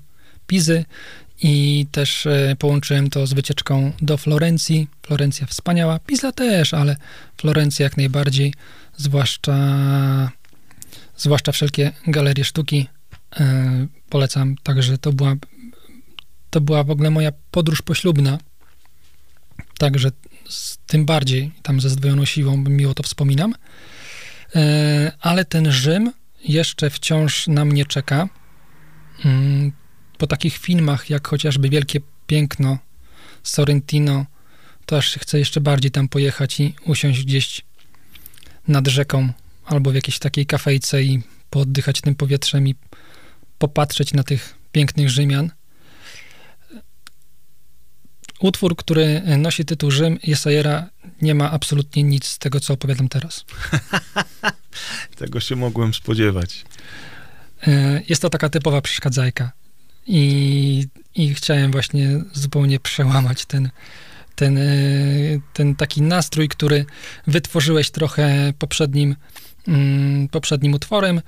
Pizy 0.47 0.85
i 1.41 1.85
też 1.91 2.25
e, 2.25 2.55
połączyłem 2.59 3.09
to 3.09 3.27
z 3.27 3.33
wycieczką 3.33 3.91
do 4.01 4.17
Florencji. 4.17 4.87
Florencja 5.05 5.47
wspaniała, 5.47 5.99
Pisa 5.99 6.31
też, 6.31 6.73
ale 6.73 6.95
Florencja 7.37 7.83
jak 7.83 7.97
najbardziej, 7.97 8.53
zwłaszcza, 8.97 9.57
zwłaszcza 11.17 11.51
wszelkie 11.51 11.91
galerie 12.07 12.43
sztuki 12.43 12.87
e, 13.39 13.87
polecam. 14.09 14.55
Także 14.63 14.97
to 14.97 15.13
była, 15.13 15.35
to 16.49 16.61
była 16.61 16.83
w 16.83 16.91
ogóle 16.91 17.09
moja 17.09 17.31
podróż 17.51 17.81
poślubna. 17.81 18.37
Także 19.77 20.11
z, 20.49 20.77
tym 20.87 21.05
bardziej 21.05 21.51
tam 21.61 21.81
ze 21.81 21.89
zdwojoną 21.89 22.25
siłą 22.25 22.57
miło 22.57 22.93
to 22.93 23.03
wspominam. 23.03 23.55
E, 24.55 25.11
ale 25.21 25.45
ten 25.45 25.71
Rzym 25.71 26.13
jeszcze 26.43 26.89
wciąż 26.89 27.47
na 27.47 27.65
mnie 27.65 27.85
czeka. 27.85 28.29
Mm, 29.25 29.71
po 30.17 30.27
takich 30.27 30.57
filmach, 30.57 31.09
jak 31.09 31.27
chociażby 31.27 31.69
Wielkie 31.69 31.99
Piękno 32.27 32.77
Sorrentino, 33.43 34.25
to 34.85 34.97
aż 34.97 35.13
chce 35.13 35.39
jeszcze 35.39 35.61
bardziej 35.61 35.91
tam 35.91 36.07
pojechać 36.07 36.59
i 36.59 36.75
usiąść 36.85 37.23
gdzieś 37.23 37.61
nad 38.67 38.87
rzeką 38.87 39.33
albo 39.65 39.91
w 39.91 39.95
jakiejś 39.95 40.19
takiej 40.19 40.45
kafejce 40.45 41.03
i 41.03 41.21
pooddychać 41.49 42.01
tym 42.01 42.15
powietrzem 42.15 42.67
i 42.67 42.75
popatrzeć 43.59 44.13
na 44.13 44.23
tych 44.23 44.55
pięknych 44.71 45.09
Rzymian. 45.09 45.51
Utwór, 48.39 48.75
który 48.75 49.21
nosi 49.37 49.65
tytuł 49.65 49.91
Rzym 49.91 50.19
Jesajera 50.23 50.89
nie 51.21 51.35
ma 51.35 51.51
absolutnie 51.51 52.03
nic 52.03 52.25
z 52.25 52.37
tego, 52.37 52.59
co 52.59 52.73
opowiadam 52.73 53.09
teraz. 53.09 53.45
Tego 55.15 55.39
się 55.39 55.55
mogłem 55.55 55.93
spodziewać. 55.93 56.65
E, 57.67 58.01
jest 58.09 58.21
to 58.21 58.29
taka 58.29 58.49
typowa 58.49 58.81
przeszkadzajka. 58.81 59.51
I, 60.07 60.87
I 61.15 61.33
chciałem 61.33 61.71
właśnie 61.71 62.23
zupełnie 62.33 62.79
przełamać 62.79 63.45
ten, 63.45 63.69
ten, 64.35 64.57
e, 64.57 64.63
ten 65.53 65.75
taki 65.75 66.01
nastrój, 66.01 66.49
który 66.49 66.85
wytworzyłeś 67.27 67.91
trochę 67.91 68.53
poprzednim, 68.59 69.15
mm, 69.67 70.27
poprzednim 70.27 70.73
utworem. 70.73 71.21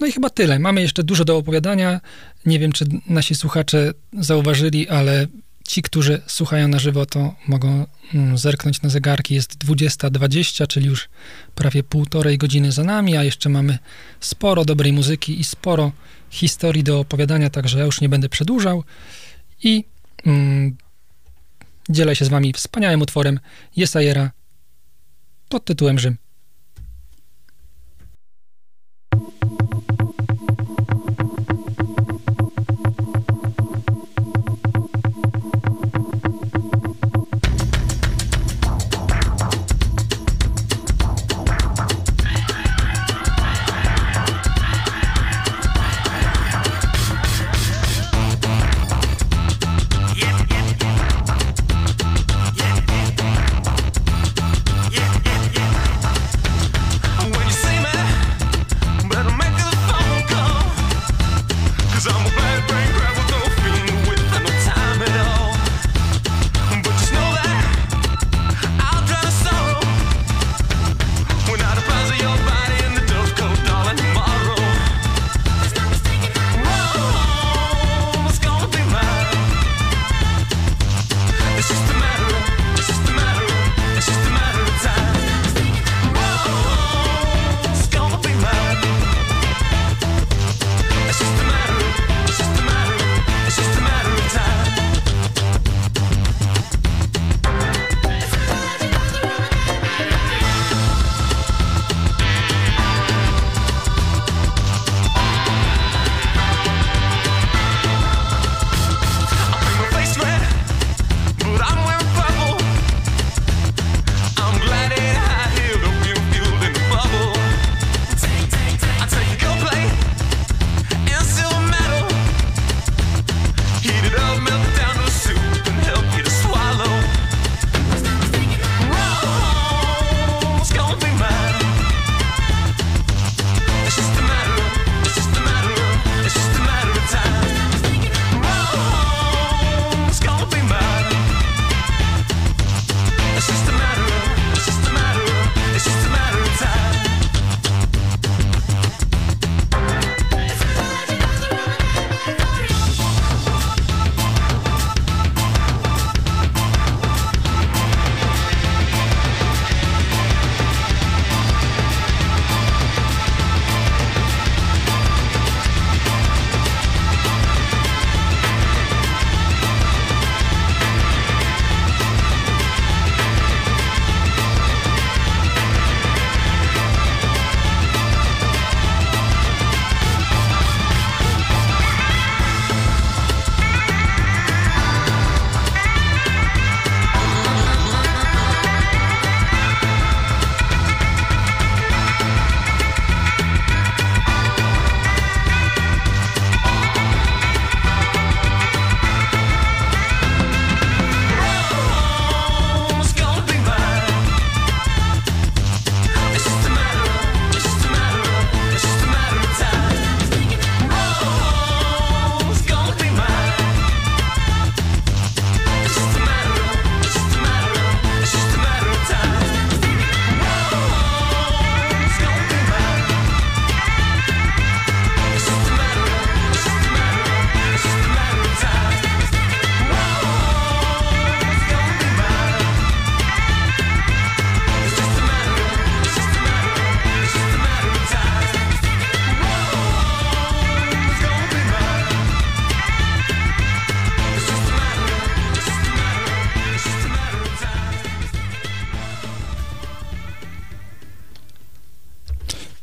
No 0.00 0.06
i 0.06 0.12
chyba 0.12 0.30
tyle. 0.30 0.58
Mamy 0.58 0.80
jeszcze 0.80 1.02
dużo 1.02 1.24
do 1.24 1.36
opowiadania. 1.36 2.00
Nie 2.46 2.58
wiem, 2.58 2.72
czy 2.72 2.84
nasi 3.06 3.34
słuchacze 3.34 3.92
zauważyli, 4.12 4.88
ale 4.88 5.26
ci, 5.68 5.82
którzy 5.82 6.20
słuchają 6.26 6.68
na 6.68 6.78
żywo, 6.78 7.06
to 7.06 7.34
mogą 7.48 7.86
mm, 8.14 8.38
zerknąć 8.38 8.82
na 8.82 8.88
zegarki. 8.88 9.34
Jest 9.34 9.64
20.20, 9.64 10.66
czyli 10.66 10.86
już 10.86 11.08
prawie 11.54 11.82
półtorej 11.82 12.38
godziny 12.38 12.72
za 12.72 12.84
nami, 12.84 13.16
a 13.16 13.24
jeszcze 13.24 13.48
mamy 13.48 13.78
sporo 14.20 14.64
dobrej 14.64 14.92
muzyki 14.92 15.40
i 15.40 15.44
sporo 15.44 15.92
historii 16.30 16.82
do 16.82 17.00
opowiadania, 17.00 17.50
także 17.50 17.78
ja 17.78 17.84
już 17.84 18.00
nie 18.00 18.08
będę 18.08 18.28
przedłużał 18.28 18.84
i 19.62 19.84
mm, 20.26 20.76
dzielę 21.88 22.16
się 22.16 22.24
z 22.24 22.28
wami 22.28 22.52
wspaniałym 22.52 23.02
utworem 23.02 23.40
Jesajera 23.76 24.30
pod 25.48 25.64
tytułem 25.64 25.98
Rzym. 25.98 26.16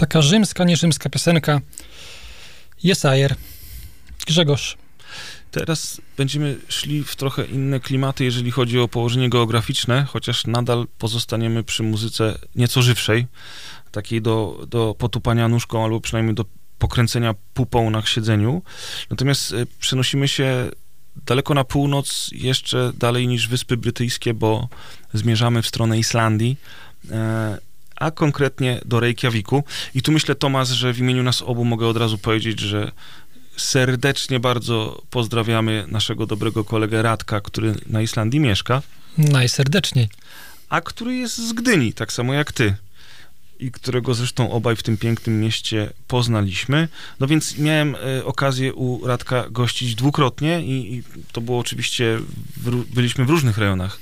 Taka 0.09 0.21
rzymska, 0.21 0.63
nie 0.63 0.77
rzymska 0.77 1.09
piosenka. 1.09 1.61
Jesajer. 2.83 3.35
Grzegorz. 4.27 4.77
Teraz 5.51 6.01
będziemy 6.17 6.57
szli 6.67 7.03
w 7.03 7.15
trochę 7.15 7.45
inne 7.45 7.79
klimaty, 7.79 8.23
jeżeli 8.23 8.51
chodzi 8.51 8.79
o 8.79 8.87
położenie 8.87 9.29
geograficzne, 9.29 10.03
chociaż 10.03 10.47
nadal 10.47 10.87
pozostaniemy 10.97 11.63
przy 11.63 11.83
muzyce 11.83 12.39
nieco 12.55 12.81
żywszej, 12.81 13.27
takiej 13.91 14.21
do, 14.21 14.65
do 14.69 14.95
potupania 14.97 15.47
nóżką 15.47 15.83
albo 15.83 16.01
przynajmniej 16.01 16.35
do 16.35 16.45
pokręcenia 16.79 17.35
pupą 17.53 17.89
na 17.89 18.05
siedzeniu. 18.05 18.61
Natomiast 19.09 19.53
e, 19.53 19.65
przenosimy 19.79 20.27
się 20.27 20.69
daleko 21.25 21.53
na 21.53 21.63
północ, 21.63 22.29
jeszcze 22.31 22.91
dalej 22.97 23.27
niż 23.27 23.47
Wyspy 23.47 23.77
Brytyjskie, 23.77 24.33
bo 24.33 24.69
zmierzamy 25.13 25.61
w 25.61 25.67
stronę 25.67 25.99
Islandii, 25.99 26.57
e, 27.11 27.68
a 27.99 28.11
konkretnie 28.11 28.81
do 28.85 28.99
Reykjaviku. 28.99 29.63
I 29.95 30.01
tu 30.01 30.11
myślę, 30.11 30.35
Tomasz, 30.35 30.67
że 30.67 30.93
w 30.93 30.99
imieniu 30.99 31.23
nas 31.23 31.41
obu 31.41 31.65
mogę 31.65 31.87
od 31.87 31.97
razu 31.97 32.17
powiedzieć, 32.17 32.59
że 32.59 32.91
serdecznie 33.57 34.39
bardzo 34.39 35.01
pozdrawiamy 35.09 35.85
naszego 35.87 36.25
dobrego 36.25 36.63
kolegę 36.63 37.01
Radka, 37.01 37.41
który 37.41 37.75
na 37.87 38.01
Islandii 38.01 38.39
mieszka. 38.39 38.81
Najserdeczniej. 39.17 40.09
A 40.69 40.81
który 40.81 41.15
jest 41.15 41.37
z 41.37 41.53
Gdyni, 41.53 41.93
tak 41.93 42.13
samo 42.13 42.33
jak 42.33 42.51
ty 42.51 42.75
i 43.59 43.71
którego 43.71 44.13
zresztą 44.13 44.51
obaj 44.51 44.75
w 44.75 44.83
tym 44.83 44.97
pięknym 44.97 45.39
mieście 45.39 45.89
poznaliśmy. 46.07 46.87
No 47.19 47.27
więc 47.27 47.57
miałem 47.57 47.95
e, 47.95 48.25
okazję 48.25 48.73
u 48.73 49.07
Radka 49.07 49.49
gościć 49.49 49.95
dwukrotnie 49.95 50.63
i, 50.63 50.95
i 50.95 51.03
to 51.31 51.41
było 51.41 51.59
oczywiście, 51.59 52.19
w, 52.57 52.93
byliśmy 52.93 53.25
w 53.25 53.29
różnych 53.29 53.57
rejonach 53.57 53.99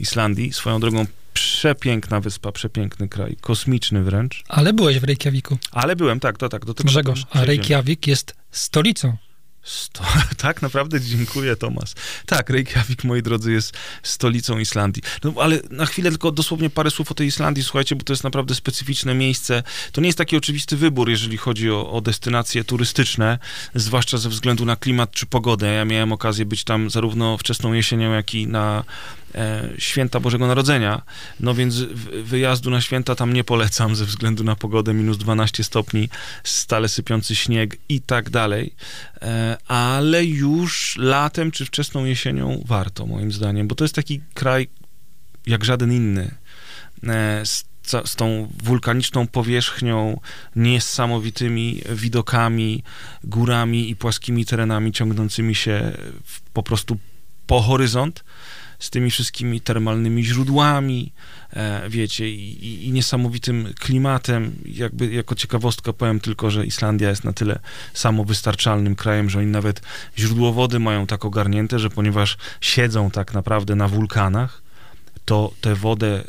Islandii. 0.00 0.52
Swoją 0.52 0.80
drogą 0.80 1.06
przepiękna 1.34 2.20
wyspa, 2.20 2.52
przepiękny 2.52 3.08
kraj, 3.08 3.36
kosmiczny 3.40 4.02
wręcz. 4.02 4.44
Ale 4.48 4.72
byłeś 4.72 4.98
w 4.98 5.04
Reykjaviku. 5.04 5.58
Ale 5.72 5.96
byłem, 5.96 6.20
tak, 6.20 6.38
to 6.38 6.48
tak. 6.48 6.64
Do 6.64 6.74
tego 6.74 6.88
Grzegorz, 6.88 7.26
a 7.30 7.44
Reykjavik 7.44 8.06
jest 8.06 8.34
stolicą. 8.50 9.16
Sto... 9.64 10.04
Tak, 10.36 10.62
naprawdę 10.62 11.00
dziękuję, 11.00 11.56
Tomasz. 11.56 11.92
Tak, 12.26 12.50
Reykjavik, 12.50 13.04
moi 13.04 13.22
drodzy, 13.22 13.52
jest 13.52 13.72
stolicą 14.02 14.58
Islandii. 14.58 15.02
No, 15.24 15.34
ale 15.40 15.60
na 15.70 15.86
chwilę 15.86 16.10
tylko 16.10 16.32
dosłownie 16.32 16.70
parę 16.70 16.90
słów 16.90 17.10
o 17.10 17.14
tej 17.14 17.26
Islandii, 17.26 17.64
słuchajcie, 17.64 17.96
bo 17.96 18.02
to 18.02 18.12
jest 18.12 18.24
naprawdę 18.24 18.54
specyficzne 18.54 19.14
miejsce. 19.14 19.62
To 19.92 20.00
nie 20.00 20.06
jest 20.06 20.18
taki 20.18 20.36
oczywisty 20.36 20.76
wybór, 20.76 21.10
jeżeli 21.10 21.36
chodzi 21.36 21.70
o, 21.70 21.90
o 21.90 22.00
destynacje 22.00 22.64
turystyczne, 22.64 23.38
zwłaszcza 23.74 24.18
ze 24.18 24.28
względu 24.28 24.64
na 24.64 24.76
klimat 24.76 25.10
czy 25.10 25.26
pogodę. 25.26 25.74
Ja 25.74 25.84
miałem 25.84 26.12
okazję 26.12 26.46
być 26.46 26.64
tam 26.64 26.90
zarówno 26.90 27.38
wczesną 27.38 27.72
jesienią, 27.72 28.12
jak 28.12 28.34
i 28.34 28.46
na 28.46 28.84
e, 29.34 29.68
święta 29.78 30.20
Bożego 30.20 30.46
Narodzenia. 30.46 31.02
No 31.40 31.54
więc 31.54 31.74
wyjazdu 32.22 32.70
na 32.70 32.80
święta 32.80 33.14
tam 33.14 33.32
nie 33.32 33.44
polecam 33.44 33.96
ze 33.96 34.04
względu 34.04 34.44
na 34.44 34.56
pogodę, 34.56 34.94
minus 34.94 35.18
12 35.18 35.64
stopni, 35.64 36.08
stale 36.44 36.88
sypiący 36.88 37.34
śnieg 37.34 37.76
i 37.88 38.00
tak 38.00 38.30
dalej. 38.30 38.74
E, 39.22 39.53
ale 39.68 40.24
już 40.24 40.96
latem 40.98 41.50
czy 41.50 41.64
wczesną 41.64 42.04
jesienią 42.04 42.64
warto, 42.66 43.06
moim 43.06 43.32
zdaniem, 43.32 43.68
bo 43.68 43.74
to 43.74 43.84
jest 43.84 43.94
taki 43.94 44.20
kraj 44.34 44.68
jak 45.46 45.64
żaden 45.64 45.92
inny. 45.92 46.34
E, 47.06 47.46
z, 47.46 47.64
z 48.04 48.16
tą 48.16 48.48
wulkaniczną 48.62 49.26
powierzchnią, 49.26 50.20
niesamowitymi 50.56 51.82
widokami, 51.90 52.82
górami 53.24 53.90
i 53.90 53.96
płaskimi 53.96 54.44
terenami 54.44 54.92
ciągnącymi 54.92 55.54
się 55.54 55.92
po 56.52 56.62
prostu 56.62 56.96
po 57.46 57.60
horyzont 57.60 58.24
z 58.84 58.90
tymi 58.90 59.10
wszystkimi 59.10 59.60
termalnymi 59.60 60.24
źródłami, 60.24 61.12
e, 61.52 61.90
wiecie, 61.90 62.30
i, 62.30 62.86
i, 62.86 62.92
niesamowitym 62.92 63.74
klimatem. 63.80 64.52
Jakby 64.66 65.12
jako 65.12 65.34
ciekawostkę 65.34 65.92
powiem 65.92 66.20
tylko, 66.20 66.50
że 66.50 66.66
Islandia 66.66 67.10
jest 67.10 67.24
na 67.24 67.32
tyle 67.32 67.58
samowystarczalnym 67.94 68.96
krajem, 68.96 69.30
że 69.30 69.38
oni 69.38 69.48
nawet 69.48 69.80
źródło 70.18 70.52
wody 70.52 70.78
mają 70.78 71.06
tak 71.06 71.24
ogarnięte, 71.24 71.78
że 71.78 71.90
ponieważ 71.90 72.36
siedzą 72.60 73.10
tak 73.10 73.34
naprawdę 73.34 73.74
na 73.74 73.88
wulkanach, 73.88 74.62
to 75.24 75.52
tę 75.60 75.74
wodę 75.74 76.06
e, 76.06 76.22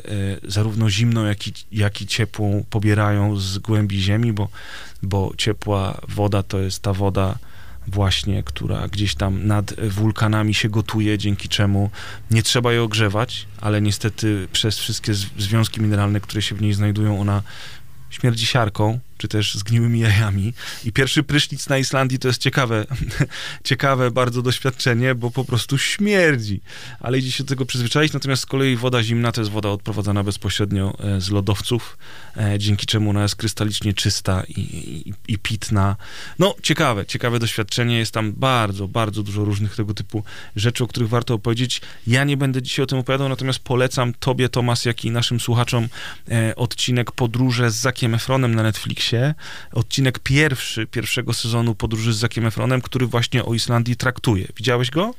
zarówno 0.50 0.90
zimną, 0.90 1.24
jak 1.24 1.48
i, 1.48 1.52
jak 1.72 2.02
i 2.02 2.06
ciepłą 2.06 2.64
pobierają 2.70 3.36
z 3.36 3.58
głębi 3.58 4.00
ziemi, 4.00 4.32
bo, 4.32 4.48
bo 5.02 5.32
ciepła 5.36 6.00
woda 6.08 6.42
to 6.42 6.58
jest 6.58 6.82
ta 6.82 6.92
woda, 6.92 7.38
właśnie, 7.88 8.42
która 8.42 8.88
gdzieś 8.88 9.14
tam 9.14 9.46
nad 9.46 9.74
wulkanami 9.80 10.54
się 10.54 10.68
gotuje, 10.68 11.18
dzięki 11.18 11.48
czemu 11.48 11.90
nie 12.30 12.42
trzeba 12.42 12.72
jej 12.72 12.80
ogrzewać, 12.80 13.46
ale 13.60 13.80
niestety 13.82 14.48
przez 14.52 14.78
wszystkie 14.78 15.14
związki 15.14 15.80
mineralne, 15.80 16.20
które 16.20 16.42
się 16.42 16.54
w 16.54 16.62
niej 16.62 16.72
znajdują, 16.72 17.20
ona 17.20 17.42
śmierdzi 18.10 18.46
siarką, 18.46 18.98
czy 19.18 19.28
też 19.28 19.54
zgniłymi 19.54 20.00
jajami. 20.00 20.52
I 20.84 20.92
pierwszy 20.92 21.22
prysznic 21.22 21.68
na 21.68 21.78
Islandii 21.78 22.18
to 22.18 22.28
jest 22.28 22.40
ciekawe, 22.40 22.86
ciekawe 23.64 24.10
bardzo 24.10 24.42
doświadczenie, 24.42 25.14
bo 25.14 25.30
po 25.30 25.44
prostu 25.44 25.78
śmierdzi. 25.78 26.60
Ale 27.00 27.18
idzie 27.18 27.32
się 27.32 27.44
do 27.44 27.48
tego 27.48 27.66
przyzwyczaić, 27.66 28.12
natomiast 28.12 28.42
z 28.42 28.46
kolei 28.46 28.76
woda 28.76 29.02
zimna 29.02 29.32
to 29.32 29.40
jest 29.40 29.50
woda 29.50 29.68
odprowadzana 29.68 30.24
bezpośrednio 30.24 30.98
e, 30.98 31.20
z 31.20 31.30
lodowców, 31.30 31.98
e, 32.36 32.58
dzięki 32.58 32.86
czemu 32.86 33.10
ona 33.10 33.22
jest 33.22 33.36
krystalicznie 33.36 33.94
czysta 33.94 34.42
i, 34.48 34.60
i, 34.60 35.14
i 35.28 35.38
pitna. 35.38 35.96
No, 36.38 36.54
ciekawe, 36.62 37.06
ciekawe 37.06 37.38
doświadczenie. 37.38 37.98
Jest 37.98 38.12
tam 38.12 38.32
bardzo, 38.32 38.88
bardzo 38.88 39.22
dużo 39.22 39.44
różnych 39.44 39.76
tego 39.76 39.94
typu 39.94 40.24
rzeczy, 40.56 40.84
o 40.84 40.86
których 40.86 41.08
warto 41.08 41.34
opowiedzieć. 41.34 41.80
Ja 42.06 42.24
nie 42.24 42.36
będę 42.36 42.62
dzisiaj 42.62 42.82
o 42.82 42.86
tym 42.86 42.98
opowiadał, 42.98 43.28
natomiast 43.28 43.58
polecam 43.58 44.14
tobie, 44.14 44.48
Tomas, 44.48 44.84
jak 44.84 45.04
i 45.04 45.10
naszym 45.10 45.40
słuchaczom 45.40 45.88
e, 46.30 46.56
odcinek 46.56 47.12
Podróże 47.12 47.70
z 47.70 47.74
Zakiem 47.74 48.14
Efronem 48.14 48.54
na 48.54 48.62
Netflixie, 48.62 49.05
odcinek 49.72 50.18
pierwszy, 50.18 50.86
pierwszego 50.86 51.32
sezonu 51.32 51.74
Podróży 51.74 52.12
z 52.12 52.16
Zakiem 52.16 52.46
Efronem, 52.46 52.80
który 52.82 53.06
właśnie 53.06 53.44
o 53.44 53.54
Islandii 53.54 53.96
traktuje. 53.96 54.48
Widziałeś 54.56 54.90
go? 54.90 55.14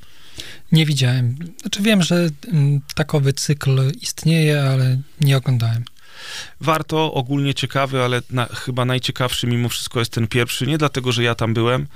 Nie 0.71 0.85
widziałem. 0.85 1.35
Znaczy 1.61 1.81
wiem, 1.81 2.03
że 2.03 2.29
mm, 2.47 2.81
takowy 2.95 3.33
cykl 3.33 3.91
istnieje, 4.01 4.63
ale 4.63 4.97
nie 5.21 5.37
oglądałem. 5.37 5.83
Warto, 6.61 7.13
ogólnie 7.13 7.53
ciekawy, 7.53 8.03
ale 8.03 8.21
na, 8.29 8.45
chyba 8.45 8.85
najciekawszy 8.85 9.47
mimo 9.47 9.69
wszystko 9.69 9.99
jest 9.99 10.11
ten 10.11 10.27
pierwszy. 10.27 10.67
Nie 10.67 10.77
dlatego, 10.77 11.11
że 11.11 11.23
ja 11.23 11.35
tam 11.35 11.53
byłem, 11.53 11.87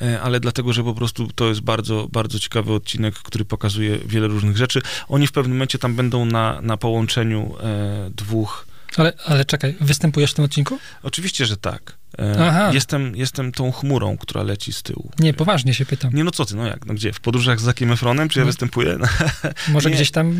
e, 0.00 0.20
ale 0.20 0.40
dlatego, 0.40 0.72
że 0.72 0.84
po 0.84 0.94
prostu 0.94 1.28
to 1.34 1.48
jest 1.48 1.60
bardzo, 1.60 2.08
bardzo 2.12 2.38
ciekawy 2.38 2.72
odcinek, 2.72 3.14
który 3.14 3.44
pokazuje 3.44 3.98
wiele 3.98 4.28
różnych 4.28 4.56
rzeczy. 4.56 4.80
Oni 5.08 5.26
w 5.26 5.32
pewnym 5.32 5.56
momencie 5.56 5.78
tam 5.78 5.94
będą 5.94 6.24
na, 6.24 6.60
na 6.60 6.76
połączeniu 6.76 7.54
e, 7.62 8.10
dwóch 8.16 8.66
ale, 8.96 9.12
ale 9.26 9.44
czekaj, 9.44 9.76
występujesz 9.80 10.30
w 10.30 10.34
tym 10.34 10.44
odcinku? 10.44 10.78
Oczywiście, 11.02 11.46
że 11.46 11.56
tak. 11.56 11.96
E, 12.18 12.46
Aha. 12.48 12.70
Jestem, 12.74 13.16
jestem 13.16 13.52
tą 13.52 13.72
chmurą, 13.72 14.18
która 14.18 14.42
leci 14.42 14.72
z 14.72 14.82
tyłu. 14.82 15.10
Nie, 15.18 15.34
poważnie 15.34 15.74
się 15.74 15.86
pytam. 15.86 16.14
Nie, 16.14 16.24
no 16.24 16.30
co 16.30 16.44
ty, 16.44 16.56
no 16.56 16.66
jak, 16.66 16.86
no 16.86 16.94
gdzie? 16.94 17.12
W 17.12 17.20
podróżach 17.20 17.60
z 17.60 17.62
Zakiem 17.62 17.92
Efronem, 17.92 18.28
czy 18.28 18.38
ja 18.38 18.44
no. 18.44 18.46
występuję? 18.46 18.98
Może 19.68 19.90
gdzieś 19.90 20.10
tam... 20.10 20.34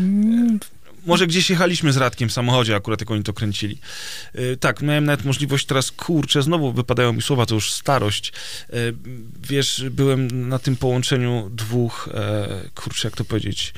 Może 1.05 1.27
gdzieś 1.27 1.49
jechaliśmy 1.49 1.93
z 1.93 1.97
Radkiem 1.97 2.29
w 2.29 2.33
samochodzie, 2.33 2.75
akurat 2.75 3.01
jak 3.01 3.11
oni 3.11 3.23
to 3.23 3.33
kręcili. 3.33 3.77
Yy, 4.33 4.57
tak, 4.57 4.81
miałem 4.81 5.05
nawet 5.05 5.25
możliwość 5.25 5.65
teraz, 5.65 5.91
kurczę, 5.91 6.41
znowu 6.41 6.71
wypadają 6.71 7.13
mi 7.13 7.21
słowa, 7.21 7.45
to 7.45 7.55
już 7.55 7.71
starość. 7.71 8.33
Yy, 8.69 8.95
wiesz, 9.49 9.85
byłem 9.91 10.49
na 10.49 10.59
tym 10.59 10.75
połączeniu 10.75 11.49
dwóch, 11.53 12.09
kurczę, 12.75 13.07
jak 13.07 13.17
to 13.17 13.25
powiedzieć, 13.25 13.73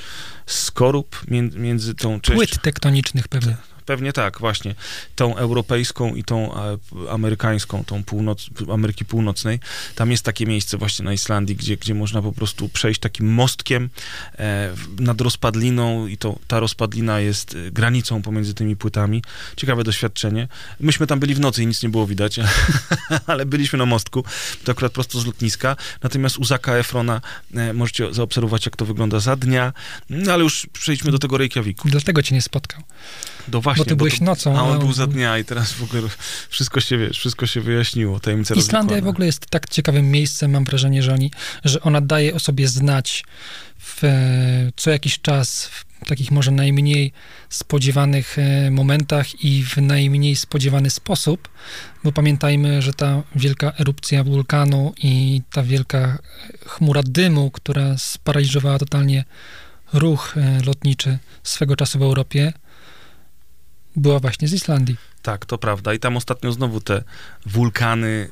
skorup 0.46 1.22
między, 1.28 1.60
między 1.60 1.96
tą 1.96 2.22
częścią... 2.22 2.38
Płyt 2.38 2.62
tektonicznych 2.62 3.28
pewnie. 3.28 3.58
Pewnie 3.86 4.14
tak, 4.14 4.40
właśnie. 4.40 4.76
Tą 5.16 5.36
europejską 5.36 6.16
i 6.16 6.24
tą 6.24 6.56
e, 6.56 6.78
amerykańską, 7.10 7.84
tą 7.84 8.04
północ, 8.04 8.50
Ameryki 8.74 9.06
Północnej. 9.06 9.60
Tam 9.96 10.12
jest 10.12 10.26
takie 10.26 10.46
miejsce 10.46 10.78
właśnie 10.78 11.06
na 11.06 11.14
Islandii, 11.14 11.56
gdzie, 11.56 11.78
gdzie 11.78 11.96
można 11.96 12.22
po 12.22 12.32
prostu 12.32 12.70
przejść 12.70 13.00
takim 13.00 13.34
mostkiem 13.34 13.90
e, 14.40 14.74
nad 15.00 15.22
rozpadliną 15.22 16.08
i 16.08 16.18
to, 16.18 16.40
ta 16.48 16.60
rozpadlina 16.60 17.20
jest 17.20 17.56
e, 17.56 17.72
granicą 17.72 18.22
pomiędzy 18.22 18.54
tymi 18.54 18.76
płytami. 18.76 19.24
Ciekawe 19.56 19.84
doświadczenie. 19.84 20.48
Myśmy 20.80 21.08
tam 21.08 21.20
byli 21.20 21.36
w 21.36 21.40
nocy 21.40 21.64
i 21.64 21.68
nic 21.68 21.84
nie 21.84 21.90
było 21.90 22.08
widać, 22.08 22.40
ale 23.28 23.46
byliśmy 23.46 23.80
na 23.80 23.86
mostku, 23.86 24.24
to 24.64 24.72
akurat 24.72 24.92
prosto 24.92 25.20
z 25.20 25.26
lotniska. 25.26 25.76
Natomiast 26.04 26.38
u 26.38 26.44
Zaka 26.44 26.76
Efrona 26.76 27.22
e, 27.54 27.74
możecie 27.74 28.14
zaobserwować, 28.14 28.66
jak 28.66 28.76
to 28.76 28.86
wygląda 28.86 29.20
za 29.20 29.36
dnia. 29.36 29.74
No 30.10 30.34
ale 30.34 30.44
już 30.44 30.68
przejdźmy 30.74 31.12
do 31.12 31.20
tego 31.20 31.38
Reykjaviku. 31.38 31.90
Dlatego 31.90 32.24
cię 32.24 32.36
nie 32.36 32.42
spotkał. 32.42 32.82
Do 33.48 33.62
właśnie, 33.76 33.86
bo 33.86 33.90
ty 33.90 33.96
byłeś 33.96 34.20
to, 34.20 34.26
nocą. 34.26 34.58
A 34.58 34.64
on 34.64 34.80
był 34.80 34.94
za 34.94 35.08
dnia 35.08 35.38
i 35.38 35.46
teraz 35.46 35.72
w 35.74 35.84
ogóle 35.84 36.02
wszystko 36.50 36.82
się, 36.82 36.98
wiesz, 36.98 37.20
wszystko 37.20 37.46
się 37.46 37.62
wyjaśniło. 37.62 38.20
Tajemnica 38.20 38.56
Islandia 38.56 39.02
w 39.02 39.08
ogóle 39.08 39.26
jest 39.26 39.46
tak 39.46 39.70
ciekawym 39.70 40.12
miejscem, 40.12 40.52
mam 40.52 40.64
wrażenie, 40.64 41.04
że, 41.04 41.14
oni, 41.14 41.32
że 41.66 41.82
ona 41.82 42.02
daje 42.02 42.34
o 42.34 42.40
sobie 42.40 42.68
znać 42.68 43.24
w, 43.80 44.02
co 44.76 44.92
jakiś 44.92 45.20
czas, 45.22 45.66
w 45.66 45.86
takich 46.08 46.32
może 46.32 46.52
najmniej 46.52 47.12
spodziewanych 47.50 48.40
e, 48.40 48.72
momentach 48.72 49.44
i 49.44 49.64
w 49.64 49.78
najmniej 49.78 50.36
spodziewany 50.36 50.90
sposób, 50.90 51.50
bo 52.04 52.12
pamiętajmy, 52.12 52.82
że 52.82 52.94
ta 52.94 53.24
wielka 53.36 53.74
erupcja 53.80 54.24
wulkanu 54.24 54.94
i 54.98 55.42
ta 55.52 55.64
wielka 55.64 56.18
chmura 56.66 57.02
dymu, 57.06 57.52
która 57.52 57.98
sparaliżowała 57.98 58.80
totalnie 58.80 59.26
ruch 59.94 60.38
e, 60.38 60.62
lotniczy 60.66 61.18
swego 61.44 61.76
czasu 61.76 62.00
w 62.00 62.02
Europie, 62.02 62.54
była 63.96 64.20
właśnie 64.20 64.48
z 64.48 64.54
Islandii. 64.54 64.96
Tak, 65.22 65.46
to 65.46 65.58
prawda. 65.58 65.94
I 65.94 66.00
tam 66.00 66.18
ostatnio 66.18 66.52
znowu 66.52 66.82
te 66.82 67.04
wulkany 67.46 68.30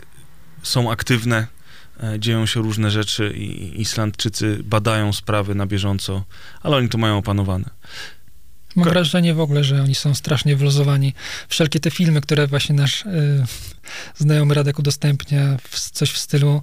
są 0.63 0.91
aktywne, 0.91 1.47
e, 2.03 2.19
dzieją 2.19 2.45
się 2.45 2.61
różne 2.61 2.91
rzeczy 2.91 3.33
i 3.35 3.81
Islandczycy 3.81 4.59
badają 4.63 5.13
sprawy 5.13 5.55
na 5.55 5.65
bieżąco, 5.65 6.23
ale 6.61 6.77
oni 6.77 6.89
to 6.89 6.97
mają 6.97 7.17
opanowane. 7.17 7.69
Mam 8.75 8.89
wrażenie 8.89 9.33
w 9.33 9.39
ogóle, 9.39 9.63
że 9.63 9.83
oni 9.83 9.95
są 9.95 10.13
strasznie 10.13 10.55
wyluzowani. 10.55 11.13
Wszelkie 11.47 11.79
te 11.79 11.91
filmy, 11.91 12.21
które 12.21 12.47
właśnie 12.47 12.75
nasz 12.75 13.05
y, 13.05 13.45
znajomy 14.17 14.53
Radek 14.53 14.79
udostępnia, 14.79 15.57
w, 15.69 15.91
coś 15.91 16.11
w 16.11 16.17
stylu 16.17 16.61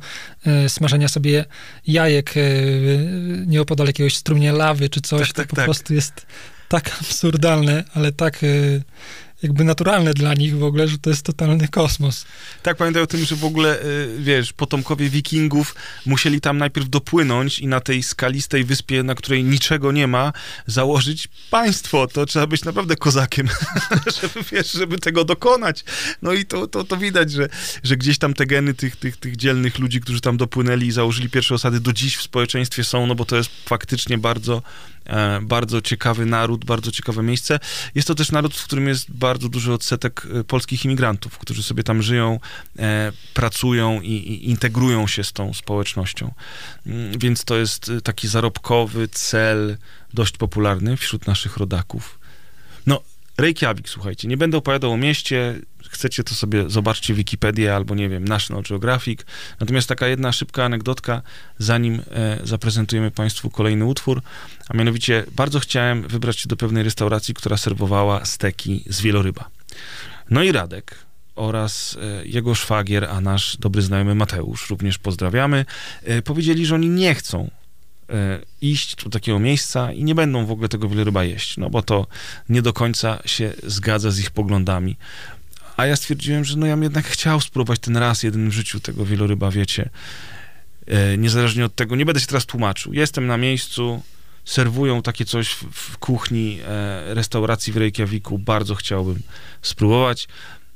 y, 0.65 0.69
smażenia 0.69 1.09
sobie 1.09 1.45
jajek 1.87 2.37
y, 2.37 3.45
nieopodal 3.47 3.87
jakiegoś 3.87 4.17
strumienia 4.17 4.53
lawy 4.53 4.89
czy 4.89 5.01
coś, 5.01 5.21
Tak, 5.21 5.29
to 5.29 5.43
tak, 5.43 5.49
po 5.49 5.57
tak. 5.57 5.65
prostu 5.65 5.95
jest 5.95 6.27
tak 6.69 6.97
absurdalne, 7.01 7.85
ale 7.95 8.13
tak 8.13 8.43
y, 8.43 8.83
jakby 9.43 9.65
naturalne 9.65 10.15
dla 10.15 10.35
nich 10.35 10.57
w 10.57 10.63
ogóle, 10.63 10.89
że 10.89 10.99
to 10.99 11.11
jest 11.11 11.23
totalny 11.23 11.69
kosmos. 11.69 12.25
Tak, 12.63 12.77
pamiętaj 12.77 13.03
o 13.03 13.07
tym, 13.07 13.25
że 13.25 13.37
w 13.37 13.45
ogóle, 13.45 13.83
y, 13.83 14.17
wiesz, 14.19 14.53
potomkowie 14.53 15.09
wikingów 15.09 15.75
musieli 16.07 16.41
tam 16.41 16.59
najpierw 16.59 16.89
dopłynąć 16.89 17.59
i 17.59 17.67
na 17.67 17.81
tej 17.81 18.03
skalistej 18.03 18.65
wyspie, 18.65 19.03
na 19.03 19.15
której 19.15 19.45
niczego 19.45 19.93
nie 19.93 20.07
ma, 20.07 20.33
założyć 20.67 21.29
państwo. 21.51 22.07
To 22.07 22.27
trzeba 22.27 22.47
być 22.47 22.65
naprawdę 22.65 22.97
kozakiem, 22.97 23.49
żeby, 24.21 24.45
wiesz, 24.53 24.73
żeby 24.73 24.99
tego 24.99 25.25
dokonać. 25.25 25.85
No 26.23 26.33
i 26.33 26.45
to, 26.45 26.67
to, 26.67 26.85
to 26.85 26.97
widać, 26.97 27.33
że, 27.33 27.49
że 27.83 27.97
gdzieś 27.97 28.19
tam 28.19 28.35
te 28.35 28.47
geny 28.47 28.75
tych, 28.75 28.97
tych, 28.97 29.17
tych 29.17 29.37
dzielnych 29.37 29.79
ludzi, 29.79 30.01
którzy 30.01 30.21
tam 30.21 30.37
dopłynęli 30.37 30.87
i 30.87 30.93
założyli 30.93 31.31
pierwsze 31.31 31.55
osady, 31.55 31.81
do 31.81 31.93
dziś 31.93 32.17
w 32.17 32.23
społeczeństwie 32.23 32.85
są, 32.85 33.07
no 33.07 33.15
bo 33.15 33.25
to 33.25 33.37
jest 33.37 33.51
faktycznie 33.65 34.19
bardzo, 34.19 34.63
bardzo 35.43 35.81
ciekawy 35.81 36.27
naród, 36.27 36.65
bardzo 36.65 36.93
ciekawe 36.93 37.23
miejsce. 37.23 37.61
Jest 37.95 38.09
to 38.09 38.15
też 38.15 38.33
naród, 38.33 38.55
w 38.55 38.65
którym 38.65 38.89
jest 38.89 39.11
bardzo 39.11 39.49
duży 39.49 39.73
odsetek 39.73 40.27
e, 40.41 40.45
polskich 40.45 40.85
imigrantów, 40.85 41.39
którzy 41.39 41.63
sobie 41.63 41.83
tam 41.83 42.03
żyją, 42.03 42.41
e, 42.79 43.13
pracują 43.35 44.01
i, 44.01 44.13
i 44.13 44.51
integrują 44.51 45.07
się 45.07 45.25
z 45.25 45.33
tą 45.33 45.55
społecznością. 45.55 46.33
Mm, 46.87 47.19
Więc 47.19 47.45
to 47.45 47.57
jest 47.57 47.89
e, 47.89 48.01
taki 48.01 48.29
zarobkowy 48.29 49.09
cel, 49.09 49.77
dość 50.15 50.37
popularny 50.37 50.97
wśród 50.97 51.27
naszych 51.27 51.57
rodaków. 51.57 52.19
No, 52.87 53.01
Reykjavik, 53.39 53.89
słuchajcie, 53.89 54.29
nie 54.29 54.37
będę 54.37 54.59
opowiadał 54.59 54.93
o 54.93 54.97
mieście, 54.97 55.61
chcecie 55.91 56.25
to 56.25 56.35
sobie 56.35 56.71
zobaczcie 56.71 57.15
Wikipedię 57.15 57.75
albo, 57.75 57.95
nie 57.95 58.09
wiem, 58.09 58.25
National 58.25 58.63
Geographic. 58.63 59.21
Natomiast 59.61 59.89
taka 59.89 60.07
jedna 60.07 60.33
szybka 60.33 60.65
anegdotka, 60.65 61.23
zanim 61.59 62.03
e, 62.11 62.39
zaprezentujemy 62.45 63.11
Państwu 63.11 63.51
kolejny 63.51 63.85
utwór, 63.85 64.23
a 64.69 64.77
mianowicie 64.77 65.25
bardzo 65.37 65.61
chciałem 65.61 66.03
wybrać 66.03 66.41
się 66.41 66.49
do 66.49 66.57
pewnej 66.57 66.85
restauracji, 66.85 67.35
która 67.35 67.57
serwowała 67.57 68.25
steki 68.25 68.85
z 68.87 69.01
wieloryba. 69.01 69.51
No 70.31 70.43
i 70.43 70.53
Radek 70.53 71.09
oraz 71.39 71.99
e, 72.03 72.27
jego 72.27 72.55
szwagier, 72.55 73.05
a 73.05 73.21
nasz 73.21 73.57
dobry 73.57 73.83
znajomy 73.83 74.15
Mateusz, 74.15 74.71
również 74.71 74.99
pozdrawiamy, 74.99 75.65
e, 76.03 76.23
powiedzieli, 76.23 76.67
że 76.67 76.75
oni 76.75 76.89
nie 76.89 77.15
chcą 77.15 77.51
e, 78.11 78.39
iść 78.61 79.05
do 79.05 79.11
takiego 79.11 79.39
miejsca 79.39 79.93
i 79.93 80.05
nie 80.05 80.15
będą 80.15 80.47
w 80.47 80.51
ogóle 80.51 80.69
tego 80.69 80.89
wieloryba 80.89 81.25
jeść, 81.25 81.57
no 81.57 81.71
bo 81.71 81.83
to 81.83 82.07
nie 82.49 82.63
do 82.63 82.73
końca 82.73 83.19
się 83.25 83.53
zgadza 83.63 84.11
z 84.11 84.19
ich 84.19 84.31
poglądami. 84.31 84.97
A 85.79 85.87
ja 85.87 85.97
stwierdziłem, 85.97 86.45
że 86.45 86.57
no 86.57 86.67
ja 86.67 86.75
bym 86.75 86.83
jednak 86.83 87.07
chciał 87.07 87.41
spróbować 87.41 87.79
ten 87.79 87.97
raz 87.97 88.23
jeden 88.23 88.51
w 88.51 88.53
życiu 88.53 88.81
tego 88.81 89.05
wieloryba, 89.05 89.51
wiecie. 89.51 89.91
E, 90.87 91.19
Niezależnie 91.19 91.65
od 91.65 91.75
tego, 91.75 91.97
nie 91.97 92.07
będę 92.07 92.21
się 92.21 92.27
teraz 92.27 92.47
tłumaczył. 92.47 92.93
Jestem 92.93 93.27
na 93.27 93.37
miejscu, 93.37 94.03
serwują 94.45 95.03
takie 95.03 95.25
coś 95.25 95.49
w, 95.49 95.65
w 95.73 95.99
kuchni 95.99 96.59
e, 96.67 97.15
restauracji 97.15 97.73
w 97.73 97.77
Reykjaviku, 97.77 98.39
bardzo 98.39 98.75
chciałbym 98.75 99.23
spróbować. 99.63 100.29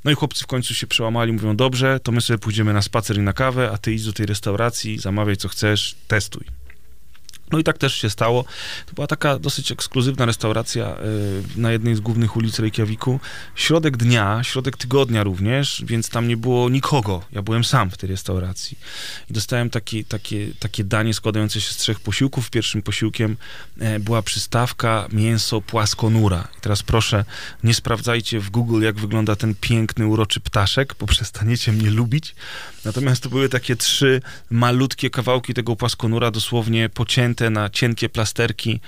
No 0.03 0.11
i 0.11 0.15
chłopcy 0.15 0.43
w 0.43 0.47
końcu 0.47 0.75
się 0.75 0.87
przełamali, 0.87 1.33
mówią, 1.33 1.55
dobrze, 1.55 1.99
to 1.99 2.11
my 2.11 2.21
sobie 2.21 2.39
pójdziemy 2.39 2.73
na 2.73 2.81
spacer 2.81 3.17
i 3.17 3.21
na 3.21 3.33
kawę, 3.33 3.71
a 3.73 3.77
ty 3.77 3.93
idź 3.93 4.05
do 4.05 4.13
tej 4.13 4.25
restauracji, 4.25 4.99
zamawiaj 4.99 5.37
co 5.37 5.47
chcesz, 5.47 5.95
testuj. 6.07 6.62
No 7.53 7.59
i 7.59 7.63
tak 7.63 7.77
też 7.77 7.95
się 7.95 8.09
stało. 8.09 8.43
To 8.85 8.93
była 8.93 9.07
taka 9.07 9.39
dosyć 9.39 9.71
ekskluzywna 9.71 10.25
restauracja 10.25 10.95
y, 11.55 11.59
na 11.59 11.71
jednej 11.71 11.95
z 11.95 11.99
głównych 11.99 12.37
ulic 12.37 12.59
Reykjaviku. 12.59 13.19
Środek 13.55 13.97
dnia, 13.97 14.43
środek 14.43 14.77
tygodnia 14.77 15.23
również, 15.23 15.83
więc 15.85 16.09
tam 16.09 16.27
nie 16.27 16.37
było 16.37 16.69
nikogo. 16.69 17.23
Ja 17.31 17.41
byłem 17.41 17.63
sam 17.63 17.89
w 17.89 17.97
tej 17.97 18.09
restauracji. 18.09 18.77
I 19.29 19.33
dostałem 19.33 19.69
takie, 19.69 20.03
takie, 20.03 20.47
takie 20.59 20.83
danie 20.83 21.13
składające 21.13 21.61
się 21.61 21.73
z 21.73 21.77
trzech 21.77 21.99
posiłków. 21.99 22.49
Pierwszym 22.49 22.81
posiłkiem 22.81 23.37
e, 23.79 23.99
była 23.99 24.21
przystawka 24.21 25.07
mięso 25.11 25.61
płaskonura. 25.61 26.47
I 26.57 26.61
teraz 26.61 26.83
proszę, 26.83 27.25
nie 27.63 27.73
sprawdzajcie 27.73 28.39
w 28.39 28.49
Google, 28.49 28.81
jak 28.83 28.95
wygląda 28.95 29.35
ten 29.35 29.55
piękny, 29.55 30.07
uroczy 30.07 30.39
ptaszek, 30.39 30.95
bo 30.99 31.07
przestaniecie 31.07 31.71
mnie 31.71 31.89
lubić. 31.89 32.35
Natomiast 32.85 33.23
to 33.23 33.29
były 33.29 33.49
takie 33.49 33.75
trzy 33.75 34.21
malutkie 34.49 35.09
kawałki 35.09 35.53
tego 35.53 35.75
płaskonura, 35.75 36.31
dosłownie 36.31 36.89
pocięte 36.89 37.42
na 37.49 37.69
cienkie 37.69 38.09
plasterki 38.09 38.79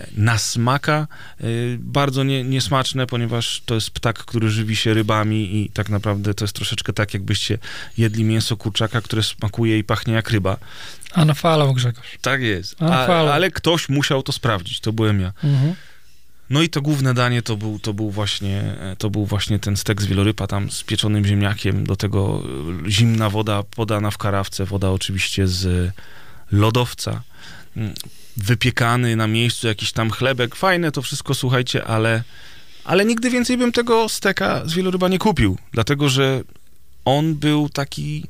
e, 0.00 0.06
na 0.16 0.38
smaka. 0.38 1.06
Y, 1.40 1.78
Bardzo 1.80 2.24
nie, 2.24 2.44
niesmaczne, 2.44 3.06
ponieważ 3.06 3.62
to 3.66 3.74
jest 3.74 3.90
ptak, 3.90 4.18
który 4.18 4.50
żywi 4.50 4.76
się 4.76 4.94
rybami 4.94 5.56
i 5.56 5.70
tak 5.70 5.88
naprawdę 5.88 6.34
to 6.34 6.44
jest 6.44 6.54
troszeczkę 6.54 6.92
tak, 6.92 7.14
jakbyście 7.14 7.58
jedli 7.98 8.24
mięso 8.24 8.56
kurczaka, 8.56 9.00
które 9.00 9.22
smakuje 9.22 9.78
i 9.78 9.84
pachnie 9.84 10.14
jak 10.14 10.30
ryba. 10.30 10.56
A 11.12 11.24
na 11.24 11.34
falą, 11.34 11.72
Grzegorz. 11.72 12.18
Tak 12.20 12.40
jest. 12.40 12.82
A, 12.82 13.06
ale 13.06 13.50
ktoś 13.50 13.88
musiał 13.88 14.22
to 14.22 14.32
sprawdzić, 14.32 14.80
to 14.80 14.92
byłem 14.92 15.20
ja. 15.20 15.32
Mhm. 15.44 15.74
No 16.50 16.62
i 16.62 16.68
to 16.68 16.82
główne 16.82 17.14
danie 17.14 17.42
to 17.42 17.56
był, 17.56 17.78
to 17.78 17.94
był, 17.94 18.10
właśnie, 18.10 18.60
e, 18.60 18.96
to 18.98 19.10
był 19.10 19.26
właśnie 19.26 19.58
ten 19.58 19.76
stek 19.76 20.02
z 20.02 20.06
wielorypa 20.06 20.46
tam 20.46 20.70
z 20.70 20.82
pieczonym 20.82 21.24
ziemniakiem, 21.24 21.86
do 21.86 21.96
tego 21.96 22.42
e, 22.86 22.90
zimna 22.90 23.30
woda 23.30 23.62
podana 23.62 24.10
w 24.10 24.18
karawce, 24.18 24.64
woda 24.64 24.90
oczywiście 24.90 25.48
z 25.48 25.92
lodowca, 26.52 27.22
wypiekany 28.36 29.16
na 29.16 29.26
miejscu 29.26 29.66
jakiś 29.66 29.92
tam 29.92 30.10
chlebek, 30.10 30.54
fajne 30.56 30.92
to 30.92 31.02
wszystko, 31.02 31.34
słuchajcie, 31.34 31.84
ale, 31.84 32.22
ale 32.84 33.04
nigdy 33.04 33.30
więcej 33.30 33.56
bym 33.56 33.72
tego 33.72 34.08
steka 34.08 34.62
z 34.64 34.74
wieloryba 34.74 35.08
nie 35.08 35.18
kupił, 35.18 35.58
dlatego, 35.72 36.08
że 36.08 36.42
on 37.04 37.34
był 37.34 37.68
taki 37.68 38.24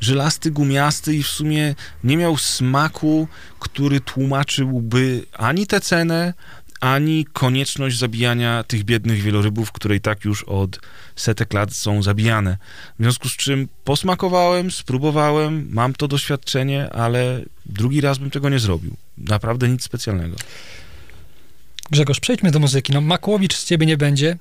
żelasty, 0.00 0.50
gumiasty 0.50 1.14
i 1.14 1.22
w 1.22 1.28
sumie 1.28 1.74
nie 2.04 2.16
miał 2.16 2.36
smaku, 2.36 3.28
który 3.58 4.00
tłumaczyłby 4.00 5.26
ani 5.32 5.66
tę 5.66 5.80
cenę, 5.80 6.34
ani 6.80 7.26
konieczność 7.32 7.98
zabijania 7.98 8.64
tych 8.64 8.84
biednych 8.84 9.22
wielorybów, 9.22 9.72
które 9.72 9.96
i 9.96 10.00
tak 10.00 10.24
już 10.24 10.44
od 10.44 10.80
setek 11.16 11.52
lat 11.52 11.72
są 11.72 12.02
zabijane. 12.02 12.58
W 12.98 13.02
związku 13.02 13.28
z 13.28 13.36
czym 13.36 13.68
posmakowałem, 13.84 14.70
spróbowałem, 14.70 15.68
mam 15.70 15.92
to 15.92 16.08
doświadczenie, 16.08 16.90
ale 16.92 17.40
drugi 17.66 18.00
raz 18.00 18.18
bym 18.18 18.30
tego 18.30 18.48
nie 18.48 18.58
zrobił. 18.58 18.96
Naprawdę 19.18 19.68
nic 19.68 19.82
specjalnego. 19.82 20.36
Grzegorz, 21.90 22.20
przejdźmy 22.20 22.50
do 22.50 22.58
muzyki. 22.58 22.92
No, 22.92 23.00
Makłowicz 23.00 23.56
z 23.56 23.64
ciebie 23.64 23.86
nie 23.86 23.96
będzie. 23.96 24.36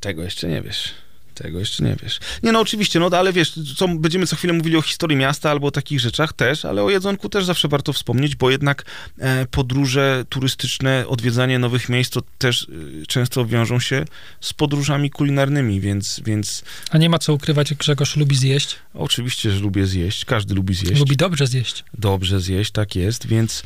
Tego 0.00 0.22
jeszcze 0.22 0.48
nie 0.48 0.62
wiesz. 0.62 0.94
Tego 1.38 1.58
jeszcze 1.58 1.84
nie 1.84 1.96
wiesz. 2.02 2.20
Nie 2.42 2.52
no, 2.52 2.60
oczywiście, 2.60 3.00
no 3.00 3.10
ale 3.12 3.32
wiesz, 3.32 3.52
co, 3.76 3.88
będziemy 3.88 4.26
co 4.26 4.36
chwilę 4.36 4.52
mówili 4.52 4.76
o 4.76 4.82
historii 4.82 5.16
miasta 5.16 5.50
albo 5.50 5.66
o 5.66 5.70
takich 5.70 6.00
rzeczach 6.00 6.32
też, 6.32 6.64
ale 6.64 6.82
o 6.82 6.90
jedzonku 6.90 7.28
też 7.28 7.44
zawsze 7.44 7.68
warto 7.68 7.92
wspomnieć, 7.92 8.36
bo 8.36 8.50
jednak 8.50 8.84
e, 9.18 9.46
podróże 9.46 10.24
turystyczne, 10.28 11.04
odwiedzanie 11.08 11.58
nowych 11.58 11.88
miejsc 11.88 12.10
to 12.10 12.22
też 12.38 12.62
e, 13.02 13.06
często 13.06 13.46
wiążą 13.46 13.80
się 13.80 14.04
z 14.40 14.52
podróżami 14.52 15.10
kulinarnymi, 15.10 15.80
więc, 15.80 16.20
więc 16.24 16.62
A 16.90 16.98
nie 16.98 17.08
ma 17.08 17.18
co 17.18 17.34
ukrywać, 17.34 17.74
Grzegorz 17.74 18.16
lubi 18.16 18.36
zjeść. 18.36 18.76
oczywiście, 18.94 19.50
że 19.50 19.60
lubię 19.60 19.86
zjeść, 19.86 20.24
każdy 20.24 20.54
lubi 20.54 20.74
zjeść. 20.74 21.00
Lubi 21.00 21.16
dobrze 21.16 21.46
zjeść. 21.46 21.84
dobrze 21.98 22.40
zjeść, 22.40 22.70
tak 22.70 22.96
jest, 22.96 23.26
więc, 23.26 23.62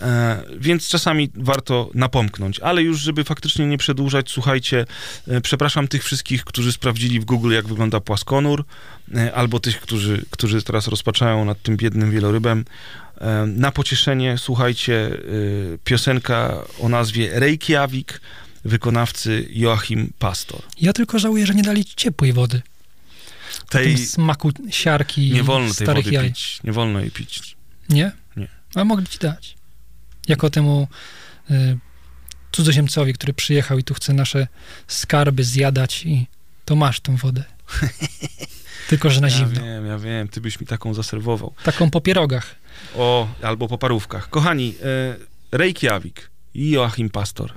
e, 0.00 0.42
więc 0.58 0.88
czasami 0.88 1.30
warto 1.34 1.90
napomknąć. 1.94 2.60
Ale 2.60 2.82
już, 2.82 3.00
żeby 3.00 3.24
faktycznie 3.24 3.66
nie 3.66 3.78
przedłużać, 3.78 4.30
słuchajcie, 4.30 4.86
e, 5.28 5.40
przepraszam 5.40 5.88
tych 5.88 6.04
wszystkich, 6.04 6.44
którzy 6.44 6.72
sprawdzili 6.72 7.20
w 7.20 7.24
Google, 7.24 7.52
jak 7.52 7.66
wygląda 7.66 8.00
płaskonur, 8.00 8.64
e, 9.14 9.34
albo 9.34 9.60
tych, 9.60 9.80
którzy, 9.80 10.24
którzy 10.30 10.62
teraz 10.62 10.88
rozpaczają 10.88 11.44
nad 11.44 11.62
tym 11.62 11.76
biednym 11.76 12.10
wielorybem. 12.10 12.64
Na 13.46 13.72
pocieszenie, 13.72 14.38
słuchajcie, 14.38 15.10
piosenka 15.84 16.64
o 16.80 16.88
nazwie 16.88 17.40
Reykjavik, 17.40 18.20
wykonawcy 18.64 19.46
Joachim 19.50 20.12
Pastor. 20.18 20.60
Ja 20.80 20.92
tylko 20.92 21.18
żałuję, 21.18 21.46
że 21.46 21.54
nie 21.54 21.62
dali 21.62 21.84
ci 21.84 21.94
ciepłej 21.96 22.32
wody. 22.32 22.62
Tej 23.68 23.98
smaku 23.98 24.52
siarki 24.70 25.32
nie 25.32 25.42
wolno 25.42 25.74
tej 25.74 25.86
wody 25.86 26.10
jaj. 26.10 26.28
pić, 26.28 26.60
nie 26.64 26.72
wolno 26.72 27.00
jej 27.00 27.10
pić. 27.10 27.56
Nie? 27.88 28.12
Nie. 28.36 28.48
A 28.74 28.84
mogli 28.84 29.06
ci 29.06 29.18
dać. 29.18 29.55
Jako 30.28 30.50
temu 30.50 30.88
y, 31.50 31.78
cudzoziemcowi, 32.52 33.12
który 33.14 33.32
przyjechał 33.32 33.78
i 33.78 33.84
tu 33.84 33.94
chce 33.94 34.12
nasze 34.12 34.46
skarby 34.86 35.44
zjadać 35.44 36.06
i 36.06 36.26
to 36.64 36.76
masz 36.76 37.00
tą 37.00 37.16
wodę. 37.16 37.44
Tylko, 38.88 39.10
że 39.10 39.20
na 39.20 39.28
Ja 39.28 39.34
zimno. 39.36 39.60
wiem, 39.62 39.86
ja 39.86 39.98
wiem, 39.98 40.28
ty 40.28 40.40
byś 40.40 40.60
mi 40.60 40.66
taką 40.66 40.94
zaserwował. 40.94 41.54
Taką 41.64 41.90
po 41.90 42.00
pierogach. 42.00 42.54
O, 42.96 43.28
albo 43.42 43.68
po 43.68 43.78
parówkach. 43.78 44.30
Kochani, 44.30 44.74
e, 44.82 45.16
Reykjavik 45.58 46.30
i 46.54 46.70
Joachim 46.70 47.10
Pastor. 47.10 47.52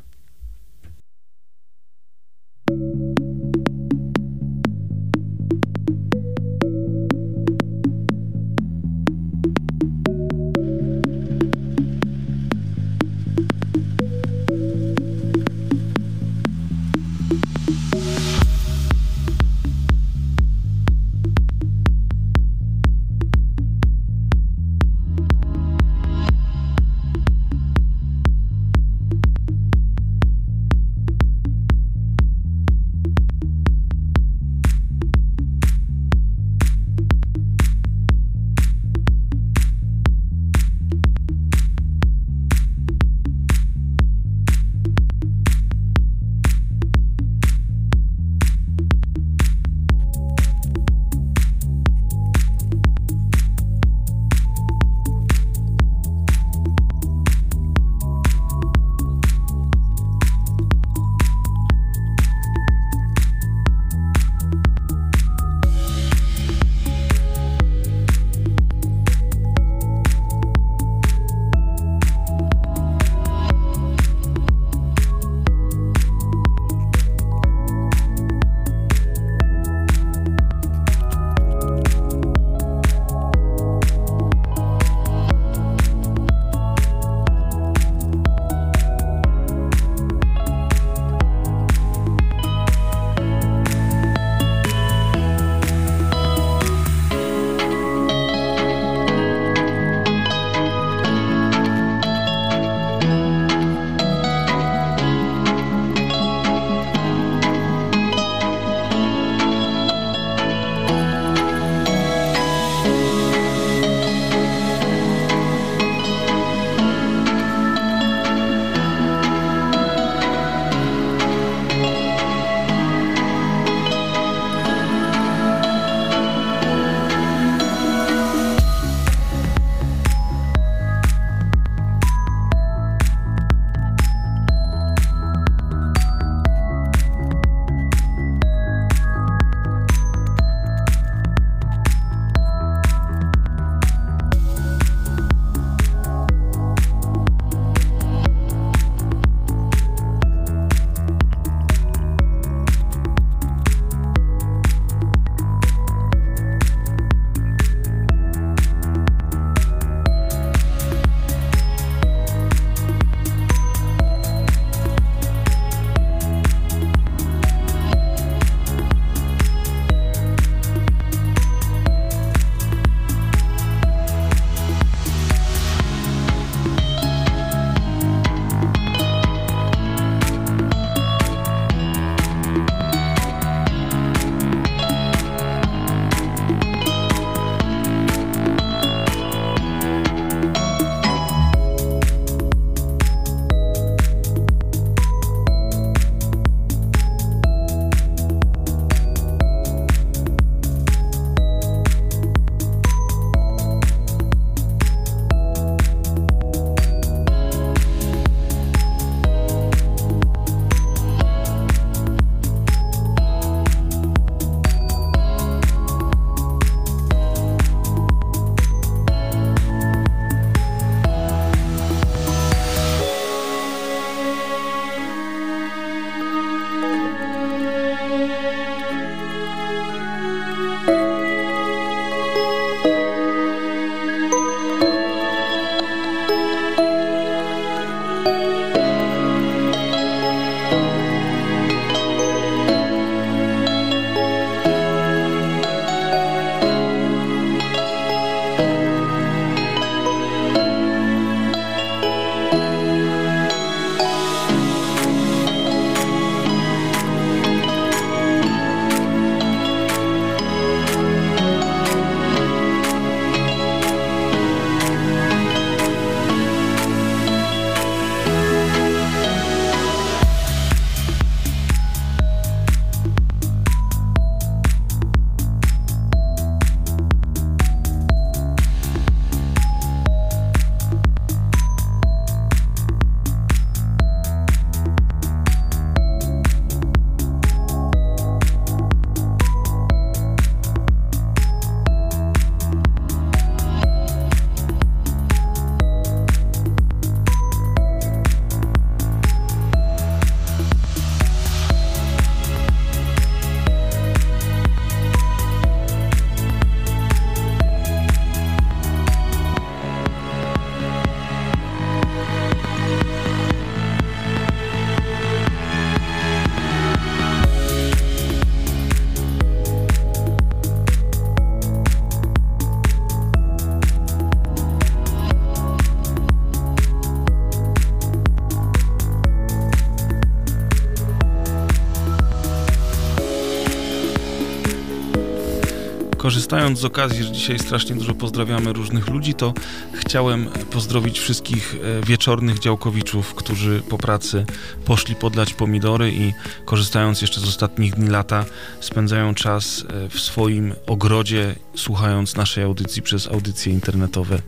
Korzystając 336.50 336.80
z 336.80 336.86
okazji, 336.86 337.24
że 337.24 337.32
dzisiaj 337.32 337.60
strasznie 337.60 337.96
dużo 337.96 338.14
pozdrawiamy 338.14 338.74
różnych 338.74 339.08
ludzi, 339.08 339.34
to 339.34 339.54
chciałem 339.94 340.46
pozdrowić 340.72 341.20
wszystkich 341.20 341.76
e, 341.76 342.06
wieczornych 342.06 342.60
działkowiczów, 342.60 343.34
którzy 343.34 343.82
po 343.90 343.98
pracy 343.98 344.46
poszli 344.86 345.16
podlać 345.16 345.54
pomidory 345.54 346.12
i 346.12 346.34
korzystając 346.66 347.22
jeszcze 347.22 347.42
z 347.42 347.44
ostatnich 347.44 347.96
dni 347.96 348.10
lata, 348.10 348.46
spędzają 348.80 349.36
czas 349.36 349.86
e, 349.90 350.10
w 350.10 350.20
swoim 350.20 350.74
ogrodzie, 350.88 351.56
słuchając 351.76 352.36
naszej 352.36 352.64
audycji 352.64 353.02
przez 353.02 353.28
audycje 353.28 353.74
internetowe 353.74 354.42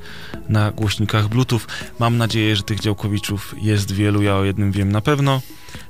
na 0.50 0.72
głośnikach 0.72 1.28
Bluetooth. 1.28 1.62
Mam 2.00 2.18
nadzieję, 2.18 2.56
że 2.56 2.64
tych 2.64 2.80
działkowiczów 2.80 3.56
jest 3.62 3.92
wielu, 3.92 4.22
ja 4.22 4.36
o 4.36 4.44
jednym 4.44 4.72
wiem 4.72 4.92
na 4.92 5.02
pewno. 5.02 5.42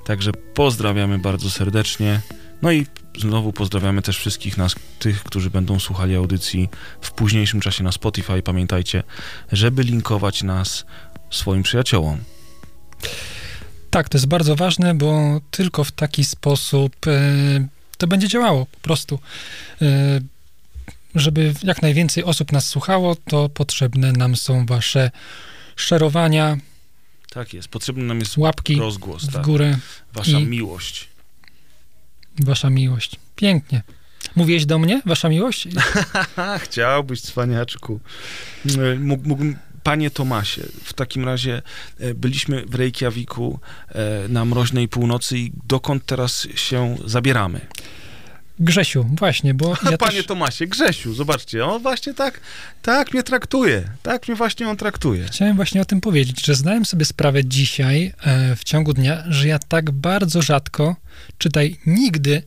Także 0.05 0.31
pozdrawiamy 0.53 1.19
bardzo 1.19 1.49
serdecznie. 1.49 2.21
No 2.61 2.71
i 2.71 2.85
znowu 3.17 3.53
pozdrawiamy 3.53 4.01
też 4.01 4.17
wszystkich 4.17 4.57
nas, 4.57 4.75
tych, 5.01 5.23
którzy 5.23 5.49
będą 5.49 5.79
słuchali 5.79 6.15
audycji 6.15 6.69
w 7.01 7.11
późniejszym 7.11 7.61
czasie 7.61 7.83
na 7.83 7.91
Spotify. 7.91 8.41
Pamiętajcie, 8.41 9.03
żeby 9.51 9.83
linkować 9.83 10.43
nas 10.43 10.85
swoim 11.31 11.63
przyjaciołom. 11.63 12.17
Tak, 13.89 14.09
to 14.09 14.17
jest 14.17 14.27
bardzo 14.27 14.55
ważne, 14.55 14.95
bo 14.95 15.41
tylko 15.51 15.83
w 15.83 15.91
taki 15.91 16.25
sposób 16.25 16.95
e, 17.07 17.11
to 17.97 18.07
będzie 18.07 18.27
działało 18.27 18.65
po 18.65 18.79
prostu. 18.79 19.19
E, 19.81 19.85
żeby 21.15 21.53
jak 21.63 21.81
najwięcej 21.81 22.23
osób 22.23 22.51
nas 22.51 22.67
słuchało, 22.67 23.15
to 23.15 23.49
potrzebne 23.49 24.11
nam 24.11 24.35
są 24.35 24.65
wasze 24.65 25.11
szerowania, 25.75 26.57
Tak 27.33 27.53
jest, 27.53 27.67
potrzebny 27.67 28.03
nam 28.03 28.19
jest 28.19 28.37
łapki 28.37 28.75
rozgłos, 28.75 29.23
w 29.25 29.33
tak? 29.33 29.45
górę, 29.45 29.77
wasza 30.13 30.39
miłość. 30.39 31.07
wasza 32.39 32.69
miłość. 32.69 33.15
Pięknie. 33.35 33.81
Mówiłeś 34.35 34.65
do 34.65 34.79
mnie, 34.79 35.01
wasza 35.05 35.29
miłość? 35.29 35.67
Chciałbyś, 36.63 37.21
cwaniaczku. 37.21 37.99
E, 38.65 38.99
Mógł, 38.99 39.27
mógłbym, 39.27 39.55
panie 39.83 40.11
Tomasie, 40.11 40.61
w 40.83 40.93
takim 40.93 41.25
razie 41.25 41.61
e, 41.99 42.13
byliśmy 42.13 42.65
w 42.65 42.75
Reykjaviku 42.75 43.59
e, 43.89 44.27
na 44.27 44.45
mroźnej 44.45 44.87
północy 44.87 45.37
i 45.37 45.51
dokąd 45.67 46.05
teraz 46.05 46.47
się 46.55 46.97
zabieramy? 47.05 47.61
Grzesiu, 48.59 49.05
właśnie, 49.17 49.53
bo 49.53 49.69
ja 49.91 49.97
Panie 49.97 50.17
też 50.17 50.25
Tomasie, 50.25 50.67
Grzesiu, 50.67 51.13
zobaczcie, 51.13 51.65
on 51.65 51.81
właśnie 51.81 52.13
tak, 52.13 52.39
tak 52.81 53.13
mnie 53.13 53.23
traktuje, 53.23 53.83
tak 54.03 54.27
mnie 54.27 54.37
właśnie 54.37 54.69
on 54.69 54.77
traktuje. 54.77 55.25
chciałem 55.25 55.55
właśnie 55.55 55.81
o 55.81 55.85
tym 55.85 56.01
powiedzieć, 56.01 56.45
że 56.45 56.55
zdałem 56.55 56.85
sobie 56.85 57.05
sprawę 57.05 57.45
dzisiaj 57.45 58.13
e, 58.23 58.55
w 58.55 58.63
ciągu 58.63 58.93
dnia, 58.93 59.23
że 59.27 59.47
ja 59.47 59.59
tak 59.59 59.91
bardzo 59.91 60.41
rzadko, 60.41 60.95
czytaj 61.37 61.77
nigdy, 61.85 62.43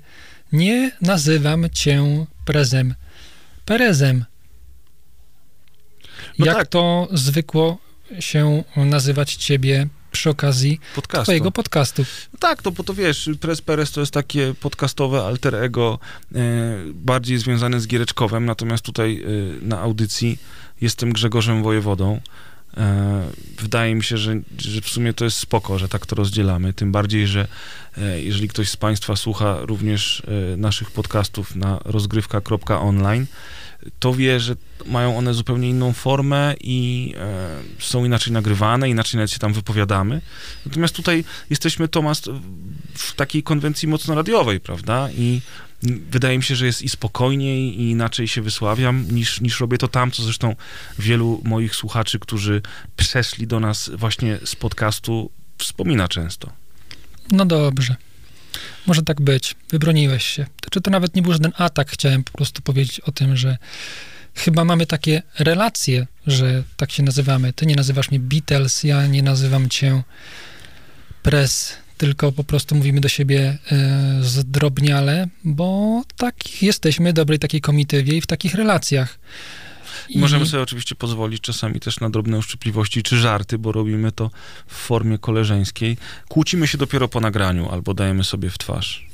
nie 0.53 0.93
nazywam 1.01 1.71
cię 1.71 2.27
prezem. 2.45 2.95
Perezem. 3.65 4.25
No 6.39 6.47
Jak 6.47 6.57
tak. 6.57 6.69
to 6.69 7.09
zwykło 7.13 7.79
się 8.21 8.65
nazywać 8.77 9.35
ciebie 9.35 9.89
przy 10.11 10.31
okazji 10.31 10.81
Podcastu. 10.95 11.25
twojego 11.25 11.51
podcastu. 11.53 12.05
No 12.33 12.39
tak, 12.39 12.65
no 12.65 12.71
bo 12.71 12.85
to 12.85 12.95
wiesz, 12.95 13.31
Press 13.41 13.61
Perez 13.61 13.93
to 13.93 14.01
jest 14.01 14.13
takie 14.13 14.55
podcastowe 14.61 15.23
alter 15.25 15.55
ego, 15.55 15.99
e, 16.35 16.39
bardziej 16.95 17.39
związane 17.39 17.81
z 17.81 17.87
Giereczkowem, 17.87 18.45
natomiast 18.45 18.85
tutaj 18.85 19.23
e, 19.23 19.67
na 19.67 19.81
audycji 19.81 20.39
jestem 20.81 21.13
Grzegorzem 21.13 21.63
Wojewodą. 21.63 22.21
E, 22.77 23.23
wydaje 23.59 23.95
mi 23.95 24.05
się, 24.05 24.17
że, 24.17 24.41
że 24.59 24.81
w 24.81 24.89
sumie 24.89 25.15
to 25.15 25.25
jest 25.25 25.37
spoko, 25.37 25.79
że 25.79 25.89
tak 25.89 26.07
to 26.07 26.17
rozdzielamy, 26.17 26.73
tym 26.73 26.93
bardziej, 26.93 27.27
że 27.27 27.49
e, 27.99 28.23
jeżeli 28.23 28.49
ktoś 28.49 28.69
z 28.71 28.77
Państwa 28.77 29.17
słucha 29.17 29.59
również 29.61 30.23
e, 30.53 30.57
naszych 30.57 30.91
podcastów 30.91 31.57
na 31.57 31.81
rozgrywka.online, 31.85 33.27
to 33.99 34.15
wie, 34.15 34.41
że 34.41 34.57
mają 34.87 35.17
one 35.17 35.35
zupełnie 35.35 35.71
inną 35.71 35.93
formę 35.93 36.55
i 36.61 37.15
są 37.79 38.05
inaczej 38.05 38.33
nagrywane, 38.33 38.91
inaczej 38.91 39.19
nawet 39.19 39.31
się 39.31 39.39
tam 39.39 39.53
wypowiadamy. 39.53 40.21
Natomiast 40.67 40.97
tutaj 40.97 41.25
jesteśmy, 41.51 41.89
Tomasz, 41.89 42.21
w 42.95 43.15
takiej 43.15 43.43
konwencji 43.43 43.89
mocno 43.89 44.15
radiowej, 44.15 44.61
prawda? 44.61 45.09
I 45.11 45.41
wydaje 46.11 46.39
mi 46.39 46.45
się, 46.45 46.57
że 46.57 46.67
jest 46.67 46.83
i 46.83 46.89
spokojniej, 46.89 47.81
i 47.81 47.91
inaczej 47.91 48.29
się 48.29 48.43
wysławiam, 48.43 49.07
niż, 49.11 49.41
niż 49.41 49.61
robię 49.61 49.79
to 49.79 49.89
tam, 49.89 50.11
co 50.11 50.23
zresztą 50.23 50.57
wielu 50.99 51.41
moich 51.45 51.75
słuchaczy, 51.75 52.19
którzy 52.19 52.63
przeszli 52.97 53.47
do 53.47 53.61
nas 53.61 53.91
właśnie 53.95 54.39
z 54.45 54.57
podcastu, 54.57 55.31
wspomina 55.59 56.09
często. 56.09 56.53
No 57.31 57.47
dobrze. 57.47 57.97
Może 58.87 59.03
tak 59.03 59.21
być. 59.21 59.55
Wybroniłeś 59.71 60.25
się. 60.25 60.47
Czy 60.71 60.81
to 60.81 60.91
nawet 60.91 61.17
nie 61.17 61.23
był 61.23 61.33
żaden 61.33 61.53
atak? 61.57 61.91
Chciałem 61.91 62.25
po 62.25 62.33
prostu 62.33 62.63
powiedzieć 62.63 63.01
o 63.01 63.13
tym, 63.13 63.37
że 63.37 63.57
chyba 64.35 64.65
mamy 64.65 64.87
takie 64.87 65.23
relacje, 65.39 66.07
że 66.27 66.63
tak 66.77 66.93
się 66.93 67.03
nazywamy. 67.03 67.53
Ty 67.53 67.67
nie 67.67 67.77
nazywasz 67.77 68.11
mnie 68.11 68.21
Beatles, 68.21 68.85
ja 68.85 69.07
nie 69.07 69.23
nazywam 69.23 69.69
cię 69.69 70.03
Press, 71.23 71.77
tylko 71.99 72.33
po 72.33 72.45
prostu 72.45 72.75
mówimy 72.75 73.01
do 73.01 73.09
siebie 73.09 73.59
e, 73.73 74.19
zdrobniale, 74.23 75.29
bo 75.45 76.03
tak 76.17 76.63
jesteśmy 76.63 77.13
dobrej 77.13 77.39
takiej 77.39 77.61
komitywie 77.61 78.17
i 78.17 78.21
w 78.21 78.27
takich 78.27 78.55
relacjach. 78.55 79.19
I 80.09 80.19
możemy 80.19 80.47
sobie 80.47 80.63
oczywiście 80.63 80.95
pozwolić 80.95 81.41
czasami 81.41 81.81
też 81.81 82.01
na 82.01 82.11
drobne 82.11 82.39
uszczypliwości 82.39 83.03
czy 83.03 83.17
żarty, 83.17 83.59
bo 83.59 83.73
robimy 83.73 84.13
to 84.13 84.31
w 84.67 84.75
formie 84.75 85.19
koleżeńskiej. 85.19 85.97
Kłócimy 86.29 86.67
się 86.67 86.79
dopiero 86.79 87.09
po 87.09 87.21
nagraniu 87.21 87.71
albo 87.71 87.95
dajemy 87.95 88.25
sobie 88.25 88.51
w 88.51 88.59
twarz. 88.59 89.07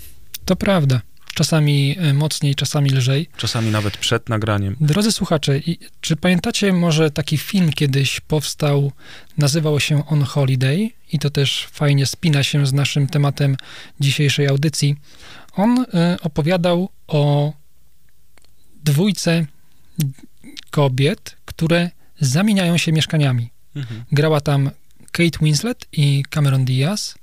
To 0.44 0.56
prawda. 0.56 1.00
Czasami 1.34 1.96
e, 1.98 2.14
mocniej, 2.14 2.54
czasami 2.54 2.90
lżej. 2.90 3.28
Czasami 3.36 3.70
nawet 3.70 3.96
przed 3.96 4.28
nagraniem. 4.28 4.76
Drodzy 4.80 5.12
słuchacze, 5.12 5.60
czy 6.00 6.16
pamiętacie 6.16 6.72
może 6.72 7.10
taki 7.10 7.38
film 7.38 7.72
kiedyś 7.72 8.20
powstał, 8.20 8.92
nazywał 9.38 9.80
się 9.80 10.06
On 10.06 10.22
Holiday 10.22 10.90
i 11.12 11.18
to 11.18 11.30
też 11.30 11.68
fajnie 11.72 12.06
spina 12.06 12.42
się 12.42 12.66
z 12.66 12.72
naszym 12.72 13.06
tematem 13.06 13.56
dzisiejszej 14.00 14.48
audycji. 14.48 14.96
On 15.52 15.84
e, 15.94 16.16
opowiadał 16.22 16.88
o 17.06 17.52
dwójce 18.84 19.46
kobiet, 20.70 21.36
które 21.44 21.90
zamieniają 22.20 22.76
się 22.76 22.92
mieszkaniami. 22.92 23.50
Mhm. 23.76 24.04
Grała 24.12 24.40
tam 24.40 24.70
Kate 25.12 25.38
Winslet 25.42 25.86
i 25.92 26.22
Cameron 26.30 26.64
Diaz, 26.64 27.14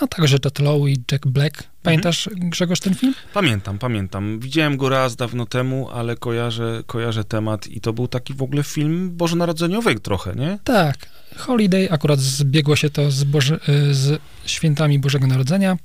a 0.00 0.06
także 0.06 0.36
Jet 0.44 0.58
Lowe 0.58 0.90
i 0.90 0.96
Jack 1.12 1.26
Black. 1.26 1.62
Pamiętasz, 1.82 2.28
Grzegorz, 2.32 2.80
ten 2.80 2.94
film? 2.94 3.14
Pamiętam, 3.34 3.78
pamiętam. 3.78 4.40
Widziałem 4.40 4.76
go 4.76 4.88
raz 4.88 5.16
dawno 5.16 5.46
temu, 5.46 5.90
ale 5.90 6.16
kojarzę, 6.16 6.82
kojarzę 6.86 7.24
temat 7.24 7.66
i 7.66 7.80
to 7.80 7.92
był 7.92 8.08
taki 8.08 8.34
w 8.34 8.42
ogóle 8.42 8.62
film 8.62 9.16
bożonarodzeniowy 9.16 10.00
trochę, 10.00 10.34
nie? 10.34 10.58
Tak, 10.64 10.96
Holiday, 11.36 11.88
akurat 11.90 12.20
zbiegło 12.20 12.76
się 12.76 12.90
to 12.90 13.10
z, 13.10 13.24
Boże, 13.24 13.60
y, 13.68 13.94
z 13.94 14.20
świętami 14.46 14.98
Bożego 14.98 15.26
Narodzenia. 15.26 15.76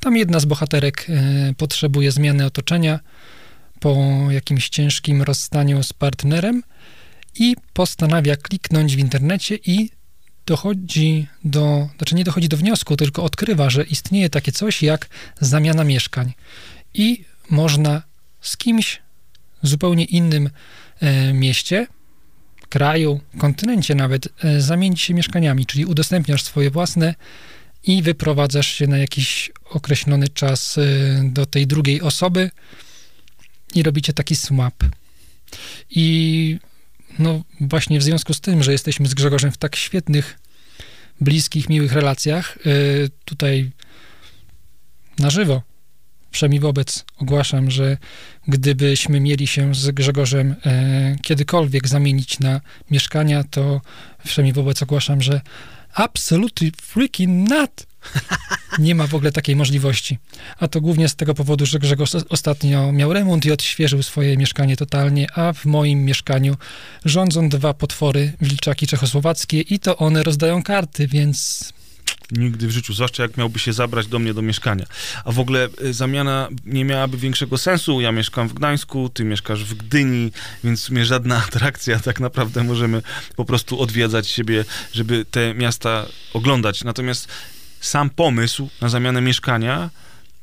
Tam 0.00 0.16
jedna 0.16 0.40
z 0.40 0.44
bohaterek 0.44 1.06
y, 1.50 1.54
potrzebuje 1.54 2.12
zmiany 2.12 2.46
otoczenia 2.46 3.00
po 3.80 3.96
jakimś 4.30 4.68
ciężkim 4.68 5.22
rozstaniu 5.22 5.82
z 5.82 5.92
partnerem 5.92 6.62
i 7.38 7.56
postanawia 7.72 8.36
kliknąć 8.36 8.96
w 8.96 8.98
internecie 8.98 9.58
i 9.66 9.90
dochodzi 10.46 11.26
do, 11.44 11.88
znaczy 11.96 12.14
nie 12.14 12.24
dochodzi 12.24 12.48
do 12.48 12.56
wniosku, 12.56 12.96
tylko 12.96 13.24
odkrywa, 13.24 13.70
że 13.70 13.84
istnieje 13.84 14.30
takie 14.30 14.52
coś 14.52 14.82
jak 14.82 15.08
zamiana 15.40 15.84
mieszkań 15.84 16.32
i 16.94 17.24
można 17.50 18.02
z 18.40 18.56
kimś 18.56 19.02
w 19.62 19.68
zupełnie 19.68 20.04
innym 20.04 20.50
e, 21.00 21.32
mieście 21.32 21.86
kraju, 22.68 23.20
kontynencie 23.38 23.94
nawet, 23.94 24.28
e, 24.44 24.60
zamienić 24.60 25.00
się 25.00 25.14
mieszkaniami, 25.14 25.66
czyli 25.66 25.84
udostępniasz 25.84 26.42
swoje 26.42 26.70
własne 26.70 27.14
i 27.82 28.02
wyprowadzasz 28.02 28.66
się 28.66 28.86
na 28.86 28.98
jakiś 28.98 29.50
określony 29.70 30.28
czas 30.28 30.78
e, 30.78 30.82
do 31.24 31.46
tej 31.46 31.66
drugiej 31.66 32.02
osoby 32.02 32.50
i 33.74 33.82
robicie 33.82 34.12
taki 34.12 34.36
swap. 34.36 34.84
I 35.90 36.58
no 37.18 37.42
właśnie 37.60 37.98
w 37.98 38.02
związku 38.02 38.34
z 38.34 38.40
tym, 38.40 38.62
że 38.62 38.72
jesteśmy 38.72 39.06
z 39.06 39.14
Grzegorzem 39.14 39.52
w 39.52 39.56
tak 39.56 39.76
świetnych, 39.76 40.38
bliskich, 41.20 41.68
miłych 41.68 41.92
relacjach, 41.92 42.58
e, 42.58 42.70
tutaj 43.24 43.70
na 45.18 45.30
żywo, 45.30 45.62
przynajmniej 46.30 46.60
wobec 46.60 47.04
ogłaszam, 47.18 47.70
że 47.70 47.96
gdybyśmy 48.48 49.20
mieli 49.20 49.46
się 49.46 49.74
z 49.74 49.90
Grzegorzem 49.90 50.54
e, 50.66 51.16
kiedykolwiek 51.22 51.88
zamienić 51.88 52.40
na 52.40 52.60
mieszkania, 52.90 53.44
to 53.44 53.80
przynajmniej 54.24 54.54
wobec 54.54 54.82
ogłaszam, 54.82 55.22
że 55.22 55.40
absolutely 55.94 56.70
freaking 56.82 57.48
not. 57.48 57.86
Nie 58.78 58.94
ma 58.94 59.06
w 59.06 59.14
ogóle 59.14 59.32
takiej 59.32 59.56
możliwości. 59.56 60.18
A 60.58 60.68
to 60.68 60.80
głównie 60.80 61.08
z 61.08 61.16
tego 61.16 61.34
powodu, 61.34 61.66
że 61.66 61.78
Grzegorz 61.78 62.14
os- 62.14 62.24
ostatnio 62.28 62.92
miał 62.92 63.12
remont 63.12 63.44
i 63.46 63.52
odświeżył 63.52 64.02
swoje 64.02 64.36
mieszkanie 64.36 64.76
totalnie, 64.76 65.26
a 65.34 65.52
w 65.52 65.64
moim 65.64 66.04
mieszkaniu 66.04 66.56
rządzą 67.04 67.48
dwa 67.48 67.74
potwory, 67.74 68.32
wilczaki 68.40 68.86
czechosłowackie 68.86 69.60
i 69.60 69.78
to 69.78 69.96
one 69.96 70.22
rozdają 70.22 70.62
karty, 70.62 71.06
więc 71.06 71.72
Nigdy 72.32 72.66
w 72.66 72.70
życiu, 72.70 72.94
zwłaszcza 72.94 73.22
jak 73.22 73.36
miałby 73.36 73.58
się 73.58 73.72
zabrać 73.72 74.06
do 74.06 74.18
mnie 74.18 74.34
do 74.34 74.42
mieszkania. 74.42 74.86
A 75.24 75.32
w 75.32 75.38
ogóle 75.38 75.68
y, 75.84 75.92
zamiana 75.92 76.48
nie 76.64 76.84
miałaby 76.84 77.16
większego 77.16 77.58
sensu. 77.58 78.00
Ja 78.00 78.12
mieszkam 78.12 78.48
w 78.48 78.54
Gdańsku, 78.54 79.08
ty 79.08 79.24
mieszkasz 79.24 79.64
w 79.64 79.74
Gdyni, 79.74 80.32
więc 80.64 80.80
w 80.80 80.84
sumie 80.84 81.04
żadna 81.04 81.36
atrakcja. 81.48 81.98
Tak 81.98 82.20
naprawdę 82.20 82.64
możemy 82.64 83.02
po 83.36 83.44
prostu 83.44 83.80
odwiedzać 83.80 84.28
siebie, 84.28 84.64
żeby 84.92 85.24
te 85.30 85.54
miasta 85.54 86.06
oglądać. 86.32 86.84
Natomiast 86.84 87.28
sam 87.86 88.10
pomysł 88.10 88.68
na 88.80 88.88
zamianę 88.88 89.20
mieszkania 89.20 89.90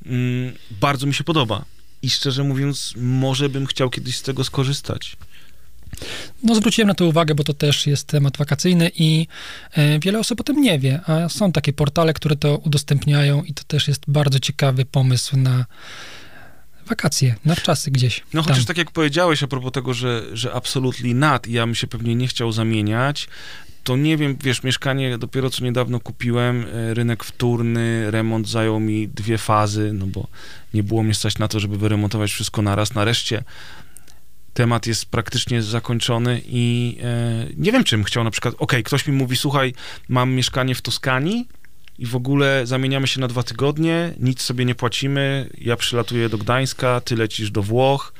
mm, 0.06 0.54
bardzo 0.72 1.08
mi 1.08 1.14
się 1.14 1.24
podoba. 1.24 1.66
I 2.02 2.10
szczerze 2.10 2.44
mówiąc, 2.44 2.94
może 2.98 3.50
bym 3.50 3.66
chciał 3.66 3.90
kiedyś 3.90 4.18
z 4.18 4.22
tego 4.22 4.44
skorzystać. 4.44 5.18
No 6.44 6.56
zwróciłem 6.56 6.88
na 6.88 6.94
to 6.94 7.06
uwagę, 7.06 7.36
bo 7.36 7.44
to 7.44 7.54
też 7.54 7.88
jest 7.88 8.08
temat 8.08 8.38
wakacyjny 8.38 8.92
i 8.96 9.28
e, 9.72 10.00
wiele 10.00 10.20
osób 10.20 10.40
o 10.40 10.44
tym 10.44 10.62
nie 10.62 10.80
wie, 10.80 11.02
a 11.06 11.30
są 11.30 11.52
takie 11.52 11.74
portale, 11.74 12.14
które 12.14 12.36
to 12.36 12.58
udostępniają 12.58 13.44
i 13.44 13.54
to 13.54 13.64
też 13.64 13.88
jest 13.88 14.04
bardzo 14.08 14.40
ciekawy 14.40 14.86
pomysł 14.86 15.38
na 15.38 15.66
wakacje, 16.88 17.36
na 17.46 17.56
wczasy 17.56 17.92
gdzieś. 17.92 18.24
No 18.34 18.44
tam. 18.44 18.54
chociaż 18.54 18.66
tak 18.66 18.78
jak 18.78 18.92
powiedziałeś 18.92 19.44
a 19.44 19.48
propos 19.48 19.72
tego, 19.72 19.94
że, 19.94 20.24
że 20.34 20.54
absolutely 20.54 21.14
not 21.14 21.48
i 21.48 21.52
ja 21.52 21.66
bym 21.66 21.76
się 21.76 21.88
pewnie 21.88 22.16
nie 22.16 22.28
chciał 22.28 22.52
zamieniać, 22.52 23.28
to 23.84 23.98
nie 23.98 24.18
wiem, 24.18 24.38
wiesz, 24.44 24.64
mieszkanie 24.64 25.18
dopiero 25.18 25.50
co 25.50 25.64
niedawno 25.64 26.00
kupiłem, 26.00 26.66
e, 26.74 26.94
rynek 26.94 27.24
wtórny, 27.24 28.12
remont 28.12 28.48
zajął 28.48 28.80
mi 28.80 29.08
dwie 29.08 29.38
fazy, 29.38 29.92
no 29.94 30.08
bo 30.08 30.28
nie 30.74 30.84
było 30.84 31.04
mnie 31.04 31.14
stać 31.14 31.38
na 31.38 31.48
to, 31.48 31.60
żeby 31.60 31.78
wyremontować 31.78 32.32
wszystko 32.32 32.62
naraz. 32.62 32.94
Nareszcie 32.94 33.44
temat 34.54 34.88
jest 34.88 35.06
praktycznie 35.06 35.62
zakończony 35.62 36.42
i 36.46 36.98
e, 37.04 37.48
nie 37.58 37.72
wiem, 37.72 37.84
czym 37.84 38.04
chciał 38.04 38.24
na 38.24 38.32
przykład, 38.32 38.56
okej, 38.58 38.84
ktoś 38.84 39.08
mi 39.08 39.14
mówi, 39.14 39.36
słuchaj, 39.36 39.74
mam 40.10 40.32
mieszkanie 40.32 40.76
w 40.76 40.82
Toskanii 40.82 41.48
i 42.00 42.06
w 42.06 42.16
ogóle 42.16 42.68
zamieniamy 42.68 43.08
się 43.08 43.20
na 43.20 43.28
dwa 43.28 43.44
tygodnie, 43.44 44.14
nic 44.20 44.42
sobie 44.42 44.66
nie 44.66 44.76
płacimy, 44.76 45.50
ja 45.58 45.78
przylatuję 45.78 46.30
do 46.30 46.38
Gdańska, 46.38 47.02
ty 47.02 47.16
lecisz 47.16 47.52
do 47.52 47.64
Włoch, 47.64 48.14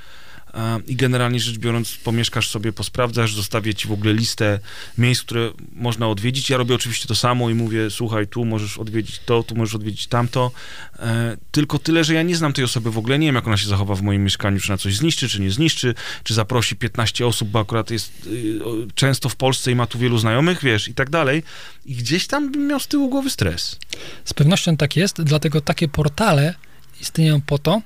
i 0.88 0.96
generalnie 0.96 1.40
rzecz 1.40 1.58
biorąc 1.58 1.98
pomieszkasz 2.04 2.50
sobie, 2.50 2.74
posprawdzasz, 2.74 3.36
zostawię 3.36 3.74
ci 3.74 3.88
w 3.88 3.92
ogóle 3.92 4.14
listę 4.14 4.60
miejsc, 4.98 5.24
które 5.24 5.52
można 5.76 6.08
odwiedzić. 6.08 6.50
Ja 6.50 6.58
robię 6.58 6.76
oczywiście 6.76 7.08
to 7.08 7.16
samo 7.16 7.50
i 7.50 7.54
mówię, 7.54 7.90
słuchaj, 7.90 8.28
tu 8.28 8.46
możesz 8.46 8.78
odwiedzić 8.78 9.20
to, 9.26 9.44
tu 9.44 9.56
możesz 9.56 9.76
odwiedzić 9.76 10.08
tamto, 10.08 10.52
e, 11.00 11.38
tylko 11.52 11.80
tyle, 11.80 12.04
że 12.04 12.14
ja 12.14 12.24
nie 12.24 12.36
znam 12.36 12.54
tej 12.54 12.64
osoby 12.64 12.92
w 12.92 12.98
ogóle, 12.98 13.20
nie 13.20 13.28
wiem, 13.28 13.36
jak 13.36 13.48
ona 13.48 13.58
się 13.58 13.68
zachowa 13.68 13.96
w 13.96 14.02
moim 14.02 14.24
mieszkaniu, 14.24 14.60
czy 14.60 14.70
na 14.70 14.78
coś 14.78 14.96
zniszczy, 14.96 15.30
czy 15.30 15.42
nie 15.42 15.52
zniszczy, 15.52 15.96
czy 16.24 16.34
zaprosi 16.34 16.76
15 16.76 17.28
osób, 17.28 17.50
bo 17.50 17.60
akurat 17.60 17.92
jest 17.92 18.28
y, 18.28 18.60
często 18.96 19.30
w 19.30 19.36
Polsce 19.36 19.72
i 19.72 19.76
ma 19.76 19.88
tu 19.88 20.00
wielu 20.00 20.18
znajomych, 20.18 20.64
wiesz, 20.64 20.88
i 20.88 20.94
tak 20.94 21.10
dalej. 21.10 21.44
I 21.86 21.96
gdzieś 21.96 22.28
tam 22.28 22.52
bym 22.52 22.68
miał 22.68 22.80
z 22.80 22.88
tyłu 22.88 23.10
głowy 23.10 23.30
stres. 23.30 23.80
Z 24.26 24.34
pewnością 24.34 24.78
tak 24.78 24.96
jest, 24.96 25.22
dlatego 25.22 25.62
takie 25.62 25.88
portale 25.88 26.56
istnieją 27.02 27.42
po 27.42 27.58
to, 27.58 27.82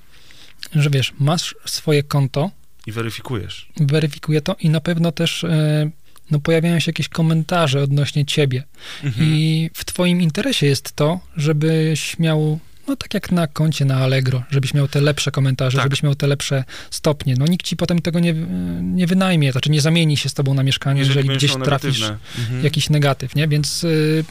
że 0.75 0.89
wiesz, 0.89 1.13
masz 1.19 1.55
swoje 1.65 2.03
konto, 2.03 2.51
I 2.87 2.91
weryfikujesz. 2.91 3.69
weryfikuje 3.77 4.41
to 4.41 4.55
i 4.59 4.69
na 4.69 4.81
pewno 4.81 5.11
też 5.11 5.43
e, 5.43 5.89
no, 6.31 6.39
pojawiają 6.39 6.79
się 6.79 6.89
jakieś 6.89 7.09
komentarze 7.09 7.81
odnośnie 7.83 8.25
ciebie. 8.25 8.63
Mhm. 9.03 9.27
I 9.27 9.69
w 9.73 9.85
twoim 9.85 10.21
interesie 10.21 10.65
jest 10.67 10.91
to, 10.95 11.19
żebyś 11.37 12.19
miał, 12.19 12.59
no 12.87 12.95
tak 12.95 13.13
jak 13.13 13.31
na 13.31 13.47
koncie 13.47 13.85
na 13.85 13.95
Allegro, 13.97 14.43
żebyś 14.49 14.73
miał 14.73 14.87
te 14.87 15.01
lepsze 15.01 15.31
komentarze, 15.31 15.77
Tak. 15.77 15.85
żebyś 15.85 16.03
miał 16.03 16.15
te 16.15 16.27
lepsze 16.27 16.63
stopnie. 16.89 17.35
No 17.37 17.45
nikt 17.45 17.65
ci 17.65 17.75
potem 17.75 18.01
tego 18.01 18.19
nie, 18.19 18.33
nie 18.81 19.07
wynajmie, 19.07 19.51
znaczy 19.51 19.69
nie 19.71 19.81
zamieni 19.81 20.17
się 20.17 20.29
z 20.29 20.33
tobą 20.33 20.53
na 20.53 20.63
mieszkanie, 20.63 20.99
jeżeli, 20.99 21.27
będziesz 21.27 21.51
gdzieś 21.51 21.65
trafisz. 21.65 22.01
Mhm. 22.39 22.63
jakiś 22.63 22.89
negatyw, 22.89 23.35
nie? 23.35 23.47
Więc 23.47 23.83
y, 23.83 24.25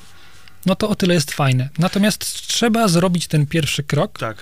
no 0.67 0.77
to 0.77 0.89
o 0.89 0.95
tyle 0.95 1.15
jest 1.15 1.33
fajne. 1.33 1.69
Natomiast 1.79 2.47
trzeba 2.49 2.89
zrobić 2.89 3.27
ten 3.27 3.47
pierwszy 3.47 3.83
krok 3.83 4.19
Tak. 4.19 4.37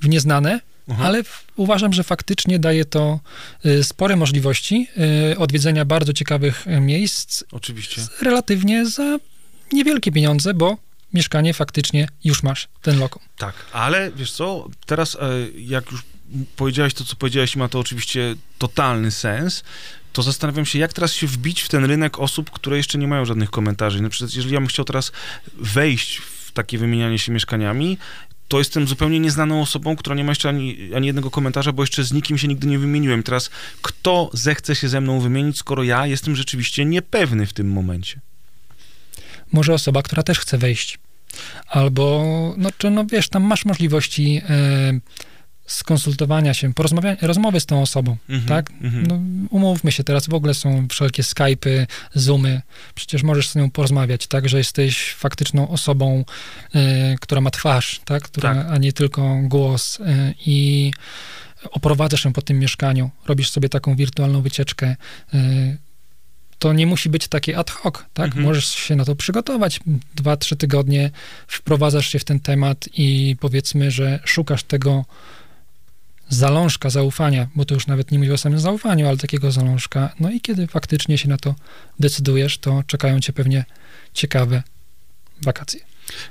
w 0.00 0.08
nieznane, 0.08 0.60
Aha. 0.90 1.04
ale 1.04 1.22
uważam, 1.56 1.92
że 1.92 2.04
faktycznie 2.04 2.58
daje 2.58 2.84
to 2.84 3.20
y, 3.66 3.84
spore 3.84 4.16
możliwości 4.16 4.88
y, 5.32 5.38
odwiedzenia 5.38 5.84
bardzo 5.84 6.12
ciekawych 6.12 6.66
y, 6.66 6.80
miejsc 6.80 7.44
Oczywiście. 7.52 8.02
relatywnie 8.22 8.86
za 8.86 9.18
niewielkie 9.72 10.12
pieniądze, 10.12 10.54
bo 10.54 10.76
mieszkanie 11.12 11.54
faktycznie 11.54 12.08
już 12.24 12.42
masz, 12.42 12.68
ten 12.82 12.98
lokum. 12.98 13.22
Tak, 13.38 13.54
ale 13.72 14.10
wiesz 14.10 14.32
co, 14.32 14.68
teraz 14.86 15.14
e, 15.14 15.18
jak 15.56 15.92
już 15.92 16.02
powiedziałeś 16.56 16.94
to, 16.94 17.04
co 17.04 17.16
powiedziałeś 17.16 17.56
ma 17.56 17.68
to 17.68 17.78
oczywiście 17.78 18.34
totalny 18.58 19.10
sens, 19.10 19.64
to 20.12 20.22
zastanawiam 20.22 20.66
się, 20.66 20.78
jak 20.78 20.92
teraz 20.92 21.12
się 21.12 21.26
wbić 21.26 21.62
w 21.62 21.68
ten 21.68 21.84
rynek 21.84 22.18
osób, 22.18 22.50
które 22.50 22.76
jeszcze 22.76 22.98
nie 22.98 23.08
mają 23.08 23.24
żadnych 23.24 23.50
komentarzy. 23.50 24.02
Na 24.02 24.08
przykład, 24.08 24.34
jeżeli 24.34 24.54
ja 24.54 24.60
bym 24.60 24.68
chciał 24.68 24.84
teraz 24.84 25.12
wejść 25.54 26.16
w 26.16 26.52
takie 26.52 26.78
wymienianie 26.78 27.18
się 27.18 27.32
mieszkaniami, 27.32 27.98
to 28.48 28.58
jestem 28.58 28.86
zupełnie 28.86 29.20
nieznaną 29.20 29.62
osobą, 29.62 29.96
która 29.96 30.16
nie 30.16 30.24
ma 30.24 30.30
jeszcze 30.30 30.48
ani, 30.48 30.90
ani 30.96 31.06
jednego 31.06 31.30
komentarza, 31.30 31.72
bo 31.72 31.82
jeszcze 31.82 32.04
z 32.04 32.12
nikim 32.12 32.38
się 32.38 32.48
nigdy 32.48 32.66
nie 32.66 32.78
wymieniłem. 32.78 33.22
Teraz 33.22 33.50
kto 33.82 34.30
zechce 34.32 34.76
się 34.76 34.88
ze 34.88 35.00
mną 35.00 35.20
wymienić, 35.20 35.58
skoro 35.58 35.82
ja 35.82 36.06
jestem 36.06 36.36
rzeczywiście 36.36 36.84
niepewny 36.84 37.46
w 37.46 37.52
tym 37.52 37.72
momencie? 37.72 38.20
Może 39.52 39.74
osoba, 39.74 40.02
która 40.02 40.22
też 40.22 40.38
chce 40.38 40.58
wejść. 40.58 40.98
Albo, 41.66 42.54
no, 42.56 42.70
czy, 42.78 42.90
no 42.90 43.04
wiesz, 43.06 43.28
tam 43.28 43.42
masz 43.42 43.64
możliwości 43.64 44.42
e, 44.48 45.00
skonsultowania 45.66 46.54
się, 46.54 46.74
porozmawiania, 46.74 47.16
rozmowy 47.22 47.60
z 47.60 47.66
tą 47.66 47.82
osobą, 47.82 48.16
Mhm, 48.28 48.48
tak? 48.48 48.70
mhm. 48.82 49.06
No, 49.06 49.18
umówmy 49.50 49.92
się, 49.92 50.04
teraz 50.04 50.26
w 50.26 50.34
ogóle 50.34 50.54
są 50.54 50.88
wszelkie 50.90 51.22
Skype'y, 51.22 51.86
Zoomy, 52.14 52.62
przecież 52.94 53.22
możesz 53.22 53.48
z 53.48 53.54
nią 53.54 53.70
porozmawiać, 53.70 54.26
tak, 54.26 54.48
że 54.48 54.58
jesteś 54.58 55.12
faktyczną 55.14 55.68
osobą, 55.68 56.24
e, 56.74 57.16
która 57.20 57.40
ma 57.40 57.50
twarz, 57.50 58.00
tak, 58.04 58.22
która, 58.22 58.54
Tak. 58.54 58.66
a 58.70 58.78
nie 58.78 58.92
tylko 58.92 59.38
głos 59.42 59.98
e, 60.00 60.34
i 60.46 60.92
oprowadzasz 61.70 62.24
ją 62.24 62.32
po 62.32 62.42
tym 62.42 62.58
mieszkaniu, 62.58 63.10
robisz 63.26 63.50
sobie 63.50 63.68
taką 63.68 63.96
wirtualną 63.96 64.42
wycieczkę, 64.42 64.96
e, 65.34 65.76
to 66.58 66.72
nie 66.72 66.86
musi 66.86 67.08
być 67.08 67.28
takie 67.28 67.58
ad 67.58 67.70
hoc, 67.70 67.94
tak? 68.14 68.26
Mhm. 68.26 68.44
Możesz 68.44 68.66
się 68.66 68.96
na 68.96 69.04
to 69.04 69.16
przygotować. 69.16 69.80
Dwa, 70.14 70.36
trzy 70.36 70.56
tygodnie 70.56 71.10
wprowadzasz 71.48 72.08
się 72.08 72.18
w 72.18 72.24
ten 72.24 72.40
temat 72.40 72.88
i 72.98 73.36
powiedzmy, 73.40 73.90
że 73.90 74.18
szukasz 74.24 74.62
tego 74.62 75.04
zalążka 76.28 76.90
zaufania, 76.90 77.48
bo 77.54 77.64
to 77.64 77.74
już 77.74 77.86
nawet 77.86 78.10
nie 78.10 78.18
mówię 78.18 78.34
o 78.34 78.38
samym 78.38 78.60
zaufaniu, 78.60 79.08
ale 79.08 79.16
takiego 79.16 79.52
zalążka. 79.52 80.14
No 80.20 80.30
i 80.30 80.40
kiedy 80.40 80.66
faktycznie 80.66 81.18
się 81.18 81.28
na 81.28 81.36
to 81.36 81.54
decydujesz, 82.00 82.58
to 82.58 82.82
czekają 82.86 83.20
cię 83.20 83.32
pewnie 83.32 83.64
ciekawe 84.12 84.62
wakacje. 85.42 85.80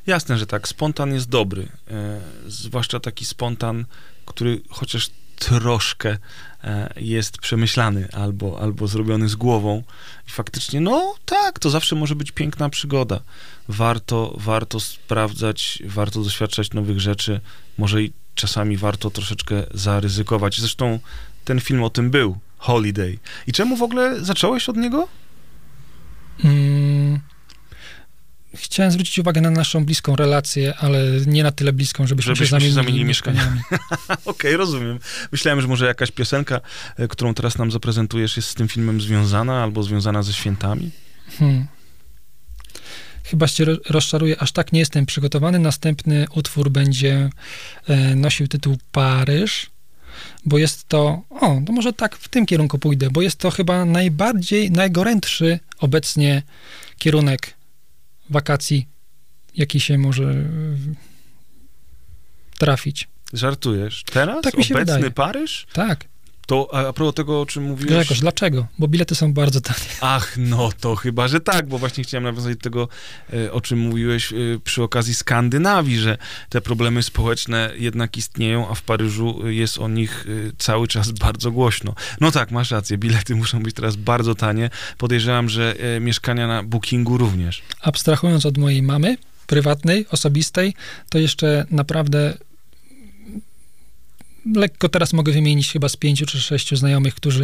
Jasne, 0.07 0.37
że 0.37 0.47
tak. 0.47 0.67
Spontan 0.67 1.13
jest 1.13 1.29
dobry. 1.29 1.67
E, 1.91 2.21
zwłaszcza 2.47 2.99
taki 2.99 3.25
spontan, 3.25 3.85
który 4.25 4.61
chociaż 4.69 5.09
troszkę 5.35 6.17
e, 6.63 6.93
jest 6.97 7.37
przemyślany 7.37 8.07
albo, 8.13 8.61
albo 8.61 8.87
zrobiony 8.87 9.29
z 9.29 9.35
głową. 9.35 9.83
I 10.27 10.31
faktycznie, 10.31 10.81
no 10.81 11.15
tak, 11.25 11.59
to 11.59 11.69
zawsze 11.69 11.95
może 11.95 12.15
być 12.15 12.31
piękna 12.31 12.69
przygoda. 12.69 13.19
Warto, 13.67 14.35
warto 14.37 14.79
sprawdzać, 14.79 15.83
warto 15.85 16.23
doświadczać 16.23 16.71
nowych 16.71 16.99
rzeczy. 16.99 17.41
Może 17.77 18.03
i 18.03 18.13
czasami 18.35 18.77
warto 18.77 19.09
troszeczkę 19.09 19.63
zaryzykować. 19.73 20.59
Zresztą 20.59 20.99
ten 21.45 21.59
film 21.59 21.83
o 21.83 21.89
tym 21.89 22.11
był. 22.11 22.37
Holiday. 22.57 23.17
I 23.47 23.53
czemu 23.53 23.77
w 23.77 23.81
ogóle 23.81 24.25
zacząłeś 24.25 24.69
od 24.69 24.77
niego? 24.77 25.07
Mm. 26.43 27.19
Chciałem 28.55 28.91
zwrócić 28.91 29.19
uwagę 29.19 29.41
na 29.41 29.49
naszą 29.49 29.85
bliską 29.85 30.15
relację, 30.15 30.73
ale 30.77 30.99
nie 31.27 31.43
na 31.43 31.51
tyle 31.51 31.73
bliską, 31.73 32.07
żebyśmy, 32.07 32.35
Żebyśmy 32.35 32.45
się 32.45 32.49
się 32.49 32.51
zamienili 32.55 32.73
zamienili 32.73 33.05
mieszkaniami. 33.05 33.61
Okej, 34.25 34.57
rozumiem. 34.57 34.99
Myślałem, 35.31 35.61
że 35.61 35.67
może 35.67 35.85
jakaś 35.85 36.11
piosenka, 36.11 36.61
e, 36.97 37.07
którą 37.07 37.33
teraz 37.33 37.57
nam 37.57 37.71
zaprezentujesz, 37.71 38.37
jest 38.37 38.49
z 38.49 38.53
tym 38.53 38.67
filmem 38.67 39.01
związana 39.01 39.63
albo 39.63 39.83
związana 39.83 40.23
ze 40.23 40.33
świętami. 40.33 40.91
Hmm. 41.39 41.67
Chyba 43.25 43.45
ro- 43.59 43.77
rozczaruję, 43.89 44.39
aż 44.39 44.51
tak 44.51 44.71
nie 44.71 44.79
jestem 44.79 45.05
przygotowany. 45.05 45.59
Następny 45.59 46.25
utwór 46.35 46.69
będzie 46.69 47.29
e, 47.87 48.15
nosił 48.15 48.47
tytuł 48.47 48.77
Paryż, 48.91 49.69
bo 50.45 50.57
jest 50.57 50.87
to, 50.87 51.21
o, 51.29 51.61
to 51.65 51.73
może 51.73 51.93
tak 51.93 52.15
w 52.15 52.27
tym 52.27 52.45
kierunku 52.45 52.79
pójdę, 52.79 53.09
bo 53.11 53.21
jest 53.21 53.37
to 53.37 53.51
chyba 53.51 53.85
najbardziej, 53.85 54.71
najgorętszy 54.71 55.59
obecnie 55.79 56.43
kierunek 56.97 57.53
wakacji, 58.29 58.87
jaki 59.55 59.79
się 59.79 59.97
może 59.97 60.45
trafić. 62.57 63.07
Żartujesz. 63.33 64.03
Teraz? 64.13 64.41
Tak 64.43 64.57
mi 64.57 64.63
się 64.63 64.75
Obecny 64.75 64.95
wydaje. 64.95 65.11
Paryż? 65.11 65.67
Tak, 65.73 66.05
To 66.45 66.69
a, 66.73 66.87
a 66.87 66.93
propos 66.93 67.15
tego, 67.15 67.41
o 67.41 67.45
czym 67.45 67.63
mówiłeś... 67.63 67.93
Grzegorz, 67.93 68.19
dlaczego? 68.19 68.67
Bo 68.79 68.87
bilety 68.87 69.15
są 69.15 69.33
bardzo 69.33 69.61
tanie. 69.61 69.79
Ach, 70.01 70.33
no 70.37 70.69
to 70.79 70.95
chyba, 70.95 71.27
że 71.27 71.39
tak, 71.39 71.67
bo 71.67 71.77
właśnie 71.77 72.03
chciałem 72.03 72.23
nawiązać 72.23 72.55
do 72.55 72.61
tego, 72.61 72.87
e, 73.33 73.51
o 73.51 73.61
czym 73.61 73.79
mówiłeś 73.79 74.33
e, 74.33 74.35
przy 74.63 74.83
okazji 74.83 75.15
Skandynawii, 75.15 75.99
że 75.99 76.17
te 76.49 76.61
problemy 76.61 77.03
społeczne 77.03 77.71
jednak 77.77 78.17
istnieją, 78.17 78.69
a 78.69 78.75
w 78.75 78.81
Paryżu 78.81 79.41
e, 79.45 79.53
jest 79.53 79.77
o 79.77 79.87
nich 79.87 80.25
cały 80.57 80.87
czas 80.87 81.11
bardzo 81.25 81.51
głośno. 81.51 81.95
No 82.21 82.31
tak, 82.31 82.51
masz 82.51 82.71
rację, 82.71 82.97
bilety 82.97 83.35
muszą 83.35 83.63
być 83.63 83.75
teraz 83.75 83.95
bardzo 83.95 84.35
tanie. 84.35 84.69
Podejrzewam, 84.97 85.49
że 85.49 85.75
mieszkania 86.01 86.47
na 86.47 86.63
Bookingu 86.63 87.17
również. 87.17 87.63
Abstrahując 87.81 88.45
od 88.45 88.57
mojej 88.57 88.83
mamy, 88.83 89.17
prywatnej, 89.47 90.05
osobistej, 90.11 90.73
to 91.09 91.19
jeszcze 91.19 91.65
naprawdę 91.71 92.37
lekko 94.55 94.89
teraz 94.89 95.13
mogę 95.13 95.33
wymienić 95.33 95.71
chyba 95.71 95.89
z 95.89 95.95
pięciu 95.97 96.25
czy 96.25 96.39
sześciu 96.41 96.75
znajomych, 96.75 97.15
którzy 97.15 97.43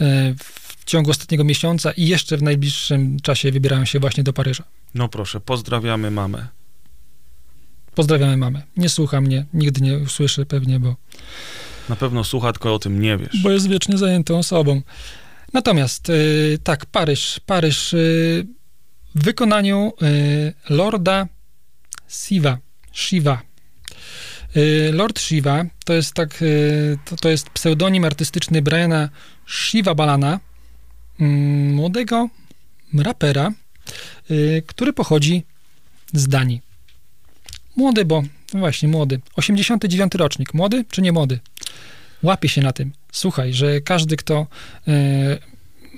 e, 0.00 0.34
w 0.78 0.84
ciągu 0.84 1.10
ostatniego 1.10 1.44
miesiąca 1.44 1.92
i 1.92 2.06
jeszcze 2.08 2.36
w 2.36 2.42
najbliższym 2.42 3.20
czasie 3.20 3.52
wybierają 3.52 3.84
się 3.84 4.00
właśnie 4.00 4.22
do 4.24 4.32
Paryża. 4.32 4.64
No 4.94 5.08
proszę, 5.08 5.40
pozdrawiamy 5.40 6.10
mamę. 6.10 6.46
Pozdrawiamy 7.94 8.36
mamę. 8.36 8.62
Nie 8.76 8.88
słucha 8.88 9.20
mnie, 9.20 9.46
nigdy 9.54 9.80
nie 9.80 9.98
usłyszy 9.98 10.46
pewnie, 10.46 10.80
bo, 10.80 10.96
Na 11.88 11.96
pewno 11.96 12.24
słucha, 12.24 12.52
tylko 12.52 12.74
o 12.74 12.78
tym 12.78 13.00
nie 13.00 13.16
wiesz. 13.16 13.42
bo 13.42 13.50
jest 13.50 13.68
wiecznie 13.68 13.98
zajętą 13.98 14.38
osobą. 14.38 14.82
Natomiast 15.52 16.10
y, 16.10 16.58
tak, 16.64 16.86
Paryż. 16.86 17.40
Paryż 17.46 17.92
y, 17.92 18.46
w 19.14 19.24
wykonaniu 19.24 19.92
y, 20.02 20.54
Lorda 20.70 21.28
Siva. 22.08 22.58
Shiva. 22.92 23.42
Y, 24.56 24.92
Lord 24.92 25.18
Shiva 25.18 25.64
to 25.84 25.94
jest 25.94 26.14
tak, 26.14 26.42
y, 26.42 26.98
to, 27.04 27.16
to 27.16 27.28
jest 27.28 27.50
pseudonim 27.50 28.04
artystyczny 28.04 28.62
Briana 28.62 29.08
Shiva 29.46 29.94
Balana, 29.94 30.40
mm, 31.20 31.74
młodego 31.74 32.28
rapera, 32.98 33.52
y, 34.30 34.62
który 34.66 34.92
pochodzi 34.92 35.44
z 36.12 36.28
Danii. 36.28 36.60
Młody, 37.76 38.04
bo 38.04 38.22
no 38.54 38.60
właśnie 38.60 38.88
młody. 38.88 39.20
89 39.36 40.14
rocznik. 40.14 40.54
Młody 40.54 40.84
czy 40.90 41.02
nie 41.02 41.12
młody? 41.12 41.38
Łapie 42.22 42.48
się 42.48 42.62
na 42.62 42.72
tym. 42.72 42.92
Słuchaj, 43.12 43.52
że 43.52 43.80
każdy, 43.80 44.16
kto 44.16 44.46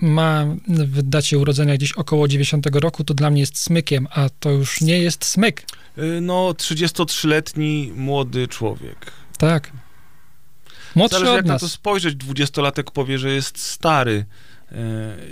ma 0.03 0.47
w 0.69 1.03
dacie 1.03 1.39
urodzenia 1.39 1.75
gdzieś 1.77 1.93
około 1.93 2.29
90 2.29 2.67
roku, 2.73 3.05
to 3.05 3.15
dla 3.15 3.31
mnie 3.31 3.41
jest 3.41 3.59
smykiem, 3.59 4.09
a 4.11 4.29
to 4.41 4.51
już 4.51 4.81
nie 4.81 4.99
jest 4.99 5.25
smyk. 5.25 5.63
Y, 5.99 6.21
No, 6.21 6.53
33-letni 6.53 7.93
młody 7.97 8.49
człowiek. 8.49 9.13
Tak. 9.39 9.73
Młodszy 10.95 11.15
Zależy 11.19 11.31
od 11.33 11.37
jak 11.37 11.47
na 11.47 11.53
nas. 11.53 11.61
to 11.63 11.69
spojrzeć. 11.69 12.15
Dwudziestolatek 12.15 12.91
powie, 12.91 13.19
że 13.19 13.31
jest 13.31 13.59
stary. 13.59 14.25
Y, 14.73 14.77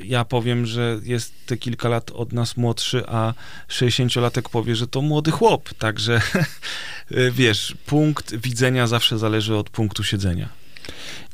Ja 0.06 0.24
powiem, 0.24 0.66
że 0.66 1.00
jest 1.02 1.32
te 1.46 1.56
kilka 1.56 1.88
lat 1.88 2.10
od 2.10 2.32
nas 2.32 2.56
młodszy, 2.56 3.02
a 3.06 3.34
60-latek 3.68 4.48
powie, 4.48 4.76
że 4.76 4.86
to 4.86 5.02
młody 5.02 5.30
chłop. 5.30 5.74
Także 5.74 6.20
y, 7.12 7.32
wiesz, 7.32 7.74
punkt 7.86 8.34
widzenia 8.36 8.86
zawsze 8.86 9.18
zależy 9.18 9.56
od 9.56 9.70
punktu 9.70 10.04
siedzenia. 10.04 10.48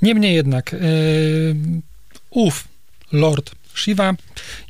Niemniej 0.02 0.35
jednak, 0.35 0.74
e, 0.74 0.78
ów 2.31 2.69
Lord 3.12 3.51
Shiva 3.74 4.15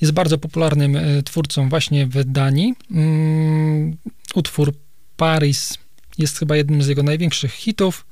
jest 0.01 0.13
bardzo 0.13 0.39
popularnym 0.39 0.97
e, 0.97 1.23
twórcą 1.23 1.69
właśnie 1.69 2.07
w 2.07 2.25
Danii. 2.25 2.75
Mm, 2.91 3.97
Utwór 4.35 4.75
Paris 5.17 5.79
jest 6.19 6.39
chyba 6.39 6.57
jednym 6.57 6.83
z 6.83 6.87
jego 6.89 7.03
największych 7.03 7.53
hitów. 7.53 8.07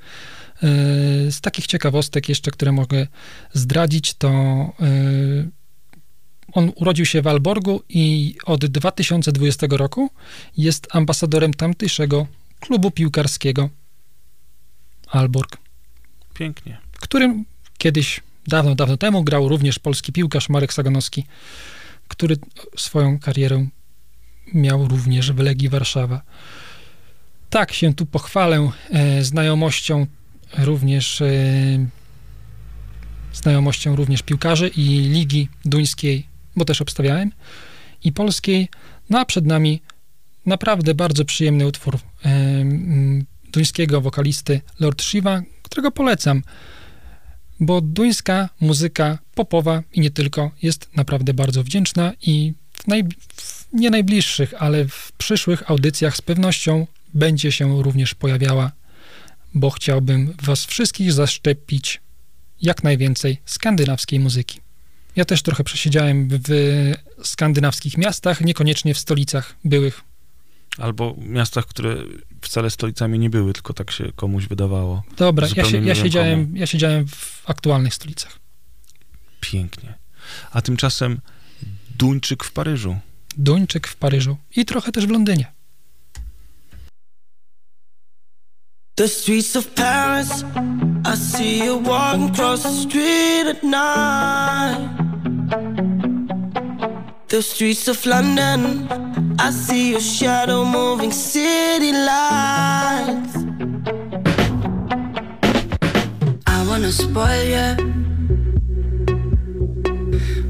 E, 0.63 1.31
Z 1.33 1.41
takich 1.41 1.67
ciekawostek 1.67 2.29
jeszcze, 2.29 2.51
które 2.51 2.73
mogę 2.73 3.07
zdradzić, 3.53 4.15
to 4.15 4.29
e, 4.29 5.49
on 6.53 6.73
urodził 6.77 7.07
się 7.07 7.23
w 7.23 7.27
Alborgu 7.27 7.83
i 7.89 8.35
od 8.45 8.67
2020 8.67 9.67
roku 9.71 10.11
jest 10.57 10.87
ambasadorem 10.91 11.55
tamtejszego 11.55 12.27
klubu 12.61 12.91
piłkarskiego 12.91 13.71
Alborg 15.07 15.57
Pięknie. 16.35 16.79
w 16.93 17.01
którym 17.01 17.45
kiedyś, 17.79 18.21
dawno, 18.49 18.75
dawno 18.75 18.97
temu 18.97 19.25
grał 19.25 19.49
również 19.49 19.79
polski 19.79 20.13
piłkarz 20.13 20.49
Marek 20.49 20.73
Saganowski, 20.73 21.25
który 22.09 22.37
swoją 22.77 23.19
karierę 23.19 23.69
miał 24.55 24.89
również 24.89 25.33
w 25.33 25.39
Legii 25.39 25.69
Warszawa. 25.69 26.23
Tak 27.51 27.73
się 27.73 27.95
tu 27.95 28.07
pochwalę 28.07 28.71
e, 28.91 29.25
znajomością 29.25 30.07
również 30.59 31.23
e, 31.23 31.29
znajomością 33.33 33.97
również 33.97 34.23
piłkarzy 34.23 34.69
i 34.69 34.85
ligi 34.99 35.49
duńskiej, 35.65 36.27
bo 36.57 36.65
też 36.65 36.83
obstawiałem, 36.83 37.33
i 38.05 38.13
polskiej. 38.13 38.69
No 39.11 39.21
a 39.21 39.25
przed 39.25 39.47
nami 39.47 39.83
naprawdę 40.47 40.95
bardzo 40.95 41.25
przyjemny 41.25 41.67
utwór 41.67 41.95
e, 41.95 42.01
duńskiego 43.53 44.01
wokalisty 44.01 44.61
Lord 44.81 45.03
Shiva, 45.03 45.43
którego 45.63 45.91
polecam, 45.91 46.43
bo 47.61 47.81
duńska 47.81 48.49
muzyka 48.61 49.19
popowa 49.35 49.83
i 49.93 50.01
nie 50.01 50.11
tylko 50.11 50.51
jest 50.63 50.89
naprawdę 50.97 51.35
bardzo 51.35 51.65
wdzięczna 51.65 52.13
i 52.23 52.53
w, 52.73 52.87
naj, 52.87 53.05
w 53.37 53.67
nie 53.73 53.91
najbliższych, 53.91 54.55
ale 54.59 54.89
w 54.89 55.13
przyszłych 55.19 55.71
audycjach 55.71 56.17
z 56.17 56.21
pewnością 56.21 56.87
będzie 57.15 57.53
się 57.53 57.83
również 57.83 58.15
pojawiała, 58.15 58.73
bo 59.55 59.71
chciałbym 59.71 60.35
was 60.43 60.65
wszystkich 60.65 61.13
zaszczepić 61.13 62.01
jak 62.63 62.85
najwięcej 62.85 63.41
skandynawskiej 63.45 64.21
muzyki. 64.21 64.61
Ja 65.17 65.25
też 65.25 65.43
trochę 65.43 65.65
przesiedziałem 65.65 66.29
w 66.31 66.93
skandynawskich 67.25 67.99
miastach, 67.99 68.41
niekoniecznie 68.41 68.95
w 68.95 68.99
stolicach 68.99 69.57
byłych. 69.65 70.08
Albo 70.79 71.17
miastach, 71.19 71.67
które 71.67 71.97
wcale 72.41 72.71
stolicami 72.71 73.19
nie 73.19 73.31
były, 73.31 73.53
tylko 73.53 73.73
tak 73.73 73.91
się 73.91 74.13
komuś 74.17 74.47
wydawało. 74.47 75.03
Dobra, 75.17 75.49
ja, 75.57 75.65
się, 75.65 75.85
ja, 75.85 75.95
siedziałem, 75.95 76.57
ja 76.57 76.67
siedziałem 76.67 77.09
w 77.09 77.43
aktualnych 77.51 77.95
stolicach. 77.95 78.39
Pięknie. 79.41 79.95
A 80.51 80.63
tymczasem 80.63 81.21
Duńczyk 81.99 82.45
w 82.45 82.53
Paryżu. 82.53 82.97
Duńczyk 83.37 83.89
w 83.89 83.97
Paryżu 83.97 84.37
i 84.57 84.65
trochę 84.65 84.93
też 84.93 85.07
w 85.07 85.11
Londynie. 85.11 85.53
The 88.95 89.09
streets 89.09 89.57
of 89.57 89.67
Paris, 89.75 90.45
I 91.05 91.17
see 91.17 91.65
you 91.65 91.81
walking 91.81 92.31
across 92.31 92.63
the 92.63 92.73
street 92.73 93.47
at 93.47 93.63
night. 93.63 94.99
The 97.29 97.43
streets 97.43 97.89
of 97.89 98.07
London, 98.07 98.89
I 99.39 99.51
see 99.51 99.91
your 99.91 100.01
shadow 100.01 100.65
moving 100.65 101.13
city 101.13 101.93
lights. 101.93 103.37
I 106.47 106.65
wanna 106.67 106.91
spoil 106.91 107.45
you, 107.55 107.69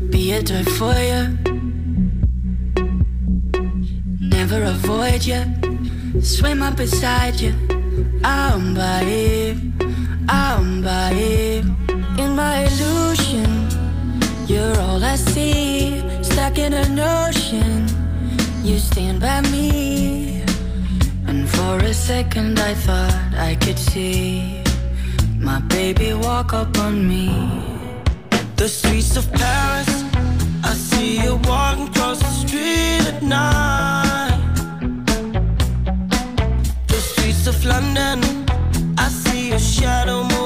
be 0.09 0.31
a 0.31 0.41
toy 0.41 0.63
for 0.79 0.95
you, 0.95 1.37
never 4.21 4.63
avoid 4.63 5.27
you, 5.27 5.43
swim 6.23 6.63
up 6.63 6.77
beside 6.77 7.41
you. 7.41 7.55
I'm 8.23 8.75
by 8.75 9.57
I'm 10.29 10.83
by 10.83 11.11
in 11.11 12.37
my 12.37 12.69
illusion. 12.71 13.88
You're 14.49 14.81
all 14.81 15.05
I 15.05 15.17
see, 15.17 16.03
stuck 16.23 16.57
in 16.57 16.73
an 16.73 16.99
ocean. 16.99 17.87
You 18.65 18.79
stand 18.79 19.21
by 19.21 19.43
me, 19.43 20.43
and 21.27 21.47
for 21.47 21.77
a 21.85 21.93
second 21.93 22.59
I 22.59 22.73
thought 22.73 23.35
I 23.37 23.57
could 23.57 23.79
see 23.79 24.63
my 25.39 25.61
baby 25.69 26.15
walk 26.15 26.55
up 26.55 26.79
on 26.79 27.07
me. 27.07 27.29
The 28.57 28.71
streets 28.71 29.19
of 29.19 29.31
Paris, 29.33 30.05
I 30.65 30.73
see 30.73 31.23
you 31.23 31.37
walking 31.45 31.89
across 31.89 32.19
the 32.19 32.35
street 32.45 33.05
at 33.13 33.23
night. 33.23 34.41
The 36.87 37.01
streets 37.11 37.47
of 37.47 37.63
London, 37.67 38.19
I 38.97 39.09
see 39.09 39.51
your 39.51 39.59
shadow 39.59 40.38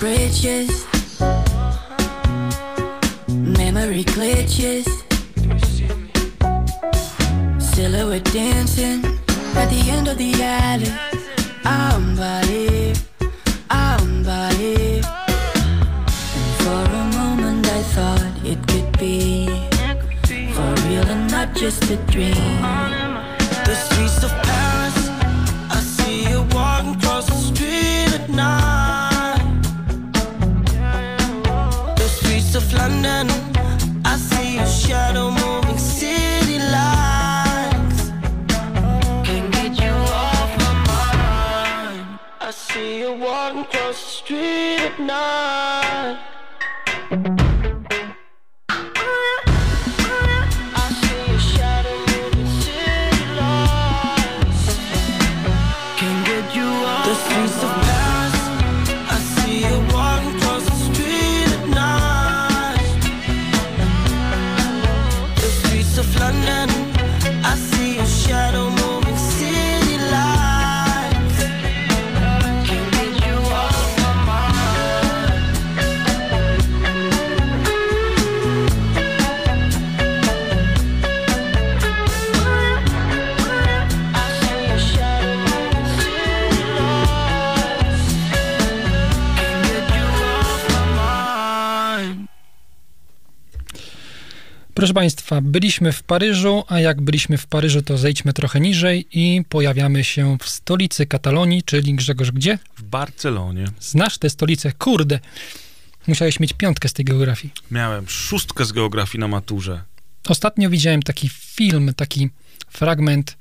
bridges, 0.00 0.86
memory 3.28 4.04
glitches. 4.04 4.86
Silhouette 7.60 8.24
dancing 8.32 9.04
at 9.54 9.68
the 9.70 9.82
end 9.90 10.08
of 10.08 10.18
the 10.18 10.32
alley. 10.42 10.92
I'm 11.64 12.16
it, 12.18 13.02
I'm. 13.70 14.06
For 16.66 16.82
a 17.00 17.04
moment 17.16 17.66
I 17.66 17.82
thought 17.94 18.34
it 18.44 18.58
could 18.66 18.98
be 18.98 19.46
for 20.54 20.70
real 20.88 21.06
and 21.06 21.30
not 21.30 21.54
just 21.54 21.90
a 21.90 21.96
dream. 22.12 22.34
The 23.64 23.74
streets 23.74 24.24
of 24.24 24.30
Paris, 24.30 24.75
London. 32.78 33.26
I 34.04 34.16
see 34.16 34.58
a 34.58 34.66
shadow 34.66 35.30
moving 35.30 35.78
city 35.78 36.58
lights. 36.58 38.10
Can't 39.26 39.50
get 39.52 39.72
you 39.84 39.94
off 40.24 40.50
my 40.64 40.72
mind. 40.92 42.18
I 42.40 42.50
see 42.50 43.00
you 43.00 43.12
walking 43.14 43.60
across 43.62 43.98
the 44.02 44.10
street 44.18 44.80
at 44.90 44.98
night. 45.00 46.16
Proszę 94.76 94.94
Państwa, 94.94 95.40
byliśmy 95.40 95.92
w 95.92 96.02
Paryżu, 96.02 96.64
a 96.68 96.80
jak 96.80 97.00
byliśmy 97.00 97.38
w 97.38 97.46
Paryżu, 97.46 97.82
to 97.82 97.98
zejdźmy 97.98 98.32
trochę 98.32 98.60
niżej 98.60 99.06
i 99.12 99.42
pojawiamy 99.48 100.04
się 100.04 100.38
w 100.40 100.48
stolicy 100.48 101.06
Katalonii, 101.06 101.62
czyli 101.62 101.94
Grzegorz 101.94 102.30
gdzie? 102.30 102.58
W 102.76 102.82
Barcelonie 102.82 103.64
Znasz 103.80 104.18
tę 104.18 104.30
stolicę? 104.30 104.72
Kurde, 104.72 105.20
musiałeś 106.06 106.40
mieć 106.40 106.52
piątkę 106.52 106.88
z 106.88 106.92
tej 106.92 107.04
geografii. 107.04 107.52
miałem 107.70 108.08
szóstkę 108.08 108.64
z 108.64 108.72
geografii 108.72 109.20
na 109.20 109.28
maturze. 109.28 109.82
Ostatnio 110.28 110.70
widziałem 110.70 111.02
taki 111.02 111.28
film, 111.28 111.94
taki 111.96 112.30
fragment 112.68 113.36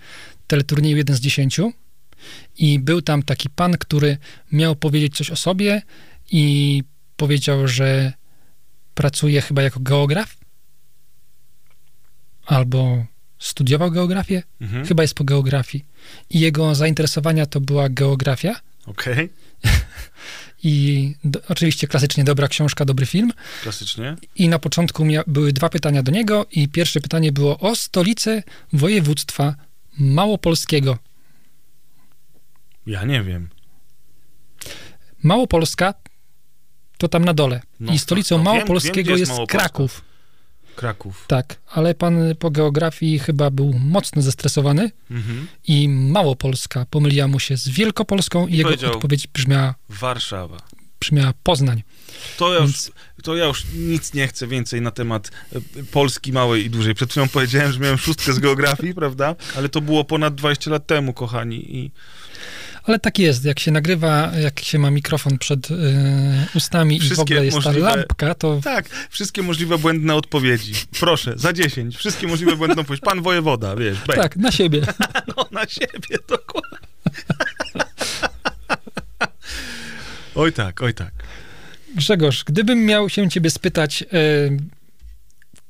teleturnieju 0.47 0.97
1 0.97 1.15
z 1.15 1.19
10 1.19 1.59
i 2.57 2.79
był 2.79 3.01
tam 3.01 3.23
taki 3.23 3.49
pan, 3.49 3.77
który 3.77 4.17
miał 4.51 4.75
powiedzieć 4.75 5.17
coś 5.17 5.31
o 5.31 5.35
sobie 5.35 5.81
i 6.31 6.83
powiedział, 7.17 7.67
że 7.67 8.13
pracuje 8.93 9.41
chyba 9.41 9.61
jako 9.61 9.79
geograf 9.79 10.44
albo 12.45 13.05
studiował 13.39 13.91
geografię, 13.91 14.43
Mhm. 14.61 14.85
chyba 14.85 15.03
jest 15.03 15.13
po 15.13 15.23
geografii 15.23 15.85
i 16.29 16.39
jego 16.39 16.75
zainteresowania 16.75 17.45
to 17.45 17.61
była 17.61 17.89
geografia 17.89 18.55
Okej, 18.85 19.29
i 20.63 21.15
do, 21.23 21.39
oczywiście 21.49 21.87
klasycznie 21.87 22.23
dobra 22.23 22.47
książka, 22.47 22.85
dobry 22.85 23.05
film 23.05 23.31
klasycznie. 23.63 24.15
i 24.35 24.49
na 24.49 24.59
początku 24.59 25.05
mia- 25.05 25.23
były 25.27 25.53
dwa 25.53 25.69
pytania 25.69 26.03
do 26.03 26.11
niego 26.11 26.45
i 26.51 26.69
pierwsze 26.69 27.01
pytanie 27.01 27.31
było 27.31 27.59
o 27.59 27.75
stolicę 27.75 28.43
województwa 28.73 29.55
małopolskiego. 29.99 30.97
Ja 32.87 33.03
nie 33.05 33.23
wiem. 33.23 33.49
Małopolska 35.23 35.93
to 36.97 37.07
tam 37.07 37.25
na 37.25 37.33
dole. 37.33 37.61
No, 37.79 37.93
I 37.93 37.99
stolicą 37.99 38.37
no, 38.37 38.43
małopolskiego 38.43 39.09
wiem, 39.09 39.19
jest, 39.19 39.31
Małopolska. 39.31 39.57
Kraków. 39.57 40.01
Kraków. 40.75 41.25
Tak, 41.27 41.55
ale 41.71 41.95
pan 41.95 42.35
po 42.39 42.51
geografii 42.51 43.19
chyba 43.19 43.49
był 43.49 43.73
mocno 43.73 44.21
zestresowany 44.21 44.91
Mhm. 45.11 45.47
i 45.67 45.89
Małopolska 45.89 46.85
pomyliła 46.89 47.27
mu 47.27 47.39
się 47.39 47.57
z 47.57 47.69
Wielkopolską 47.69 48.47
i 48.47 48.57
jego 48.57 48.69
powiedział- 48.69 48.91
odpowiedź 48.93 49.27
brzmiała, 49.27 49.75
Warszawa. 49.89 50.57
brzmiała 50.99 51.33
Poznań. 51.43 51.83
To 52.37 52.53
ja, 52.53 52.59
już, 52.59 52.73
to 53.23 53.35
ja 53.35 53.45
już 53.45 53.65
nic 53.75 54.13
nie 54.13 54.27
chcę 54.27 54.47
więcej 54.47 54.81
na 54.81 54.91
temat 54.91 55.31
e, 55.55 55.83
Polski 55.83 56.31
małej 56.33 56.65
i 56.65 56.69
dużej. 56.69 56.95
Przed 56.95 57.11
chwilą 57.11 57.27
powiedziałem, 57.29 57.71
że 57.71 57.79
miałem 57.79 57.97
szóstkę 57.97 58.33
z 58.33 58.39
geografii, 58.39 58.93
prawda? 59.01 59.35
Ale 59.57 59.69
to 59.69 59.81
było 59.81 60.03
ponad 60.03 60.35
20 60.35 60.71
lat 60.71 60.87
temu, 60.87 61.13
kochani. 61.13 61.75
I 61.77 61.91
Ale 62.85 62.99
tak 62.99 63.19
jest, 63.19 63.45
jak 63.45 63.59
się 63.59 63.71
nagrywa, 63.71 64.31
jak 64.41 64.59
się 64.59 64.79
ma 64.79 64.91
mikrofon 64.91 65.37
przed 65.37 65.71
y, 65.71 65.75
ustami 66.55 66.95
i 66.95 66.99
w 66.99 67.03
Wszystkie 67.03 67.21
ogóle 67.21 67.45
jest 67.45 67.57
możliwe- 67.57 67.81
ta 67.89 67.95
lampka, 67.95 68.35
to 68.35 68.59
tak, 68.63 68.89
wszystkie 69.09 69.41
możliwe 69.41 69.77
błędne 69.77 70.15
odpowiedzi. 70.15 70.73
Proszę, 70.99 71.33
za 71.35 71.53
10. 71.53 71.97
Wszystkie 71.97 72.27
możliwe 72.27 72.55
błędne 72.55 72.81
odpowiedzi. 72.81 73.01
Pan 73.01 73.21
wojewoda, 73.21 73.75
wiesz, 73.75 73.97
bej. 74.07 74.17
tak, 74.17 74.35
na 74.37 74.51
siebie. 74.51 74.81
No, 75.37 75.45
na 75.51 75.65
siebie, 75.67 76.17
dokładnie. 76.27 76.77
oj 80.35 80.53
tak, 80.53 80.81
oj 80.81 80.93
tak. 80.93 81.11
Grzegorz, 81.95 82.43
gdybym 82.43 82.85
miał 82.85 83.09
się 83.09 83.29
ciebie 83.29 83.49
spytać, 83.49 84.03
e, 84.03 84.07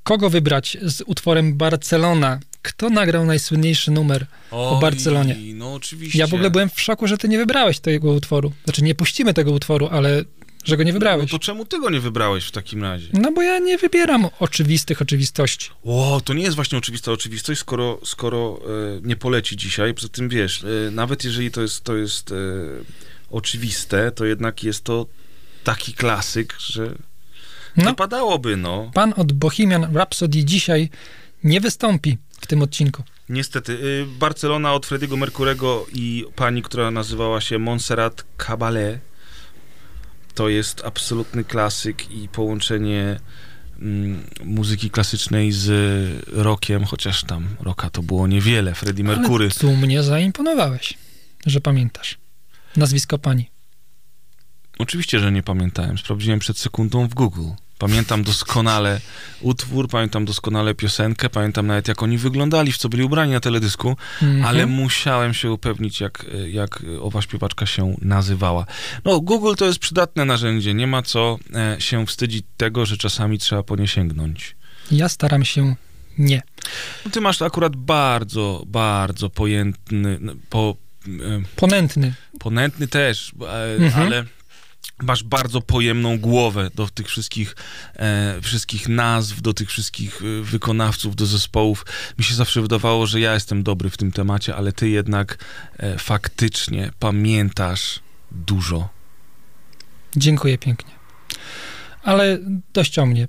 kogo 0.04 0.30
wybrać 0.30 0.78
z 0.82 1.02
utworem 1.06 1.54
Barcelona, 1.54 2.40
kto 2.66 2.90
nagrał 2.90 3.26
najsłynniejszy 3.26 3.92
numer 3.92 4.26
o 4.52 4.76
Oj, 4.76 4.82
Barcelonie? 4.82 5.36
No 5.54 5.74
oczywiście. 5.74 6.20
Ja 6.20 6.28
w 6.28 6.34
ogóle 6.34 6.50
byłem 6.52 6.70
w 6.70 6.82
szoku, 6.82 7.08
że 7.08 7.18
ty 7.18 7.30
nie 7.30 7.38
wybrałeś 7.38 7.80
tego 7.80 8.12
utworu. 8.12 8.52
Znaczy, 8.64 8.84
nie 8.84 8.96
puścimy 8.96 9.34
tego 9.34 9.52
utworu, 9.52 9.88
ale 9.92 10.24
że 10.66 10.78
go 10.78 10.84
nie 10.84 10.92
No 10.92 10.94
wybrałeś. 10.94 11.32
to 11.32 11.40
czemu 11.40 11.66
ty 11.66 11.80
go 11.80 11.90
nie 11.90 12.00
wybrałeś 12.00 12.46
w 12.46 12.52
takim 12.52 12.84
razie? 12.84 13.08
No 13.14 13.32
bo 13.32 13.42
ja 13.42 13.60
nie 13.60 13.78
wybieram 13.78 14.28
oczywistych 14.40 15.02
oczywistości. 15.02 15.70
Ło, 15.84 16.22
to 16.22 16.34
nie 16.34 16.44
jest 16.44 16.56
właśnie 16.56 16.78
oczywista 16.78 17.12
oczywistość, 17.12 17.60
skoro, 17.62 18.00
skoro 18.06 18.60
e, 18.98 19.02
nie 19.08 19.16
poleci 19.16 19.58
dzisiaj. 19.58 19.94
Poza 19.94 20.08
tym 20.10 20.30
wiesz, 20.30 20.64
e, 20.88 20.92
nawet 20.92 21.24
jeżeli 21.24 21.52
to 21.52 21.62
jest, 21.62 21.84
to 21.84 21.96
jest 21.96 22.32
e, 22.32 22.36
oczywiste, 23.30 24.12
to 24.12 24.26
jednak 24.26 24.64
jest 24.64 24.84
to 24.84 25.06
taki 25.64 25.94
klasyk, 25.94 26.56
że 26.60 26.96
No. 27.78 27.90
wypadałoby, 27.90 28.58
no. 28.58 28.92
Pan 28.94 29.14
od 29.18 29.34
Bohemian 29.34 29.96
Rhapsody 29.96 30.46
dzisiaj 30.46 30.90
nie 31.46 31.62
wystąpi 31.62 32.18
w 32.42 32.48
tym 32.48 32.62
odcinku. 32.62 33.04
Niestety, 33.30 33.74
y, 33.74 34.06
Barcelona 34.20 34.74
od 34.74 34.86
Frediego 34.86 35.18
Mercurego 35.18 35.86
i 35.94 36.26
pani, 36.36 36.62
która 36.62 36.92
nazywała 36.92 37.42
się 37.42 37.60
Montserrat 37.60 38.26
Caballé, 38.38 38.98
to 40.36 40.50
jest 40.50 40.82
absolutny 40.86 41.44
klasyk 41.44 42.12
i 42.12 42.28
połączenie 42.28 43.20
mm, 43.80 44.24
muzyki 44.44 44.90
klasycznej 44.90 45.52
z 45.52 45.70
rockiem, 46.28 46.84
chociaż 46.86 47.24
tam 47.24 47.48
rocka 47.60 47.90
to 47.90 48.04
było 48.04 48.28
niewiele. 48.28 48.76
Freddie 48.76 49.04
Mercury. 49.04 49.46
Ale 49.46 49.52
tu 49.52 49.76
mnie 49.76 50.04
zaimponowałeś, 50.04 50.94
że 51.46 51.62
pamiętasz. 51.62 52.18
Nazwisko 52.76 53.18
pani. 53.18 53.50
Oczywiście, 54.80 55.20
że 55.20 55.32
nie 55.32 55.44
pamiętałem. 55.44 55.98
Sprawdziłem 55.98 56.40
przed 56.40 56.58
sekundą 56.58 57.08
w 57.08 57.14
Google. 57.14 57.50
Pamiętam 57.80 58.24
doskonale 58.24 59.02
utwór, 59.42 59.88
pamiętam 59.90 60.26
doskonale 60.26 60.76
piosenkę, 60.76 61.30
pamiętam 61.30 61.68
nawet 61.68 61.88
jak 61.88 62.04
oni 62.04 62.18
wyglądali, 62.18 62.72
w 62.72 62.78
co 62.78 62.90
byli 62.90 63.04
ubrani 63.04 63.32
na 63.32 63.40
teledysku, 63.40 63.98
Mhm. 64.22 64.46
ale 64.46 64.66
musiałem 64.66 65.34
się 65.34 65.52
upewnić, 65.52 66.02
jak, 66.02 66.26
jak 66.48 66.82
owa 67.02 67.22
śpiewaczka 67.22 67.66
się 67.66 67.96
nazywała. 68.02 68.66
No, 69.06 69.20
Google 69.22 69.54
to 69.58 69.66
jest 69.66 69.80
przydatne 69.80 70.26
narzędzie, 70.26 70.74
nie 70.74 70.88
ma 70.88 71.02
co 71.02 71.38
e, 71.56 71.82
się 71.82 72.06
wstydzić 72.06 72.46
tego, 72.58 72.86
że 72.86 72.98
czasami 72.98 73.40
trzeba 73.40 73.64
po 73.64 73.76
nie 73.76 73.88
sięgnąć. 73.88 74.56
Ja 74.92 75.10
staram 75.10 75.46
się 75.46 75.76
nie. 76.18 76.42
No, 77.06 77.12
ty 77.12 77.22
masz 77.22 77.42
akurat 77.42 77.76
bardzo, 77.76 78.64
bardzo 78.68 79.30
pojętny, 79.30 80.18
no, 80.22 80.34
po, 80.50 80.76
e, 81.08 81.10
Ponętny. 81.56 82.14
ponętny 82.40 82.88
też, 82.88 83.32
e, 83.48 83.76
Mhm. 83.86 84.28
Masz 85.04 85.24
bardzo 85.24 85.62
pojemną 85.62 86.20
głowę 86.20 86.70
do 86.76 86.88
tych 86.88 87.08
wszystkich, 87.08 87.56
e, 87.96 88.42
wszystkich 88.42 88.88
nazw, 88.88 89.42
do 89.42 89.54
tych 89.54 89.70
wszystkich 89.70 90.22
e, 90.22 90.44
wykonawców, 90.44 91.16
do 91.16 91.26
zespołów. 91.26 91.86
Mi 92.20 92.26
się 92.26 92.36
zawsze 92.36 92.62
wydawało, 92.62 93.08
że 93.08 93.20
ja 93.20 93.34
jestem 93.34 93.64
dobry 93.64 93.90
w 93.90 93.98
tym 93.98 94.12
temacie, 94.12 94.56
ale 94.56 94.72
ty 94.72 94.90
jednak 94.90 95.38
e, 95.78 95.98
faktycznie 95.98 96.92
pamiętasz 97.00 98.00
dużo. 98.32 98.90
Dziękuję 100.16 100.58
pięknie. 100.58 100.92
Ale 102.04 102.40
dość 102.74 103.00
o 103.00 103.06
mnie. 103.06 103.28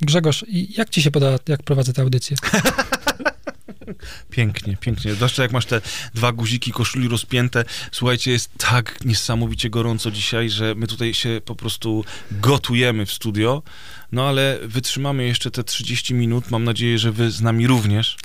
Grzegorz, 0.00 0.44
jak 0.48 0.90
ci 0.90 1.02
się 1.02 1.10
podoba, 1.10 1.38
jak 1.48 1.62
prowadzę 1.62 1.92
tę 1.92 2.02
audycję? 2.02 2.36
Pięknie, 4.30 4.76
pięknie. 4.76 5.14
Zwłaszcza 5.14 5.42
jak 5.42 5.52
masz 5.52 5.66
te 5.66 5.80
dwa 6.14 6.32
guziki 6.32 6.72
koszuli 6.72 7.08
rozpięte. 7.08 7.64
Słuchajcie, 7.92 8.30
jest 8.30 8.50
tak 8.58 9.04
niesamowicie 9.04 9.70
gorąco 9.70 10.10
dzisiaj, 10.10 10.50
że 10.50 10.74
my 10.74 10.86
tutaj 10.86 11.14
się 11.14 11.40
po 11.44 11.54
prostu 11.54 12.04
gotujemy 12.30 13.06
w 13.06 13.12
studio. 13.12 13.62
No 14.12 14.28
ale 14.28 14.58
wytrzymamy 14.62 15.26
jeszcze 15.26 15.50
te 15.50 15.64
30 15.64 16.14
minut. 16.14 16.50
Mam 16.50 16.64
nadzieję, 16.64 16.98
że 16.98 17.12
wy 17.12 17.30
z 17.30 17.40
nami 17.40 17.66
również. 17.66 18.16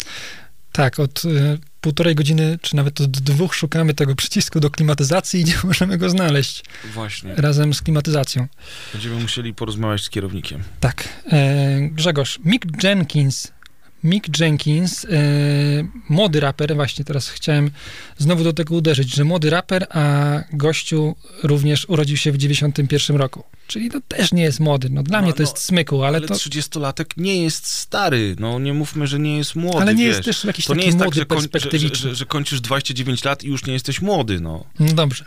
Tak, 0.71 0.99
od 0.99 1.25
y, 1.25 1.57
półtorej 1.81 2.15
godziny, 2.15 2.59
czy 2.61 2.75
nawet 2.75 3.01
od 3.01 3.11
dwóch 3.11 3.55
szukamy 3.55 3.93
tego 3.93 4.15
przycisku 4.15 4.59
do 4.59 4.69
klimatyzacji 4.69 5.41
i 5.41 5.45
nie 5.49 5.55
możemy 5.63 5.97
go 5.97 6.09
znaleźć 6.09 6.63
Właśnie. 6.93 7.35
razem 7.35 7.73
z 7.73 7.81
klimatyzacją. 7.81 8.47
Będziemy 8.93 9.15
musieli 9.19 9.53
porozmawiać 9.53 10.01
z 10.03 10.09
kierownikiem. 10.09 10.63
Tak. 10.79 11.09
E, 11.31 11.89
Grzegorz, 11.91 12.39
Mick 12.45 12.83
Jenkins 12.83 13.51
Mick 14.03 14.39
Jenkins, 14.39 15.05
e, 15.05 15.07
młody 16.09 16.39
raper, 16.39 16.75
właśnie 16.75 17.05
teraz 17.05 17.29
chciałem 17.29 17.71
znowu 18.17 18.43
do 18.43 18.53
tego 18.53 18.75
uderzyć, 18.75 19.15
że 19.15 19.23
młody 19.23 19.49
raper, 19.49 19.87
a 19.89 20.33
gościu 20.53 21.15
również 21.43 21.89
urodził 21.89 22.17
się 22.17 22.31
w 22.31 22.37
91 22.37 23.17
roku. 23.17 23.43
Czyli 23.67 23.89
to 23.91 24.01
też 24.01 24.31
nie 24.31 24.43
jest 24.43 24.59
młody. 24.59 24.89
No 24.89 25.03
dla 25.03 25.17
No, 25.17 25.23
mnie 25.23 25.33
to 25.33 25.43
no, 25.43 25.49
jest 25.49 25.57
smyku, 25.57 26.03
ale, 26.03 26.17
Ale 26.17 26.27
to... 26.27 26.33
30-latek 26.33 27.05
nie 27.17 27.43
jest 27.43 27.67
stary, 27.67 28.35
no 28.39 28.59
nie 28.59 28.73
mówmy, 28.73 29.07
że 29.07 29.19
nie 29.19 29.37
jest 29.37 29.55
młody, 29.55 29.77
Ale 29.81 29.95
nie 29.95 30.05
wiesz. 30.05 30.15
jest 30.15 30.25
też 30.25 30.43
jakiś 30.43 30.65
to 30.65 30.73
nie 30.73 30.77
taki 30.79 30.85
jest 30.87 30.97
młody, 30.97 31.25
tak, 31.25 31.39
że, 31.41 31.49
koń, 31.49 31.79
że, 31.79 31.95
że, 31.95 32.15
że, 32.15 32.25
kończysz 32.25 32.61
29 32.61 33.23
lat 33.23 33.43
i 33.43 33.47
już 33.47 33.65
nie 33.65 33.73
jesteś 33.73 34.01
młody, 34.01 34.39
no. 34.39 34.65
No 34.79 34.93
dobrze. 34.93 35.25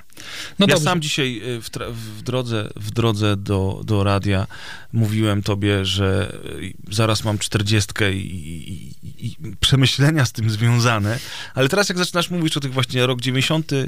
No 0.59 0.67
ja 0.69 0.75
dobrze. 0.75 0.85
sam 0.85 1.01
dzisiaj 1.01 1.43
y, 1.45 1.61
w, 1.61 1.71
w 2.19 2.23
drodze, 2.23 2.69
w 2.77 2.91
drodze 2.91 3.37
do, 3.37 3.81
do 3.85 4.05
radia 4.05 4.47
mówiłem 4.93 5.43
tobie, 5.43 5.85
że 5.85 6.37
y, 6.61 6.75
zaraz 6.91 7.25
mam 7.25 7.39
40 7.39 7.93
i, 8.13 8.17
i, 8.17 9.27
i, 9.27 9.37
przemyślenia 9.61 10.25
z 10.25 10.33
tym 10.33 10.51
związane, 10.51 11.19
ale 11.55 11.69
teraz 11.69 11.89
jak 11.89 11.99
zaczynasz 11.99 12.31
mówić 12.31 12.57
o 12.57 12.61
tych 12.61 12.73
właśnie 12.73 13.07
rok 13.07 13.21
90, 13.21 13.73
y, 13.73 13.87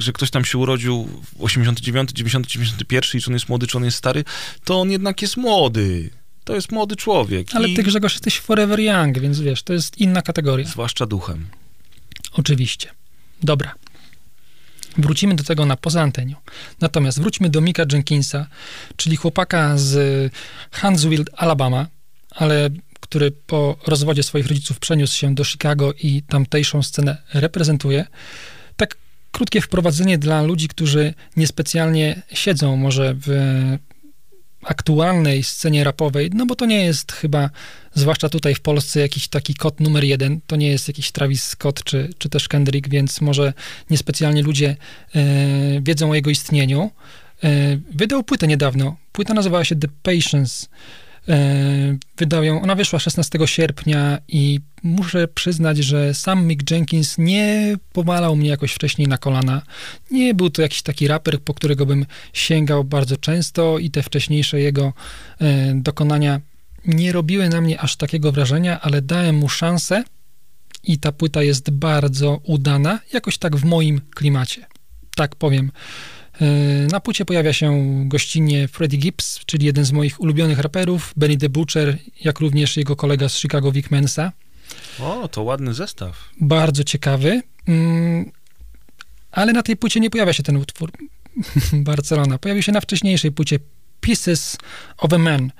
że 0.00 0.12
ktoś 0.12 0.30
tam 0.30 0.44
się 0.44 0.58
urodził 0.58 1.08
w 1.38 1.42
89, 1.42 2.10
90, 2.12 2.46
91 2.46 3.18
i 3.18 3.22
czy 3.22 3.30
on 3.30 3.34
jest 3.34 3.48
młody, 3.48 3.66
czy 3.66 3.78
on 3.78 3.81
jest 3.84 3.98
stary, 3.98 4.24
to 4.64 4.80
on 4.80 4.90
jednak 4.90 5.22
jest 5.22 5.36
młody. 5.36 6.10
To 6.44 6.54
jest 6.54 6.72
młody 6.72 6.96
człowiek. 6.96 7.48
Ale 7.54 7.68
I 7.68 7.74
ty, 7.74 7.82
Grzegorz, 7.82 8.12
jesteś 8.12 8.40
forever 8.40 8.80
young, 8.80 9.18
więc 9.18 9.40
wiesz, 9.40 9.62
to 9.62 9.72
jest 9.72 9.98
inna 9.98 10.22
kategoria. 10.22 10.66
Zwłaszcza 10.68 11.06
duchem. 11.06 11.46
Oczywiście. 12.32 12.90
Dobra. 13.42 13.74
Wrócimy 14.98 15.34
do 15.34 15.44
tego 15.44 15.66
na 15.66 15.76
poza 15.76 16.02
antenią. 16.02 16.36
Natomiast 16.80 17.20
wróćmy 17.20 17.50
do 17.50 17.60
Mika 17.60 17.84
Jenkinsa, 17.92 18.46
czyli 18.96 19.16
chłopaka 19.16 19.78
z 19.78 20.32
Huntsville, 20.72 21.24
Alabama, 21.36 21.86
ale 22.30 22.70
który 23.00 23.30
po 23.30 23.76
rozwodzie 23.86 24.22
swoich 24.22 24.46
rodziców 24.46 24.78
przeniósł 24.78 25.16
się 25.18 25.34
do 25.34 25.44
Chicago 25.44 25.92
i 25.92 26.22
tamtejszą 26.22 26.82
scenę 26.82 27.22
reprezentuje. 27.34 28.06
Krótkie 29.32 29.60
wprowadzenie 29.60 30.18
dla 30.18 30.42
ludzi, 30.42 30.68
którzy 30.68 31.14
niespecjalnie 31.36 32.22
siedzą 32.32 32.76
może 32.76 33.14
w 33.26 33.28
aktualnej 34.62 35.42
scenie 35.42 35.84
rapowej, 35.84 36.30
no 36.34 36.46
bo 36.46 36.54
to 36.56 36.66
nie 36.66 36.84
jest 36.84 37.12
chyba, 37.12 37.50
zwłaszcza 37.94 38.28
tutaj 38.28 38.54
w 38.54 38.60
Polsce, 38.60 39.00
jakiś 39.00 39.28
taki 39.28 39.54
kot 39.54 39.80
numer 39.80 40.04
jeden, 40.04 40.40
to 40.46 40.56
nie 40.56 40.68
jest 40.68 40.88
jakiś 40.88 41.12
Travis 41.12 41.44
Scott 41.44 41.84
czy, 41.84 42.10
czy 42.18 42.28
też 42.28 42.48
Kendrick, 42.48 42.88
więc 42.88 43.20
może 43.20 43.52
niespecjalnie 43.90 44.42
ludzie 44.42 44.76
e, 45.14 45.24
wiedzą 45.80 46.10
o 46.10 46.14
jego 46.14 46.30
istnieniu. 46.30 46.90
E, 47.44 47.48
wydał 47.94 48.22
płytę 48.22 48.46
niedawno. 48.46 48.96
Płyta 49.12 49.34
nazywała 49.34 49.64
się 49.64 49.76
The 49.76 49.88
Patience. 50.02 50.66
E, 51.28 51.96
wydał 52.16 52.44
ją, 52.44 52.62
ona 52.62 52.74
wyszła 52.74 52.98
16 52.98 53.38
sierpnia 53.44 54.18
i 54.28 54.60
muszę 54.82 55.28
przyznać, 55.28 55.78
że 55.78 56.14
sam 56.14 56.46
Mick 56.46 56.70
Jenkins 56.70 57.18
nie 57.18 57.76
powalał 57.92 58.36
mnie 58.36 58.48
jakoś 58.48 58.72
wcześniej 58.72 59.08
na 59.08 59.18
kolana. 59.18 59.62
Nie 60.10 60.34
był 60.34 60.50
to 60.50 60.62
jakiś 60.62 60.82
taki 60.82 61.08
raper, 61.08 61.40
po 61.40 61.54
którego 61.54 61.86
bym 61.86 62.06
sięgał 62.32 62.84
bardzo 62.84 63.16
często 63.16 63.78
i 63.78 63.90
te 63.90 64.02
wcześniejsze 64.02 64.60
jego 64.60 64.92
e, 65.40 65.74
dokonania 65.74 66.40
nie 66.86 67.12
robiły 67.12 67.48
na 67.48 67.60
mnie 67.60 67.80
aż 67.80 67.96
takiego 67.96 68.32
wrażenia, 68.32 68.80
ale 68.80 69.02
dałem 69.02 69.36
mu 69.36 69.48
szansę 69.48 70.04
i 70.84 70.98
ta 70.98 71.12
płyta 71.12 71.42
jest 71.42 71.70
bardzo 71.70 72.40
udana, 72.44 73.00
jakoś 73.12 73.38
tak 73.38 73.56
w 73.56 73.64
moim 73.64 74.00
klimacie. 74.14 74.66
Tak 75.16 75.36
powiem. 75.36 75.70
E, 76.40 76.44
Na 76.92 77.00
płycie 77.00 77.24
pojawia 77.24 77.52
się 77.52 77.94
gościnnie 78.08 78.68
Freddie 78.68 78.98
Gibbs, 78.98 79.40
czyli 79.46 79.66
jeden 79.66 79.84
z 79.84 79.92
moich 79.92 80.20
ulubionych 80.20 80.58
raperów, 80.58 81.12
Benny 81.16 81.36
the 81.38 81.48
Butcher, 81.48 81.98
jak 82.24 82.40
również 82.40 82.76
jego 82.76 82.96
kolega 82.96 83.28
z 83.28 83.38
Chicago 83.38 83.72
Vic 83.72 83.90
Mensa. 83.90 84.32
O, 85.00 85.28
to 85.28 85.42
ładny 85.42 85.74
zestaw. 85.74 86.28
Bardzo 86.40 86.84
ciekawy. 86.84 87.42
Mm, 87.68 88.30
Ale 89.30 89.52
na 89.52 89.62
tej 89.62 89.76
płycie 89.76 90.00
nie 90.00 90.10
pojawia 90.10 90.32
się 90.32 90.42
ten 90.42 90.56
utwór 90.56 90.92
Barcelona. 91.72 92.38
Pojawił 92.38 92.62
się 92.62 92.72
na 92.72 92.80
wcześniejszej 92.80 93.32
płycie 93.32 93.58
Pieces 94.00 94.56
of 94.98 95.12
a 95.12 95.18
Man. 95.18 95.50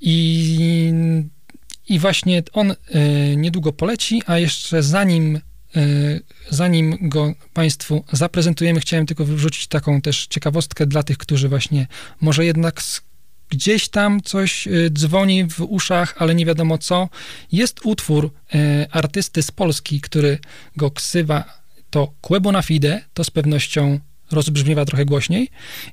I, 0.00 0.92
i 1.88 1.98
właśnie 1.98 2.42
on 2.52 2.70
y, 2.70 2.76
niedługo 3.36 3.72
poleci, 3.72 4.22
a 4.26 4.38
jeszcze 4.38 4.82
zanim, 4.82 5.40
zanim 6.50 6.96
go 7.00 7.34
Państwu 7.52 8.04
zaprezentujemy, 8.12 8.80
chciałem 8.80 9.06
tylko 9.06 9.24
wrzucić 9.24 9.66
taką 9.66 10.00
też 10.00 10.26
ciekawostkę 10.26 10.86
dla 10.86 11.02
tych, 11.02 11.18
którzy 11.18 11.48
właśnie 11.48 11.86
może 12.20 12.44
jednak 12.44 12.82
gdzieś 13.48 13.88
tam 13.88 14.22
coś 14.22 14.66
y, 14.66 14.90
dzwoni 14.90 15.44
w 15.44 15.60
uszach, 15.60 16.14
ale 16.18 16.34
nie 16.34 16.46
wiadomo 16.46 16.78
co. 16.78 17.08
Jest 17.52 17.80
utwór 17.84 18.24
y, 18.54 18.58
artysty 18.90 19.42
z 19.42 19.50
Polski, 19.50 20.00
który 20.00 20.38
go 20.76 20.90
ksywa 20.90 21.44
to 21.90 22.12
Quebo 22.20 22.52
na 22.52 22.62
Fide, 22.62 23.00
to 23.14 23.24
z 23.24 23.30
pewnością 23.30 24.00
rozbrzmiewa 24.30 24.84
trochę 24.84 25.04
głośniej. 25.04 25.48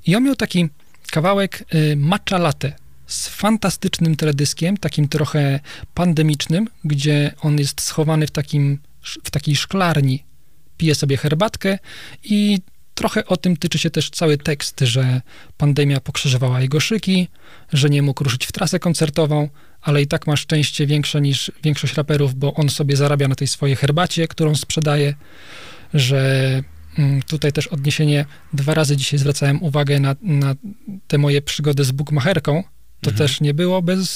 I 0.05 0.15
on 0.15 0.23
miał 0.23 0.35
taki 0.35 0.69
kawałek 1.11 1.63
Matcha 1.95 2.37
Latte 2.37 2.73
z 3.07 3.27
fantastycznym 3.27 4.15
teledyskiem, 4.15 4.77
takim 4.77 5.07
trochę 5.07 5.59
pandemicznym, 5.93 6.67
gdzie 6.83 7.33
on 7.41 7.59
jest 7.59 7.81
schowany 7.81 8.27
w, 8.27 8.31
takim, 8.31 8.79
w 9.23 9.31
takiej 9.31 9.55
szklarni. 9.55 10.23
Pije 10.77 10.95
sobie 10.95 11.17
herbatkę 11.17 11.79
i 12.23 12.59
trochę 12.95 13.25
o 13.25 13.37
tym 13.37 13.57
tyczy 13.57 13.77
się 13.79 13.89
też 13.89 14.09
cały 14.09 14.37
tekst, 14.37 14.79
że 14.79 15.21
pandemia 15.57 15.99
pokrzyżowała 15.99 16.61
jego 16.61 16.79
szyki, 16.79 17.27
że 17.73 17.89
nie 17.89 18.01
mógł 18.01 18.23
ruszyć 18.23 18.45
w 18.45 18.51
trasę 18.51 18.79
koncertową, 18.79 19.49
ale 19.81 20.01
i 20.01 20.07
tak 20.07 20.27
ma 20.27 20.35
szczęście 20.35 20.87
większe 20.87 21.21
niż 21.21 21.51
większość 21.63 21.93
raperów, 21.93 22.35
bo 22.35 22.53
on 22.53 22.69
sobie 22.69 22.95
zarabia 22.95 23.27
na 23.27 23.35
tej 23.35 23.47
swojej 23.47 23.75
herbacie, 23.75 24.27
którą 24.27 24.55
sprzedaje, 24.55 25.13
że 25.93 26.61
mm, 26.97 27.21
tutaj 27.21 27.51
też 27.51 27.67
odniesienie, 27.67 28.25
dwa 28.53 28.73
razy 28.73 28.97
dzisiaj 28.97 29.19
zwracałem 29.19 29.63
uwagę 29.63 29.99
na, 29.99 30.15
na 30.21 30.55
te 31.07 31.17
moje 31.17 31.41
przygody 31.41 31.83
z 31.83 31.91
bukmacherką, 31.91 32.63
to 33.01 33.11
Mhm. 33.11 33.17
też 33.17 33.41
nie 33.41 33.53
było 33.53 33.81
bez, 33.81 34.07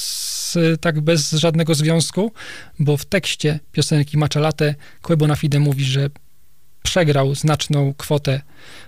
tak 0.82 1.02
bez 1.02 1.32
żadnego 1.32 1.76
związku, 1.76 2.32
bo 2.80 2.98
w 2.98 3.06
tekście 3.06 3.60
piosenki 3.72 4.18
Matcha 4.18 4.40
Latte 4.40 4.76
Quebo 5.02 5.28
na 5.28 5.36
Fide 5.36 5.60
mówi, 5.60 5.86
że 5.86 6.10
przegrał 6.84 7.36
znaczną 7.36 7.94
kwotę, 7.98 8.42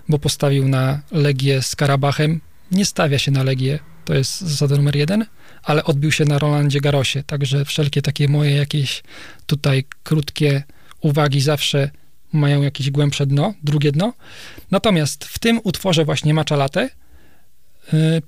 bo 0.08 0.18
postawił 0.18 0.68
na 0.68 1.00
Legię 1.12 1.62
z 1.62 1.76
Karabachem. 1.76 2.40
Nie 2.70 2.84
stawia 2.84 3.18
się 3.18 3.30
na 3.30 3.42
Legię, 3.42 3.78
to 4.04 4.14
jest 4.14 4.40
zasada 4.40 4.76
numer 4.76 4.96
jeden, 4.96 5.26
ale 5.62 5.84
odbił 5.84 6.12
się 6.12 6.24
na 6.24 6.38
Rolandzie 6.38 6.80
Garosie, 6.80 7.22
także 7.22 7.64
wszelkie 7.64 8.02
takie 8.02 8.28
moje 8.28 8.56
jakieś 8.56 9.02
tutaj 9.46 9.84
krótkie 10.02 10.62
uwagi 11.00 11.40
zawsze 11.40 11.90
mają 12.32 12.62
jakieś 12.62 12.90
głębsze 12.90 13.26
dno, 13.26 13.54
drugie 13.62 13.92
dno. 13.92 14.12
Natomiast 14.70 15.24
w 15.24 15.38
tym 15.38 15.60
utworze 15.64 16.04
właśnie 16.04 16.34
y, 16.34 16.90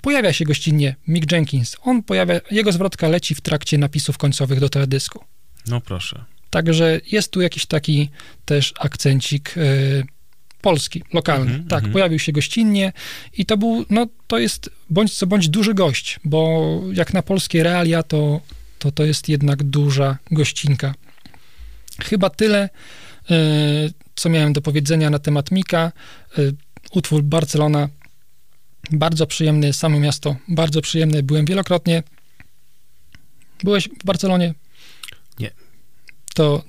pojawia 0.01 0.33
się 0.33 0.45
gościnnie 0.45 0.95
Mick 1.07 1.31
Jenkins. 1.31 1.77
On 1.81 2.03
pojawia, 2.03 2.41
jego 2.51 2.71
zwrotka 2.71 3.07
leci 3.07 3.35
w 3.35 3.41
trakcie 3.41 3.77
napisów 3.77 4.17
końcowych 4.17 4.59
do 4.59 4.69
teledysku. 4.69 5.23
No 5.67 5.81
proszę. 5.81 6.25
Także 6.49 7.01
jest 7.11 7.31
tu 7.31 7.41
jakiś 7.41 7.65
taki 7.65 8.09
też 8.45 8.73
akcencik 8.79 9.57
y, 9.57 10.03
polski, 10.61 11.03
lokalny. 11.13 11.51
Mhm, 11.51 11.67
tak, 11.67 11.77
mhm. 11.77 11.93
pojawił 11.93 12.19
się 12.19 12.31
gościnnie 12.31 12.93
i 13.37 13.45
to 13.45 13.57
był, 13.57 13.85
no 13.89 14.07
to 14.27 14.39
jest 14.39 14.69
bądź 14.89 15.13
co 15.13 15.27
bądź 15.27 15.49
duży 15.49 15.73
gość, 15.73 16.19
bo 16.23 16.81
jak 16.93 17.13
na 17.13 17.21
polskie 17.21 17.63
realia, 17.63 18.03
to 18.03 18.41
to, 18.81 18.91
to 18.91 19.03
jest 19.03 19.29
jednak 19.29 19.63
duża 19.63 20.17
gościnka. 20.31 20.93
Chyba 22.03 22.29
tyle, 22.29 22.69
y, 23.31 23.93
co 24.15 24.29
miałem 24.29 24.53
do 24.53 24.61
powiedzenia 24.61 25.09
na 25.09 25.19
temat 25.19 25.51
Mika. 25.51 25.91
Y, 26.37 26.53
utwór 26.91 27.23
Barcelona, 27.23 27.89
bardzo 28.91 29.27
przyjemny, 29.27 29.73
samo 29.73 29.99
miasto, 29.99 30.35
bardzo 30.47 30.81
przyjemne, 30.81 31.23
byłem 31.23 31.45
wielokrotnie. 31.45 32.03
Byłeś 33.63 33.89
w 33.89 34.05
Barcelonie? 34.05 34.53
Nie. 35.39 35.51
To 36.33 36.63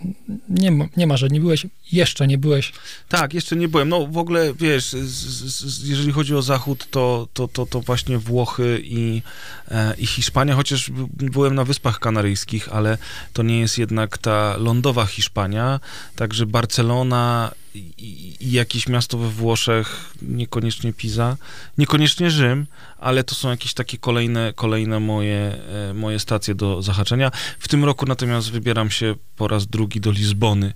nie 0.48 0.88
nie 0.96 1.06
ma, 1.06 1.16
że 1.16 1.28
nie 1.28 1.40
byłeś, 1.40 1.66
jeszcze 1.92 2.26
nie 2.26 2.38
byłeś. 2.38 2.72
Tak, 3.08 3.34
jeszcze 3.34 3.56
nie 3.56 3.68
byłem. 3.68 3.88
No 3.88 4.06
w 4.06 4.18
ogóle, 4.18 4.54
wiesz, 4.54 4.84
z, 4.84 5.64
z, 5.64 5.88
jeżeli 5.88 6.12
chodzi 6.12 6.34
o 6.34 6.42
Zachód, 6.42 6.86
to, 6.90 7.28
to, 7.32 7.48
to, 7.48 7.66
to 7.66 7.80
właśnie 7.80 8.18
Włochy 8.18 8.80
i, 8.84 9.22
e, 9.70 9.94
i 9.98 10.06
Hiszpania, 10.06 10.54
chociaż 10.54 10.90
byłem 11.12 11.54
na 11.54 11.64
Wyspach 11.64 11.98
Kanaryjskich, 11.98 12.68
ale 12.72 12.98
to 13.32 13.42
nie 13.42 13.60
jest 13.60 13.78
jednak 13.78 14.18
ta 14.18 14.56
lądowa 14.56 15.06
Hiszpania, 15.06 15.80
także 16.16 16.46
Barcelona 16.46 17.52
i, 17.74 18.36
i 18.40 18.52
jakieś 18.52 18.88
miasto 18.88 19.18
we 19.18 19.28
Włoszech, 19.28 20.14
niekoniecznie 20.22 20.92
Pisa, 20.92 21.36
niekoniecznie 21.78 22.30
Rzym, 22.30 22.66
ale 22.98 23.24
to 23.24 23.34
są 23.34 23.50
jakieś 23.50 23.74
takie 23.74 23.98
kolejne, 23.98 24.52
kolejne 24.56 25.00
moje, 25.00 25.58
e, 25.90 25.94
moje 25.94 26.18
stacje 26.18 26.54
do 26.54 26.82
zahaczenia. 26.82 27.30
W 27.58 27.68
tym 27.68 27.84
roku 27.84 28.06
natomiast 28.06 28.50
wybieram 28.50 28.90
się 28.90 29.14
po 29.36 29.48
raz 29.48 29.66
drugi 29.66 30.00
do 30.00 30.10
Lizbony, 30.10 30.72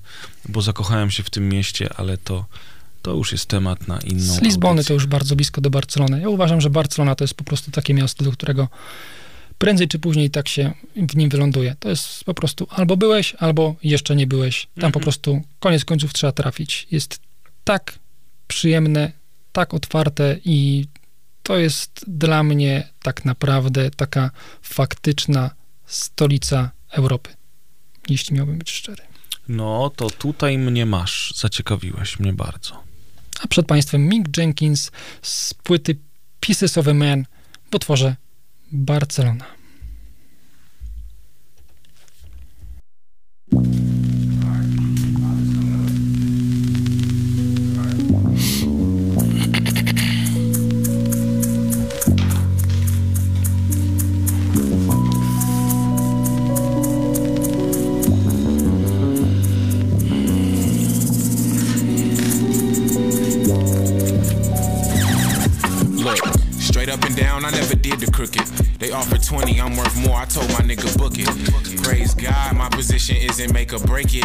bo 0.49 0.63
zakochałem 0.63 1.06
się 1.11 1.23
w 1.23 1.31
tym 1.31 1.49
mieście, 1.49 1.89
ale 1.97 2.19
to, 2.19 2.47
to 3.03 3.15
już 3.15 3.33
jest 3.33 3.47
temat 3.47 3.89
na 3.89 3.99
inną 4.01 4.35
Z 4.35 4.43
Lizbony 4.43 4.71
audycję. 4.71 4.89
to 4.89 4.95
już 4.95 5.07
bardzo 5.07 5.37
blisko 5.37 5.61
do 5.61 5.71
Barcelony. 5.71 6.21
Ja 6.21 6.29
uważam, 6.29 6.61
że 6.61 6.71
Barcelona 6.71 7.15
to 7.15 7.25
jest 7.25 7.35
po 7.35 7.45
prostu 7.45 7.71
takie 7.71 7.95
miasto, 7.95 8.25
do 8.25 8.33
którego 8.33 8.69
prędzej 9.59 9.89
czy 9.89 9.99
później 9.99 10.31
tak 10.31 10.49
się 10.49 10.73
w 10.97 11.17
nim 11.17 11.29
wyląduje. 11.31 11.77
To 11.81 11.89
jest 11.89 12.25
po 12.25 12.35
prostu 12.35 12.67
albo 12.71 12.97
byłeś, 12.97 13.35
albo 13.35 13.77
jeszcze 13.83 14.17
nie 14.17 14.27
byłeś. 14.27 14.63
Tam 14.67 14.73
po 14.75 14.87
Mhm. 14.87 15.03
prostu 15.03 15.43
koniec 15.61 15.85
końców 15.85 16.13
trzeba 16.13 16.33
trafić. 16.33 16.87
Jest 16.91 17.21
tak 17.65 17.99
przyjemne, 18.49 19.13
tak 19.53 19.75
otwarte 19.75 20.37
i 20.45 20.87
to 21.43 21.59
jest 21.59 22.05
dla 22.09 22.43
mnie 22.43 22.89
tak 23.03 23.25
naprawdę 23.25 23.91
taka 23.91 24.31
faktyczna 24.63 25.51
stolica 25.87 26.71
Europy. 26.91 27.31
Jeśli 28.09 28.37
miałbym 28.37 28.59
być 28.59 28.71
szczery. 28.71 29.03
No, 29.49 29.91
to 29.97 30.11
tutaj 30.11 30.59
mnie 30.59 30.87
masz. 30.87 31.35
Zaciekawiłeś 31.37 32.19
mnie 32.21 32.33
bardzo. 32.33 32.83
A 33.43 33.47
przed 33.49 33.67
Państwem 33.67 34.09
Mick 34.09 34.37
Jenkins 34.39 34.91
z 35.23 35.55
płyty 35.55 35.99
Pieces 36.41 36.79
of 36.79 36.89
a 36.89 36.95
Man 36.95 37.25
w 37.71 37.75
utworze 37.75 38.17
Barcelona. 38.73 39.56
Isn't 73.39 73.53
make 73.53 73.73
or 73.73 73.79
break 73.81 74.15
it. 74.15 74.25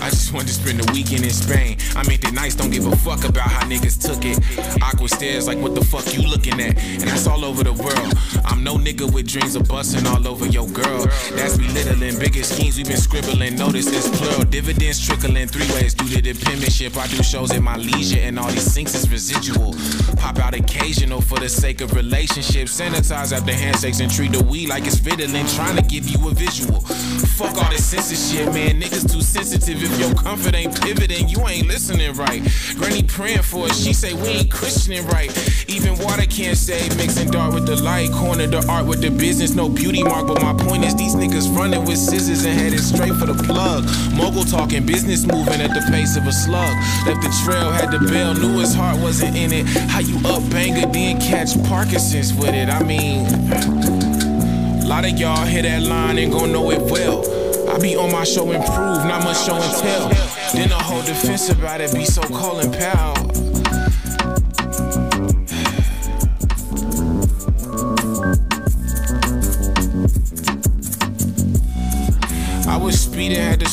I 0.00 0.10
just 0.10 0.32
wanted 0.32 0.48
to 0.48 0.54
spend 0.54 0.80
the 0.80 0.92
weekend 0.92 1.24
in 1.24 1.30
Spain. 1.30 1.76
I 1.94 2.06
made 2.06 2.24
it 2.24 2.32
nice, 2.32 2.54
don't 2.54 2.70
give 2.70 2.86
a 2.86 2.96
fuck 2.96 3.24
about 3.24 3.50
how 3.50 3.66
niggas 3.66 4.00
took 4.00 4.24
it. 4.24 4.38
Awkward 4.82 5.10
stares 5.10 5.46
like 5.46 5.58
what 5.58 5.74
the 5.74 5.84
fuck 5.84 6.12
you 6.14 6.22
looking 6.22 6.60
at? 6.60 6.76
And 6.78 7.02
that's 7.02 7.26
all 7.26 7.44
over 7.44 7.62
the 7.62 7.72
world. 7.72 8.14
I'm 8.44 8.57
no 8.68 8.76
nigga 8.76 9.10
with 9.10 9.26
dreams 9.26 9.56
of 9.56 9.66
busting 9.66 10.06
all 10.06 10.28
over 10.28 10.44
your 10.44 10.68
girl. 10.68 11.06
That's 11.32 11.56
belittling, 11.56 12.18
bigger 12.18 12.42
schemes 12.42 12.76
we've 12.76 12.86
been 12.86 12.98
scribbling. 12.98 13.56
Notice 13.56 13.86
this 13.86 14.06
plural, 14.18 14.44
dividends 14.44 15.00
trickling 15.00 15.48
three 15.48 15.66
ways 15.72 15.94
due 15.94 16.20
to 16.20 16.34
penmanship. 16.34 16.94
I 16.98 17.06
do 17.06 17.22
shows 17.22 17.50
at 17.52 17.62
my 17.62 17.76
leisure, 17.76 18.20
and 18.20 18.38
all 18.38 18.50
these 18.50 18.70
sinks 18.70 18.94
is 18.94 19.08
residual. 19.10 19.74
Pop 20.18 20.38
out 20.38 20.52
occasional 20.52 21.22
for 21.22 21.38
the 21.38 21.48
sake 21.48 21.80
of 21.80 21.94
relationships. 21.94 22.78
Sanitize 22.78 23.32
after 23.34 23.54
handshakes 23.54 24.00
and 24.00 24.12
treat 24.12 24.32
the 24.32 24.44
weed 24.44 24.68
like 24.68 24.84
it's 24.84 24.98
fiddling, 24.98 25.46
trying 25.46 25.76
to 25.76 25.82
give 25.82 26.06
you 26.06 26.28
a 26.28 26.34
visual. 26.34 26.80
Fuck 27.38 27.56
all 27.56 27.70
this 27.70 27.86
censorship, 27.86 28.52
man. 28.52 28.82
Niggas 28.82 29.10
too 29.10 29.22
sensitive. 29.22 29.82
If 29.82 29.98
your 29.98 30.12
comfort 30.14 30.54
ain't 30.54 30.78
pivoting, 30.82 31.30
you 31.30 31.40
ain't 31.48 31.68
listening 31.68 32.12
right. 32.14 32.42
Granny 32.74 33.02
praying 33.02 33.42
for 33.42 33.64
us, 33.64 33.82
she 33.82 33.94
say 33.94 34.12
we 34.12 34.28
ain't 34.28 34.50
Christianing 34.50 35.08
right. 35.08 35.30
Even 35.70 35.96
water 36.04 36.26
can't 36.26 36.58
save, 36.58 36.94
mixing 36.98 37.30
dark 37.30 37.54
with 37.54 37.64
the 37.64 37.76
light. 37.76 38.12
Corner 38.12 38.46
the 38.60 38.70
art 38.70 38.86
with 38.86 39.00
the 39.00 39.10
business, 39.10 39.54
no 39.54 39.68
beauty 39.68 40.02
mark. 40.02 40.26
But 40.26 40.42
my 40.42 40.54
point 40.54 40.84
is, 40.84 40.94
these 40.94 41.14
niggas 41.14 41.54
running 41.56 41.84
with 41.84 41.98
scissors 41.98 42.44
and 42.44 42.58
headed 42.58 42.80
straight 42.80 43.14
for 43.14 43.26
the 43.26 43.34
plug. 43.44 43.84
Mogul 44.14 44.44
talking, 44.44 44.86
business 44.86 45.26
moving 45.26 45.60
at 45.60 45.74
the 45.74 45.84
pace 45.90 46.16
of 46.16 46.26
a 46.26 46.32
slug. 46.32 46.70
Left 47.06 47.22
the 47.22 47.32
trail, 47.44 47.70
had 47.70 47.90
the 47.90 48.00
bell, 48.10 48.34
knew 48.34 48.58
his 48.58 48.74
heart 48.74 49.00
wasn't 49.00 49.36
in 49.36 49.52
it. 49.52 49.66
How 49.66 50.00
you 50.00 50.16
up 50.26 50.42
banger, 50.50 50.86
then 50.92 51.20
catch 51.20 51.60
Parkinson's 51.64 52.34
with 52.34 52.54
it? 52.54 52.68
I 52.68 52.82
mean, 52.82 53.26
a 54.82 54.86
lot 54.86 55.04
of 55.04 55.18
y'all 55.18 55.44
hear 55.44 55.62
that 55.62 55.82
line 55.82 56.18
and 56.18 56.32
gon' 56.32 56.52
know 56.52 56.70
it 56.70 56.80
well. 56.80 57.22
I 57.68 57.78
be 57.78 57.96
on 57.96 58.10
my 58.10 58.24
show 58.24 58.50
improve, 58.50 59.04
not 59.04 59.22
much 59.24 59.44
show 59.44 59.56
and 59.56 59.74
tell. 59.82 60.08
Then 60.54 60.72
a 60.72 60.82
whole 60.82 61.02
defense 61.02 61.50
about 61.50 61.80
it, 61.80 61.92
be 61.94 62.04
so 62.04 62.22
pal. 62.22 63.14
I 63.14 63.37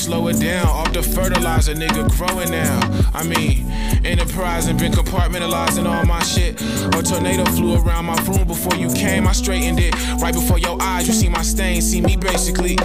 slow 0.06 0.28
it 0.28 0.40
down. 0.40 0.68
Off 0.68 0.94
the 0.94 1.02
fertilizer, 1.02 1.74
nigga, 1.74 2.08
growing 2.16 2.52
now. 2.52 2.80
I 3.14 3.24
mean, 3.24 3.66
enterprising, 4.06 4.78
been 4.78 4.92
compartmentalizing 4.92 5.86
all 5.90 6.06
my 6.06 6.22
shit. 6.22 6.62
A 6.62 7.02
tornado 7.02 7.44
flew 7.46 7.76
around 7.76 8.06
my 8.06 8.22
room 8.26 8.48
before 8.48 8.76
you 8.76 8.94
came. 8.94 9.28
I 9.28 9.32
straightened 9.32 9.80
it 9.80 9.96
right 10.22 10.34
before 10.34 10.60
your 10.60 10.80
eyes. 10.80 11.08
You 11.08 11.14
see 11.14 11.30
my 11.30 11.42
stain, 11.42 11.82
see 11.82 12.02
me 12.02 12.16
basically 12.18 12.76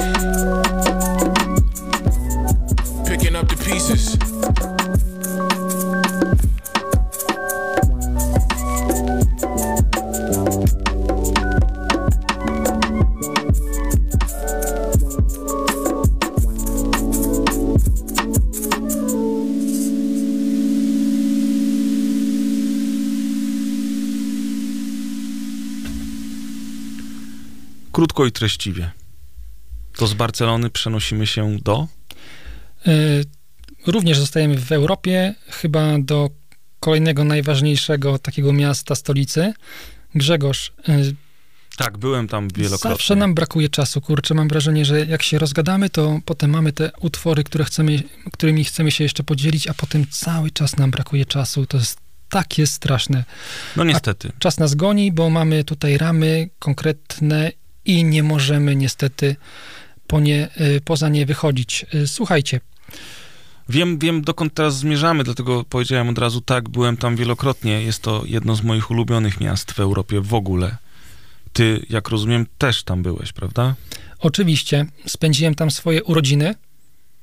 Krótko 28.01 28.27
i 28.27 28.33
treściwie. 28.33 28.91
To 29.97 30.07
z 30.07 30.15
Barcelony 30.15 30.71
przenosimy 30.71 31.27
się 31.27 31.59
do... 31.63 31.89
Y, 32.87 33.25
Również 33.87 34.19
zostajemy 34.19 34.57
w 34.59 34.73
Europie, 34.73 35.35
chyba 35.49 35.99
do 35.99 36.31
kolejnego 36.81 37.25
najważniejszego 37.25 38.19
takiego 38.19 38.53
miasta, 38.53 38.95
stolicy. 38.95 39.53
Grzegorz, 40.15 40.73
y, 40.89 41.15
Tak, 41.77 41.99
byłem 41.99 42.29
tam 42.29 42.49
wielokrotnie. 42.49 42.91
zawsze 42.91 43.17
nam 43.17 43.35
brakuje 43.35 43.69
czasu, 43.69 44.01
kurczę, 44.01 44.35
mam 44.35 44.49
wrażenie, 44.49 44.85
że 44.85 45.07
jak 45.07 45.23
się 45.23 45.39
rozgadamy, 45.39 45.91
to 45.91 46.21
potem 46.25 46.51
mamy 46.51 46.73
te 46.73 46.91
utwory, 47.01 47.45
które 47.45 47.65
chcemy, 47.65 48.03
którymi 48.33 48.65
chcemy 48.65 48.91
się 48.91 49.05
jeszcze 49.05 49.23
podzielić, 49.23 49.69
a 49.69 49.75
potem 49.75 50.07
cały 50.11 50.51
czas 50.51 50.77
nam 50.77 50.91
brakuje 50.91 51.27
czasu. 51.27 51.67
To 51.67 51.77
jest 51.77 51.99
takie 52.29 52.67
straszne. 52.67 53.25
No 53.77 53.85
niestety. 53.85 54.33
Czas 54.39 54.59
nas 54.59 54.75
goni, 54.75 55.13
bo 55.13 55.31
mamy 55.31 55.65
tutaj 55.65 55.99
ramy 55.99 56.49
konkretne 56.59 57.53
i 57.91 58.05
nie 58.05 58.23
możemy 58.23 58.77
niestety 58.77 59.37
po 60.07 60.21
nie, 60.21 60.49
y, 60.61 60.81
poza 60.85 61.09
nie 61.09 61.27
wychodzić. 61.27 61.87
Y, 61.95 62.09
Słuchajcie, 62.09 62.61
Wiem, 63.71 63.99
wiem, 63.99 64.23
dokąd 64.23 64.55
teraz 64.55 64.79
zmierzamy, 64.79 65.25
dlatego 65.25 65.65
powiedziałem 65.65 66.09
od 66.09 66.19
razu 66.19 66.41
tak, 66.41 66.69
byłem 66.69 66.97
tam 66.97 67.17
wielokrotnie. 67.17 67.83
Jest 67.83 68.03
to 68.03 68.23
jedno 68.27 68.57
z 68.57 68.63
moich 68.63 68.91
ulubionych 68.91 69.41
miast 69.41 69.73
w 69.73 69.81
Europie 69.81 70.21
w 70.21 70.35
ogóle. 70.35 70.77
Ty, 71.53 71.87
jak 71.91 72.09
rozumiem, 72.09 72.47
też 72.59 72.83
tam 72.83 73.03
byłeś, 73.03 73.33
prawda? 73.33 73.75
Oczywiście 74.19 74.87
spędziłem 75.07 75.55
tam 75.55 75.71
swoje 75.71 76.05
urodziny 76.05 76.55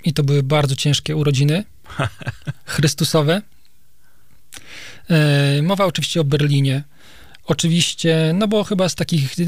i 0.03 0.13
to 0.13 0.23
były 0.23 0.43
bardzo 0.43 0.75
ciężkie 0.75 1.15
urodziny 1.15 1.63
chrystusowe. 2.65 3.41
E, 5.09 5.61
mowa 5.61 5.85
oczywiście 5.85 6.21
o 6.21 6.23
Berlinie. 6.23 6.83
Oczywiście, 7.47 8.31
no 8.35 8.47
bo 8.47 8.63
chyba 8.63 8.89
z 8.89 8.95
takich 8.95 9.39
e, 9.39 9.43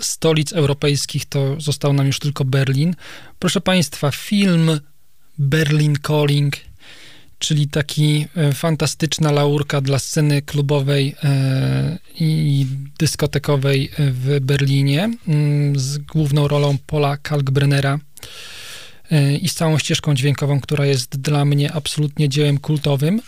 stolic 0.00 0.52
europejskich 0.52 1.26
to 1.26 1.60
został 1.60 1.92
nam 1.92 2.06
już 2.06 2.18
tylko 2.18 2.44
Berlin. 2.44 2.94
Proszę 3.38 3.60
Państwa, 3.60 4.10
film 4.10 4.80
Berlin 5.38 5.96
Calling, 6.06 6.56
czyli 7.38 7.68
taki 7.68 8.26
e, 8.36 8.52
fantastyczna 8.52 9.32
laurka 9.32 9.80
dla 9.80 9.98
sceny 9.98 10.42
klubowej 10.42 11.14
e, 11.24 11.98
i 12.20 12.66
dyskotekowej 12.98 13.90
w 13.98 14.40
Berlinie 14.40 15.10
mm, 15.28 15.78
z 15.78 15.98
główną 15.98 16.48
rolą 16.48 16.78
Paula 16.86 17.16
Kalkbrennera 17.16 17.98
i 19.42 19.48
z 19.48 19.54
całą 19.54 19.78
ścieżką 19.78 20.14
dźwiękową, 20.14 20.60
która 20.60 20.86
jest 20.86 21.20
dla 21.20 21.44
mnie 21.44 21.72
absolutnie 21.72 22.28
dziełem 22.28 22.58
kultowym. 22.58 23.22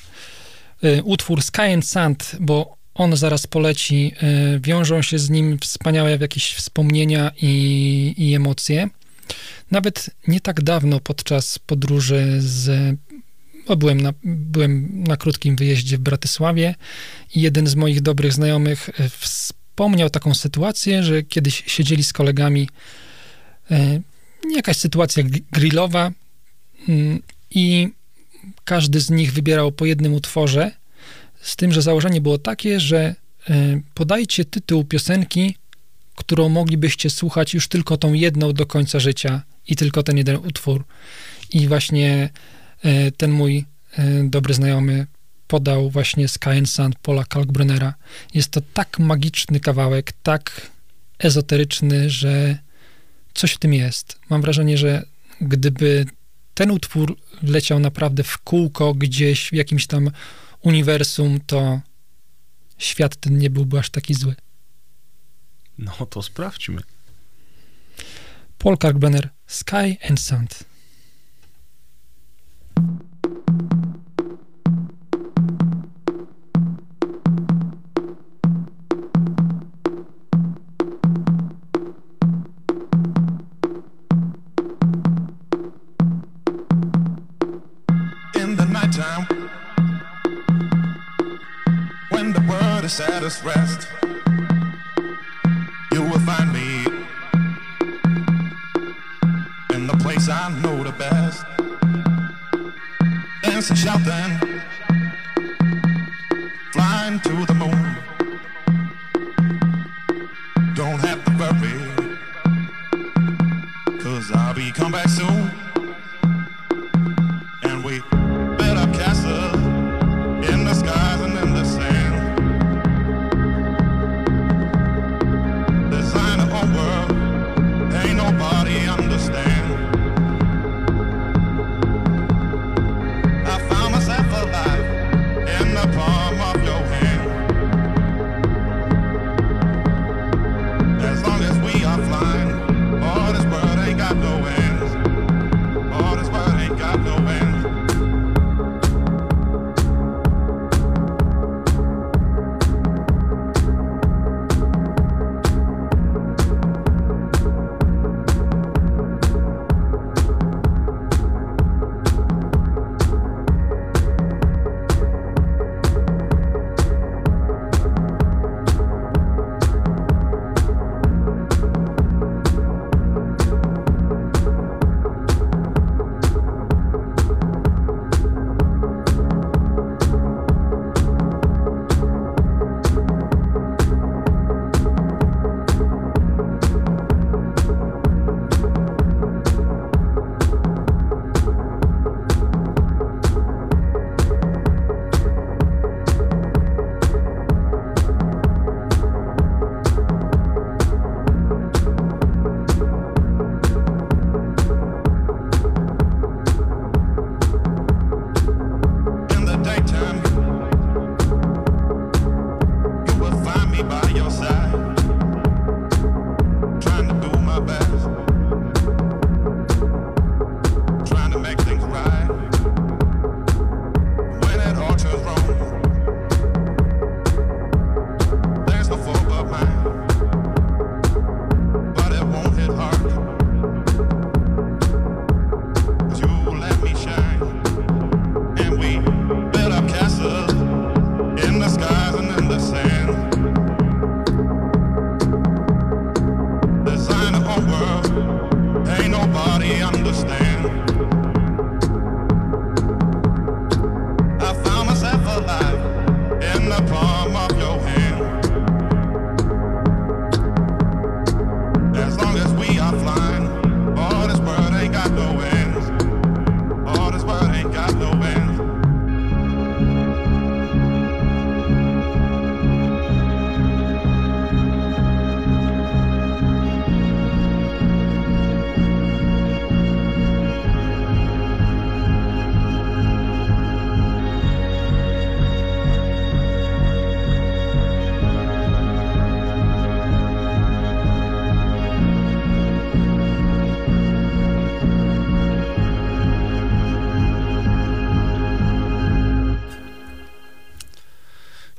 Utwór 1.05 1.43
Sky 1.43 1.63
and 1.63 1.87
Sand, 1.87 2.37
bo 2.41 2.82
on 2.95 3.17
zaraz 3.17 3.47
poleci, 3.47 4.13
e, 4.23 4.61
wiążą 4.61 5.03
się 5.03 5.19
z 5.19 5.31
nim 5.31 5.59
wspaniałe 5.59 6.19
jakieś 6.21 6.55
wspomnienia 6.55 7.31
i, 7.43 8.15
i 8.17 8.35
emocje. 8.35 8.89
Nawet 9.71 10.11
nie 10.29 10.41
tak 10.41 10.63
dawno 10.63 11.01
podczas 11.01 11.59
podróży 11.59 12.37
z. 12.39 12.97
Byłem, 13.79 14.01
na, 14.01 14.13
byłem 14.25 15.05
na 15.05 15.17
krótkim 15.17 15.57
wyjeździe 15.57 15.99
w 15.99 16.01
Bratysławie 16.01 16.75
i 17.35 17.41
jeden 17.41 17.67
z 17.67 17.75
moich 17.75 18.01
dobrych 18.01 18.33
znajomych 18.33 19.01
e, 19.01 19.09
wspomniał 19.09 20.11
taką 20.11 20.35
sytuację, 20.35 21.03
że 21.03 21.23
kiedyś 21.23 21.63
siedzieli 21.67 22.05
z 22.05 22.13
kolegami, 22.13 22.69
e, 23.71 24.01
jakaś 24.55 24.77
sytuacja 24.77 25.23
gr- 25.23 25.43
grillowa 25.53 26.11
mm, 26.89 27.23
i 27.51 27.89
każdy 28.65 29.01
z 29.01 29.11
nich 29.11 29.33
wybierał 29.33 29.73
po 29.73 29.87
jednym 29.87 30.15
utworze, 30.15 30.71
z 31.43 31.57
tym, 31.57 31.73
że 31.73 31.83
założenie 31.83 32.21
było 32.21 32.39
takie, 32.39 32.81
że 32.81 33.15
e, 33.51 33.81
podajcie 33.95 34.45
tytuł 34.45 34.85
piosenki, 34.85 35.57
którą 36.17 36.49
moglibyście 36.49 37.11
słuchać 37.11 37.55
już 37.55 37.69
tylko 37.69 37.97
tą 37.97 38.13
jedną 38.13 38.53
do 38.53 38.67
końca 38.67 39.01
życia 39.01 39.43
i 39.69 39.77
tylko 39.77 40.03
ten 40.03 40.17
jeden 40.17 40.37
utwór. 40.37 40.85
I 41.51 41.69
właśnie 41.69 42.31
e, 42.83 43.11
ten 43.13 43.31
mój 43.31 43.65
e, 43.99 44.25
dobry 44.25 44.55
znajomy 44.55 45.07
podał 45.47 45.91
właśnie 45.91 46.29
Sky 46.29 46.51
and 46.51 46.71
Sand 46.71 46.99
Paula 47.03 47.25
Kalkbrunera. 47.25 47.95
Jest 48.35 48.51
to 48.51 48.61
tak 48.75 48.99
magiczny 48.99 49.61
kawałek, 49.61 50.13
tak 50.23 50.71
ezoteryczny, 51.19 52.11
że 52.11 52.59
coś 53.35 53.53
w 53.53 53.59
tym 53.59 53.75
jest. 53.75 54.19
Mam 54.31 54.43
wrażenie, 54.43 54.79
że 54.79 55.03
gdyby 55.41 56.07
ten 56.55 56.71
utwór 56.71 57.17
leciał 57.43 57.79
naprawdę 57.79 58.23
w 58.23 58.39
kółko 58.39 58.95
gdzieś 58.95 59.49
w 59.49 59.53
jakimś 59.53 59.87
tam 59.87 60.11
uniwersum, 60.63 61.41
to 61.47 61.81
świat 62.79 63.17
ten 63.17 63.39
nie 63.39 63.51
byłby 63.51 63.79
aż 63.79 63.91
taki 63.91 64.15
zły. 64.15 64.35
No 65.79 66.07
to 66.11 66.23
sprawdźmy. 66.23 66.83
Paul 68.59 68.79
Kalkbrenner, 68.79 69.29
Sky 69.47 69.99
and 70.09 70.21
Sand. 70.21 70.65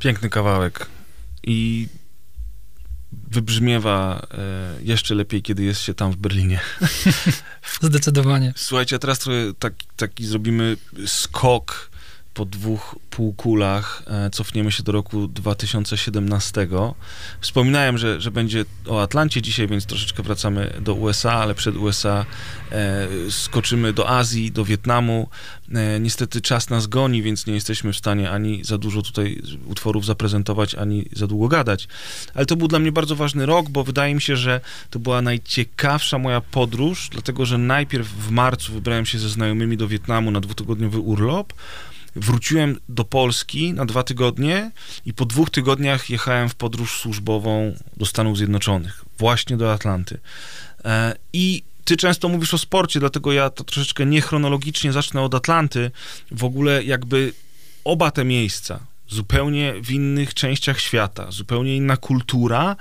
Piękny 0.03 0.29
kawałek. 0.29 0.85
I 1.43 1.87
wybrzmiewa 3.31 4.27
e, 4.31 4.83
jeszcze 4.83 5.15
lepiej, 5.15 5.41
kiedy 5.41 5.63
jest 5.63 5.81
się 5.81 5.93
tam 5.93 6.11
w 6.11 6.15
Berlinie. 6.15 6.59
Zdecydowanie. 7.81 8.53
Słuchajcie, 8.55 8.99
teraz 8.99 9.19
trochę 9.19 9.53
tak, 9.59 9.73
taki 9.97 10.25
zrobimy 10.25 10.77
skok 11.05 11.89
po 12.33 12.45
dwóch 12.45 12.95
półkulach. 13.09 14.03
E, 14.07 14.29
cofniemy 14.29 14.71
się 14.71 14.83
do 14.83 14.91
roku 14.91 15.27
2017. 15.27 16.67
Wspominałem, 17.41 17.97
że, 17.97 18.21
że 18.21 18.31
będzie 18.31 18.65
o 18.87 19.01
Atlancie 19.01 19.41
dzisiaj, 19.41 19.67
więc 19.67 19.85
troszeczkę 19.85 20.23
wracamy 20.23 20.73
do 20.81 20.93
USA, 20.93 21.33
ale 21.33 21.55
przed 21.55 21.75
USA 21.75 22.25
e, 22.71 23.07
skoczymy 23.29 23.93
do 23.93 24.09
Azji, 24.09 24.51
do 24.51 24.65
Wietnamu. 24.65 25.29
E, 25.73 25.99
niestety 25.99 26.41
czas 26.41 26.69
nas 26.69 26.87
goni, 26.87 27.21
więc 27.21 27.47
nie 27.47 27.53
jesteśmy 27.53 27.93
w 27.93 27.97
stanie 27.97 28.31
ani 28.31 28.63
za 28.63 28.77
dużo 28.77 29.01
tutaj 29.01 29.41
utworów 29.65 30.05
zaprezentować, 30.05 30.75
ani 30.75 31.05
za 31.13 31.27
długo 31.27 31.47
gadać. 31.47 31.87
Ale 32.33 32.45
to 32.45 32.55
był 32.55 32.67
dla 32.67 32.79
mnie 32.79 32.91
bardzo 32.91 33.15
ważny 33.15 33.45
rok, 33.45 33.69
bo 33.69 33.83
wydaje 33.83 34.15
mi 34.15 34.21
się, 34.21 34.37
że 34.37 34.61
to 34.89 34.99
była 34.99 35.21
najciekawsza 35.21 36.17
moja 36.17 36.41
podróż, 36.41 37.09
dlatego 37.11 37.45
że 37.45 37.57
najpierw 37.57 38.07
w 38.07 38.29
marcu 38.31 38.73
wybrałem 38.73 39.05
się 39.05 39.19
ze 39.19 39.29
znajomymi 39.29 39.77
do 39.77 39.87
Wietnamu 39.87 40.31
na 40.31 40.41
dwutygodniowy 40.41 40.99
urlop. 40.99 41.53
Wróciłem 42.15 42.79
do 42.89 43.03
Polski 43.03 43.73
na 43.73 43.85
dwa 43.85 44.03
tygodnie 44.03 44.71
i 45.05 45.13
po 45.13 45.25
dwóch 45.25 45.49
tygodniach 45.49 46.09
jechałem 46.09 46.49
w 46.49 46.55
podróż 46.55 46.99
służbową 46.99 47.75
do 47.97 48.05
Stanów 48.05 48.37
Zjednoczonych, 48.37 49.05
właśnie 49.17 49.57
do 49.57 49.73
Atlanty. 49.73 50.19
E, 50.85 51.15
I 51.33 51.63
ty 51.85 51.97
często 51.97 52.29
mówisz 52.29 52.53
o 52.53 52.57
sporcie, 52.57 52.99
dlatego 52.99 53.33
ja 53.33 53.49
to 53.49 53.63
troszeczkę 53.63 54.05
niechronologicznie 54.05 54.91
zacznę 54.91 55.21
od 55.21 55.35
Atlanty. 55.35 55.91
W 56.31 56.43
ogóle 56.43 56.83
jakby 56.83 57.33
oba 57.83 58.11
te 58.11 58.25
miejsca, 58.25 58.79
zupełnie 59.07 59.73
w 59.81 59.91
innych 59.91 60.33
częściach 60.33 60.79
świata, 60.79 61.31
zupełnie 61.31 61.75
inna 61.75 61.97
kultura, 61.97 62.75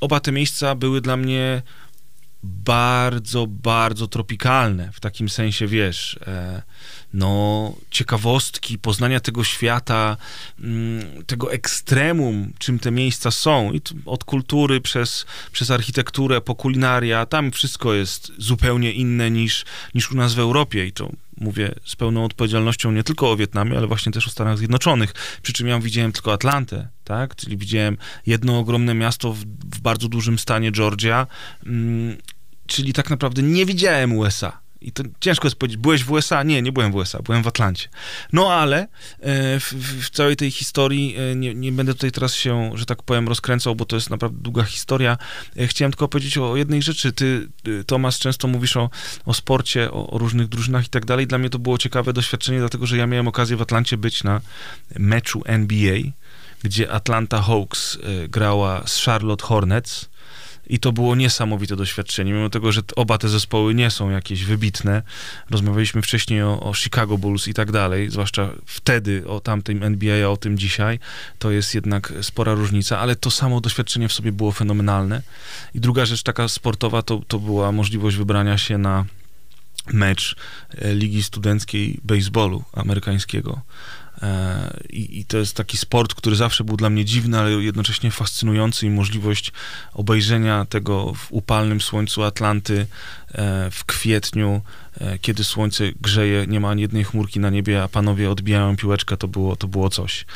oba 0.00 0.20
te 0.20 0.32
miejsca 0.32 0.74
były 0.74 1.00
dla 1.00 1.16
mnie 1.16 1.62
bardzo, 2.42 3.46
bardzo 3.46 4.06
tropikalne, 4.06 4.92
w 4.92 5.00
takim 5.00 5.28
sensie, 5.28 5.66
wiesz, 5.66 6.18
e, 6.26 6.62
no, 7.16 7.72
ciekawostki, 7.90 8.78
poznania 8.78 9.20
tego 9.20 9.44
świata, 9.44 10.16
mm, 10.60 11.24
tego 11.26 11.52
ekstremum, 11.52 12.52
czym 12.58 12.78
te 12.78 12.90
miejsca 12.90 13.30
są, 13.30 13.72
i 13.72 13.80
od 14.06 14.24
kultury 14.24 14.80
przez, 14.80 15.26
przez 15.52 15.70
architekturę, 15.70 16.40
po 16.40 16.54
kulinaria, 16.54 17.26
tam 17.26 17.50
wszystko 17.50 17.94
jest 17.94 18.32
zupełnie 18.38 18.92
inne 18.92 19.30
niż, 19.30 19.64
niż 19.94 20.12
u 20.12 20.16
nas 20.16 20.34
w 20.34 20.38
Europie. 20.38 20.86
I 20.86 20.92
to 20.92 21.10
mówię 21.40 21.74
z 21.84 21.96
pełną 21.96 22.24
odpowiedzialnością 22.24 22.92
nie 22.92 23.04
tylko 23.04 23.30
o 23.30 23.36
Wietnamie, 23.36 23.78
ale 23.78 23.86
właśnie 23.86 24.12
też 24.12 24.26
o 24.26 24.30
Stanach 24.30 24.58
Zjednoczonych, 24.58 25.12
przy 25.42 25.52
czym 25.52 25.68
ja 25.68 25.80
widziałem 25.80 26.12
tylko 26.12 26.32
Atlantę, 26.32 26.88
tak, 27.04 27.36
czyli 27.36 27.56
widziałem 27.56 27.96
jedno 28.26 28.58
ogromne 28.58 28.94
miasto 28.94 29.32
w, 29.32 29.38
w 29.44 29.80
bardzo 29.80 30.08
dużym 30.08 30.38
stanie 30.38 30.72
Georgia, 30.72 31.26
mm, 31.66 32.16
czyli 32.66 32.92
tak 32.92 33.10
naprawdę 33.10 33.42
nie 33.42 33.66
widziałem 33.66 34.12
USA. 34.12 34.65
I 34.86 34.92
to 34.92 35.02
ciężko 35.20 35.46
jest 35.46 35.56
powiedzieć, 35.56 35.76
byłeś 35.76 36.04
w 36.04 36.10
USA? 36.10 36.42
Nie, 36.42 36.62
nie 36.62 36.72
byłem 36.72 36.92
w 36.92 36.94
USA, 36.94 37.22
byłem 37.22 37.42
w 37.42 37.46
Atlancie. 37.46 37.88
No 38.32 38.52
ale 38.52 38.78
e, 38.78 38.86
w, 39.60 39.72
w 40.02 40.10
całej 40.10 40.36
tej 40.36 40.50
historii, 40.50 41.16
e, 41.18 41.36
nie, 41.36 41.54
nie, 41.54 41.72
będę 41.72 41.94
tutaj 41.94 42.12
teraz 42.12 42.34
się, 42.34 42.70
że 42.74 42.86
tak 42.86 43.02
powiem, 43.02 43.28
rozkręcał, 43.28 43.74
bo 43.74 43.84
to 43.84 43.96
jest 43.96 44.10
naprawdę 44.10 44.38
długa 44.42 44.62
historia. 44.62 45.18
E, 45.56 45.66
chciałem 45.66 45.92
tylko 45.92 46.08
powiedzieć 46.08 46.38
o 46.38 46.56
jednej 46.56 46.82
rzeczy. 46.82 47.12
Ty, 47.12 47.48
Tomasz, 47.86 48.18
często 48.18 48.48
mówisz 48.48 48.76
o, 48.76 48.90
o 49.24 49.34
sporcie, 49.34 49.92
o, 49.92 50.10
o 50.10 50.18
różnych 50.18 50.48
drużynach 50.48 50.86
i 50.86 50.88
tak 50.88 51.04
dalej. 51.04 51.26
Dla 51.26 51.38
mnie 51.38 51.50
to 51.50 51.58
było 51.58 51.78
ciekawe 51.78 52.12
doświadczenie, 52.12 52.58
dlatego 52.58 52.86
że 52.86 52.96
ja 52.96 53.06
miałem 53.06 53.28
okazję 53.28 53.56
w 53.56 53.62
Atlancie 53.62 53.96
być 53.96 54.24
na 54.24 54.40
meczu 54.98 55.42
NBA, 55.46 55.98
gdzie 56.62 56.92
Atlanta 56.92 57.42
Hawks 57.42 57.98
grała 58.28 58.82
z 58.86 59.04
Charlotte 59.04 59.44
Hornets 59.44 60.08
i 60.66 60.78
to 60.78 60.92
było 60.92 61.14
niesamowite 61.14 61.76
doświadczenie, 61.76 62.32
mimo 62.32 62.50
tego, 62.50 62.72
że 62.72 62.80
oba 62.96 63.18
te 63.18 63.28
zespoły 63.28 63.74
nie 63.74 63.90
są 63.90 64.10
jakieś 64.10 64.44
wybitne. 64.44 65.02
Rozmawialiśmy 65.50 66.02
wcześniej 66.02 66.42
o, 66.42 66.60
o 66.60 66.74
Chicago 66.74 67.18
Bulls 67.18 67.48
i 67.48 67.54
tak 67.54 67.72
dalej, 67.72 68.10
zwłaszcza 68.10 68.48
wtedy 68.66 69.28
o 69.28 69.40
tamtym 69.40 69.82
NBA, 69.82 70.26
a 70.26 70.28
o 70.28 70.36
tym 70.36 70.58
dzisiaj. 70.58 70.98
To 71.38 71.50
jest 71.50 71.74
jednak 71.74 72.12
spora 72.22 72.54
różnica, 72.54 72.98
ale 72.98 73.16
to 73.16 73.30
samo 73.30 73.60
doświadczenie 73.60 74.08
w 74.08 74.12
sobie 74.12 74.32
było 74.32 74.52
fenomenalne. 74.52 75.22
I 75.74 75.80
druga 75.80 76.06
rzecz 76.06 76.22
taka 76.22 76.48
sportowa 76.48 77.02
to, 77.02 77.20
to 77.28 77.38
była 77.38 77.72
możliwość 77.72 78.16
wybrania 78.16 78.58
się 78.58 78.78
na 78.78 79.04
mecz 79.92 80.36
e, 80.74 80.94
Ligi 80.94 81.22
Studenckiej 81.22 82.00
Baseballu 82.04 82.64
amerykańskiego 82.72 83.60
I, 84.90 85.18
I, 85.20 85.24
to 85.24 85.38
jest 85.38 85.56
taki 85.56 85.76
sport, 85.76 86.14
który 86.14 86.36
zawsze 86.36 86.64
był 86.64 86.76
dla 86.76 86.90
mnie 86.90 87.04
dziwny, 87.04 87.38
ale 87.38 87.50
jednocześnie 87.50 88.10
fascynujący 88.10 88.86
i 88.86 88.90
możliwość 88.90 89.52
obejrzenia 89.94 90.64
tego 90.64 91.14
w 91.14 91.26
upalnym 91.30 91.80
słońcu 91.80 92.22
Atlanty 92.22 92.86
e, 93.34 93.70
w 93.70 93.84
kwietniu, 93.84 94.60
e, 95.00 95.18
kiedy 95.18 95.44
słońce 95.44 95.84
grzeje, 96.00 96.46
nie 96.46 96.60
ma 96.60 96.70
ani 96.70 96.82
jednej 96.82 97.04
chmurki 97.04 97.40
na 97.40 97.50
niebie, 97.50 97.82
a 97.82 97.88
panowie 97.88 98.30
odbijają 98.30 98.76
piłeczkę, 98.76 99.16
to 99.16 99.28
było, 99.28 99.56
to 99.56 99.68
było 99.68 99.90
coś. 99.90 100.26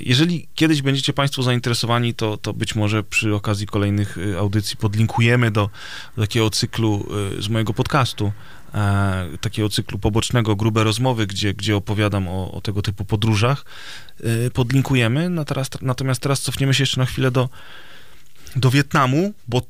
Jeżeli 0.00 0.48
kiedyś 0.54 0.82
będziecie 0.82 1.12
Państwo 1.12 1.42
zainteresowani, 1.42 2.14
to, 2.14 2.36
to 2.36 2.52
być 2.52 2.74
może 2.74 3.02
przy 3.02 3.34
okazji 3.34 3.66
kolejnych 3.66 4.18
audycji 4.38 4.76
podlinkujemy 4.76 5.50
do, 5.50 5.70
do 6.16 6.22
takiego 6.22 6.50
cyklu 6.50 7.08
z 7.38 7.48
mojego 7.48 7.74
podcastu, 7.74 8.32
e, 8.74 9.38
takiego 9.40 9.68
cyklu 9.68 9.98
pobocznego, 9.98 10.56
grube 10.56 10.84
rozmowy, 10.84 11.26
gdzie, 11.26 11.54
gdzie 11.54 11.76
opowiadam 11.76 12.28
o, 12.28 12.52
o 12.52 12.60
tego 12.60 12.82
typu 12.82 13.04
podróżach, 13.04 13.64
e, 14.46 14.50
podlinkujemy. 14.50 15.30
No 15.30 15.44
teraz, 15.44 15.68
natomiast 15.82 16.22
teraz 16.22 16.40
cofniemy 16.40 16.74
się 16.74 16.82
jeszcze 16.82 17.00
na 17.00 17.06
chwilę 17.06 17.30
do, 17.30 17.48
do 18.56 18.70
Wietnamu, 18.70 19.32
bo 19.48 19.62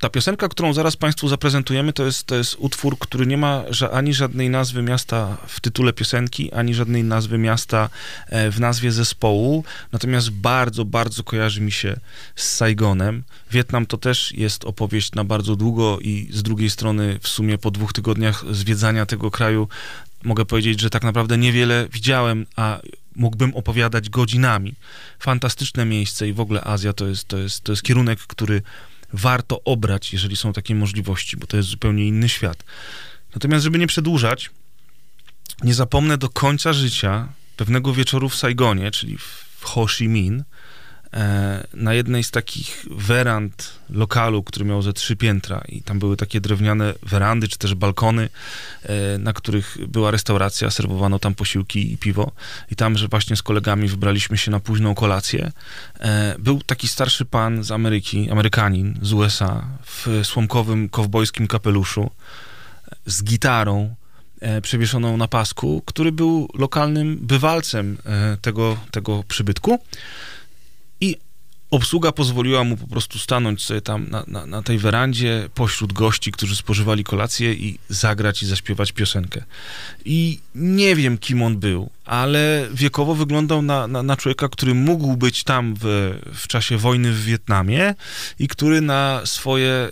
ta 0.00 0.10
piosenka, 0.10 0.48
którą 0.48 0.72
zaraz 0.72 0.96
Państwu 0.96 1.28
zaprezentujemy, 1.28 1.92
to 1.92 2.04
jest, 2.04 2.24
to 2.24 2.34
jest 2.34 2.56
utwór, 2.58 2.98
który 2.98 3.26
nie 3.26 3.36
ma 3.36 3.64
ani 3.92 4.14
żadnej 4.14 4.50
nazwy 4.50 4.82
miasta 4.82 5.36
w 5.46 5.60
tytule 5.60 5.92
piosenki, 5.92 6.52
ani 6.52 6.74
żadnej 6.74 7.04
nazwy 7.04 7.38
miasta 7.38 7.90
e, 8.26 8.50
w 8.50 8.60
nazwie 8.60 8.92
zespołu, 8.92 9.64
natomiast 9.92 10.30
bardzo, 10.30 10.84
bardzo 10.84 11.24
kojarzy 11.24 11.60
mi 11.60 11.72
się 11.72 12.00
z 12.36 12.56
Saigonem. 12.56 13.22
Wietnam 13.50 13.86
to 13.86 13.98
też 13.98 14.32
jest 14.32 14.64
opowieść 14.64 15.12
na 15.12 15.24
bardzo 15.24 15.56
długo 15.56 15.98
i 16.00 16.28
z 16.32 16.42
drugiej 16.42 16.70
strony 16.70 17.18
w 17.22 17.28
sumie 17.28 17.58
po 17.58 17.70
dwóch 17.70 17.92
tygodniach 17.92 18.44
zwiedzania 18.50 19.06
tego 19.06 19.30
kraju 19.30 19.68
mogę 20.22 20.44
powiedzieć, 20.44 20.80
że 20.80 20.90
tak 20.90 21.02
naprawdę 21.02 21.38
niewiele 21.38 21.88
widziałem, 21.92 22.46
a 22.56 22.80
mógłbym 23.16 23.54
opowiadać 23.54 24.10
godzinami. 24.10 24.74
Fantastyczne 25.18 25.84
miejsce 25.84 26.28
i 26.28 26.32
w 26.32 26.40
ogóle 26.40 26.64
Azja 26.64 26.92
to 26.92 27.06
jest, 27.06 27.28
to 27.28 27.38
jest, 27.38 27.64
to 27.64 27.72
jest 27.72 27.82
kierunek, 27.82 28.18
który 28.18 28.62
warto 29.12 29.64
obrać, 29.64 30.12
jeżeli 30.12 30.36
są 30.36 30.52
takie 30.52 30.74
możliwości, 30.74 31.36
bo 31.36 31.46
to 31.46 31.56
jest 31.56 31.68
zupełnie 31.68 32.06
inny 32.06 32.28
świat. 32.28 32.64
Natomiast, 33.34 33.64
żeby 33.64 33.78
nie 33.78 33.86
przedłużać, 33.86 34.50
nie 35.62 35.74
zapomnę 35.74 36.18
do 36.18 36.28
końca 36.28 36.72
życia 36.72 37.28
pewnego 37.56 37.92
wieczoru 37.92 38.28
w 38.28 38.36
Saigonie, 38.36 38.90
czyli 38.90 39.18
w 39.18 39.64
Ho 39.64 39.86
Chi 39.86 40.08
Minh, 40.08 40.42
na 41.74 41.94
jednej 41.94 42.24
z 42.24 42.30
takich 42.30 42.86
werand 42.90 43.78
lokalu, 43.90 44.42
który 44.42 44.64
miał 44.64 44.82
ze 44.82 44.92
trzy 44.92 45.16
piętra 45.16 45.62
i 45.68 45.82
tam 45.82 45.98
były 45.98 46.16
takie 46.16 46.40
drewniane 46.40 46.94
werandy, 47.02 47.48
czy 47.48 47.58
też 47.58 47.74
balkony, 47.74 48.28
e, 48.82 49.18
na 49.18 49.32
których 49.32 49.78
była 49.88 50.10
restauracja, 50.10 50.70
serwowano 50.70 51.18
tam 51.18 51.34
posiłki 51.34 51.92
i 51.92 51.98
piwo 51.98 52.32
i 52.70 52.76
tam, 52.76 52.98
że 52.98 53.08
właśnie 53.08 53.36
z 53.36 53.42
kolegami 53.42 53.88
wybraliśmy 53.88 54.38
się 54.38 54.50
na 54.50 54.60
późną 54.60 54.94
kolację. 54.94 55.52
E, 56.00 56.34
był 56.38 56.62
taki 56.62 56.88
starszy 56.88 57.24
pan 57.24 57.64
z 57.64 57.70
Ameryki, 57.70 58.30
Amerykanin 58.30 58.98
z 59.02 59.12
USA, 59.12 59.64
w 59.84 60.06
słomkowym, 60.24 60.88
kowbojskim 60.88 61.46
kapeluszu, 61.46 62.10
z 63.06 63.24
gitarą, 63.24 63.94
przewieszoną 64.62 65.16
na 65.16 65.28
pasku, 65.28 65.82
który 65.86 66.12
był 66.12 66.48
lokalnym 66.54 67.18
bywalcem 67.20 67.98
tego, 68.42 68.76
tego 68.90 69.24
przybytku. 69.28 69.78
I 71.00 71.16
obsługa 71.70 72.12
pozwoliła 72.12 72.64
mu 72.64 72.76
po 72.76 72.86
prostu 72.86 73.18
stanąć 73.18 73.64
sobie 73.64 73.80
tam 73.80 74.06
na, 74.10 74.24
na, 74.26 74.46
na, 74.46 74.62
tej 74.62 74.78
werandzie 74.78 75.48
pośród 75.54 75.92
gości, 75.92 76.32
którzy 76.32 76.56
spożywali 76.56 77.04
kolację 77.04 77.54
i 77.54 77.78
zagrać 77.88 78.42
i 78.42 78.46
zaśpiewać 78.46 78.92
piosenkę. 78.92 79.44
I 80.04 80.40
nie 80.54 80.96
wiem, 80.96 81.18
kim 81.18 81.42
on 81.42 81.56
był, 81.56 81.90
ale 82.04 82.68
wiekowo 82.72 83.14
wyglądał 83.14 83.62
na, 83.62 83.86
na, 83.86 84.02
na 84.02 84.16
człowieka, 84.16 84.48
który 84.48 84.74
mógł 84.74 85.16
być 85.16 85.44
tam 85.44 85.74
w, 85.80 86.14
w 86.34 86.48
czasie 86.48 86.76
wojny 86.76 87.12
w 87.12 87.24
Wietnamie 87.24 87.94
i 88.38 88.48
który 88.48 88.80
na 88.80 89.20
swoje 89.24 89.88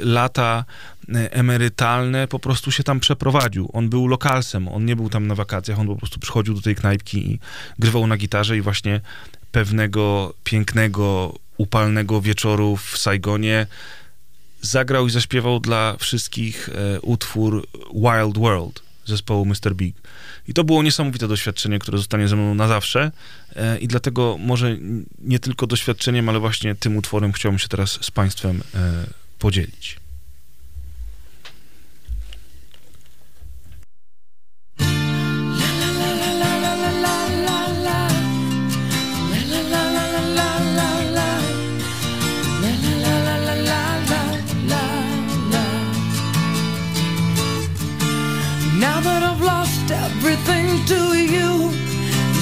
y, 0.00 0.04
lata 0.04 0.64
y, 1.08 1.30
emerytalne 1.30 2.28
po 2.28 2.38
prostu 2.38 2.70
się 2.70 2.82
tam 2.82 3.00
przeprowadził. 3.00 3.70
On 3.72 3.88
był 3.88 4.06
lokalsem, 4.06 4.68
on 4.68 4.84
nie 4.84 4.96
był 4.96 5.08
tam 5.08 5.26
na 5.26 5.34
wakacjach, 5.34 5.78
on 5.78 5.86
po 5.86 5.96
prostu 5.96 6.20
przychodził 6.20 6.54
do 6.54 6.60
tej 6.60 6.74
knajpki 6.74 7.30
i 7.30 7.38
grywał 7.78 8.06
na 8.06 8.16
gitarze 8.16 8.56
i 8.56 8.60
właśnie 8.60 9.00
pewnego 9.52 10.34
pięknego, 10.44 11.38
upalnego 11.56 12.20
wieczoru 12.20 12.76
w 12.76 12.98
Saigonie 12.98 13.66
zagrał 14.60 15.06
i 15.06 15.10
zaśpiewał 15.10 15.60
dla 15.60 15.96
wszystkich 15.98 16.68
e, 16.68 17.00
utwór 17.00 17.66
Wild 17.94 18.38
World 18.38 18.82
zespołu 19.04 19.44
Mr. 19.44 19.74
Big. 19.74 19.96
I 20.48 20.54
to 20.54 20.64
było 20.64 20.82
niesamowite 20.82 21.28
doświadczenie, 21.28 21.78
które 21.78 21.98
zostanie 21.98 22.28
ze 22.28 22.36
mną 22.36 22.54
na 22.54 22.68
zawsze 22.68 23.12
e, 23.56 23.78
i 23.78 23.88
dlatego 23.88 24.36
może 24.38 24.76
nie 25.18 25.38
tylko 25.38 25.66
doświadczeniem, 25.66 26.28
ale 26.28 26.40
właśnie 26.40 26.74
tym 26.74 26.96
utworem 26.96 27.32
chciałbym 27.32 27.58
się 27.58 27.68
teraz 27.68 27.98
z 28.00 28.10
Państwem 28.10 28.62
e, 28.74 29.06
podzielić. 29.38 30.01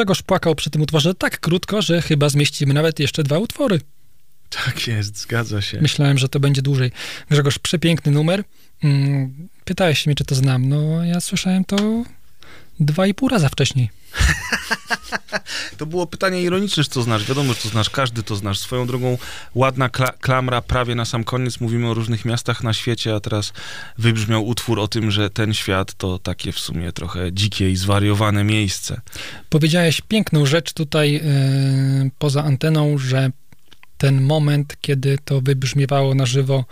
Grzegorz 0.00 0.22
płakał 0.22 0.54
przy 0.54 0.70
tym 0.70 0.82
utworze 0.82 1.14
tak 1.14 1.40
krótko, 1.40 1.82
że 1.82 2.02
chyba 2.02 2.28
zmieścimy 2.28 2.74
nawet 2.74 3.00
jeszcze 3.00 3.22
dwa 3.22 3.38
utwory. 3.38 3.80
Tak 4.66 4.86
jest, 4.86 5.16
zgadza 5.18 5.62
się. 5.62 5.80
Myślałem, 5.80 6.18
że 6.18 6.28
to 6.28 6.40
będzie 6.40 6.62
dłużej. 6.62 6.90
Grzegorz, 7.30 7.58
przepiękny 7.58 8.12
numer. 8.12 8.44
Mm, 8.84 9.48
Pytałeś 9.64 9.98
się 9.98 10.10
mnie, 10.10 10.14
czy 10.14 10.24
to 10.24 10.34
znam. 10.34 10.68
No, 10.68 11.04
ja 11.04 11.20
słyszałem 11.20 11.64
to 11.64 11.76
dwa 12.80 13.06
i 13.06 13.14
pół 13.14 13.28
raza 13.28 13.48
wcześniej. 13.48 13.90
To 15.78 15.86
było 15.86 16.06
pytanie 16.06 16.42
ironiczne, 16.42 16.84
czy 16.84 16.90
to 16.90 17.02
znasz. 17.02 17.24
Wiadomo, 17.24 17.52
że 17.52 17.60
to 17.60 17.68
znasz, 17.68 17.90
każdy 17.90 18.22
to 18.22 18.36
znasz. 18.36 18.58
Swoją 18.58 18.86
drogą 18.86 19.18
ładna 19.54 19.88
kla- 19.88 20.18
klamra 20.20 20.62
prawie 20.62 20.94
na 20.94 21.04
sam 21.04 21.24
koniec. 21.24 21.60
Mówimy 21.60 21.88
o 21.88 21.94
różnych 21.94 22.24
miastach 22.24 22.62
na 22.62 22.72
świecie, 22.72 23.14
a 23.14 23.20
teraz 23.20 23.52
wybrzmiał 23.98 24.46
utwór 24.46 24.80
o 24.80 24.88
tym, 24.88 25.10
że 25.10 25.30
ten 25.30 25.54
świat 25.54 25.94
to 25.94 26.18
takie 26.18 26.52
w 26.52 26.58
sumie 26.58 26.92
trochę 26.92 27.32
dzikie 27.32 27.70
i 27.70 27.76
zwariowane 27.76 28.44
miejsce. 28.44 29.00
Powiedziałeś 29.48 30.00
piękną 30.00 30.46
rzecz 30.46 30.72
tutaj 30.72 31.16
e, 31.16 31.22
poza 32.18 32.44
anteną, 32.44 32.98
że 32.98 33.30
ten 33.98 34.20
moment, 34.20 34.76
kiedy 34.80 35.18
to 35.24 35.40
wybrzmiewało 35.40 36.14
na 36.14 36.26
żywo 36.26 36.64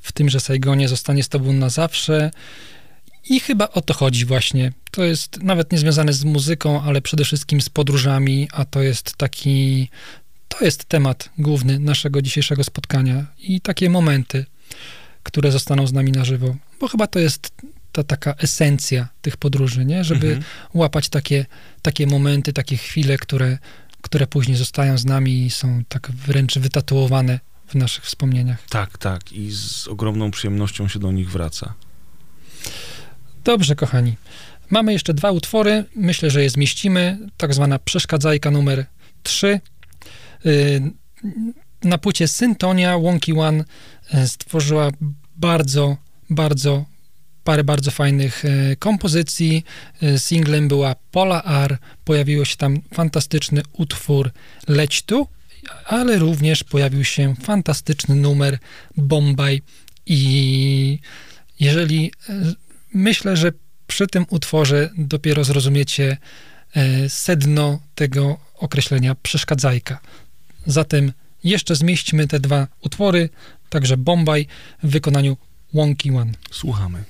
w 0.00 0.12
tymże 0.12 0.40
Saigonie, 0.40 0.88
zostanie 0.88 1.22
z 1.22 1.28
tobą 1.28 1.52
na 1.52 1.68
zawsze. 1.68 2.30
I 3.28 3.40
chyba 3.40 3.68
o 3.68 3.80
to 3.80 3.94
chodzi 3.94 4.24
właśnie. 4.24 4.72
To 4.90 5.04
jest 5.04 5.42
nawet 5.42 5.72
nie 5.72 5.78
związane 5.78 6.12
z 6.12 6.24
muzyką, 6.24 6.82
ale 6.82 7.00
przede 7.02 7.24
wszystkim 7.24 7.60
z 7.60 7.68
podróżami, 7.68 8.48
a 8.52 8.64
to 8.64 8.82
jest 8.82 9.16
taki, 9.16 9.88
to 10.48 10.64
jest 10.64 10.84
temat 10.84 11.28
główny 11.38 11.78
naszego 11.78 12.22
dzisiejszego 12.22 12.64
spotkania 12.64 13.26
i 13.38 13.60
takie 13.60 13.90
momenty, 13.90 14.46
które 15.22 15.52
zostaną 15.52 15.86
z 15.86 15.92
nami 15.92 16.12
na 16.12 16.24
żywo, 16.24 16.56
bo 16.80 16.88
chyba 16.88 17.06
to 17.06 17.18
jest 17.18 17.52
ta 17.92 18.02
taka 18.04 18.34
esencja 18.34 19.08
tych 19.22 19.36
podróży, 19.36 19.84
nie? 19.84 20.04
Żeby 20.04 20.26
Mhm. 20.26 20.44
łapać 20.74 21.08
takie, 21.08 21.46
takie 21.82 22.06
momenty, 22.06 22.52
takie 22.52 22.76
chwile, 22.76 23.16
które, 23.18 23.58
które 24.02 24.26
później 24.26 24.56
zostają 24.56 24.98
z 24.98 25.04
nami 25.04 25.46
i 25.46 25.50
są 25.50 25.82
tak 25.88 26.10
wręcz 26.10 26.58
wytatuowane 26.58 27.40
w 27.68 27.74
naszych 27.74 28.04
wspomnieniach. 28.04 28.62
Tak, 28.68 28.98
tak. 28.98 29.32
I 29.32 29.50
z 29.50 29.88
ogromną 29.88 30.30
przyjemnością 30.30 30.88
się 30.88 30.98
do 30.98 31.12
nich 31.12 31.30
wraca. 31.30 31.74
Dobrze, 33.44 33.76
kochani. 33.76 34.16
Mamy 34.70 34.92
jeszcze 34.92 35.14
dwa 35.14 35.30
utwory. 35.30 35.84
Myślę, 35.96 36.30
że 36.30 36.42
je 36.42 36.50
zmieścimy. 36.50 37.18
Tak 37.36 37.54
zwana 37.54 37.78
przeszkadzajka 37.78 38.50
numer 38.50 38.86
3. 39.22 39.60
Na 41.84 41.98
płycie 41.98 42.28
Syntonia 42.28 42.98
Wonky 42.98 43.32
One 43.40 43.64
y, 44.14 44.28
stworzyła 44.28 44.90
bardzo, 45.36 45.96
bardzo 46.30 46.84
parę 47.44 47.64
bardzo 47.64 47.90
fajnych 47.90 48.44
y, 48.44 48.76
kompozycji. 48.78 49.64
Y, 50.02 50.18
Singlem 50.18 50.68
była 50.68 50.94
Pola 51.10 51.42
R. 51.44 51.78
Pojawił 52.04 52.44
się 52.44 52.56
tam 52.56 52.80
fantastyczny 52.94 53.62
utwór 53.72 54.30
Leć 54.68 55.02
tu, 55.02 55.26
ale 55.86 56.18
również 56.18 56.64
pojawił 56.64 57.04
się 57.04 57.34
fantastyczny 57.42 58.14
numer 58.14 58.58
Bombaj 58.96 59.62
i 60.06 60.98
jeżeli 61.60 62.12
y, 62.30 62.71
Myślę, 62.94 63.36
że 63.36 63.52
przy 63.86 64.06
tym 64.06 64.26
utworze 64.30 64.90
dopiero 64.98 65.44
zrozumiecie 65.44 66.16
e, 66.76 67.08
sedno 67.08 67.80
tego 67.94 68.38
określenia 68.54 69.14
przeszkadzajka. 69.14 70.00
Zatem 70.66 71.12
jeszcze 71.44 71.76
zmieścimy 71.76 72.28
te 72.28 72.40
dwa 72.40 72.66
utwory, 72.80 73.28
także 73.68 73.96
Bombaj 73.96 74.46
w 74.82 74.90
wykonaniu 74.90 75.36
Wonky 75.74 76.16
One. 76.16 76.32
Słuchamy. 76.50 77.04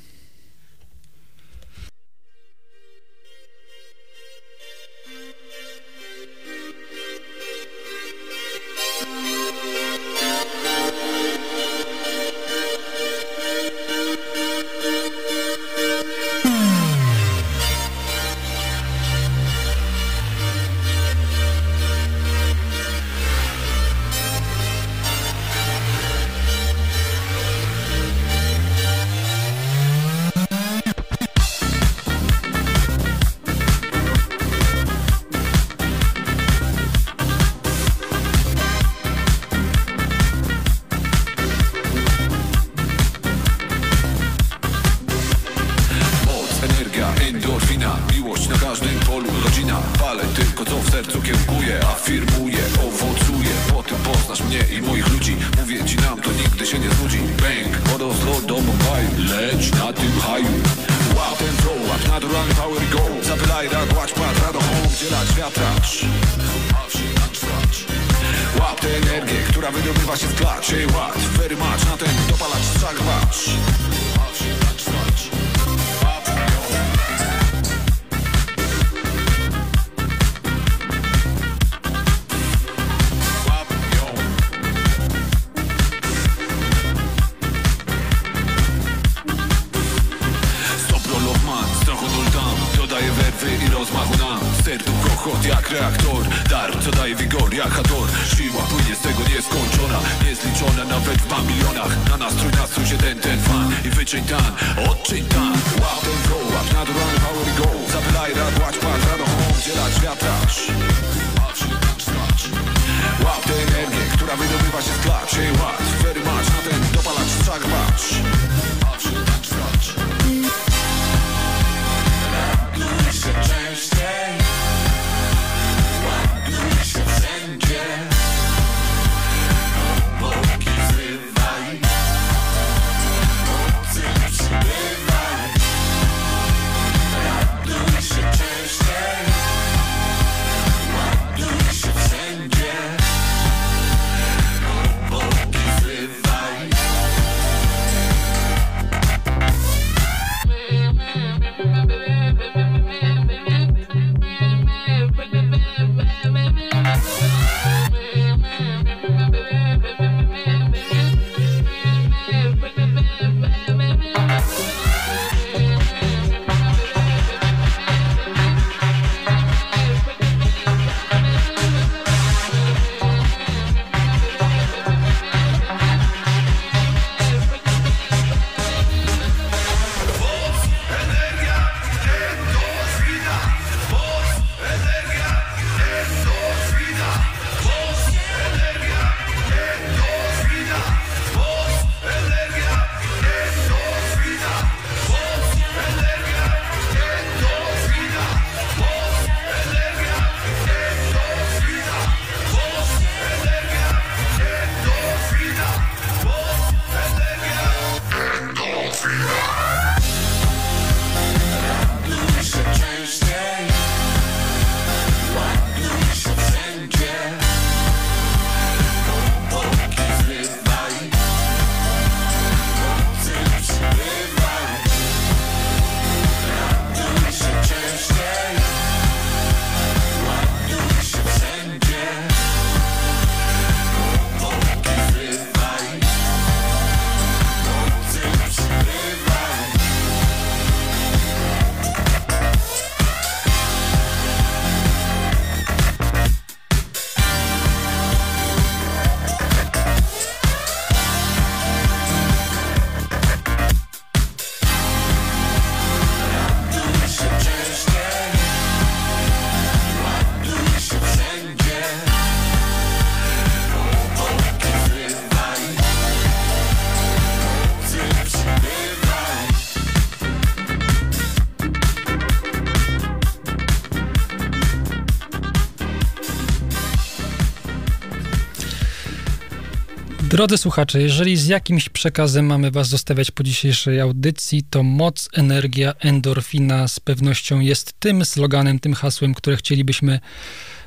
Drodzy 280.33 280.59
słuchacze, 280.59 281.03
jeżeli 281.03 281.37
z 281.37 281.47
jakimś 281.47 281.89
przekazem 281.89 282.47
mamy 282.47 282.71
Was 282.71 282.89
zostawiać 282.89 283.31
po 283.31 283.43
dzisiejszej 283.43 284.01
audycji, 284.01 284.63
to 284.71 284.83
moc, 284.83 285.29
energia, 285.33 285.93
endorfina 286.01 286.89
z 286.89 287.01
pewnością 287.01 287.61
jest 287.61 287.93
tym 288.01 288.25
sloganem, 288.25 288.79
tym 288.79 288.95
hasłem, 288.95 289.35
które 289.35 289.57
chcielibyśmy 289.57 290.21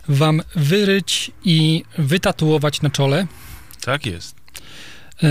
Wam 0.07 0.41
wyryć 0.56 1.32
i 1.43 1.83
wytatuować 1.98 2.82
na 2.82 2.90
czole. 2.90 3.27
Tak 3.82 4.06
jest. 4.06 4.35
E, 5.24 5.30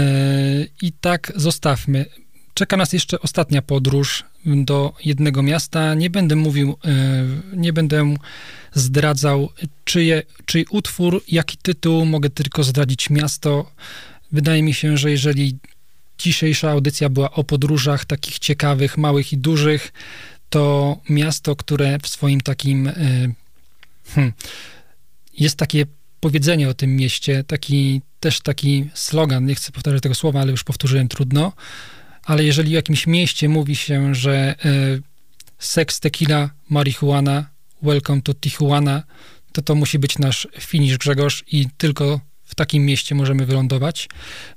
I 0.83 0.93
tak 0.93 1.33
zostawmy. 1.37 2.07
Czeka 2.55 2.77
nas 2.77 2.93
jeszcze 2.93 3.21
ostatnia 3.21 3.63
podróż 3.63 4.25
do 4.47 4.95
jednego 5.05 5.43
miasta. 5.43 5.95
Nie 5.95 6.11
będę 6.11 6.37
mówił, 6.37 6.79
e, 6.85 7.25
nie 7.57 7.73
będę 7.73 8.15
zdradzał, 8.73 9.49
czyje, 9.85 10.23
czyj 10.45 10.67
utwór, 10.71 11.23
jaki 11.29 11.57
tytuł, 11.57 12.07
mogę 12.07 12.31
tylko 12.31 12.65
zdradzić 12.65 13.11
miasto. 13.11 13.71
Wydaje 14.33 14.63
mi 14.63 14.75
się, 14.75 14.97
że 14.97 15.11
jeżeli 15.11 15.59
dzisiejsza 16.19 16.71
audycja 16.71 17.09
była 17.09 17.31
o 17.31 17.45
podróżach 17.45 18.05
takich 18.05 18.39
ciekawych, 18.39 18.99
małych 18.99 19.33
i 19.33 19.39
dużych, 19.39 19.93
to 20.51 20.97
miasto, 21.09 21.57
które 21.57 21.99
w 22.03 22.09
swoim 22.09 22.41
takim. 22.41 22.89
e, 22.89 22.95
Hmm, 24.15 24.33
jest 25.39 25.57
takie 25.57 25.87
powiedzenie 26.21 26.69
o 26.69 26.75
tym 26.75 26.97
mieście, 26.97 27.45
taki 27.45 28.01
też 28.21 28.41
taki 28.41 28.91
slogan, 28.95 29.47
nie 29.47 29.55
chcę 29.55 29.73
powtarzać 29.73 30.03
tego 30.03 30.15
słowa, 30.15 30.41
ale 30.41 30.51
już 30.51 30.65
powtórzyłem 30.65 31.09
trudno, 31.09 31.53
ale 32.25 32.45
jeżeli 32.45 32.69
w 32.69 32.73
jakimś 32.73 33.07
mieście 33.07 33.49
mówi 33.49 33.77
się, 33.77 34.15
że 34.15 34.35
e, 34.35 34.55
seks, 35.59 36.01
tequila, 36.01 36.51
marihuana, 36.71 37.47
welcome 37.83 38.23
to 38.23 38.35
Tijuana, 38.35 39.03
to 39.53 39.63
to 39.63 39.75
musi 39.75 39.99
być 39.99 40.19
nasz 40.19 40.49
finisz 40.61 40.99
Grzegorz 40.99 41.45
i 41.47 41.67
tylko 41.77 42.21
w 42.45 42.55
takim 42.55 42.87
mieście 42.87 43.15
możemy 43.15 43.47
wylądować. 43.47 44.09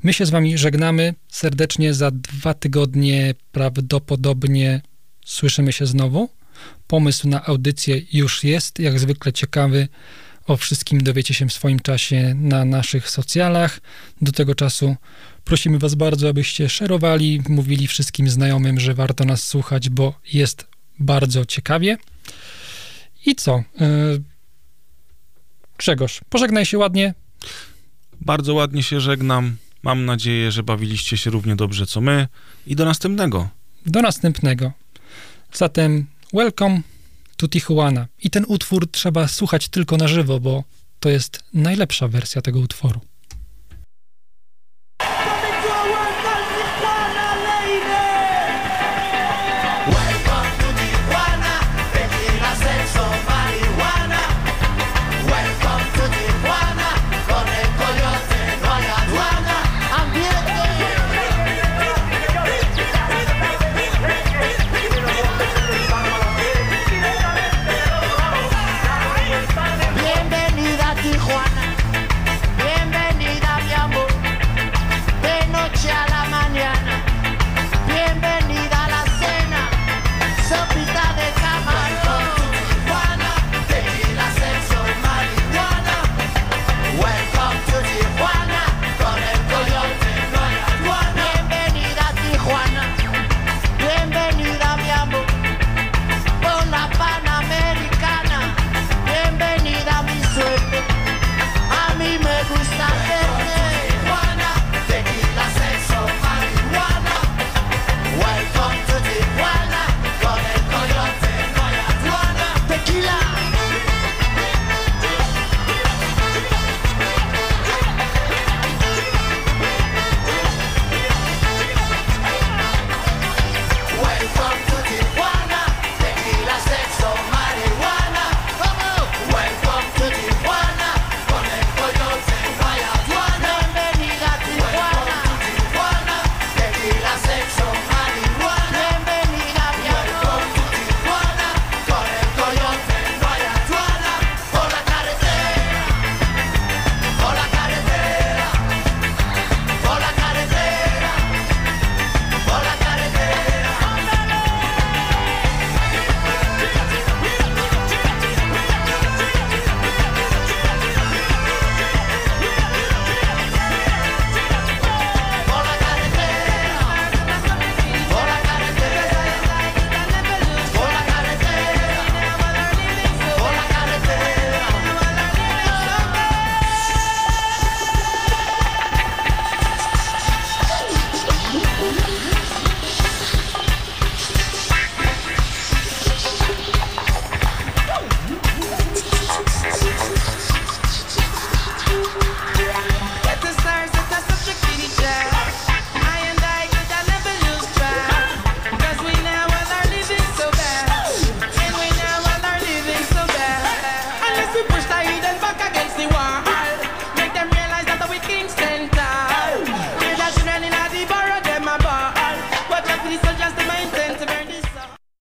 My 0.03 0.13
się 0.13 0.25
z 0.25 0.29
wami 0.29 0.57
żegnamy 0.57 1.13
serdecznie, 1.27 1.93
za 1.93 2.11
dwa 2.11 2.53
tygodnie 2.53 3.35
prawdopodobnie 3.51 4.81
słyszymy 5.25 5.73
się 5.73 5.85
znowu. 5.85 6.29
Pomysł 6.87 7.27
na 7.27 7.45
audycję 7.45 8.01
już 8.13 8.43
jest, 8.43 8.79
jak 8.79 8.99
zwykle 8.99 9.33
ciekawy. 9.33 9.87
O 10.47 10.57
wszystkim 10.57 11.03
dowiecie 11.03 11.33
się 11.33 11.47
w 11.47 11.53
swoim 11.53 11.79
czasie 11.79 12.33
na 12.35 12.65
naszych 12.65 13.09
socjalach. 13.09 13.79
Do 14.21 14.31
tego 14.31 14.55
czasu 14.55 14.95
prosimy 15.43 15.79
Was 15.79 15.95
bardzo, 15.95 16.29
abyście 16.29 16.69
szerowali, 16.69 17.41
mówili 17.49 17.87
wszystkim 17.87 18.29
znajomym, 18.29 18.79
że 18.79 18.93
warto 18.93 19.25
nas 19.25 19.47
słuchać, 19.47 19.89
bo 19.89 20.19
jest 20.33 20.67
bardzo 20.99 21.45
ciekawie. 21.45 21.97
I 23.25 23.35
co? 23.35 23.63
Yy... 23.79 24.23
Grzegorz, 25.77 26.21
pożegnaj 26.29 26.65
się 26.65 26.77
ładnie. 26.77 27.13
Bardzo 28.21 28.53
ładnie 28.53 28.83
się 28.83 28.99
żegnam. 28.99 29.57
Mam 29.83 30.05
nadzieję, 30.05 30.51
że 30.51 30.63
bawiliście 30.63 31.17
się 31.17 31.29
równie 31.29 31.55
dobrze 31.55 31.85
co 31.85 32.01
my. 32.01 32.27
I 32.67 32.75
do 32.75 32.85
następnego. 32.85 33.49
Do 33.85 34.01
następnego. 34.01 34.71
Zatem 35.53 36.05
welcome 36.33 36.81
to 37.37 37.47
Tijuana. 37.47 38.07
I 38.23 38.29
ten 38.29 38.45
utwór 38.47 38.91
trzeba 38.91 39.27
słuchać 39.27 39.69
tylko 39.69 39.97
na 39.97 40.07
żywo, 40.07 40.39
bo 40.39 40.63
to 40.99 41.09
jest 41.09 41.43
najlepsza 41.53 42.07
wersja 42.07 42.41
tego 42.41 42.59
utworu. 42.59 42.99